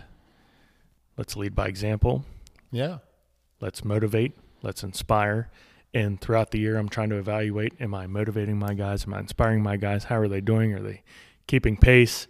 let's 1.17 1.35
lead 1.35 1.55
by 1.55 1.67
example, 1.67 2.25
Yeah. 2.71 2.99
let's 3.59 3.83
motivate, 3.85 4.33
let's 4.61 4.83
inspire. 4.83 5.49
And 5.93 6.19
throughout 6.19 6.51
the 6.51 6.59
year, 6.59 6.77
I'm 6.77 6.89
trying 6.89 7.09
to 7.09 7.17
evaluate 7.17 7.73
am 7.79 7.93
I 7.93 8.07
motivating 8.07 8.57
my 8.57 8.73
guys? 8.73 9.05
Am 9.05 9.13
I 9.13 9.19
inspiring 9.19 9.61
my 9.61 9.77
guys? 9.77 10.05
How 10.05 10.17
are 10.17 10.27
they 10.27 10.41
doing? 10.41 10.73
Are 10.73 10.81
they 10.81 11.03
keeping 11.47 11.77
pace? 11.77 12.27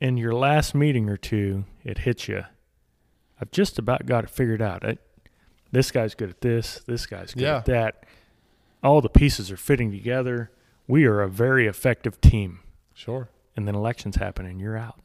In 0.00 0.16
your 0.16 0.32
last 0.32 0.76
meeting 0.76 1.08
or 1.08 1.16
two, 1.16 1.64
it 1.82 1.98
hits 1.98 2.28
you. 2.28 2.44
I've 3.40 3.50
just 3.50 3.78
about 3.80 4.06
got 4.06 4.22
it 4.24 4.30
figured 4.30 4.62
out. 4.62 4.84
I, 4.84 4.98
this 5.72 5.90
guy's 5.90 6.14
good 6.14 6.30
at 6.30 6.40
this. 6.40 6.80
This 6.86 7.06
guy's 7.06 7.34
good 7.34 7.42
Yeah. 7.42 7.56
at 7.58 7.64
that. 7.64 8.04
All 8.82 9.00
the 9.00 9.08
pieces 9.08 9.50
are 9.50 9.56
fitting 9.56 9.90
together. 9.90 10.52
We 10.86 11.04
are 11.04 11.20
a 11.20 11.28
very 11.28 11.66
effective 11.66 12.20
team. 12.20 12.60
Sure. 12.94 13.28
And 13.56 13.66
then 13.66 13.74
elections 13.74 14.16
happen 14.16 14.46
and 14.46 14.60
you're 14.60 14.76
out. 14.76 15.00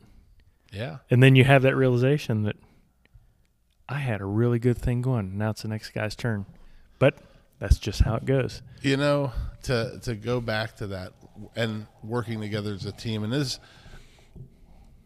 Yeah. 0.71 0.99
And 1.09 1.23
then 1.23 1.35
you 1.35 1.43
have 1.43 1.63
that 1.63 1.75
realization 1.75 2.43
that 2.43 2.55
I 3.87 3.99
had 3.99 4.21
a 4.21 4.25
really 4.25 4.59
good 4.59 4.77
thing 4.77 5.01
going. 5.01 5.37
Now 5.37 5.51
it's 5.51 5.63
the 5.63 5.67
next 5.67 5.89
guy's 5.89 6.15
turn. 6.15 6.45
But 6.99 7.17
that's 7.59 7.77
just 7.79 8.01
how 8.01 8.15
it 8.15 8.25
goes. 8.25 8.61
You 8.81 8.97
know, 8.97 9.31
to 9.63 9.99
to 10.03 10.15
go 10.15 10.41
back 10.41 10.77
to 10.77 10.87
that 10.87 11.13
and 11.55 11.87
working 12.03 12.41
together 12.41 12.73
as 12.73 12.85
a 12.85 12.91
team, 12.91 13.23
and 13.23 13.33
this 13.33 13.59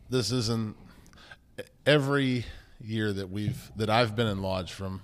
this 0.10 0.32
isn't 0.32 0.76
every 1.86 2.46
year 2.80 3.12
that 3.14 3.30
we've 3.30 3.72
that 3.76 3.90
I've 3.90 4.16
been 4.16 4.28
in 4.28 4.42
lodge 4.42 4.72
from 4.74 5.02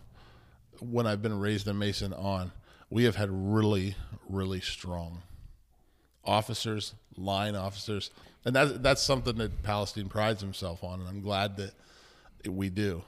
when 0.79 1.07
I've 1.07 1.21
been 1.21 1.39
raised 1.39 1.67
a 1.67 1.73
Mason 1.73 2.13
on, 2.13 2.51
we 2.89 3.05
have 3.05 3.15
had 3.15 3.29
really 3.31 3.95
really 4.29 4.61
strong 4.61 5.21
officers, 6.25 6.93
line 7.17 7.55
officers, 7.55 8.11
and 8.45 8.55
that's 8.55 8.73
that's 8.79 9.01
something 9.01 9.37
that 9.37 9.63
Palestine 9.63 10.09
prides 10.09 10.41
himself 10.41 10.83
on, 10.83 10.99
and 10.99 11.09
I'm 11.09 11.21
glad 11.21 11.57
that 11.57 11.73
we 12.47 12.69
do. 12.69 13.03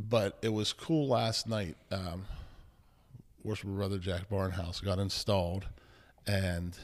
But 0.00 0.38
it 0.42 0.48
was 0.50 0.72
cool 0.72 1.06
last 1.08 1.48
night. 1.48 1.76
Um, 1.90 2.24
worshipful 3.44 3.74
brother 3.74 3.98
Jack 3.98 4.28
Barnhouse 4.28 4.82
got 4.82 4.98
installed, 4.98 5.66
and 6.26 6.76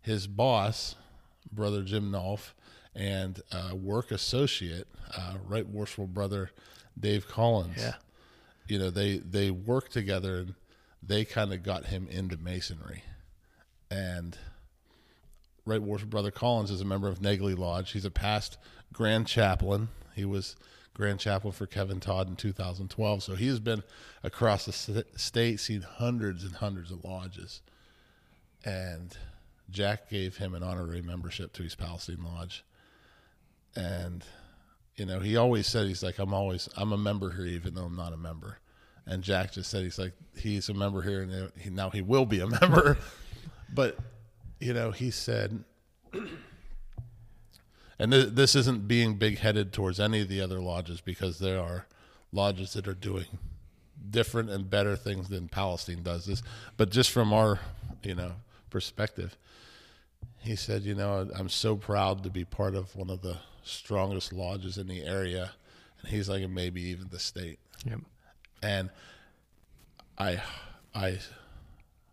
his 0.00 0.26
boss, 0.26 0.96
brother 1.50 1.82
Jim 1.82 2.10
Nolf, 2.10 2.52
and 2.94 3.40
uh, 3.52 3.74
work 3.74 4.10
associate, 4.10 4.86
uh, 5.16 5.34
right 5.48 5.66
worshipful 5.68 6.06
brother 6.08 6.50
Dave 6.98 7.26
Collins. 7.26 7.76
Yeah. 7.78 7.94
you 8.68 8.78
know 8.78 8.90
they 8.90 9.16
they 9.18 9.50
work 9.50 9.88
together, 9.88 10.38
and 10.38 10.54
they 11.02 11.24
kind 11.24 11.52
of 11.52 11.62
got 11.62 11.86
him 11.86 12.06
into 12.10 12.36
masonry, 12.36 13.02
and 13.90 14.36
right 15.64 15.80
worshipful 15.80 16.10
brother 16.10 16.30
Collins 16.30 16.70
is 16.70 16.80
a 16.80 16.84
member 16.84 17.08
of 17.08 17.20
Negley 17.22 17.54
Lodge. 17.54 17.92
He's 17.92 18.04
a 18.04 18.10
past 18.10 18.58
grand 18.92 19.26
chaplain 19.26 19.88
He 20.14 20.24
was 20.26 20.54
grand 20.94 21.18
chaplain 21.20 21.52
for 21.52 21.66
Kevin 21.66 22.00
Todd 22.00 22.28
in 22.28 22.36
2012. 22.36 23.22
So 23.22 23.34
he 23.34 23.48
has 23.48 23.60
been 23.60 23.82
across 24.22 24.66
the 24.66 25.04
state, 25.16 25.60
seen 25.60 25.82
hundreds 25.82 26.44
and 26.44 26.54
hundreds 26.54 26.90
of 26.90 27.04
lodges. 27.04 27.62
And 28.64 29.16
Jack 29.70 30.10
gave 30.10 30.36
him 30.36 30.54
an 30.54 30.62
honorary 30.62 31.02
membership 31.02 31.52
to 31.54 31.62
his 31.62 31.74
Palestine 31.74 32.22
Lodge. 32.22 32.64
And, 33.74 34.24
you 34.96 35.06
know, 35.06 35.20
he 35.20 35.36
always 35.36 35.66
said, 35.66 35.86
he's 35.86 36.02
like, 36.02 36.18
I'm 36.18 36.34
always, 36.34 36.68
I'm 36.76 36.92
a 36.92 36.98
member 36.98 37.30
here, 37.30 37.46
even 37.46 37.74
though 37.74 37.84
I'm 37.84 37.96
not 37.96 38.12
a 38.12 38.18
member. 38.18 38.58
And 39.06 39.22
Jack 39.22 39.52
just 39.52 39.70
said, 39.70 39.82
he's 39.82 39.98
like, 39.98 40.12
he's 40.36 40.68
a 40.68 40.74
member 40.74 41.02
here, 41.02 41.22
and 41.22 41.50
he, 41.58 41.70
now 41.70 41.90
he 41.90 42.02
will 42.02 42.26
be 42.26 42.40
a 42.40 42.46
member. 42.60 42.98
but, 43.74 43.98
you 44.60 44.74
know, 44.74 44.90
he 44.90 45.10
said, 45.10 45.64
and 48.02 48.10
th- 48.10 48.28
this 48.30 48.56
isn't 48.56 48.88
being 48.88 49.14
big 49.14 49.38
headed 49.38 49.72
towards 49.72 50.00
any 50.00 50.22
of 50.22 50.28
the 50.28 50.40
other 50.40 50.60
lodges 50.60 51.00
because 51.00 51.38
there 51.38 51.60
are 51.60 51.86
lodges 52.32 52.72
that 52.72 52.88
are 52.88 52.94
doing 52.94 53.26
different 54.10 54.50
and 54.50 54.68
better 54.68 54.96
things 54.96 55.28
than 55.28 55.46
Palestine 55.46 56.02
does 56.02 56.26
this. 56.26 56.42
But 56.76 56.90
just 56.90 57.12
from 57.12 57.32
our, 57.32 57.60
you 58.02 58.16
know, 58.16 58.32
perspective, 58.70 59.36
he 60.38 60.56
said, 60.56 60.82
you 60.82 60.96
know, 60.96 61.30
I'm 61.32 61.48
so 61.48 61.76
proud 61.76 62.24
to 62.24 62.30
be 62.30 62.44
part 62.44 62.74
of 62.74 62.96
one 62.96 63.08
of 63.08 63.22
the 63.22 63.36
strongest 63.62 64.32
lodges 64.32 64.78
in 64.78 64.88
the 64.88 65.04
area. 65.04 65.52
And 66.00 66.10
he's 66.10 66.28
like, 66.28 66.48
maybe 66.50 66.82
even 66.82 67.06
the 67.08 67.20
state. 67.20 67.60
Yep. 67.86 68.00
And 68.64 68.90
I, 70.18 70.42
I 70.92 71.20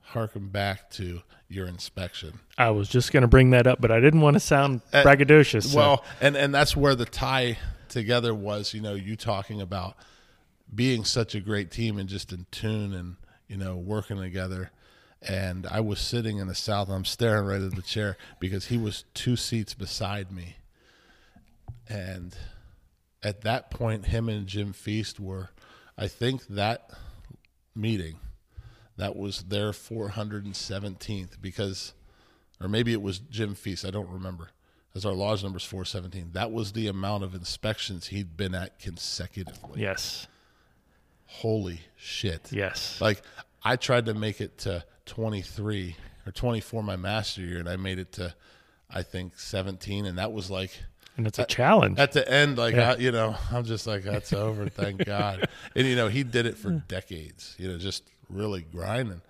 harken 0.02 0.50
back 0.50 0.92
to 0.92 1.24
your 1.50 1.66
inspection. 1.68 2.40
I 2.58 2.70
was 2.70 2.88
just 2.88 3.12
going 3.12 3.22
to 3.22 3.28
bring 3.28 3.50
that 3.50 3.66
up, 3.68 3.82
but 3.82 3.92
I 3.92 4.00
didn't 4.00 4.22
want 4.22 4.36
to 4.36 4.40
sound 4.40 4.82
Uh, 4.94 5.02
braggadocious. 5.04 5.64
so- 5.72 5.78
Well, 5.78 6.06
and 6.22 6.38
and 6.38 6.54
that's 6.54 6.76
where 6.78 6.96
the 6.96 7.06
tie 7.06 7.58
together 7.90 8.34
was. 8.34 8.74
You 8.74 8.82
know, 8.82 8.94
you 8.94 9.16
talking 9.16 9.60
about 9.60 9.96
being 10.74 11.04
such 11.04 11.34
a 11.36 11.40
great 11.40 11.72
team 11.72 11.98
and 11.98 12.08
just 12.08 12.32
in 12.32 12.46
tune 12.52 12.94
and 12.94 13.16
you 13.48 13.58
know 13.58 13.76
working 13.76 14.18
together. 14.18 14.72
And 15.22 15.66
I 15.68 15.82
was 15.82 16.00
sitting 16.00 16.38
in 16.38 16.48
the 16.48 16.56
south. 16.56 16.88
I'm 16.88 17.04
staring 17.04 17.46
right 17.46 17.62
at 17.62 17.76
the 17.76 17.82
chair 17.82 18.16
because 18.40 18.68
he 18.68 18.78
was 18.78 19.04
two 19.14 19.36
seats 19.36 19.74
beside 19.74 20.32
me. 20.32 20.56
And 21.90 22.36
at 23.24 23.42
that 23.42 23.70
point, 23.72 24.06
him 24.06 24.30
and 24.30 24.48
Jim 24.48 24.72
Feast 24.74 25.20
were, 25.20 25.50
I 25.98 26.08
think 26.08 26.48
that 26.48 26.92
meeting, 27.76 28.20
that 29.00 29.16
was 29.16 29.44
their 29.44 29.72
417th 29.72 31.42
because 31.42 31.94
or 32.62 32.68
maybe 32.68 32.92
it 32.94 33.02
was 33.02 33.20
Jim 33.20 33.56
Feast. 33.56 33.86
I 33.86 33.90
don't 33.92 34.10
remember. 34.10 34.50
As 34.96 35.06
our 35.06 35.14
lodge 35.14 35.44
number 35.44 35.58
is 35.58 35.64
417. 35.64 36.32
That 36.34 36.52
was 36.52 36.72
the 36.74 36.88
amount 36.88 37.24
of 37.24 37.34
inspections 37.36 38.08
he'd 38.08 38.36
been 38.36 38.54
at 38.56 38.80
consecutively. 38.80 39.82
yes, 39.82 40.28
Holy 41.28 41.82
shit. 41.96 42.52
yes, 42.52 43.00
Like, 43.00 43.22
I 43.64 43.76
tried 43.76 44.08
to 44.08 44.14
make 44.14 44.42
it 44.42 44.58
to 44.60 44.84
23 45.06 45.96
or 46.26 46.32
24 46.32 46.82
my 46.84 46.96
master 46.96 47.42
year, 47.42 47.60
and 47.60 47.70
I 47.70 47.76
made 47.78 48.00
it 48.00 48.14
to, 48.14 48.34
I 48.90 49.04
think, 49.04 49.38
17. 49.38 50.06
And 50.08 50.18
that 50.18 50.32
was 50.32 50.50
like, 50.50 50.72
and 51.18 51.28
it's 51.28 51.38
a 51.38 51.46
challenge. 51.46 52.00
at 52.00 52.14
the 52.14 52.28
end, 52.30 52.58
like, 52.58 52.74
Yeah. 52.74 52.94
I, 52.94 52.96
you 52.98 53.12
know, 53.12 53.36
I'm 53.52 53.64
just 53.64 53.86
like, 53.86 54.04
that's 54.04 54.34
over. 54.34 54.68
Thank 54.70 55.06
God. 55.06 55.48
And, 55.76 55.86
you 55.88 55.96
know, 55.96 56.08
he 56.08 56.24
did 56.24 56.46
it 56.48 56.58
for 56.58 56.72
decades, 56.72 57.56
you 57.60 57.72
know, 57.72 57.78
just 57.78 58.04
really 58.30 58.62
grinding. 58.62 59.22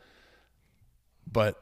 But 1.32 1.58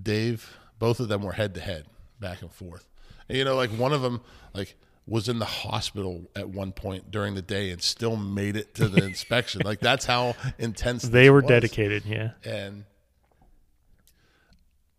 Dave, 0.00 0.56
both 0.78 1.00
of 1.00 1.08
them 1.08 1.22
were 1.22 1.32
head 1.32 1.54
to 1.54 1.60
head, 1.60 1.86
back 2.20 2.42
and 2.42 2.50
forth. 2.52 2.88
And, 3.28 3.36
you 3.38 3.44
know, 3.44 3.56
like 3.56 3.70
one 3.70 3.92
of 3.92 4.02
them, 4.02 4.20
like, 4.54 4.76
was 5.08 5.28
in 5.28 5.38
the 5.38 5.44
hospital 5.44 6.28
at 6.34 6.48
one 6.48 6.72
point 6.72 7.10
during 7.12 7.34
the 7.34 7.42
day 7.42 7.70
and 7.70 7.80
still 7.80 8.16
made 8.16 8.56
it 8.56 8.74
to 8.74 8.88
the 8.88 9.04
inspection. 9.04 9.62
Like 9.64 9.78
that's 9.78 10.04
how 10.04 10.34
intense 10.58 11.02
they 11.04 11.30
were 11.30 11.42
was. 11.42 11.48
dedicated. 11.48 12.04
Yeah, 12.04 12.32
And 12.44 12.84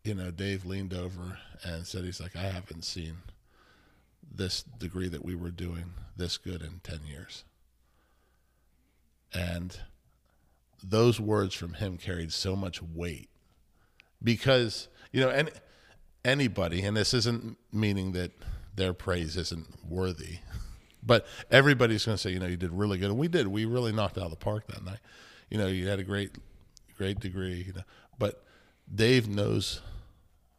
you 0.05 0.15
know, 0.15 0.31
Dave 0.31 0.65
leaned 0.65 0.93
over 0.93 1.37
and 1.63 1.85
said, 1.85 2.05
"He's 2.05 2.21
like, 2.21 2.37
I 2.37 2.43
haven't 2.43 2.85
seen 2.85 3.17
this 4.33 4.63
degree 4.63 5.09
that 5.09 5.25
we 5.25 5.35
were 5.35 5.51
doing 5.51 5.93
this 6.15 6.37
good 6.37 6.61
in 6.61 6.79
ten 6.83 7.01
years." 7.05 7.43
And 9.33 9.77
those 10.83 11.19
words 11.19 11.53
from 11.53 11.73
him 11.73 11.97
carried 11.97 12.31
so 12.31 12.55
much 12.55 12.81
weight 12.81 13.29
because 14.23 14.87
you 15.11 15.21
know, 15.21 15.29
and 15.29 15.49
anybody, 16.25 16.81
and 16.83 16.95
this 16.95 17.13
isn't 17.13 17.57
meaning 17.71 18.11
that 18.13 18.31
their 18.75 18.93
praise 18.93 19.37
isn't 19.37 19.67
worthy, 19.89 20.39
but 21.03 21.25
everybody's 21.49 22.05
going 22.05 22.17
to 22.17 22.21
say, 22.21 22.31
you 22.31 22.39
know, 22.39 22.47
you 22.47 22.57
did 22.57 22.71
really 22.71 22.97
good, 22.97 23.09
and 23.09 23.17
we 23.17 23.27
did. 23.27 23.47
We 23.47 23.65
really 23.65 23.91
knocked 23.91 24.17
out 24.17 24.25
of 24.25 24.31
the 24.31 24.37
park 24.37 24.67
that 24.67 24.83
night. 24.83 24.99
You 25.49 25.57
know, 25.57 25.67
you 25.67 25.87
had 25.87 25.99
a 25.99 26.03
great, 26.03 26.31
great 26.97 27.19
degree. 27.19 27.63
You 27.67 27.73
know, 27.73 27.83
but 28.19 28.43
Dave 28.93 29.27
knows 29.27 29.81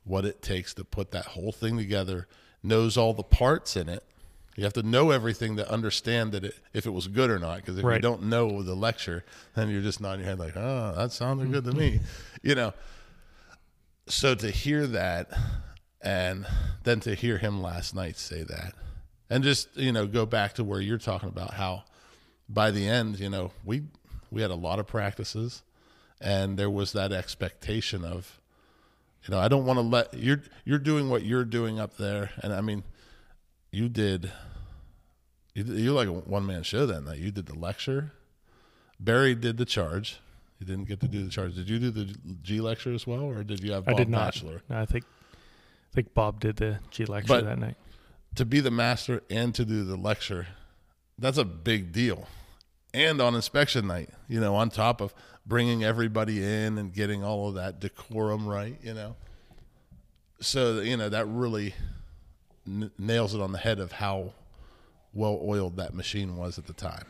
what 0.04 0.24
it 0.24 0.40
takes 0.42 0.72
to 0.74 0.84
put 0.84 1.10
that 1.10 1.26
whole 1.26 1.52
thing 1.52 1.76
together. 1.76 2.26
Knows 2.62 2.96
all 2.96 3.12
the 3.12 3.22
parts 3.22 3.76
in 3.76 3.88
it. 3.88 4.02
You 4.58 4.64
have 4.64 4.72
to 4.72 4.82
know 4.82 5.12
everything 5.12 5.56
to 5.58 5.70
understand 5.70 6.32
that 6.32 6.42
it, 6.42 6.56
if 6.72 6.84
it 6.84 6.90
was 6.90 7.06
good 7.06 7.30
or 7.30 7.38
not. 7.38 7.58
Because 7.58 7.78
if 7.78 7.84
you 7.84 7.98
don't 8.00 8.24
know 8.24 8.60
the 8.64 8.74
lecture, 8.74 9.24
then 9.54 9.70
you're 9.70 9.82
just 9.82 10.00
nodding 10.00 10.22
your 10.22 10.30
head 10.30 10.40
like, 10.40 10.56
"Oh, 10.56 10.94
that 10.96 11.12
sounded 11.12 11.52
good 11.52 11.62
to 11.62 11.70
me," 11.70 11.92
mm-hmm. 11.92 12.04
you 12.42 12.56
know. 12.56 12.74
So 14.08 14.34
to 14.34 14.50
hear 14.50 14.88
that, 14.88 15.30
and 16.00 16.44
then 16.82 16.98
to 17.00 17.14
hear 17.14 17.38
him 17.38 17.62
last 17.62 17.94
night 17.94 18.16
say 18.16 18.42
that, 18.42 18.74
and 19.30 19.44
just 19.44 19.68
you 19.76 19.92
know 19.92 20.08
go 20.08 20.26
back 20.26 20.54
to 20.54 20.64
where 20.64 20.80
you're 20.80 20.98
talking 20.98 21.28
about 21.28 21.54
how 21.54 21.84
by 22.48 22.72
the 22.72 22.88
end, 22.88 23.20
you 23.20 23.30
know, 23.30 23.52
we 23.64 23.84
we 24.28 24.42
had 24.42 24.50
a 24.50 24.56
lot 24.56 24.80
of 24.80 24.88
practices, 24.88 25.62
and 26.20 26.58
there 26.58 26.68
was 26.68 26.92
that 26.94 27.12
expectation 27.12 28.04
of, 28.04 28.40
you 29.24 29.30
know, 29.30 29.38
I 29.38 29.46
don't 29.46 29.66
want 29.66 29.76
to 29.76 29.82
let 29.82 30.14
you're 30.14 30.42
you're 30.64 30.80
doing 30.80 31.10
what 31.10 31.22
you're 31.22 31.44
doing 31.44 31.78
up 31.78 31.96
there, 31.96 32.30
and 32.42 32.52
I 32.52 32.60
mean, 32.60 32.82
you 33.70 33.88
did. 33.88 34.32
You're 35.66 35.94
like 35.94 36.08
a 36.08 36.12
one 36.12 36.46
man 36.46 36.62
show 36.62 36.86
that 36.86 37.02
night. 37.02 37.18
You 37.18 37.30
did 37.30 37.46
the 37.46 37.58
lecture. 37.58 38.12
Barry 39.00 39.34
did 39.34 39.56
the 39.56 39.64
charge. 39.64 40.18
You 40.58 40.66
didn't 40.66 40.86
get 40.88 41.00
to 41.00 41.08
do 41.08 41.22
the 41.24 41.30
charge. 41.30 41.54
Did 41.54 41.68
you 41.68 41.78
do 41.78 41.90
the 41.90 42.04
G 42.42 42.60
lecture 42.60 42.92
as 42.92 43.06
well, 43.06 43.22
or 43.22 43.44
did 43.44 43.62
you 43.62 43.72
have 43.72 43.84
Bob 43.84 43.94
I 43.94 43.98
did 43.98 44.08
not. 44.08 44.26
Bachelor? 44.34 44.62
No, 44.68 44.80
I 44.80 44.86
think 44.86 45.04
I 45.92 45.94
think 45.94 46.14
Bob 46.14 46.40
did 46.40 46.56
the 46.56 46.80
G 46.90 47.04
lecture 47.04 47.28
But- 47.28 47.44
that 47.44 47.58
night. 47.58 47.76
to 48.34 48.44
be 48.44 48.60
the 48.60 48.70
master 48.70 49.22
and 49.30 49.54
to 49.54 49.64
do 49.64 49.84
the 49.84 49.96
lecture, 49.96 50.46
that's 51.18 51.38
a 51.38 51.44
big 51.44 51.92
deal. 51.92 52.26
And 52.94 53.20
on 53.20 53.34
inspection 53.34 53.86
night, 53.86 54.10
you 54.28 54.40
know, 54.40 54.54
on 54.54 54.70
top 54.70 55.00
of 55.00 55.14
bringing 55.46 55.84
everybody 55.84 56.42
in 56.42 56.76
and 56.78 56.92
getting 56.92 57.22
all 57.24 57.48
of 57.48 57.54
that 57.54 57.80
decorum 57.80 58.46
right, 58.46 58.76
you 58.82 58.94
know. 58.94 59.16
So, 60.40 60.80
you 60.80 60.96
know, 60.96 61.08
that 61.08 61.26
really 61.26 61.74
n- 62.66 62.90
nails 62.98 63.34
it 63.34 63.40
on 63.40 63.52
the 63.52 63.58
head 63.58 63.78
of 63.80 63.92
how 63.92 64.32
well 65.18 65.40
oiled 65.42 65.76
that 65.76 65.92
machine 65.94 66.36
was 66.36 66.58
at 66.58 66.66
the 66.66 66.72
time. 66.72 67.04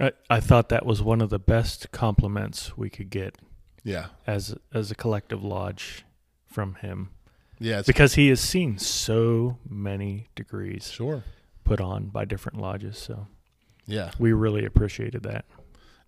I, 0.00 0.12
I 0.28 0.40
thought 0.40 0.68
that 0.70 0.84
was 0.84 1.02
one 1.02 1.20
of 1.20 1.30
the 1.30 1.38
best 1.38 1.90
compliments 1.92 2.76
we 2.76 2.90
could 2.90 3.10
get 3.10 3.36
Yeah. 3.84 4.06
as 4.26 4.54
as 4.74 4.90
a 4.90 4.94
collective 4.94 5.42
lodge 5.44 6.04
from 6.46 6.74
him 6.76 7.10
Yeah. 7.58 7.82
Because 7.86 8.14
he 8.14 8.28
has 8.28 8.40
seen 8.40 8.78
so 8.78 9.58
many 9.68 10.28
degrees 10.34 10.90
sure. 10.90 11.22
put 11.64 11.80
on 11.80 12.06
by 12.08 12.24
different 12.24 12.60
lodges. 12.60 12.98
So 12.98 13.26
Yeah. 13.86 14.10
we 14.18 14.32
really 14.32 14.64
appreciated 14.64 15.22
that. 15.22 15.44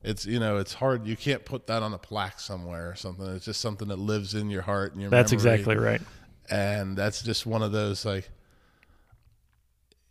It's, 0.02 0.24
you 0.26 0.38
know, 0.38 0.58
it's 0.58 0.74
hard. 0.74 1.06
You 1.06 1.16
can't 1.16 1.44
put 1.44 1.66
that 1.66 1.82
on 1.82 1.92
a 1.92 1.98
plaque 1.98 2.38
somewhere 2.40 2.88
or 2.90 2.94
something. 2.94 3.26
It's 3.34 3.46
just 3.46 3.60
something 3.60 3.88
that 3.88 3.98
lives 3.98 4.34
in 4.34 4.48
your 4.50 4.62
heart 4.62 4.92
and 4.92 5.00
your 5.02 5.10
mind. 5.10 5.18
That's 5.18 5.32
memory. 5.32 5.54
exactly 5.54 5.76
right. 5.76 6.02
and 6.50 6.96
that's 6.96 7.22
just 7.22 7.46
one 7.46 7.62
of 7.62 7.72
those 7.72 8.04
like 8.04 8.28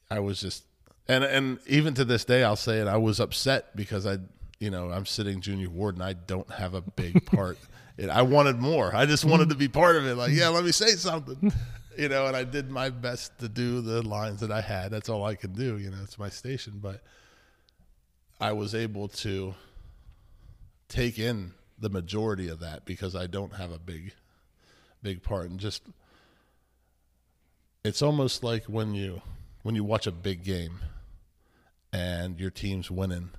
I 0.10 0.20
was 0.20 0.40
just 0.40 0.64
and 1.08 1.24
and 1.24 1.60
even 1.68 1.94
to 1.96 2.06
this 2.06 2.26
day 2.26 2.44
I'll 2.44 2.56
say 2.56 2.80
it 2.80 2.88
I 2.88 2.98
was 2.98 3.20
upset 3.20 3.76
because 3.76 4.06
I 4.06 4.18
you 4.60 4.70
know 4.70 4.90
I'm 4.90 5.06
sitting 5.06 5.42
junior 5.42 5.70
ward 5.70 5.96
and 5.96 6.04
I 6.04 6.14
don't 6.14 6.50
have 6.52 6.74
a 6.74 6.82
big 6.82 7.26
part 7.26 7.58
it, 7.98 8.10
I 8.10 8.22
wanted 8.22 8.60
more. 8.60 8.96
I 8.96 9.08
just 9.08 9.26
wanted 9.26 9.50
to 9.50 9.56
be 9.56 9.68
part 9.68 9.96
of 9.96 10.06
it. 10.06 10.16
Like 10.16 10.32
yeah 10.32 10.50
let 10.50 10.64
me 10.64 10.72
say 10.72 10.92
something 10.92 11.52
you 11.98 12.10
know 12.10 12.28
and 12.28 12.36
I 12.36 12.44
did 12.44 12.70
my 12.70 12.90
best 12.90 13.38
to 13.40 13.50
do 13.50 13.82
the 13.82 14.02
lines 14.02 14.42
that 14.42 14.52
I 14.52 14.62
had. 14.62 14.92
That's 14.92 15.10
all 15.10 15.24
I 15.26 15.36
could 15.36 15.56
do 15.56 15.78
you 15.78 15.90
know 15.90 15.98
it's 16.04 16.20
my 16.20 16.30
station. 16.30 16.80
But 16.82 17.02
I 18.40 18.54
was 18.54 18.76
able 18.76 19.08
to 19.10 19.56
take 20.90 21.20
in 21.20 21.54
the 21.80 21.90
majority 21.90 22.48
of 22.50 22.60
that 22.60 22.86
because 22.86 23.16
I 23.16 23.28
don't 23.28 23.54
have 23.56 23.72
a 23.72 23.80
big 23.80 24.14
big 25.02 25.24
part. 25.24 25.50
And 25.50 25.60
just 25.60 25.84
it's 27.84 28.02
almost 28.02 28.44
like 28.44 28.66
when 28.66 28.94
you 28.94 29.22
when 29.64 29.76
you 29.76 29.84
watch 29.84 30.08
a 30.08 30.12
big 30.12 30.44
game 30.44 30.80
and 31.94 32.40
your 32.40 32.50
team's 32.50 32.92
winning 32.92 33.30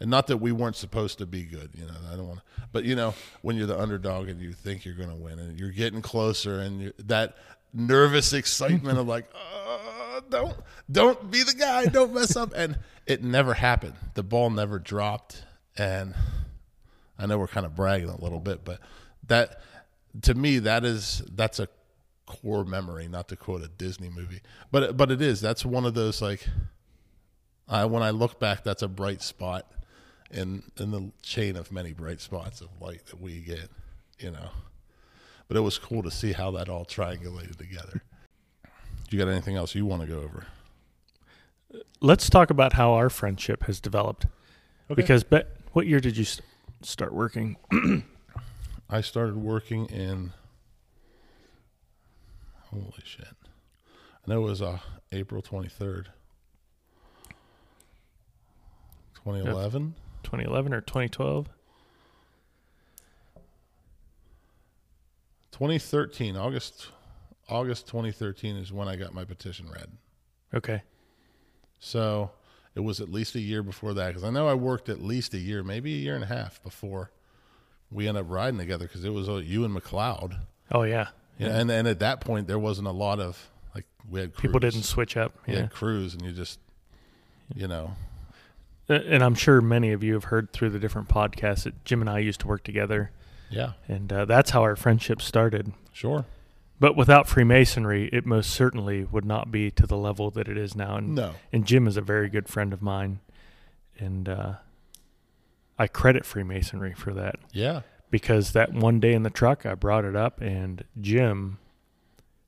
and 0.00 0.10
not 0.10 0.26
that 0.26 0.38
we 0.38 0.52
weren't 0.52 0.76
supposed 0.76 1.18
to 1.18 1.26
be 1.26 1.44
good 1.44 1.70
you 1.74 1.84
know 1.84 1.94
i 2.12 2.16
don't 2.16 2.28
want 2.28 2.40
but 2.72 2.84
you 2.84 2.94
know 2.94 3.14
when 3.42 3.56
you're 3.56 3.66
the 3.66 3.78
underdog 3.78 4.28
and 4.28 4.40
you 4.40 4.52
think 4.52 4.84
you're 4.84 4.94
going 4.94 5.10
to 5.10 5.14
win 5.14 5.38
and 5.38 5.58
you're 5.58 5.70
getting 5.70 6.02
closer 6.02 6.60
and 6.60 6.92
that 6.98 7.36
nervous 7.72 8.32
excitement 8.32 8.98
of 8.98 9.06
like 9.06 9.30
oh, 9.34 10.20
don't 10.28 10.56
don't 10.90 11.30
be 11.30 11.42
the 11.42 11.54
guy, 11.54 11.86
don't 11.86 12.12
mess 12.12 12.36
up. 12.36 12.52
And 12.54 12.78
it 13.06 13.22
never 13.22 13.54
happened. 13.54 13.94
The 14.14 14.22
ball 14.22 14.50
never 14.50 14.78
dropped. 14.78 15.44
And 15.76 16.14
I 17.18 17.26
know 17.26 17.38
we're 17.38 17.48
kind 17.48 17.66
of 17.66 17.74
bragging 17.74 18.08
a 18.08 18.20
little 18.20 18.40
bit, 18.40 18.64
but 18.64 18.80
that 19.26 19.60
to 20.22 20.34
me 20.34 20.58
that 20.60 20.84
is 20.84 21.22
that's 21.32 21.58
a 21.58 21.68
core 22.26 22.64
memory. 22.64 23.08
Not 23.08 23.28
to 23.28 23.36
quote 23.36 23.62
a 23.62 23.68
Disney 23.68 24.10
movie, 24.10 24.40
but 24.70 24.96
but 24.96 25.10
it 25.10 25.22
is. 25.22 25.40
That's 25.40 25.64
one 25.64 25.84
of 25.84 25.94
those 25.94 26.20
like. 26.22 26.46
I 27.70 27.84
when 27.86 28.02
I 28.02 28.10
look 28.10 28.38
back, 28.38 28.64
that's 28.64 28.82
a 28.82 28.88
bright 28.88 29.22
spot 29.22 29.70
in 30.30 30.64
in 30.76 30.90
the 30.90 31.10
chain 31.22 31.56
of 31.56 31.72
many 31.72 31.92
bright 31.92 32.20
spots 32.20 32.60
of 32.60 32.68
light 32.80 33.06
that 33.06 33.20
we 33.20 33.40
get. 33.40 33.68
You 34.18 34.32
know, 34.32 34.50
but 35.48 35.56
it 35.56 35.60
was 35.60 35.78
cool 35.78 36.02
to 36.02 36.10
see 36.10 36.32
how 36.32 36.50
that 36.52 36.68
all 36.68 36.84
triangulated 36.84 37.56
together. 37.56 38.02
Do 39.08 39.16
you 39.16 39.24
got 39.24 39.30
anything 39.30 39.56
else 39.56 39.74
you 39.74 39.86
want 39.86 40.02
to 40.02 40.08
go 40.08 40.20
over? 40.20 40.46
Let's 42.00 42.28
talk 42.28 42.50
about 42.50 42.74
how 42.74 42.92
our 42.92 43.10
friendship 43.10 43.64
has 43.64 43.80
developed. 43.80 44.26
Okay. 44.90 45.02
Because, 45.02 45.24
be, 45.24 45.42
what 45.72 45.86
year 45.86 46.00
did 46.00 46.16
you 46.16 46.24
st- 46.24 46.46
start 46.82 47.12
working? 47.12 47.56
I 48.90 49.00
started 49.00 49.36
working 49.36 49.86
in 49.86 50.32
holy 52.70 52.92
shit. 53.04 53.26
I 53.86 54.30
know 54.30 54.38
it 54.44 54.48
was 54.48 54.62
uh, 54.62 54.78
April 55.12 55.42
twenty 55.42 55.68
third, 55.68 56.10
twenty 59.22 59.40
eleven. 59.40 59.94
2011 60.22 60.74
or 60.74 60.80
2012? 60.82 61.48
2013 65.52 66.36
August 66.36 66.88
August 67.48 67.86
2013 67.88 68.56
is 68.56 68.72
when 68.72 68.86
I 68.86 68.96
got 68.96 69.12
my 69.14 69.24
petition 69.24 69.68
read. 69.70 69.88
Okay. 70.54 70.82
So 71.80 72.30
it 72.74 72.80
was 72.80 73.00
at 73.00 73.08
least 73.10 73.34
a 73.34 73.40
year 73.40 73.62
before 73.62 73.92
that 73.94 74.08
because 74.08 74.22
I 74.24 74.30
know 74.30 74.46
I 74.48 74.54
worked 74.54 74.88
at 74.88 75.02
least 75.02 75.34
a 75.34 75.38
year, 75.38 75.62
maybe 75.62 75.92
a 75.94 75.98
year 75.98 76.14
and 76.14 76.22
a 76.22 76.28
half 76.28 76.62
before 76.62 77.10
we 77.90 78.06
ended 78.06 78.24
up 78.24 78.30
riding 78.30 78.58
together 78.58 78.86
because 78.86 79.04
it 79.04 79.10
was 79.12 79.28
uh, 79.28 79.36
you 79.36 79.64
and 79.64 79.74
McLeod. 79.74 80.38
Oh, 80.70 80.82
yeah. 80.82 81.08
Yeah, 81.38 81.56
and 81.58 81.70
and 81.70 81.88
at 81.88 82.00
that 82.00 82.20
point 82.20 82.46
there 82.46 82.58
wasn't 82.58 82.86
a 82.86 82.92
lot 82.92 83.18
of 83.18 83.50
like 83.74 83.86
we 84.08 84.20
had 84.20 84.36
People 84.36 84.60
crews. 84.60 84.74
didn't 84.74 84.84
switch 84.84 85.16
up. 85.16 85.32
Yeah. 85.46 85.62
had 85.62 85.70
crews, 85.70 86.12
and 86.12 86.22
you 86.22 86.32
just 86.32 86.58
you 87.54 87.66
know 87.66 87.92
And 88.90 89.22
I'm 89.22 89.34
sure 89.34 89.60
many 89.60 89.92
of 89.92 90.02
you 90.02 90.14
have 90.14 90.24
heard 90.24 90.52
through 90.52 90.70
the 90.70 90.78
different 90.78 91.08
podcasts 91.08 91.64
that 91.64 91.84
Jim 91.84 92.00
and 92.00 92.10
I 92.10 92.18
used 92.18 92.40
to 92.40 92.48
work 92.48 92.64
together. 92.64 93.10
yeah 93.48 93.72
And 93.88 94.12
uh, 94.12 94.24
that's 94.24 94.50
how 94.50 94.62
our 94.62 94.76
friendship 94.76 95.22
started. 95.22 95.72
sure 95.92 96.24
But 96.78 96.96
without 96.96 97.28
Freemasonry, 97.28 98.08
it 98.12 98.26
most 98.26 98.50
certainly 98.50 99.04
would 99.04 99.24
not 99.24 99.50
be 99.50 99.70
to 99.72 99.86
the 99.86 99.96
level 99.96 100.30
that 100.32 100.48
it 100.48 100.58
is 100.58 100.74
now. 100.74 100.96
And, 100.96 101.14
no 101.14 101.34
and 101.52 101.66
Jim 101.66 101.86
is 101.86 101.96
a 101.96 102.02
very 102.02 102.28
good 102.28 102.48
friend 102.48 102.72
of 102.72 102.82
mine. 102.82 103.20
And 103.98 104.28
uh, 104.28 104.54
I 105.78 105.86
credit 105.86 106.24
Freemasonry 106.24 106.94
for 106.94 107.12
that 107.14 107.36
yeah 107.52 107.82
because 108.10 108.52
that 108.52 108.72
one 108.72 108.98
day 108.98 109.12
in 109.12 109.22
the 109.22 109.30
truck, 109.30 109.64
I 109.64 109.74
brought 109.74 110.04
it 110.04 110.16
up 110.16 110.40
and 110.40 110.82
Jim 111.00 111.58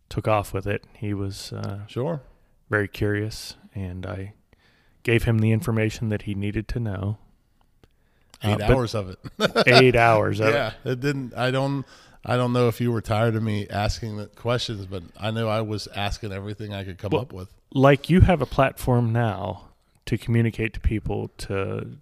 took 0.09 0.27
off 0.27 0.53
with 0.53 0.67
it. 0.67 0.85
He 0.95 1.15
was 1.15 1.53
uh, 1.53 1.87
sure 1.87 2.23
very 2.69 2.89
curious, 2.89 3.57
and 3.75 4.07
I 4.07 4.33
gave 5.03 5.25
him 5.25 5.39
the 5.41 5.51
information 5.53 6.09
that 6.11 6.23
he 6.23 6.35
needed 6.35 6.69
to 6.69 6.81
know. 6.81 7.19
eight 8.45 8.61
Uh, 8.61 8.73
hours 8.73 8.95
of 8.95 9.09
it. 9.11 9.19
Eight 9.67 9.97
hours 9.97 10.41
of 10.41 10.49
it. 10.51 10.55
yeah, 10.55 10.73
it 10.85 11.01
didn't. 11.01 11.35
I 11.37 11.51
don't. 11.51 11.85
I 12.25 12.37
don't 12.37 12.53
know 12.53 12.69
if 12.69 12.81
you 12.81 12.93
were 12.93 13.01
tired 13.01 13.35
of 13.35 13.43
me 13.43 13.67
asking 13.69 14.17
the 14.17 14.27
questions, 14.27 14.87
but 14.87 15.03
I 15.19 15.33
know 15.33 15.49
I 15.49 15.61
was 15.61 15.89
asking 15.89 16.33
everything 16.33 16.73
I 16.73 16.85
could 16.85 16.97
come 16.99 17.11
Well- 17.11 17.23
up 17.23 17.33
with. 17.33 17.53
like 17.75 18.09
you 18.11 18.21
have 18.21 18.41
a 18.43 18.47
platform 18.47 19.13
now 19.13 19.69
to 20.07 20.17
communicate 20.19 20.73
to 20.75 20.81
people 20.81 21.29
to 21.39 21.97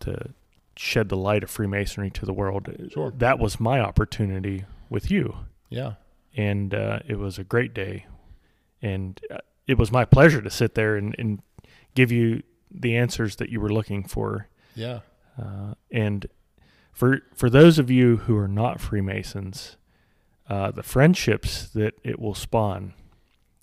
to 0.00 0.30
shed 0.76 1.08
the 1.08 1.16
light 1.16 1.42
of 1.42 1.50
Freemasonry 1.50 2.10
to 2.10 2.24
the 2.26 2.32
world. 2.32 2.68
Sure. 2.92 3.10
That 3.16 3.38
was 3.38 3.60
my 3.60 3.80
opportunity 3.80 4.64
with 4.88 5.10
you, 5.10 5.36
Yeah, 5.68 5.94
and 6.36 6.74
uh, 6.74 7.00
it 7.06 7.18
was 7.18 7.38
a 7.38 7.44
great 7.44 7.74
day, 7.74 8.06
and 8.80 9.20
uh, 9.30 9.38
it 9.66 9.78
was 9.78 9.90
my 9.92 10.04
pleasure 10.04 10.40
to 10.42 10.50
sit 10.50 10.74
there 10.74 10.96
and, 10.96 11.14
and 11.18 11.40
give 11.94 12.10
you 12.12 12.42
the 12.70 12.96
answers 12.96 13.36
that 13.36 13.48
you 13.50 13.60
were 13.60 13.72
looking 13.72 14.04
for. 14.04 14.48
yeah, 14.74 15.00
Uh, 15.38 15.74
and 15.90 16.26
for 16.92 17.20
for 17.34 17.48
those 17.50 17.78
of 17.78 17.90
you 17.90 18.18
who 18.18 18.36
are 18.36 18.48
not 18.48 18.80
Freemasons, 18.80 19.76
uh, 20.48 20.70
the 20.70 20.82
friendships 20.82 21.68
that 21.70 21.94
it 22.04 22.18
will 22.18 22.34
spawn, 22.34 22.92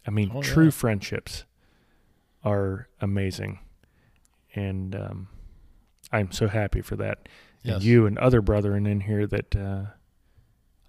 I 0.06 0.12
mean, 0.12 0.32
Oh, 0.34 0.42
true 0.42 0.66
yeah. 0.66 0.70
friendships, 0.72 1.44
are 2.44 2.88
amazing, 3.02 3.60
and 4.56 4.96
um, 4.96 5.28
I'm 6.12 6.32
so 6.32 6.48
happy 6.48 6.82
for 6.82 6.96
that. 6.96 7.28
yes. 7.64 7.76
And 7.76 7.84
you 7.84 8.06
and 8.06 8.18
other 8.18 8.42
brethren 8.42 8.86
in 8.88 9.02
here 9.02 9.28
that 9.28 9.56
uh, 9.56 9.86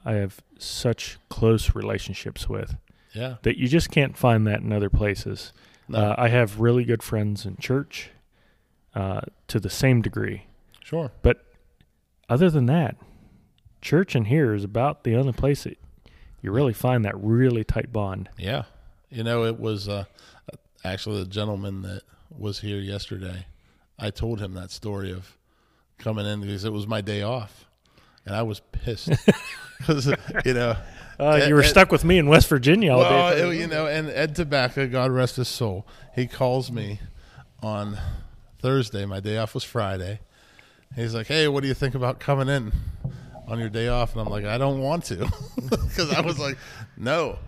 I 0.04 0.12
have 0.14 0.40
such 0.58 1.18
close 1.28 1.74
relationships 1.74 2.48
with 2.48 2.76
yeah, 3.12 3.36
that 3.42 3.58
you 3.58 3.68
just 3.68 3.90
can't 3.90 4.16
find 4.16 4.46
that 4.46 4.60
in 4.60 4.72
other 4.72 4.90
places. 4.90 5.52
no, 5.88 5.98
Uh, 5.98 6.14
I 6.18 6.28
have 6.28 6.60
really 6.60 6.84
good 6.84 7.02
friends 7.02 7.44
in 7.46 7.56
church 7.56 8.10
uh, 8.94 9.20
to 9.48 9.58
the 9.60 9.70
same 9.70 10.02
degree. 10.02 10.44
sure. 10.82 11.12
But 11.22 11.44
other 12.28 12.50
than 12.50 12.66
that, 12.66 12.96
church 13.80 14.14
and 14.14 14.26
here 14.26 14.52
is 14.54 14.64
about 14.64 15.04
the 15.04 15.14
only 15.16 15.32
place 15.32 15.64
that 15.64 15.78
you 16.42 16.50
really 16.52 16.72
find 16.74 17.04
that 17.04 17.14
really 17.22 17.64
tight 17.64 17.92
bond. 17.92 18.28
Yeah, 18.36 18.64
you 19.10 19.24
know, 19.24 19.44
it 19.44 19.58
was 19.58 19.88
uh, 19.88 20.04
actually 20.84 21.22
the 21.22 21.28
gentleman 21.30 21.82
that 21.82 22.02
was 22.30 22.60
here 22.60 22.78
yesterday. 22.78 23.46
I 23.98 24.10
told 24.10 24.40
him 24.40 24.54
that 24.54 24.70
story 24.70 25.10
of 25.12 25.36
coming 25.98 26.26
in 26.26 26.40
because 26.40 26.64
it 26.64 26.72
was 26.72 26.86
my 26.86 27.00
day 27.00 27.22
off, 27.22 27.66
and 28.26 28.34
I 28.36 28.42
was 28.42 28.60
pissed 28.60 29.10
because 29.78 30.06
you 30.44 30.54
know. 30.54 30.76
Uh, 31.18 31.44
you 31.48 31.54
were 31.54 31.62
Ed- 31.62 31.68
stuck 31.68 31.90
with 31.90 32.04
me 32.04 32.18
in 32.18 32.28
West 32.28 32.48
Virginia 32.48 32.92
all 32.92 33.00
well, 33.00 33.34
day. 33.34 33.58
you 33.58 33.66
know, 33.66 33.86
and 33.86 34.08
Ed 34.08 34.36
Tobacco, 34.36 34.86
God 34.86 35.10
rest 35.10 35.36
his 35.36 35.48
soul, 35.48 35.86
he 36.14 36.26
calls 36.26 36.70
me 36.70 37.00
on 37.62 37.98
Thursday. 38.60 39.04
My 39.04 39.20
day 39.20 39.36
off 39.38 39.54
was 39.54 39.64
Friday. 39.64 40.20
He's 40.94 41.14
like, 41.14 41.26
"Hey, 41.26 41.48
what 41.48 41.62
do 41.62 41.68
you 41.68 41.74
think 41.74 41.94
about 41.94 42.20
coming 42.20 42.48
in 42.48 42.72
on 43.48 43.58
your 43.58 43.68
day 43.68 43.88
off?" 43.88 44.12
And 44.12 44.20
I'm 44.22 44.28
like, 44.32 44.44
"I 44.44 44.58
don't 44.58 44.80
want 44.80 45.04
to," 45.06 45.16
because 45.56 46.12
I 46.12 46.20
was 46.20 46.38
like, 46.38 46.56
"No." 46.96 47.38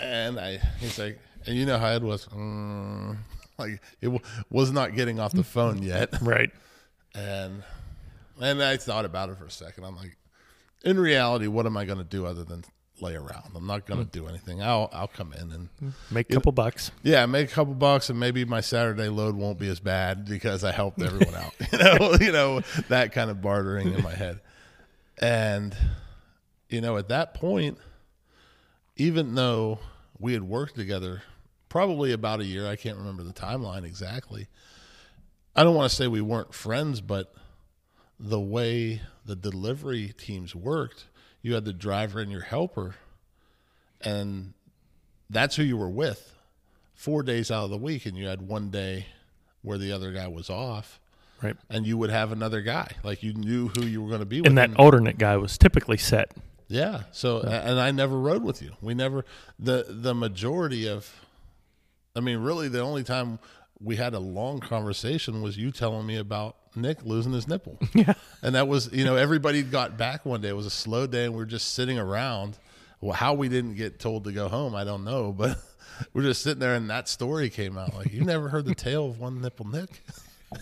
And 0.00 0.38
I, 0.38 0.58
he's 0.80 0.98
like, 0.98 1.18
and 1.46 1.56
you 1.56 1.64
know 1.64 1.78
how 1.78 1.86
Ed 1.86 2.02
was, 2.02 2.26
mm, 2.26 3.16
like 3.58 3.80
it 4.00 4.06
w- 4.06 4.20
was 4.50 4.70
not 4.72 4.94
getting 4.94 5.18
off 5.20 5.32
the 5.32 5.44
phone 5.44 5.82
yet, 5.82 6.10
right. 6.22 6.50
and 7.14 7.62
and 8.40 8.62
I 8.62 8.76
thought 8.76 9.04
about 9.04 9.28
it 9.30 9.38
for 9.38 9.46
a 9.46 9.50
second. 9.50 9.84
I'm 9.84 9.96
like, 9.96 10.16
in 10.84 10.98
reality, 10.98 11.46
what 11.46 11.66
am 11.66 11.76
I 11.76 11.84
going 11.84 11.98
to 11.98 12.04
do 12.04 12.26
other 12.26 12.44
than 12.44 12.64
lay 13.02 13.14
around? 13.14 13.50
I'm 13.54 13.66
not 13.66 13.86
going 13.86 14.00
to 14.00 14.04
hmm. 14.04 14.24
do 14.24 14.28
anything. 14.28 14.62
I'll 14.62 14.88
I'll 14.92 15.08
come 15.08 15.32
in 15.32 15.52
and 15.52 15.68
hmm. 15.78 15.88
Make 16.10 16.30
a 16.30 16.34
couple 16.34 16.52
bucks. 16.52 16.90
yeah, 17.02 17.26
make 17.26 17.50
a 17.50 17.52
couple 17.52 17.74
bucks, 17.74 18.08
and 18.08 18.18
maybe 18.18 18.44
my 18.44 18.60
Saturday 18.60 19.08
load 19.08 19.34
won't 19.34 19.58
be 19.58 19.68
as 19.68 19.80
bad 19.80 20.24
because 20.24 20.64
I 20.64 20.72
helped 20.72 21.02
everyone 21.02 21.34
out. 21.34 21.54
You 21.72 21.78
know, 21.78 22.16
you 22.20 22.32
know 22.32 22.60
that 22.88 23.12
kind 23.12 23.30
of 23.30 23.40
bartering 23.40 23.92
in 23.92 24.02
my 24.02 24.14
head. 24.14 24.40
And 25.20 25.76
you 26.68 26.80
know, 26.80 26.96
at 26.96 27.08
that 27.08 27.34
point, 27.34 27.78
even 28.96 29.34
though 29.34 29.78
we 30.18 30.32
had 30.32 30.42
worked 30.42 30.76
together 30.76 31.22
probably 31.68 32.12
about 32.12 32.40
a 32.40 32.44
year, 32.44 32.66
I 32.66 32.76
can't 32.76 32.98
remember 32.98 33.22
the 33.22 33.32
timeline 33.32 33.84
exactly. 33.84 34.48
I 35.54 35.64
don't 35.64 35.74
want 35.74 35.90
to 35.90 35.96
say 35.96 36.06
we 36.06 36.20
weren't 36.20 36.54
friends, 36.54 37.00
but 37.00 37.34
the 38.18 38.40
way 38.40 39.02
the 39.24 39.36
delivery 39.36 40.14
teams 40.16 40.54
worked, 40.54 41.06
you 41.42 41.54
had 41.54 41.64
the 41.64 41.72
driver 41.72 42.20
and 42.20 42.30
your 42.30 42.40
helper, 42.42 42.94
and 44.00 44.52
that's 45.30 45.56
who 45.56 45.62
you 45.62 45.76
were 45.76 45.88
with 45.90 46.34
four 46.94 47.22
days 47.22 47.50
out 47.50 47.64
of 47.64 47.70
the 47.70 47.76
week, 47.78 48.06
and 48.06 48.16
you 48.16 48.26
had 48.26 48.42
one 48.42 48.70
day 48.70 49.06
where 49.62 49.78
the 49.78 49.92
other 49.92 50.12
guy 50.12 50.28
was 50.28 50.48
off, 50.50 51.00
Right. 51.42 51.56
and 51.68 51.86
you 51.86 51.96
would 51.98 52.10
have 52.10 52.32
another 52.32 52.60
guy. 52.62 52.92
Like 53.02 53.22
you 53.22 53.32
knew 53.34 53.68
who 53.68 53.82
you 53.84 54.02
were 54.02 54.08
going 54.08 54.20
to 54.20 54.26
be 54.26 54.40
with. 54.40 54.46
And 54.48 54.58
that 54.58 54.70
and- 54.70 54.78
alternate 54.78 55.18
guy 55.18 55.36
was 55.36 55.56
typically 55.58 55.98
set. 55.98 56.32
yeah. 56.68 57.02
So, 57.12 57.40
and 57.40 57.78
I 57.80 57.90
never 57.90 58.18
rode 58.18 58.42
with 58.42 58.62
you. 58.62 58.72
We 58.80 58.94
never 58.94 59.24
the 59.58 59.84
the 59.88 60.14
majority 60.14 60.88
of, 60.88 61.12
I 62.16 62.20
mean, 62.20 62.38
really, 62.38 62.68
the 62.68 62.80
only 62.80 63.02
time 63.04 63.38
we 63.80 63.96
had 63.96 64.14
a 64.14 64.20
long 64.20 64.60
conversation 64.60 65.42
was 65.42 65.56
you 65.56 65.70
telling 65.72 66.06
me 66.06 66.16
about 66.16 66.56
Nick 66.74 67.04
losing 67.04 67.32
his 67.32 67.46
nipple. 67.48 67.78
Yeah. 67.94 68.14
And 68.42 68.54
that 68.54 68.66
was, 68.68 68.90
you 68.92 69.04
know, 69.04 69.16
everybody 69.16 69.62
got 69.62 69.96
back 69.98 70.24
one 70.24 70.40
day. 70.40 70.48
It 70.48 70.56
was 70.56 70.66
a 70.66 70.70
slow 70.70 71.06
day, 71.06 71.24
and 71.24 71.32
we 71.34 71.38
were 71.38 71.46
just 71.46 71.74
sitting 71.74 71.98
around. 71.98 72.58
Well, 73.00 73.12
how 73.12 73.34
we 73.34 73.48
didn't 73.48 73.74
get 73.74 73.98
told 73.98 74.24
to 74.24 74.32
go 74.32 74.48
home, 74.48 74.74
I 74.74 74.84
don't 74.84 75.04
know, 75.04 75.32
but 75.32 75.58
we're 76.14 76.22
just 76.22 76.42
sitting 76.42 76.60
there, 76.60 76.74
and 76.74 76.88
that 76.90 77.08
story 77.08 77.50
came 77.50 77.76
out. 77.76 77.94
Like, 77.94 78.12
you 78.12 78.24
never 78.24 78.48
heard 78.48 78.64
the 78.64 78.74
tale 78.74 79.06
of 79.06 79.18
one 79.20 79.40
nipple 79.40 79.66
Nick? 79.68 80.02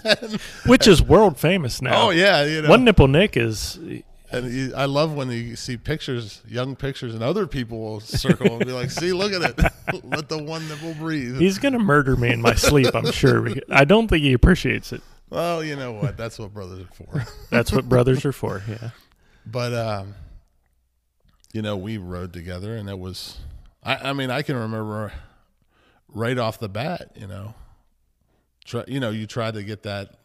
Which 0.67 0.87
is 0.87 1.03
world 1.03 1.39
famous 1.39 1.83
now. 1.83 2.07
oh 2.07 2.11
yeah, 2.11 2.45
you 2.45 2.63
know, 2.63 2.69
One 2.71 2.85
nipple 2.85 3.09
Nick 3.09 3.37
is 3.37 3.77
And 4.31 4.53
you, 4.53 4.73
I 4.77 4.85
love 4.85 5.15
when 5.15 5.31
you 5.31 5.57
see 5.57 5.77
pictures, 5.77 6.43
young 6.49 6.77
pictures, 6.77 7.15
and 7.15 7.23
other 7.25 7.47
people 7.49 7.81
will 7.81 8.01
circle 8.01 8.57
and 8.57 8.65
be 8.65 8.71
like, 8.73 8.91
"See, 8.93 9.13
look 9.13 9.33
at 9.33 9.43
it. 9.43 10.05
Let 10.05 10.29
the 10.29 10.41
one 10.41 10.63
will 10.83 10.95
breathe." 10.95 11.39
He's 11.41 11.59
gonna 11.59 11.81
murder 11.81 12.15
me 12.15 12.33
in 12.33 12.41
my 12.41 12.55
sleep. 12.55 12.95
I'm 12.95 13.11
sure. 13.11 13.49
I 13.69 13.85
don't 13.85 14.07
think 14.07 14.23
he 14.23 14.33
appreciates 14.33 14.93
it. 14.93 15.03
Well, 15.31 15.63
you 15.65 15.77
know 15.77 15.93
what? 15.93 16.17
That's 16.17 16.39
what 16.39 16.53
brothers 16.53 16.85
are 16.85 16.95
for. 16.95 17.27
That's 17.51 17.73
what 17.73 17.89
brothers 17.89 18.25
are 18.25 18.33
for. 18.33 18.63
Yeah. 18.69 18.91
But 19.47 19.73
um, 19.73 20.15
you 21.55 21.63
know, 21.63 21.75
we 21.75 21.97
rode 21.97 22.33
together, 22.35 22.77
and 22.77 22.91
it 22.91 22.99
was. 22.99 23.39
I, 23.83 24.11
I 24.11 24.13
mean, 24.13 24.31
I 24.31 24.43
can 24.43 24.55
remember 24.55 25.13
right 26.09 26.37
off 26.37 26.61
the 26.61 26.69
bat. 26.69 27.13
You 27.17 27.27
know, 27.27 27.55
try, 28.67 28.85
you 28.87 29.01
know, 29.01 29.09
you 29.11 29.27
try 29.27 29.51
to 29.51 29.63
get 29.63 29.83
that. 29.85 30.17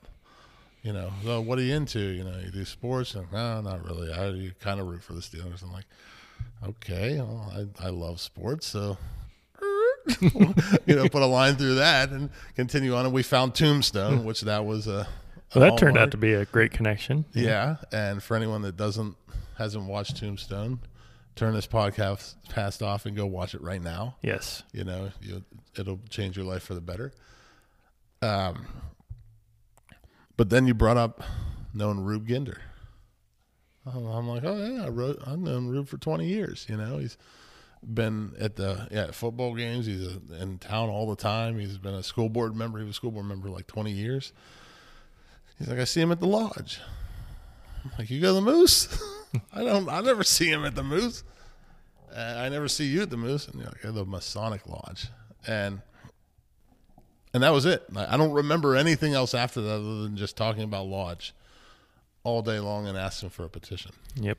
You 0.84 0.92
know, 0.92 1.12
so 1.24 1.40
what 1.40 1.58
are 1.58 1.62
you 1.64 1.74
into? 1.74 2.00
You 2.00 2.26
know, 2.26 2.38
you 2.44 2.52
do 2.52 2.66
sports, 2.66 3.16
and 3.16 3.32
no, 3.32 3.62
not 3.62 3.86
really. 3.86 4.12
I 4.12 4.28
you 4.32 4.52
kind 4.60 4.82
of 4.82 4.88
root 4.88 5.02
for 5.02 5.14
the 5.14 5.22
Steelers. 5.22 5.64
I'm 5.64 5.72
like, 5.72 5.86
okay, 6.62 7.16
well, 7.18 7.52
I 7.56 7.88
I 7.88 7.90
love 7.90 8.20
sports, 8.20 8.68
so. 8.68 8.98
you 10.86 10.96
know, 10.96 11.08
put 11.10 11.22
a 11.22 11.28
line 11.28 11.56
through 11.56 11.76
that 11.76 12.10
and 12.10 12.30
continue 12.56 12.96
on. 12.96 13.06
And 13.06 13.14
we 13.14 13.24
found 13.24 13.56
Tombstone, 13.56 14.26
which 14.26 14.42
that 14.42 14.66
was 14.66 14.88
a. 14.88 15.08
Well, 15.54 15.70
that 15.70 15.78
turned 15.78 15.98
out 15.98 16.12
to 16.12 16.18
be 16.18 16.34
a 16.34 16.46
great 16.46 16.72
connection. 16.72 17.26
Yeah, 17.34 17.78
and 17.92 18.22
for 18.22 18.36
anyone 18.36 18.62
that 18.64 18.76
doesn't 18.76 19.16
hasn't 19.58 19.86
watched 19.86 20.18
Tombstone, 20.18 20.80
turn 21.36 21.54
this 21.54 21.68
podcast 21.68 22.36
past 22.50 22.82
off 22.82 23.06
and 23.06 23.16
go 23.16 23.26
watch 23.26 23.54
it 23.54 23.62
right 23.62 23.82
now. 23.82 24.16
Yes. 24.22 24.64
You 24.72 24.84
know, 24.84 25.12
you, 25.22 25.44
it'll 25.78 26.00
change 26.10 26.38
your 26.38 26.46
life 26.46 26.64
for 26.64 26.74
the 26.74 26.82
better. 26.82 27.14
Um, 28.22 28.66
but 30.38 30.50
then 30.50 30.68
you 30.68 30.74
brought 30.74 30.98
up 30.98 31.22
known 31.74 32.00
Rube 32.00 32.28
Ginder. 32.28 32.58
I'm 33.86 34.28
like, 34.28 34.44
oh 34.44 34.58
yeah, 34.58 34.86
I 34.86 34.90
wrote, 34.90 35.22
I've 35.28 35.40
known 35.40 35.68
Rube 35.68 35.88
for 35.88 35.98
20 35.98 36.26
years. 36.26 36.66
You 36.68 36.78
know, 36.78 36.98
he's 36.98 37.18
been 37.94 38.34
at 38.40 38.56
the 38.56 38.88
yeah 38.92 39.12
football 39.12 39.56
games. 39.56 39.86
He's 39.86 40.08
uh 40.08 40.20
in 40.40 40.58
town 40.58 40.90
all 40.90 41.10
the 41.10 41.16
time. 41.16 41.60
He's 41.60 41.78
been 41.78 41.94
a 41.94 42.04
school 42.04 42.30
board 42.30 42.56
member. 42.56 42.80
He 42.80 42.86
was 42.86 42.96
a 42.96 42.98
school 42.98 43.12
board 43.12 43.26
member 43.26 43.50
like 43.50 43.68
20 43.68 43.92
years. 43.92 44.34
He's 45.58 45.68
like, 45.68 45.80
I 45.80 45.84
see 45.86 46.02
him 46.02 46.12
at 46.12 46.20
the 46.20 46.28
lodge. 46.28 46.80
I'm 47.84 47.92
like, 47.98 48.10
you 48.10 48.20
go 48.20 48.30
to 48.30 48.34
the 48.34 48.42
Moose? 48.42 48.88
I 49.54 49.64
don't. 49.64 49.88
I 49.90 50.02
never 50.02 50.24
see 50.24 50.50
him 50.50 50.66
at 50.66 50.76
the 50.76 50.84
Moose. 50.84 51.24
Uh, 52.16 52.36
I 52.38 52.50
never 52.50 52.68
see 52.68 52.86
you 52.86 53.02
at 53.02 53.10
the 53.10 53.18
Moose. 53.18 53.48
And 53.48 53.62
you're 53.62 53.70
like, 53.70 53.82
the 53.82 54.06
Masonic 54.06 54.68
Lodge, 54.68 55.08
and 55.46 55.82
and 57.34 57.44
that 57.44 57.52
was 57.52 57.66
it. 57.66 57.84
I 57.96 58.18
don't 58.18 58.32
remember 58.32 58.76
anything 58.76 59.14
else 59.14 59.34
after 59.34 59.62
that 59.62 59.74
other 59.76 60.04
than 60.04 60.18
just 60.18 60.38
talking 60.38 60.64
about 60.64 60.88
Lodge 60.88 61.34
all 62.24 62.42
day 62.42 62.60
long 62.60 62.88
and 62.88 62.98
asking 62.98 63.30
for 63.30 63.44
a 63.44 63.50
petition. 63.50 63.92
Yep. 64.16 64.38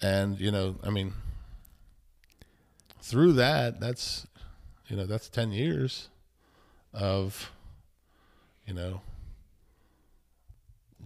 And 0.00 0.38
you 0.38 0.50
know, 0.50 0.76
I 0.82 0.90
mean, 0.90 1.14
through 3.04 3.34
that, 3.34 3.80
that's 3.80 4.26
you 4.88 4.96
know, 4.96 5.04
that's 5.06 5.28
ten 5.28 5.52
years 5.52 6.08
of 6.92 7.50
you 8.66 8.72
know 8.74 9.00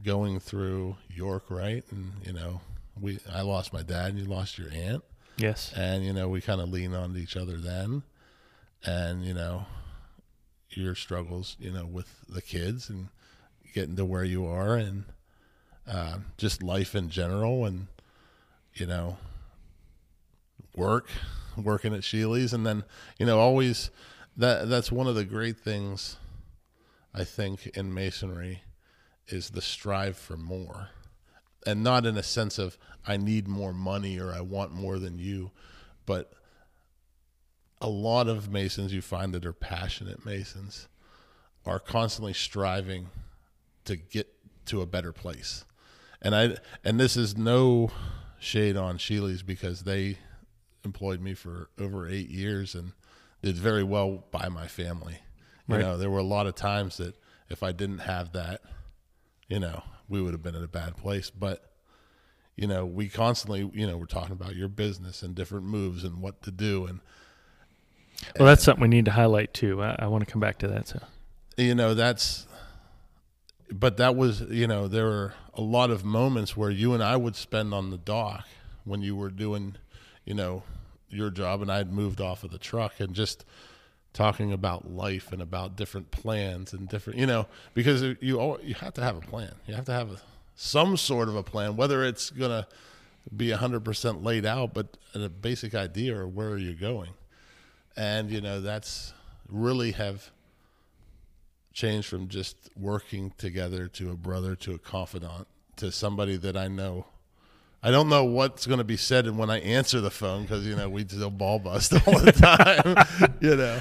going 0.05 0.39
through 0.41 0.97
York 1.09 1.45
Rite? 1.51 1.85
And 1.91 2.12
you 2.25 2.33
know, 2.33 2.61
we 3.01 3.19
I 3.33 3.43
lost 3.43 3.73
my 3.73 3.83
dad, 3.83 4.11
and 4.11 4.19
you 4.19 4.25
lost 4.25 4.59
your 4.59 4.70
aunt, 4.73 5.03
Yes. 5.37 5.73
and 5.77 6.05
you 6.05 6.12
know, 6.12 6.29
we 6.29 6.41
kind 6.41 6.61
of 6.61 6.69
leaned 6.70 6.95
on 6.95 7.16
each 7.16 7.37
other 7.37 7.57
then, 7.59 8.03
and 8.85 9.25
you 9.25 9.35
know, 9.35 9.66
your 10.70 10.95
struggles, 10.95 11.57
you 11.59 11.73
know, 11.73 11.87
with 11.87 12.09
the 12.29 12.43
kids 12.43 12.89
and 12.89 13.09
getting 13.75 13.97
to 13.97 14.05
where 14.05 14.25
you 14.25 14.47
are, 14.47 14.77
and 14.77 15.05
uh, 15.87 16.19
just 16.37 16.62
life 16.62 16.95
in 16.95 17.09
general, 17.11 17.65
and 17.65 17.87
you 18.75 18.87
know, 18.87 19.16
work, 20.77 21.09
working 21.64 21.94
at 21.94 22.02
Sheely's, 22.02 22.52
and 22.52 22.66
then 22.66 22.85
you 23.18 23.26
know, 23.26 23.39
always 23.39 23.90
that 24.36 24.68
that's 24.68 24.93
one 24.93 25.06
of 25.06 25.14
the 25.14 25.24
great 25.24 25.59
things 25.59 26.16
I 27.14 27.24
think 27.24 27.66
in 27.68 27.93
masonry 27.93 28.62
is 29.26 29.51
the 29.51 29.62
strive 29.62 30.16
for 30.16 30.36
more, 30.36 30.90
and 31.66 31.82
not 31.82 32.06
in 32.06 32.16
a 32.16 32.22
sense 32.22 32.59
of 32.59 32.78
I 33.06 33.16
need 33.16 33.48
more 33.48 33.72
money 33.72 34.18
or 34.18 34.32
I 34.32 34.40
want 34.40 34.72
more 34.72 34.98
than 34.98 35.18
you, 35.18 35.51
but 36.06 36.32
a 37.80 37.89
lot 37.89 38.28
of 38.28 38.51
masons 38.51 38.93
you 38.93 39.01
find 39.01 39.32
that 39.35 39.47
are 39.47 39.52
passionate 39.52 40.24
masons 40.24 40.89
are 41.64 41.78
constantly 41.78 42.32
striving 42.32 43.09
to 43.85 43.97
get 43.97 44.28
to 44.66 44.80
a 44.80 44.86
better 44.86 45.12
place. 45.12 45.64
And 46.20 46.35
I 46.35 46.56
and 46.85 46.98
this 46.98 47.16
is 47.16 47.36
no 47.36 47.90
shade 48.39 48.76
on 48.76 48.98
Sheely's 48.98 49.43
because 49.43 49.82
they 49.82 50.18
employed 50.89 51.20
me 51.20 51.35
for 51.35 51.69
over 51.78 52.09
8 52.09 52.28
years 52.31 52.74
and 52.74 52.93
did 53.43 53.56
very 53.56 53.85
well 53.85 54.24
by 54.31 54.48
my 54.48 54.66
family. 54.66 55.19
You 55.69 55.74
Right. 55.77 55.82
know, 55.82 55.97
there 55.98 56.10
were 56.10 56.19
a 56.19 56.23
lot 56.36 56.47
of 56.47 56.55
times 56.55 56.97
that 56.97 57.15
if 57.51 57.62
I 57.62 57.73
didn't 57.73 57.98
have 58.01 58.32
that, 58.32 58.62
you 59.48 59.60
know, 59.60 59.82
we 60.09 60.20
would 60.23 60.32
have 60.32 60.43
been 60.43 60.55
in 60.55 60.65
a 60.65 60.69
bad 60.69 60.97
place, 60.97 61.31
but 61.31 61.65
you 62.56 62.66
know, 62.66 62.85
we 62.85 63.09
constantly, 63.09 63.70
you 63.73 63.86
know, 63.86 63.97
we're 63.97 64.06
talking 64.06 64.32
about 64.32 64.56
your 64.56 64.66
business 64.69 65.23
and 65.23 65.35
different 65.35 65.66
moves 65.66 66.02
and 66.05 66.20
what 66.20 66.43
to 66.43 66.51
do 66.51 66.86
and 66.86 67.01
Well, 68.39 68.47
that's 68.48 68.65
something 68.65 68.82
we 68.82 68.89
need 68.89 69.05
to 69.05 69.12
highlight 69.12 69.55
too. 69.55 69.81
I, 69.82 69.94
I 70.01 70.06
want 70.09 70.27
to 70.27 70.31
come 70.32 70.40
back 70.40 70.59
to 70.59 70.69
that. 70.69 70.89
So. 70.89 71.01
you 71.56 71.74
know 71.74 71.93
that's 71.94 72.47
but 73.70 73.97
that 73.98 74.16
was 74.16 74.40
you 74.51 74.66
know 74.66 74.89
there 74.89 75.05
were 75.05 75.35
a 75.55 75.60
lot 75.60 75.90
of 75.90 76.05
moments 76.05 76.56
where 76.56 76.70
you 76.70 76.94
and 76.94 77.02
i 77.02 77.16
would 77.16 77.36
spend 77.36 77.74
on 77.74 77.90
the 77.90 77.98
dock 77.98 78.47
when 78.85 79.02
you 79.02 79.15
were 79.15 79.28
doing 79.31 79.77
you 80.24 80.35
know 80.35 80.62
your 81.10 81.30
job 81.30 81.62
and 81.62 81.70
i'd 81.70 81.93
moved 81.93 82.20
off 82.20 82.44
of 82.44 82.51
the 82.51 82.59
truck 82.59 83.01
and 83.01 83.14
just 83.14 83.44
talking 84.12 84.52
about 84.52 84.90
life 84.90 85.32
and 85.32 85.43
about 85.43 85.76
different 85.76 86.10
plans 86.10 86.72
and 86.72 86.89
different 86.89 87.18
you 87.18 87.26
know 87.26 87.47
because 87.74 88.02
you 88.02 88.59
you 88.62 88.74
have 88.74 88.94
to 88.94 89.02
have 89.02 89.16
a 89.16 89.20
plan 89.20 89.52
you 89.66 89.74
have 89.74 89.85
to 89.85 89.93
have 89.93 90.10
a, 90.10 90.16
some 90.55 90.97
sort 90.97 91.28
of 91.28 91.36
a 91.36 91.43
plan 91.43 91.76
whether 91.76 92.05
it's 92.05 92.30
going 92.30 92.51
to 92.51 92.66
be 93.36 93.48
100% 93.48 94.24
laid 94.24 94.47
out 94.47 94.72
but 94.72 94.97
a 95.14 95.28
basic 95.28 95.74
idea 95.74 96.16
of 96.22 96.35
where 96.35 96.48
are 96.48 96.59
you 96.59 96.74
going 96.74 97.10
and 97.97 98.30
you 98.30 98.40
know 98.40 98.60
that's 98.60 99.12
really 99.48 99.93
have 99.93 100.30
changed 101.72 102.09
from 102.09 102.28
just 102.28 102.56
working 102.76 103.32
together 103.39 103.86
to 103.86 104.10
a 104.10 104.14
brother 104.14 104.56
to 104.56 104.74
a 104.74 104.78
confidant 104.78 105.47
to 105.78 105.93
somebody 105.93 106.36
that 106.36 106.56
I 106.56 106.66
know. 106.66 107.06
I 107.83 107.91
don't 107.93 108.09
know 108.09 108.25
what's 108.25 108.67
going 108.67 108.79
to 108.79 108.85
be 108.85 108.97
said 108.97 109.27
and 109.27 109.39
when 109.39 109.51
I 109.51 109.61
answer 109.61 110.01
the 110.01 110.11
phone 110.11 110.43
because 110.43 110.67
you 110.67 110.75
know 110.75 110.89
we 110.89 111.03
still 111.03 111.31
ball 111.31 111.59
bust 111.59 111.93
all 112.07 112.19
the 112.19 112.33
time, 112.33 113.35
you 113.41 113.55
know. 113.57 113.81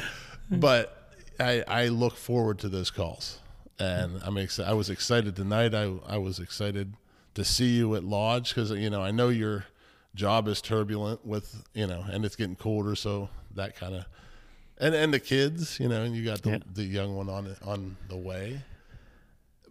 But 0.52 1.12
I 1.40 1.64
I 1.68 1.88
look 1.88 2.16
forward 2.16 2.60
to 2.60 2.70
those 2.70 2.92
calls, 2.92 3.40
and 3.80 4.20
I'm 4.24 4.38
excited. 4.38 4.70
I 4.70 4.74
was 4.74 4.90
excited 4.90 5.36
tonight. 5.36 5.74
I 5.74 5.94
I 6.08 6.18
was 6.18 6.40
excited 6.40 6.94
to 7.34 7.44
see 7.44 7.76
you 7.76 7.96
at 7.96 8.04
Lodge 8.04 8.50
because 8.54 8.72
you 8.72 8.90
know 8.90 9.02
I 9.02 9.12
know 9.12 9.30
your 9.30 9.66
job 10.16 10.48
is 10.48 10.62
turbulent 10.62 11.26
with 11.26 11.64
you 11.74 11.88
know, 11.88 12.06
and 12.12 12.24
it's 12.24 12.36
getting 12.36 12.56
colder, 12.56 12.96
so 12.96 13.30
that 13.56 13.76
kind 13.76 13.96
of 13.96 14.06
and 14.78 14.94
and 14.94 15.12
the 15.12 15.20
kids, 15.20 15.80
you 15.80 15.90
know, 15.90 16.04
and 16.04 16.16
you 16.16 16.24
got 16.24 16.44
the, 16.44 16.52
Yeah. 16.52 16.58
the 16.76 16.84
young 16.84 17.16
one 17.16 17.30
on 17.30 17.56
on 17.66 17.98
the 18.10 18.18
way. 18.18 18.62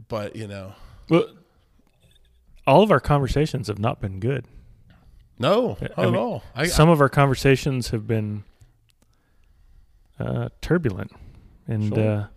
But 0.09 0.37
you 0.37 0.47
know, 0.49 0.75
Well, 1.09 1.27
all 2.67 2.83
of 2.83 2.91
our 2.91 3.01
conversations 3.01 3.69
have 3.69 3.79
not 3.79 4.01
been 4.01 4.19
good. 4.21 4.47
no, 5.39 5.77
not 5.81 5.93
I 5.97 6.07
at 6.07 6.15
all. 6.15 6.43
I, 6.55 6.67
Some 6.67 6.89
of 6.89 7.01
our 7.01 7.09
conversations 7.09 7.91
have 7.91 8.07
been 8.07 8.45
uh, 10.19 10.49
turbulent, 10.61 11.13
and 11.67 11.95
Sure. 11.95 12.29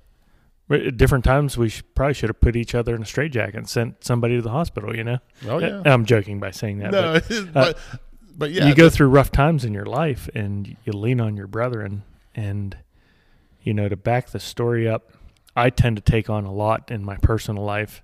uh, 0.69 0.76
at 0.76 0.97
different 0.97 1.23
times 1.23 1.57
we 1.57 1.69
sh- 1.69 1.84
probably 1.95 2.14
should 2.14 2.30
have 2.30 2.41
put 2.41 2.56
each 2.56 2.76
other 2.76 2.93
in 2.95 3.01
a 3.01 3.06
straitjacket 3.06 3.56
and 3.56 3.69
sent 3.69 4.03
somebody 4.03 4.35
to 4.35 4.41
the 4.41 4.49
hospital. 4.51 4.95
You 4.95 5.03
know, 5.03 5.18
oh 5.47 5.60
yeah, 5.60 5.81
I'm 5.85 6.06
joking 6.06 6.39
by 6.39 6.51
saying 6.51 6.80
that. 6.80 6.91
no, 6.91 7.14
but 7.14 7.53
but 7.53 7.77
but 8.38 8.51
yeah, 8.51 8.68
you 8.68 8.76
go 8.76 8.89
through 8.89 9.07
rough 9.10 9.31
times 9.31 9.64
in 9.65 9.73
your 9.73 9.85
life, 9.85 10.30
and 10.35 10.76
you 10.84 10.93
lean 10.93 11.19
on 11.22 11.38
your 11.38 11.47
brethren, 11.47 12.03
and 12.35 12.77
you 13.61 13.73
know 13.73 13.88
to 13.89 13.95
back 13.97 14.30
the 14.31 14.39
story 14.39 14.88
up. 14.88 15.11
I 15.56 15.69
tend 15.72 15.95
to 15.97 16.01
take 16.01 16.30
on 16.30 16.45
a 16.45 16.53
lot 16.53 16.91
in 16.91 17.03
my 17.03 17.18
personal 17.18 17.64
life. 17.64 18.01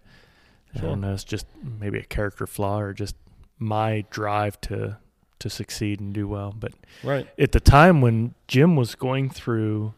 I 0.76 0.80
don't 0.82 1.02
know, 1.02 1.14
it's 1.14 1.24
just 1.24 1.46
maybe 1.80 2.00
a 2.00 2.04
character 2.04 2.46
flaw 2.46 2.80
or 2.80 2.94
just 2.94 3.16
my 3.60 4.06
drive 4.10 4.60
to 4.62 4.98
to 5.40 5.50
succeed 5.50 6.00
and 6.00 6.14
do 6.14 6.28
well. 6.28 6.54
But 6.58 6.74
right, 7.04 7.28
at 7.38 7.52
the 7.52 7.60
time 7.60 8.02
when 8.02 8.34
Jim 8.48 8.76
was 8.76 8.96
going 8.96 9.30
through 9.30 9.94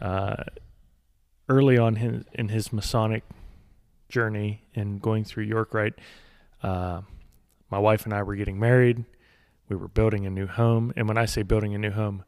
uh, 0.00 0.44
early 1.48 1.78
on 1.78 1.96
his, 1.96 2.24
in 2.32 2.48
his 2.48 2.72
Masonic 2.72 3.24
journey 4.08 4.62
and 4.74 5.00
going 5.00 5.24
through 5.24 5.44
York 5.44 5.74
Rite, 5.74 5.94
uh, 6.62 7.02
my 7.70 7.78
wife 7.78 8.04
and 8.04 8.12
I 8.12 8.22
were 8.22 8.36
getting 8.36 8.58
married. 8.58 9.04
We 9.68 9.76
were 9.76 9.88
building 9.88 10.26
a 10.26 10.30
new 10.30 10.46
home, 10.46 10.92
and 10.96 11.08
when 11.08 11.16
I 11.16 11.24
say 11.24 11.42
building 11.42 11.74
a 11.74 11.78
new 11.78 11.92
home, 11.92 12.24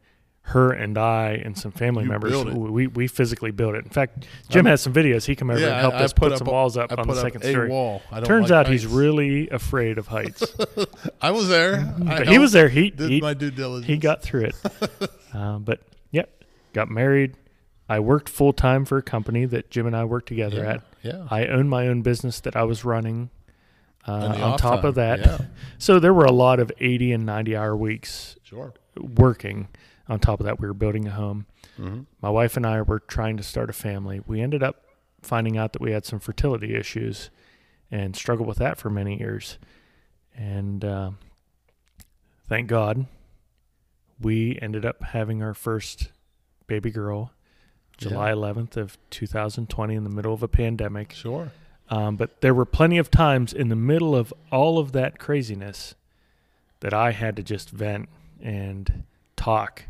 her 0.48 0.70
and 0.72 0.98
I 0.98 1.40
and 1.42 1.56
some 1.56 1.72
family 1.72 2.04
You 2.04 2.10
members, 2.10 2.44
we 2.44 2.86
we 2.86 3.06
physically 3.06 3.50
built 3.50 3.74
it. 3.76 3.84
In 3.84 3.90
fact, 3.90 4.26
Jim 4.50 4.66
I'm- 4.66 4.72
has 4.72 4.82
some 4.82 4.92
videos. 4.92 5.24
He 5.24 5.34
came 5.34 5.48
over 5.50 5.58
and 5.58 5.74
helped 5.80 5.96
I 5.96 6.04
us 6.04 6.12
put, 6.12 6.32
up 6.32 6.38
some 6.38 6.48
a- 6.48 6.50
walls 6.50 6.76
up 6.76 6.92
I 6.92 6.96
on 6.96 7.06
put 7.06 7.14
the 7.14 7.20
second 7.22 7.44
a 7.44 7.50
story. 7.50 7.68
wall. 7.70 8.02
I 8.12 8.16
don't 8.16 8.26
Turns 8.26 8.50
like 8.50 8.66
out 8.66 8.68
he's 8.68 8.86
really 8.86 9.48
afraid 9.48 9.96
of 9.96 10.08
heights. 10.08 10.44
I 11.22 11.30
was 11.30 11.48
there. 11.48 11.94
I 12.06 12.24
he 12.24 12.38
was 12.38 12.52
there. 12.52 12.68
He 12.68 12.90
Did 12.90 13.10
he, 13.10 13.20
my 13.22 13.32
due 13.32 13.50
diligence. 13.50 13.86
he 13.86 13.96
got 13.96 14.20
through 14.22 14.44
it. 14.44 14.56
uh, 15.34 15.58
but 15.60 15.80
yep, 16.10 16.44
got 16.74 16.90
married. 16.90 17.36
I 17.88 18.00
worked 18.00 18.28
full 18.28 18.52
time 18.52 18.84
for 18.84 18.98
a 18.98 19.02
company 19.02 19.46
that 19.46 19.70
Jim 19.70 19.86
and 19.86 19.96
I 19.96 20.04
worked 20.04 20.28
together 20.28 20.58
yeah. 20.62 20.72
at. 20.72 20.82
Yeah. 21.02 21.26
I 21.30 21.46
owned 21.46 21.70
my 21.70 21.88
own 21.88 22.02
business 22.02 22.40
that 22.40 22.54
I 22.54 22.64
was 22.64 22.84
running. 22.84 23.30
Uh, 24.06 24.12
on 24.12 24.58
top 24.58 24.80
time. 24.82 24.84
of 24.84 24.94
that, 24.96 25.20
Yeah. 25.20 25.38
so 25.78 25.98
there 25.98 26.12
were 26.12 26.26
a 26.26 26.30
lot 26.32 26.60
of 26.60 26.70
80 26.78 27.12
and 27.12 27.24
90 27.24 27.56
hour 27.56 27.74
weeks 27.74 28.36
Sure. 28.42 28.74
working. 28.98 29.68
On 30.08 30.18
top 30.18 30.40
of 30.40 30.46
that, 30.46 30.60
we 30.60 30.66
were 30.66 30.74
building 30.74 31.06
a 31.06 31.10
home. 31.12 31.46
hmm 31.76 32.02
My 32.20 32.30
wife 32.30 32.56
and 32.56 32.66
I 32.66 32.82
were 32.82 33.00
trying 33.00 33.36
to 33.38 33.42
start 33.42 33.70
a 33.70 33.72
family. 33.72 34.20
We 34.26 34.40
ended 34.40 34.62
up 34.62 34.82
finding 35.22 35.56
out 35.56 35.72
that 35.72 35.82
we 35.82 35.92
had 35.92 36.04
some 36.04 36.20
fertility 36.20 36.74
issues 36.74 37.30
and 37.90 38.14
struggled 38.14 38.48
with 38.48 38.58
that 38.58 38.76
for 38.76 38.90
many 38.90 39.18
years. 39.18 39.58
And 40.36 40.84
uh, 40.84 41.10
thank 42.48 42.68
God, 42.68 43.06
we 44.20 44.58
ended 44.60 44.84
up 44.84 45.02
having 45.02 45.42
our 45.42 45.54
first 45.54 46.10
baby 46.66 46.90
girl 46.90 47.32
July 47.96 48.30
11th 48.32 48.76
of 48.76 48.98
2020 49.10 49.94
in 49.94 50.04
the 50.04 50.10
middle 50.10 50.34
of 50.34 50.42
a 50.42 50.48
pandemic. 50.48 51.12
Sure. 51.12 51.52
Um, 51.88 52.16
but 52.16 52.40
there 52.40 52.54
were 52.54 52.64
plenty 52.64 52.98
of 52.98 53.10
times 53.10 53.52
in 53.52 53.68
the 53.68 53.76
middle 53.76 54.16
of 54.16 54.32
all 54.50 54.78
of 54.78 54.92
that 54.92 55.18
craziness 55.18 55.94
that 56.80 56.92
I 56.92 57.12
had 57.12 57.36
to 57.36 57.42
just 57.42 57.70
vent 57.70 58.08
and 58.42 59.04
talk 59.36 59.84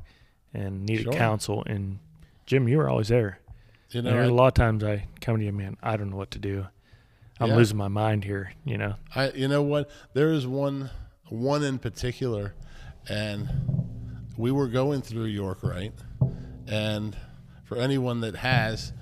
and 0.54 0.86
needed 0.86 1.04
Sure. 1.04 1.12
counsel. 1.12 1.62
And 1.66 1.98
Jim, 2.46 2.68
you 2.68 2.78
were 2.78 2.88
always 2.88 3.08
there. 3.08 3.40
You 3.90 4.02
know, 4.02 4.16
I- 4.18 4.24
a 4.24 4.32
lot 4.32 4.46
of 4.48 4.54
times 4.54 4.82
I 4.82 5.06
come 5.20 5.38
to 5.38 5.44
you, 5.44 5.52
man, 5.52 5.76
I 5.82 5.96
don't 5.96 6.10
know 6.10 6.16
what 6.16 6.30
to 6.32 6.38
do. 6.38 6.66
I'm 7.40 7.50
Yeah. 7.50 7.56
losing 7.56 7.76
my 7.76 7.88
mind 7.88 8.24
here, 8.24 8.52
you 8.64 8.78
know. 8.78 8.94
I 9.14 9.30
you 9.32 9.48
know 9.48 9.62
what? 9.62 9.90
There 10.14 10.32
is 10.32 10.46
one 10.46 10.90
one 11.28 11.62
in 11.64 11.78
particular, 11.78 12.54
and 13.08 13.48
we 14.36 14.50
were 14.52 14.68
going 14.68 15.02
through 15.02 15.24
York 15.24 15.62
Rite? 15.62 15.92
And 16.66 17.16
for 17.64 17.76
anyone 17.76 18.20
that 18.20 18.36
has, 18.36 18.92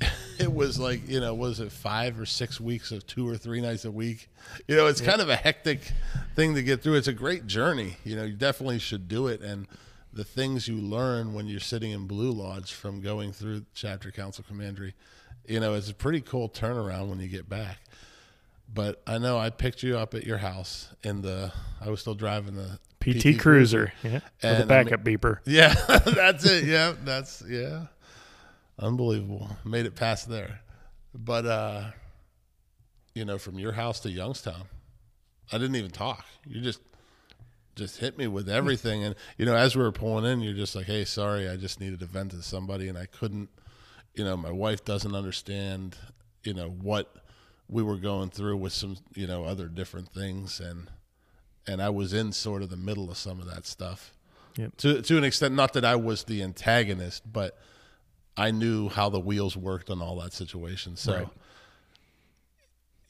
it 0.38 0.52
was 0.52 0.78
like 0.78 1.08
you 1.08 1.20
know, 1.20 1.34
was 1.34 1.60
it 1.60 1.70
five 1.72 2.18
or 2.18 2.26
six 2.26 2.60
weeks 2.60 2.90
of 2.90 3.06
two 3.06 3.28
or 3.28 3.36
three 3.36 3.60
nights 3.60 3.84
a 3.84 3.90
week? 3.90 4.28
You 4.66 4.76
know, 4.76 4.86
it's 4.86 5.00
kind 5.00 5.20
of 5.20 5.28
a 5.28 5.36
hectic 5.36 5.92
thing 6.34 6.54
to 6.54 6.62
get 6.62 6.82
through. 6.82 6.94
It's 6.94 7.08
a 7.08 7.12
great 7.12 7.46
journey. 7.46 7.96
You 8.04 8.16
know, 8.16 8.24
you 8.24 8.34
definitely 8.34 8.78
should 8.78 9.08
do 9.08 9.26
it, 9.26 9.40
and 9.42 9.66
the 10.14 10.24
things 10.24 10.68
you 10.68 10.76
learn 10.76 11.34
when 11.34 11.46
you're 11.46 11.60
sitting 11.60 11.90
in 11.90 12.06
Blue 12.06 12.30
Lodge 12.30 12.72
from 12.72 13.00
going 13.00 13.32
through 13.32 13.64
chapter 13.74 14.10
council 14.10 14.44
commandery, 14.46 14.94
you 15.46 15.58
know, 15.60 15.74
it's 15.74 15.90
a 15.90 15.94
pretty 15.94 16.20
cool 16.20 16.48
turnaround 16.48 17.08
when 17.08 17.18
you 17.20 17.28
get 17.28 17.48
back. 17.48 17.78
But 18.72 19.02
I 19.06 19.18
know 19.18 19.36
I 19.38 19.50
picked 19.50 19.82
you 19.82 19.98
up 19.98 20.14
at 20.14 20.24
your 20.24 20.38
house 20.38 20.88
in 21.02 21.22
the. 21.22 21.52
I 21.80 21.90
was 21.90 22.00
still 22.00 22.14
driving 22.14 22.54
the 22.56 22.78
PT, 23.00 23.38
Cruiser, 23.38 23.92
yeah, 24.02 24.12
with 24.14 24.24
a 24.42 24.46
And, 24.48 24.62
I 24.62 24.64
backup 24.82 25.04
beeper. 25.04 25.38
Yeah, 25.46 25.74
that's 26.06 26.46
it. 26.46 26.64
Yeah, 26.64 26.94
that's 27.04 27.42
yeah. 27.46 27.86
Unbelievable. 28.78 29.50
Made 29.64 29.86
it 29.86 29.94
past 29.94 30.28
there. 30.28 30.60
But 31.14 31.46
uh 31.46 31.84
you 33.14 33.24
know, 33.24 33.38
from 33.38 33.58
your 33.58 33.72
house 33.72 34.00
to 34.00 34.10
Youngstown, 34.10 34.64
I 35.52 35.58
didn't 35.58 35.76
even 35.76 35.92
talk. 35.92 36.24
You 36.46 36.60
just 36.60 36.80
just 37.76 37.98
hit 37.98 38.16
me 38.18 38.26
with 38.26 38.48
everything 38.48 39.02
and 39.04 39.14
you 39.38 39.44
know, 39.46 39.56
as 39.56 39.74
we 39.76 39.82
were 39.82 39.92
pulling 39.92 40.24
in, 40.24 40.40
you're 40.40 40.54
just 40.54 40.74
like, 40.74 40.86
"Hey, 40.86 41.04
sorry, 41.04 41.48
I 41.48 41.56
just 41.56 41.80
needed 41.80 42.00
to 42.00 42.06
vent 42.06 42.30
to 42.32 42.42
somebody 42.42 42.88
and 42.88 42.96
I 42.96 43.06
couldn't, 43.06 43.48
you 44.14 44.24
know, 44.24 44.36
my 44.36 44.50
wife 44.52 44.84
doesn't 44.84 45.14
understand, 45.14 45.96
you 46.42 46.54
know, 46.54 46.68
what 46.68 47.14
we 47.68 47.82
were 47.82 47.96
going 47.96 48.30
through 48.30 48.56
with 48.58 48.72
some, 48.72 48.96
you 49.14 49.26
know, 49.26 49.44
other 49.44 49.68
different 49.68 50.08
things 50.10 50.60
and 50.60 50.90
and 51.66 51.80
I 51.82 51.88
was 51.88 52.12
in 52.12 52.32
sort 52.32 52.62
of 52.62 52.68
the 52.70 52.76
middle 52.76 53.10
of 53.10 53.16
some 53.16 53.40
of 53.40 53.46
that 53.46 53.66
stuff 53.66 54.12
Yep. 54.56 54.76
to 54.78 55.02
to 55.02 55.18
an 55.18 55.24
extent. 55.24 55.54
Not 55.54 55.72
that 55.72 55.84
I 55.84 55.96
was 55.96 56.24
the 56.24 56.42
antagonist, 56.42 57.22
but 57.32 57.58
I 58.36 58.50
knew 58.50 58.88
how 58.88 59.08
the 59.08 59.18
wheels 59.20 59.56
worked 59.56 59.90
on 59.90 60.02
all 60.02 60.16
that 60.20 60.32
situation. 60.32 60.96
So, 60.96 61.12
Right. 61.12 61.28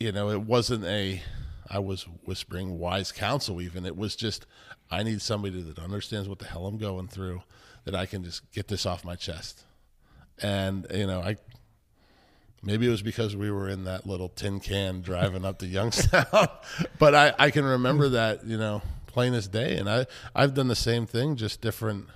you 0.01 0.13
know, 0.13 0.31
it 0.31 0.43
wasn't 0.43 0.85
a 0.85 1.23
I 1.71 1.79
was 1.79 2.03
whispering 2.25 2.79
wise 2.79 3.13
counsel. 3.13 3.61
Even 3.61 3.87
it 3.87 3.97
was 3.97 4.17
just 4.17 4.47
I 4.91 5.03
need 5.03 5.23
somebody 5.23 5.63
that 5.63 5.79
understands 5.79 6.29
what 6.29 6.39
the 6.39 6.47
hell 6.47 6.67
I'm 6.67 6.79
going 6.79 7.09
through, 7.09 7.43
that 7.85 7.95
I 7.95 8.07
can 8.07 8.25
just 8.25 8.51
get 8.53 8.69
this 8.69 8.87
off 8.87 9.05
my 9.05 9.17
chest. 9.17 9.65
And 10.43 10.87
you 10.93 11.07
know, 11.07 11.21
I 11.21 11.37
maybe 12.63 12.87
it 12.87 12.91
was 12.91 13.03
because 13.03 13.37
we 13.37 13.51
were 13.51 13.69
in 13.69 13.85
that 13.85 14.07
little 14.07 14.29
tin 14.29 14.61
can 14.61 15.01
driving 15.01 15.45
up 15.45 15.59
to 15.59 15.67
Youngstown, 15.67 16.49
but 16.99 17.15
I 17.15 17.35
I 17.39 17.51
can 17.51 17.65
remember 17.65 18.09
that 18.11 18.45
you 18.45 18.57
know 18.57 18.83
plain 19.07 19.35
as 19.35 19.49
day. 19.49 19.77
And 19.77 19.89
I 19.89 20.07
I've 20.35 20.55
done 20.55 20.69
the 20.69 20.77
same 20.77 21.07
thing, 21.07 21.37
just 21.37 21.61
different 21.61 22.09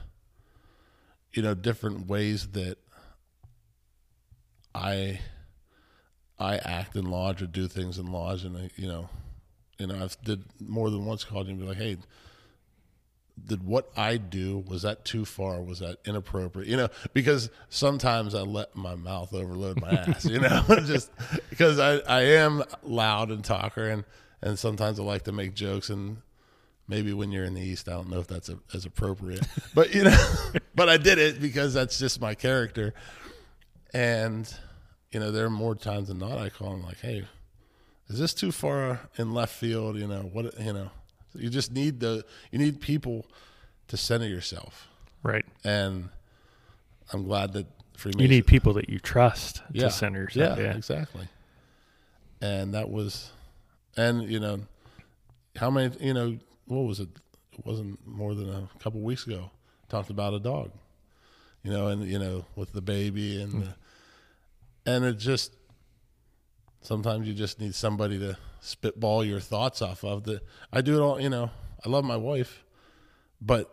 you 1.33 1.43
know 1.43 1.55
different 1.55 2.07
ways 2.07 2.49
that 2.49 2.79
I 4.75 5.21
I 6.39 6.57
act 6.59 6.95
in 6.95 7.11
lodge 7.11 7.43
or 7.43 7.47
do 7.47 7.67
things 7.67 7.99
in 7.99 8.13
lodge, 8.13 8.45
and 8.45 8.57
I, 8.57 8.71
you 8.77 8.87
know, 8.87 9.09
you 9.79 9.87
know, 9.87 10.03
I've 10.03 10.21
did 10.23 10.45
more 10.61 10.91
than 10.91 11.05
once 11.07 11.25
called 11.25 11.47
you 11.47 11.53
and 11.53 11.61
be 11.61 11.67
like, 11.67 11.77
hey, 11.77 11.97
did 13.47 13.65
what 13.65 13.91
I 13.97 14.17
do 14.17 14.65
was 14.67 14.83
that 14.83 15.05
too 15.05 15.25
far? 15.25 15.63
Was 15.63 15.79
that 15.79 15.99
inappropriate? 16.05 16.69
You 16.69 16.77
know, 16.77 16.89
because 17.13 17.51
sometimes 17.69 18.35
I 18.35 18.41
let 18.41 18.75
my 18.75 18.95
mouth 18.95 19.33
overload 19.33 19.81
my 19.81 19.91
ass. 20.09 20.25
You 20.25 20.41
know, 20.41 20.65
just 20.85 21.11
because 21.51 21.79
I 21.79 21.99
I 21.99 22.23
am 22.23 22.65
loud 22.83 23.31
and 23.31 23.45
talker, 23.45 23.89
and 23.89 24.05
and 24.43 24.59
sometimes 24.59 24.99
I 24.99 25.03
like 25.03 25.25
to 25.25 25.33
make 25.33 25.55
jokes 25.55 25.91
and. 25.91 26.19
Maybe 26.91 27.13
when 27.13 27.31
you're 27.33 27.45
in 27.45 27.53
the 27.53 27.61
East, 27.61 27.87
I 27.87 27.93
don't 27.93 28.09
know 28.09 28.19
if 28.19 28.29
that's 28.29 28.49
a, 28.49 28.59
as 28.73 28.87
appropriate, 28.87 29.47
but 29.75 29.95
you 29.95 30.05
know, 30.05 30.17
but 30.75 30.89
I 30.89 30.97
did 30.97 31.19
it 31.19 31.39
because 31.39 31.75
that's 31.75 31.99
just 31.99 32.19
my 32.19 32.35
character. 32.35 32.95
And, 33.93 34.51
you 35.11 35.21
know, 35.21 35.31
there 35.31 35.45
are 35.45 35.51
more 35.51 35.75
times 35.75 36.09
than 36.09 36.17
not 36.17 36.39
I 36.39 36.49
call 36.49 36.71
them 36.71 36.83
like, 36.83 36.99
hey, 37.01 37.27
is 38.09 38.19
this 38.19 38.35
too 38.35 38.53
far 38.53 39.01
in 39.17 39.33
left 39.33 39.55
field? 39.55 39.97
You 39.97 40.07
know, 40.07 40.23
what, 40.33 40.59
you 40.59 40.73
know, 40.73 40.91
you 41.35 41.51
just 41.51 41.73
need 41.73 42.01
the, 42.01 42.25
you 42.51 42.59
need 42.59 42.81
people 42.81 43.27
to 43.89 43.97
center 43.97 44.27
yourself. 44.27 44.89
Right. 45.23 45.45
And 45.65 46.09
I'm 47.13 47.25
glad 47.25 47.53
that 47.55 47.67
Freemason. 47.99 48.23
You 48.23 48.29
need 48.29 48.47
people 48.47 48.75
that 48.75 48.89
you 48.89 49.01
trust 49.01 49.63
yeah, 49.73 49.85
to 49.85 49.91
center 49.91 50.21
yourself. 50.21 50.59
Yeah, 50.59 50.65
Yeah. 50.65 50.77
exactly. 50.77 51.29
And 52.41 52.75
that 52.75 52.89
was, 52.89 53.33
and, 53.97 54.23
you 54.23 54.39
know, 54.39 54.61
how 55.57 55.71
many, 55.71 55.97
you 55.99 56.15
know, 56.15 56.39
what 56.67 56.83
was 56.83 57.01
it? 57.01 57.09
It 57.59 57.67
wasn't 57.67 57.99
more 58.07 58.37
than 58.37 58.49
a 58.49 58.69
couple 58.79 59.01
weeks 59.01 59.27
ago. 59.27 59.51
Talked 59.89 60.11
about 60.11 60.33
a 60.33 60.39
dog, 60.39 60.71
you 61.65 61.73
know, 61.73 61.89
and, 61.89 62.05
you 62.05 62.21
know, 62.21 62.45
with 62.55 62.73
the 62.73 62.81
baby 62.81 63.43
and, 63.43 63.53
hmm. 63.53 63.61
the, 63.63 63.75
and 64.87 65.05
it 65.05 65.19
just, 65.19 65.57
sometimes 66.83 67.27
you 67.27 67.35
just 67.35 67.61
need 67.61 67.75
somebody 67.75 68.19
to 68.19 68.37
spitball 68.61 69.25
your 69.25 69.41
thoughts 69.41 69.83
off 69.83 70.05
of 70.05 70.29
I 70.73 70.81
do 70.81 70.97
it 70.97 71.01
all, 71.01 71.21
you 71.21 71.29
know. 71.29 71.51
I 71.85 71.89
love 71.89 72.05
my 72.05 72.17
wife, 72.17 72.65
but 73.41 73.73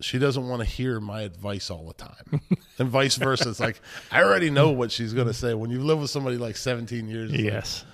she 0.00 0.18
doesn't 0.18 0.48
want 0.48 0.60
to 0.60 0.66
hear 0.66 0.98
my 0.98 1.22
advice 1.22 1.70
all 1.70 1.86
the 1.86 1.94
time. 1.94 2.40
and 2.78 2.88
vice 2.88 3.16
versa. 3.16 3.50
It's 3.50 3.60
like 3.60 3.80
I 4.10 4.22
already 4.22 4.50
know 4.50 4.70
what 4.70 4.90
she's 4.90 5.12
going 5.12 5.26
to 5.26 5.34
say. 5.34 5.54
When 5.54 5.70
you 5.70 5.80
live 5.80 6.00
with 6.00 6.10
somebody 6.10 6.36
like 6.36 6.56
17 6.56 7.08
years, 7.08 7.30
it's 7.30 7.42
like, 7.42 7.52
Yes. 7.52 7.84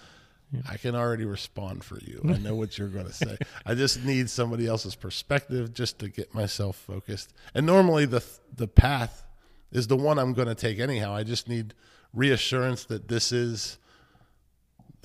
I 0.68 0.76
can 0.76 0.94
already 0.94 1.24
respond 1.24 1.82
for 1.82 1.98
you. 1.98 2.22
I 2.24 2.38
know 2.38 2.54
what 2.54 2.78
you're 2.78 2.88
going 2.88 3.06
to 3.06 3.12
say. 3.12 3.36
I 3.66 3.74
just 3.74 4.04
need 4.04 4.30
somebody 4.30 4.66
else's 4.68 4.94
perspective 4.94 5.74
just 5.74 5.98
to 5.98 6.08
get 6.08 6.32
myself 6.34 6.76
focused. 6.76 7.34
And 7.52 7.66
normally 7.66 8.06
the 8.06 8.22
the 8.54 8.68
path 8.68 9.24
is 9.72 9.88
the 9.88 9.96
one 9.96 10.18
I'm 10.18 10.32
going 10.34 10.48
to 10.48 10.54
take 10.54 10.78
anyhow. 10.78 11.14
I 11.14 11.24
just 11.24 11.48
need 11.48 11.74
reassurance 12.14 12.84
that 12.84 13.08
this 13.08 13.32
is 13.32 13.78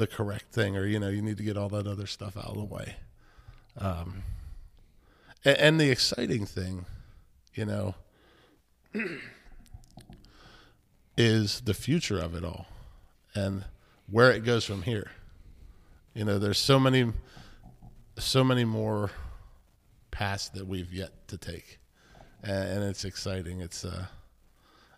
the 0.01 0.07
correct 0.07 0.51
thing, 0.51 0.75
or 0.75 0.83
you 0.87 0.99
know, 0.99 1.09
you 1.09 1.21
need 1.21 1.37
to 1.37 1.43
get 1.43 1.55
all 1.55 1.69
that 1.69 1.85
other 1.85 2.07
stuff 2.07 2.35
out 2.35 2.47
of 2.47 2.55
the 2.55 2.63
way. 2.63 2.95
Um, 3.77 4.23
and, 5.45 5.57
and 5.59 5.79
the 5.79 5.91
exciting 5.91 6.47
thing, 6.47 6.87
you 7.53 7.65
know, 7.65 7.93
is 11.17 11.61
the 11.61 11.75
future 11.75 12.17
of 12.17 12.33
it 12.33 12.43
all, 12.43 12.65
and 13.35 13.63
where 14.09 14.31
it 14.31 14.43
goes 14.43 14.65
from 14.65 14.81
here. 14.81 15.11
You 16.15 16.25
know, 16.25 16.39
there's 16.39 16.57
so 16.57 16.79
many, 16.79 17.13
so 18.17 18.43
many 18.43 18.65
more 18.65 19.11
paths 20.09 20.49
that 20.49 20.65
we've 20.65 20.91
yet 20.91 21.27
to 21.27 21.37
take, 21.37 21.77
and, 22.41 22.69
and 22.69 22.83
it's 22.85 23.05
exciting. 23.05 23.61
It's 23.61 23.85
uh, 23.85 24.07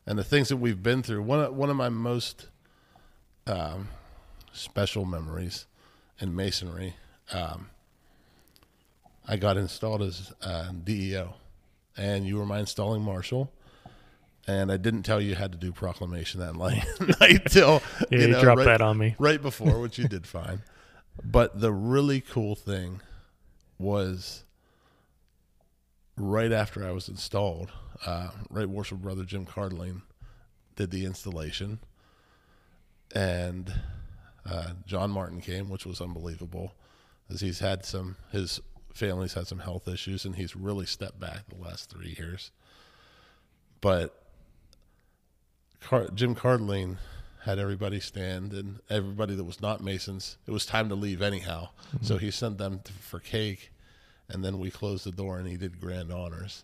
and 0.08 0.18
the 0.18 0.24
things 0.24 0.48
that 0.48 0.58
we've 0.58 0.82
been 0.82 1.04
through. 1.04 1.24
One 1.24 1.42
of, 1.42 1.54
one 1.54 1.70
of 1.70 1.76
my 1.76 1.90
most 1.90 2.48
um, 3.48 3.90
special 4.54 5.06
memories 5.06 5.66
in 6.20 6.36
masonry. 6.36 6.96
Um, 7.32 7.70
I 9.28 9.36
got 9.38 9.58
installed 9.58 10.02
as 10.02 10.34
uh, 10.42 10.72
DEO, 10.84 11.34
and 11.98 12.26
you 12.26 12.38
were 12.38 12.46
my 12.46 12.60
installing 12.60 13.02
marshal. 13.02 13.52
And 14.46 14.72
I 14.72 14.78
didn't 14.78 15.04
tell 15.04 15.22
you 15.22 15.30
you 15.30 15.36
had 15.36 15.54
to 15.54 15.58
do 15.58 15.72
proclamation 15.72 16.42
that 16.42 16.56
night, 17.22 17.46
till 17.50 17.82
Yeah, 18.12 18.18
you 18.18 18.20
you 18.20 18.28
know, 18.30 18.42
dropped 18.42 18.58
right, 18.60 18.66
that 18.66 18.82
on 18.82 18.98
me. 18.98 19.16
right 19.18 19.42
before, 19.42 19.80
which 19.80 19.98
you 19.98 20.08
did 20.08 20.26
fine. 20.28 20.62
But 21.24 21.62
the 21.62 21.72
really 21.72 22.22
cool 22.22 22.56
thing 22.56 23.00
was 23.78 24.44
right 26.18 26.52
after 26.52 26.84
I 26.84 26.92
was 26.92 27.08
installed, 27.08 27.70
uh, 28.04 28.30
Right 28.50 28.68
Worship 28.68 28.98
Brother 28.98 29.24
Jim 29.24 29.46
Cardling 29.46 30.02
did 30.76 30.90
the 30.90 31.06
installation, 31.06 31.78
and 33.14 33.72
uh, 34.50 34.72
John 34.86 35.12
Martin 35.12 35.42
came, 35.42 35.70
which 35.70 35.86
was 35.86 36.02
unbelievable, 36.02 36.74
as 37.30 37.42
he's 37.42 37.60
had 37.60 37.86
some 37.86 38.18
his 38.32 38.60
family's 38.94 39.34
had 39.34 39.48
some 39.48 39.60
health 39.60 39.88
issues, 39.88 40.26
and 40.26 40.36
he's 40.36 40.56
really 40.56 40.86
stepped 40.86 41.20
back 41.20 41.50
the 41.50 41.62
last 41.62 41.90
three 41.90 42.16
years. 42.18 42.52
But 43.82 44.24
Car- 45.82 46.10
Jim 46.14 46.36
Cardling 46.36 46.98
had 47.44 47.60
everybody 47.60 48.00
stand, 48.00 48.54
and 48.54 48.80
everybody 48.90 49.36
that 49.36 49.44
was 49.44 49.60
not 49.60 49.84
Masons, 49.84 50.38
it 50.48 50.52
was 50.52 50.66
time 50.66 50.88
to 50.90 50.96
leave 50.96 51.22
anyhow. 51.22 51.70
So 52.02 52.18
he 52.18 52.32
sent 52.32 52.58
them 52.58 52.80
to, 52.86 52.94
for 52.94 53.20
cake, 53.20 53.72
and 54.30 54.46
then 54.46 54.60
we 54.60 54.72
closed 54.72 55.06
the 55.06 55.12
door, 55.12 55.38
and 55.40 55.48
he 55.48 55.58
did 55.58 55.82
grand 55.82 56.12
honors. 56.12 56.64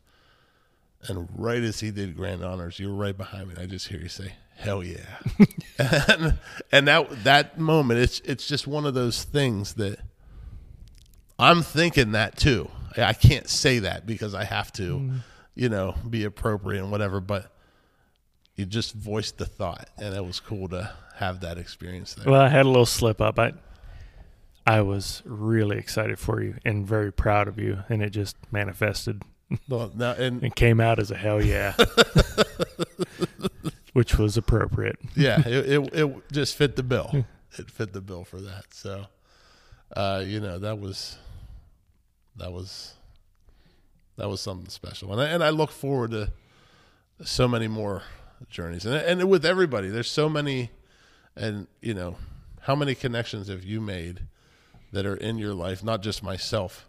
And 1.07 1.27
right 1.35 1.61
as 1.61 1.79
he 1.81 1.91
did 1.91 2.15
grand 2.15 2.43
honors, 2.43 2.79
you 2.79 2.89
were 2.89 2.95
right 2.95 3.17
behind 3.17 3.49
me. 3.49 3.55
I 3.57 3.65
just 3.65 3.87
hear 3.89 3.99
you 3.99 4.09
say, 4.09 4.33
"Hell 4.59 4.83
yeah!" 4.83 5.17
and, 5.79 6.37
and 6.71 6.87
that 6.87 7.23
that 7.23 7.59
moment, 7.59 7.99
it's 7.99 8.19
it's 8.21 8.47
just 8.47 8.67
one 8.67 8.85
of 8.85 8.93
those 8.93 9.23
things 9.23 9.73
that 9.75 9.99
I'm 11.37 11.63
thinking 11.63 12.11
that 12.11 12.37
too. 12.37 12.69
I 12.97 13.13
can't 13.13 13.47
say 13.47 13.79
that 13.79 14.05
because 14.05 14.35
I 14.35 14.43
have 14.43 14.73
to, 14.73 14.97
mm. 14.97 15.19
you 15.55 15.69
know, 15.69 15.95
be 16.09 16.25
appropriate 16.25 16.81
and 16.81 16.91
whatever. 16.91 17.19
But 17.19 17.51
you 18.55 18.65
just 18.65 18.93
voiced 18.93 19.37
the 19.37 19.45
thought, 19.45 19.89
and 19.97 20.13
it 20.13 20.25
was 20.25 20.39
cool 20.39 20.67
to 20.69 20.91
have 21.15 21.41
that 21.41 21.57
experience 21.57 22.13
there. 22.13 22.31
Well, 22.31 22.41
I 22.41 22.49
had 22.49 22.65
a 22.65 22.69
little 22.69 22.85
slip 22.85 23.21
up. 23.21 23.39
I 23.39 23.53
I 24.67 24.81
was 24.81 25.23
really 25.25 25.77
excited 25.77 26.19
for 26.19 26.43
you 26.43 26.55
and 26.63 26.85
very 26.85 27.11
proud 27.11 27.47
of 27.47 27.57
you, 27.57 27.79
and 27.89 28.03
it 28.03 28.11
just 28.11 28.37
manifested 28.51 29.23
Well, 29.67 29.91
now, 29.95 30.11
and 30.11 30.43
and 30.43 30.55
came 30.55 30.79
out 30.79 30.99
as 30.99 31.09
a 31.09 31.15
hell 31.15 31.43
yeah, 31.43 31.73
which 33.99 34.17
was 34.17 34.37
appropriate. 34.37 34.97
yeah, 35.13 35.41
it, 35.45 35.69
it 35.69 35.93
it 35.93 36.31
just 36.31 36.55
fit 36.55 36.77
the 36.77 36.83
bill. 36.83 37.25
It 37.57 37.69
fit 37.69 37.91
the 37.91 37.99
bill 37.99 38.23
for 38.23 38.39
that. 38.39 38.73
So, 38.73 39.07
uh, 39.93 40.23
you 40.25 40.39
know, 40.39 40.57
that 40.57 40.79
was 40.79 41.17
that 42.37 42.53
was 42.53 42.93
that 44.15 44.29
was 44.29 44.39
something 44.39 44.69
special, 44.69 45.11
and 45.11 45.21
I, 45.21 45.25
and 45.25 45.43
I 45.43 45.49
look 45.49 45.69
forward 45.69 46.11
to 46.11 46.31
so 47.25 47.45
many 47.45 47.67
more 47.67 48.03
journeys, 48.49 48.85
and 48.85 48.95
and 48.95 49.29
with 49.29 49.45
everybody, 49.45 49.89
there's 49.89 50.09
so 50.09 50.29
many, 50.29 50.69
and 51.35 51.67
you 51.81 51.93
know, 51.93 52.15
how 52.61 52.75
many 52.75 52.95
connections 52.95 53.49
have 53.49 53.65
you 53.65 53.81
made 53.81 54.21
that 54.93 55.05
are 55.05 55.17
in 55.17 55.37
your 55.37 55.53
life, 55.53 55.83
not 55.83 56.01
just 56.01 56.23
myself, 56.23 56.87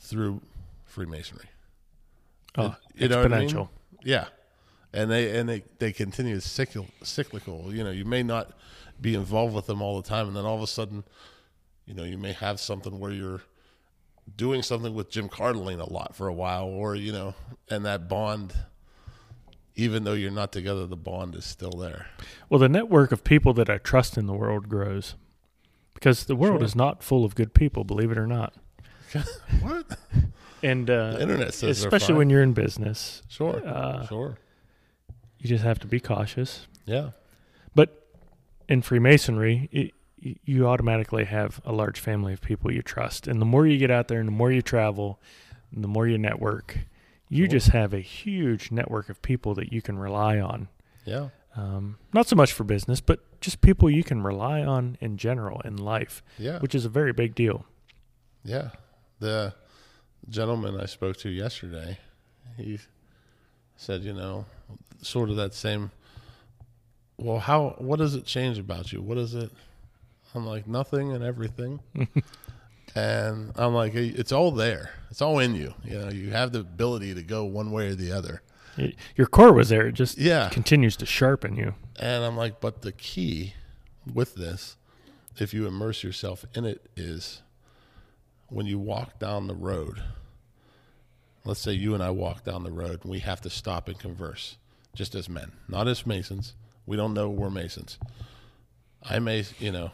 through 0.00 0.40
Freemasonry. 0.86 1.46
Oh, 2.58 2.74
You 2.96 3.06
know 3.08 3.22
what 3.22 3.32
I 3.32 3.38
mean? 3.38 3.48
exponential. 3.48 3.68
Yeah, 4.02 4.24
and 4.92 5.10
they 5.10 5.38
and 5.38 5.48
they 5.48 5.62
they 5.78 5.92
continue 5.92 6.40
cyclical. 6.40 6.88
Cyclical. 7.02 7.72
You 7.74 7.84
know, 7.84 7.90
you 7.90 8.04
may 8.04 8.22
not 8.22 8.50
be 9.00 9.14
involved 9.14 9.54
with 9.54 9.66
them 9.66 9.82
all 9.82 10.00
the 10.00 10.08
time, 10.08 10.28
and 10.28 10.36
then 10.36 10.44
all 10.44 10.56
of 10.56 10.62
a 10.62 10.66
sudden, 10.66 11.04
you 11.86 11.94
know, 11.94 12.04
you 12.04 12.18
may 12.18 12.32
have 12.32 12.60
something 12.60 12.98
where 13.00 13.12
you're 13.12 13.40
doing 14.36 14.62
something 14.62 14.94
with 14.94 15.10
Jim 15.10 15.28
Cardling 15.28 15.80
a 15.80 15.90
lot 15.90 16.14
for 16.14 16.28
a 16.28 16.32
while, 16.34 16.64
or 16.64 16.94
you 16.94 17.12
know, 17.12 17.34
and 17.70 17.84
that 17.84 18.08
bond. 18.08 18.54
Even 19.74 20.04
though 20.04 20.12
you're 20.12 20.30
not 20.30 20.52
together, 20.52 20.86
the 20.86 20.98
bond 20.98 21.34
is 21.34 21.46
still 21.46 21.70
there. 21.70 22.08
Well, 22.50 22.60
the 22.60 22.68
network 22.68 23.10
of 23.10 23.24
people 23.24 23.54
that 23.54 23.70
I 23.70 23.78
trust 23.78 24.18
in 24.18 24.26
the 24.26 24.34
world 24.34 24.68
grows 24.68 25.14
because 25.94 26.26
the 26.26 26.36
world 26.36 26.58
Sure. 26.58 26.64
is 26.66 26.76
not 26.76 27.02
full 27.02 27.24
of 27.24 27.34
good 27.34 27.54
people, 27.54 27.82
believe 27.82 28.10
it 28.10 28.18
or 28.18 28.26
not. 28.26 28.52
what? 29.62 29.98
And 30.62 30.90
uh, 30.90 31.12
The 31.12 31.22
internet 31.22 31.54
says 31.54 31.78
especially 31.82 32.16
when 32.16 32.28
you're 32.28 32.42
in 32.42 32.52
business, 32.52 33.22
Sure, 33.28 33.66
uh, 33.66 34.06
sure, 34.08 34.36
you 35.42 35.48
just 35.48 35.62
have 35.64 35.78
to 35.80 35.86
be 35.86 36.00
cautious. 36.00 36.66
yeah, 36.86 37.10
But 37.74 38.06
in 38.68 38.80
Freemasonry, 38.80 39.68
it, 39.72 39.90
you 40.44 40.66
automatically 40.68 41.24
have 41.24 41.60
a 41.64 41.72
large 41.72 41.98
family 42.00 42.32
of 42.32 42.40
people 42.40 42.72
you 42.72 42.80
trust. 42.82 43.26
And 43.28 43.40
the 43.40 43.44
more 43.44 43.66
you 43.66 43.76
get 43.76 43.90
out 43.90 44.08
there 44.08 44.20
and 44.20 44.28
the 44.28 44.32
more 44.32 44.50
you 44.52 44.62
travel, 44.62 45.20
and 45.74 45.82
the 45.82 45.88
more 45.88 46.06
you 46.06 46.16
network, 46.16 46.78
you 47.28 47.44
Sure. 47.44 47.50
just 47.50 47.68
have 47.70 47.92
a 47.92 48.00
huge 48.00 48.70
network 48.70 49.08
of 49.08 49.20
people 49.20 49.54
that 49.56 49.72
you 49.72 49.82
can 49.82 49.98
rely 49.98 50.38
on. 50.38 50.68
yeah, 51.04 51.28
Um, 51.56 51.98
not 52.14 52.26
so 52.28 52.36
much 52.36 52.52
for 52.52 52.62
business, 52.64 53.00
but 53.00 53.18
just 53.40 53.60
people 53.60 53.90
you 53.90 54.04
can 54.04 54.22
rely 54.22 54.62
on 54.62 54.96
in 55.00 55.16
general 55.16 55.60
in 55.64 55.76
life, 55.76 56.22
yeah. 56.38 56.60
which 56.60 56.74
is 56.74 56.84
a 56.84 56.88
very 56.88 57.12
big 57.12 57.34
deal. 57.34 57.66
Yeah. 58.44 58.70
The 59.18 59.54
gentleman 60.28 60.80
I 60.80 60.86
spoke 60.86 61.16
to 61.18 61.28
yesterday, 61.28 61.98
he 62.56 62.78
said, 63.76 64.02
you 64.02 64.12
know, 64.12 64.44
sort 65.02 65.30
of 65.30 65.36
that 65.36 65.54
same 65.54 65.90
well, 67.18 67.38
how 67.38 67.76
what 67.78 67.98
does 67.98 68.14
it 68.14 68.24
change 68.24 68.58
about 68.58 68.92
you? 68.92 69.00
What 69.02 69.18
is 69.18 69.34
it? 69.34 69.50
I'm 70.34 70.46
like 70.46 70.66
nothing 70.66 71.12
and 71.12 71.22
everything. 71.22 71.80
and 72.94 73.52
I'm 73.56 73.74
like 73.74 73.94
it's 73.94 74.32
all 74.32 74.50
there. 74.50 74.90
It's 75.10 75.22
all 75.22 75.38
in 75.38 75.54
you. 75.54 75.74
You 75.84 75.98
know, 75.98 76.08
you 76.08 76.30
have 76.30 76.52
the 76.52 76.60
ability 76.60 77.14
to 77.14 77.22
go 77.22 77.44
one 77.44 77.70
way 77.70 77.88
or 77.88 77.94
the 77.94 78.12
other. 78.12 78.42
Your 79.16 79.26
core 79.26 79.52
was 79.52 79.68
there; 79.68 79.86
it 79.88 79.92
just 79.92 80.16
Yeah. 80.16 80.48
continues 80.48 80.96
to 80.96 81.06
sharpen 81.06 81.56
you. 81.56 81.74
And 81.96 82.24
I'm 82.24 82.36
like, 82.36 82.60
but 82.60 82.80
the 82.82 82.92
key 82.92 83.52
with 84.12 84.34
this, 84.34 84.76
if 85.38 85.52
you 85.52 85.66
immerse 85.66 86.02
yourself 86.02 86.46
in 86.54 86.64
it, 86.64 86.88
is 86.96 87.42
when 88.48 88.64
you 88.66 88.78
walk 88.78 89.18
down 89.18 89.46
the 89.46 89.54
road. 89.54 90.02
Let's 91.44 91.60
say 91.60 91.72
you 91.72 91.94
and 91.94 92.02
I 92.02 92.10
walk 92.10 92.44
down 92.44 92.62
the 92.62 92.70
road 92.70 93.00
and 93.02 93.10
we 93.10 93.18
have 93.20 93.40
to 93.42 93.50
stop 93.50 93.88
and 93.88 93.98
converse, 93.98 94.56
just 94.94 95.14
as 95.14 95.28
men, 95.28 95.52
not 95.68 95.88
as 95.88 96.06
Masons. 96.06 96.54
We 96.86 96.96
don't 96.96 97.14
know 97.14 97.28
we're 97.28 97.50
Masons. 97.50 97.98
I 99.02 99.18
may, 99.18 99.44
you 99.58 99.72
know, 99.72 99.90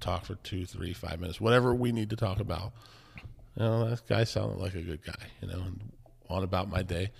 talk 0.00 0.26
for 0.26 0.34
two, 0.36 0.66
three, 0.66 0.92
five 0.92 1.20
minutes, 1.20 1.40
whatever 1.40 1.74
we 1.74 1.92
need 1.92 2.10
to 2.10 2.16
talk 2.16 2.40
about. 2.40 2.72
You 3.56 3.64
know, 3.64 3.88
that 3.88 4.06
guy 4.06 4.24
sounded 4.24 4.58
like 4.58 4.74
a 4.74 4.82
good 4.82 5.04
guy, 5.04 5.26
you 5.40 5.48
know, 5.48 5.62
and 5.62 5.80
on 6.28 6.42
about 6.42 6.70
my 6.70 6.82
day. 6.82 7.10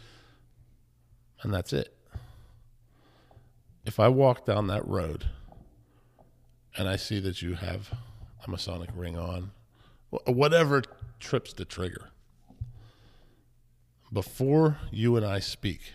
And 1.43 1.53
that's 1.53 1.73
it 1.73 1.95
if 3.85 3.99
I 3.99 4.09
walk 4.09 4.45
down 4.45 4.67
that 4.69 4.87
road 4.87 5.27
and 6.77 6.89
I 6.89 6.97
see 6.97 7.21
that 7.21 7.43
you 7.43 7.55
have 7.55 7.91
a 8.47 8.51
Masonic 8.51 8.91
ring 8.95 9.17
on, 9.17 9.51
whatever 10.27 10.83
trips 11.19 11.53
the 11.53 11.65
trigger, 11.65 12.11
before 14.13 14.79
you 14.91 15.17
and 15.17 15.25
I 15.25 15.39
speak, 15.41 15.93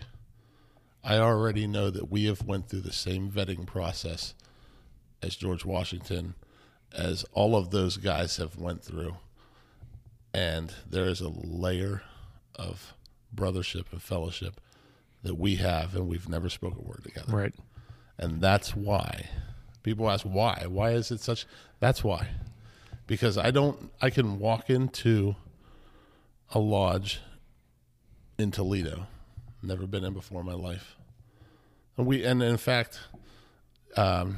I 1.03 1.17
already 1.17 1.67
know 1.67 1.89
that 1.89 2.09
we 2.09 2.25
have 2.25 2.43
went 2.43 2.69
through 2.69 2.81
the 2.81 2.93
same 2.93 3.29
vetting 3.29 3.65
process 3.65 4.33
as 5.21 5.35
George 5.35 5.65
Washington, 5.65 6.35
as 6.93 7.25
all 7.33 7.55
of 7.55 7.71
those 7.71 7.97
guys 7.97 8.37
have 8.37 8.57
went 8.57 8.83
through, 8.83 9.17
and 10.33 10.73
there 10.89 11.05
is 11.05 11.21
a 11.21 11.29
layer 11.29 12.01
of 12.55 12.93
brothership 13.33 13.91
and 13.91 14.01
fellowship 14.01 14.59
that 15.23 15.35
we 15.35 15.55
have, 15.55 15.95
and 15.95 16.07
we've 16.07 16.29
never 16.29 16.49
spoke 16.49 16.77
a 16.77 16.81
word 16.81 17.03
together. 17.03 17.35
Right. 17.35 17.53
And 18.17 18.41
that's 18.41 18.75
why 18.75 19.29
people 19.83 20.09
ask 20.09 20.25
why. 20.25 20.65
Why 20.67 20.91
is 20.91 21.11
it 21.11 21.19
such? 21.19 21.45
That's 21.79 22.03
why. 22.03 22.29
Because 23.07 23.37
I 23.37 23.51
don't, 23.51 23.91
I 24.01 24.09
can 24.09 24.39
walk 24.39 24.69
into 24.69 25.35
a 26.51 26.59
lodge 26.59 27.19
in 28.37 28.51
Toledo, 28.51 29.07
never 29.61 29.87
been 29.87 30.03
in 30.03 30.13
before 30.13 30.41
in 30.41 30.45
my 30.45 30.53
life. 30.53 30.95
And 31.97 32.05
we, 32.05 32.23
and 32.25 32.43
in 32.43 32.57
fact, 32.57 32.99
um, 33.95 34.37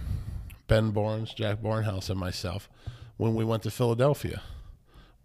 Ben 0.67 0.91
Barnes, 0.91 1.33
Jack 1.33 1.59
Barnhouse, 1.61 2.09
and 2.09 2.19
myself, 2.19 2.69
when 3.17 3.33
we 3.33 3.43
went 3.43 3.63
to 3.63 3.71
Philadelphia, 3.71 4.41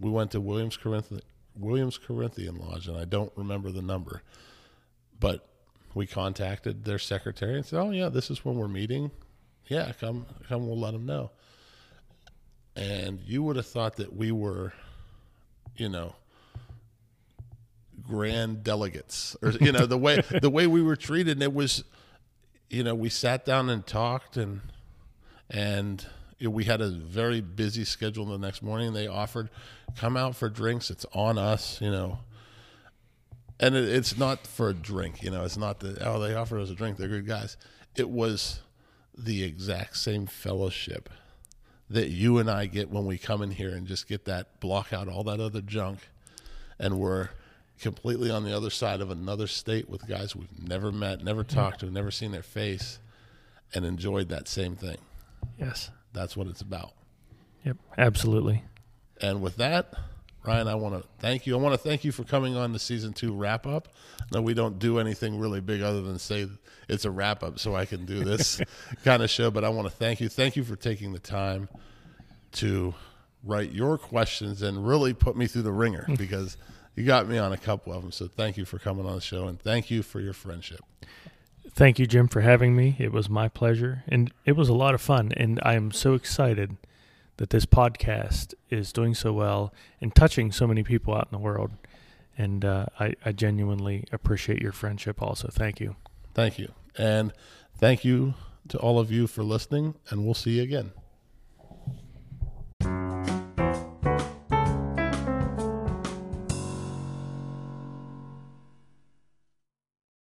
we 0.00 0.10
went 0.10 0.30
to 0.32 0.40
Williams 0.40 0.76
Corinthian, 0.76 1.20
Williams 1.54 1.98
Corinthian 1.98 2.56
Lodge, 2.56 2.88
and 2.88 2.96
I 2.96 3.04
don't 3.04 3.32
remember 3.36 3.70
the 3.70 3.82
number, 3.82 4.22
but 5.20 5.48
we 5.94 6.06
contacted 6.06 6.84
their 6.84 6.98
secretary 6.98 7.56
and 7.56 7.66
said, 7.66 7.78
"Oh 7.78 7.90
yeah, 7.90 8.08
this 8.08 8.30
is 8.30 8.44
when 8.44 8.56
we're 8.56 8.68
meeting. 8.68 9.10
Yeah, 9.68 9.92
come, 9.92 10.26
come. 10.48 10.66
We'll 10.66 10.78
let 10.78 10.92
them 10.92 11.04
know." 11.04 11.30
And 12.74 13.20
you 13.20 13.42
would 13.42 13.56
have 13.56 13.66
thought 13.66 13.96
that 13.96 14.16
we 14.16 14.32
were, 14.32 14.72
you 15.76 15.90
know, 15.90 16.14
grand 18.06 18.64
delegates, 18.64 19.36
or 19.42 19.50
you 19.52 19.72
know, 19.72 19.86
the 19.86 19.98
way 19.98 20.22
the 20.40 20.50
way 20.50 20.66
we 20.66 20.82
were 20.82 20.96
treated. 20.96 21.36
And 21.36 21.42
it 21.42 21.54
was, 21.54 21.84
you 22.70 22.82
know, 22.82 22.94
we 22.94 23.08
sat 23.08 23.44
down 23.44 23.70
and 23.70 23.86
talked, 23.86 24.36
and 24.36 24.60
and 25.50 26.06
we 26.40 26.64
had 26.64 26.80
a 26.80 26.90
very 26.90 27.40
busy 27.40 27.84
schedule 27.84 28.26
the 28.26 28.38
next 28.38 28.62
morning. 28.62 28.92
They 28.92 29.06
offered, 29.06 29.50
"Come 29.96 30.16
out 30.16 30.36
for 30.36 30.48
drinks. 30.48 30.90
It's 30.90 31.06
on 31.12 31.38
us," 31.38 31.80
you 31.80 31.90
know 31.90 32.18
and 33.62 33.76
it, 33.76 33.88
it's 33.88 34.18
not 34.18 34.46
for 34.46 34.68
a 34.68 34.74
drink. 34.74 35.22
You 35.22 35.30
know, 35.30 35.44
it's 35.44 35.56
not 35.56 35.80
that 35.80 36.02
oh 36.02 36.18
they 36.18 36.34
offered 36.34 36.60
us 36.60 36.68
a 36.68 36.74
drink. 36.74 36.98
They're 36.98 37.08
good 37.08 37.26
guys. 37.26 37.56
It 37.96 38.10
was 38.10 38.60
the 39.16 39.44
exact 39.44 39.96
same 39.96 40.26
fellowship 40.26 41.08
that 41.88 42.08
you 42.08 42.38
and 42.38 42.50
I 42.50 42.66
get 42.66 42.90
when 42.90 43.06
we 43.06 43.18
come 43.18 43.42
in 43.42 43.52
here 43.52 43.70
and 43.70 43.86
just 43.86 44.08
get 44.08 44.24
that 44.24 44.60
block 44.60 44.92
out 44.92 45.08
all 45.08 45.24
that 45.24 45.40
other 45.40 45.60
junk, 45.60 46.00
and 46.78 46.98
we're 46.98 47.30
completely 47.82 48.30
on 48.30 48.44
the 48.44 48.56
other 48.56 48.70
side 48.70 49.00
of 49.00 49.10
another 49.10 49.46
state 49.46 49.88
with 49.88 50.06
guys 50.08 50.34
we've 50.34 50.66
never 50.66 50.90
met, 50.90 51.22
never 51.22 51.44
mm-hmm. 51.44 51.54
talked 51.54 51.80
to, 51.80 51.90
never 51.90 52.10
seen 52.10 52.32
their 52.32 52.42
face, 52.42 52.98
and 53.74 53.84
enjoyed 53.84 54.30
that 54.30 54.48
same 54.48 54.76
thing. 54.76 54.96
Yes. 55.58 55.90
That's 56.12 56.36
what 56.36 56.46
it's 56.46 56.60
about. 56.60 56.92
Yep. 57.64 57.76
Absolutely. 57.98 58.64
And 59.20 59.42
with 59.42 59.56
that, 59.56 59.94
Ryan, 60.44 60.68
I 60.68 60.74
want 60.74 61.00
to 61.00 61.08
thank 61.18 61.46
you. 61.46 61.56
I 61.56 61.60
want 61.60 61.74
to 61.74 61.78
thank 61.78 62.04
you 62.04 62.10
for 62.10 62.24
coming 62.24 62.56
on 62.56 62.72
the 62.72 62.78
season 62.78 63.12
two 63.12 63.32
wrap 63.32 63.66
up. 63.66 63.88
No, 64.32 64.42
we 64.42 64.54
don't 64.54 64.78
do 64.78 64.98
anything 64.98 65.38
really 65.38 65.60
big 65.60 65.82
other 65.82 66.02
than 66.02 66.18
say 66.18 66.48
it's 66.88 67.04
a 67.04 67.10
wrap 67.10 67.42
up 67.42 67.58
so 67.58 67.76
I 67.76 67.84
can 67.84 68.04
do 68.04 68.24
this 68.24 68.60
kind 69.04 69.22
of 69.22 69.30
show. 69.30 69.50
But 69.50 69.64
I 69.64 69.68
want 69.68 69.88
to 69.88 69.94
thank 69.94 70.20
you. 70.20 70.28
Thank 70.28 70.56
you 70.56 70.64
for 70.64 70.74
taking 70.74 71.12
the 71.12 71.20
time 71.20 71.68
to 72.52 72.94
write 73.44 73.72
your 73.72 73.98
questions 73.98 74.62
and 74.62 74.86
really 74.86 75.14
put 75.14 75.36
me 75.36 75.46
through 75.46 75.62
the 75.62 75.72
ringer 75.72 76.06
because 76.16 76.56
you 76.94 77.04
got 77.04 77.28
me 77.28 77.38
on 77.38 77.52
a 77.52 77.56
couple 77.56 77.92
of 77.92 78.02
them. 78.02 78.12
So 78.12 78.28
thank 78.28 78.56
you 78.56 78.64
for 78.64 78.78
coming 78.78 79.06
on 79.06 79.14
the 79.14 79.20
show 79.20 79.46
and 79.46 79.60
thank 79.60 79.90
you 79.90 80.02
for 80.02 80.20
your 80.20 80.32
friendship. 80.32 80.80
Thank 81.74 81.98
you, 81.98 82.06
Jim, 82.06 82.28
for 82.28 82.42
having 82.42 82.76
me. 82.76 82.96
It 82.98 83.12
was 83.12 83.30
my 83.30 83.48
pleasure, 83.48 84.04
and 84.06 84.30
it 84.44 84.52
was 84.52 84.68
a 84.68 84.74
lot 84.74 84.94
of 84.94 85.00
fun. 85.00 85.32
And 85.36 85.58
I 85.62 85.74
am 85.74 85.90
so 85.90 86.12
excited 86.12 86.76
that 87.38 87.48
this 87.48 87.64
podcast 87.64 88.52
is 88.68 88.92
doing 88.92 89.14
so 89.14 89.32
well 89.32 89.72
and 90.00 90.14
touching 90.14 90.52
so 90.52 90.66
many 90.66 90.82
people 90.82 91.14
out 91.14 91.28
in 91.32 91.38
the 91.38 91.42
world. 91.42 91.70
And 92.36 92.64
uh, 92.64 92.86
I, 93.00 93.14
I 93.24 93.32
genuinely 93.32 94.04
appreciate 94.12 94.60
your 94.60 94.72
friendship. 94.72 95.22
Also, 95.22 95.48
thank 95.50 95.80
you. 95.80 95.96
Thank 96.34 96.58
you, 96.58 96.72
and 96.98 97.32
thank 97.78 98.04
you 98.04 98.34
to 98.68 98.78
all 98.78 98.98
of 98.98 99.10
you 99.10 99.26
for 99.26 99.42
listening. 99.42 99.94
And 100.10 100.24
we'll 100.24 100.34
see 100.34 100.58
you 100.58 100.62
again. 100.62 100.92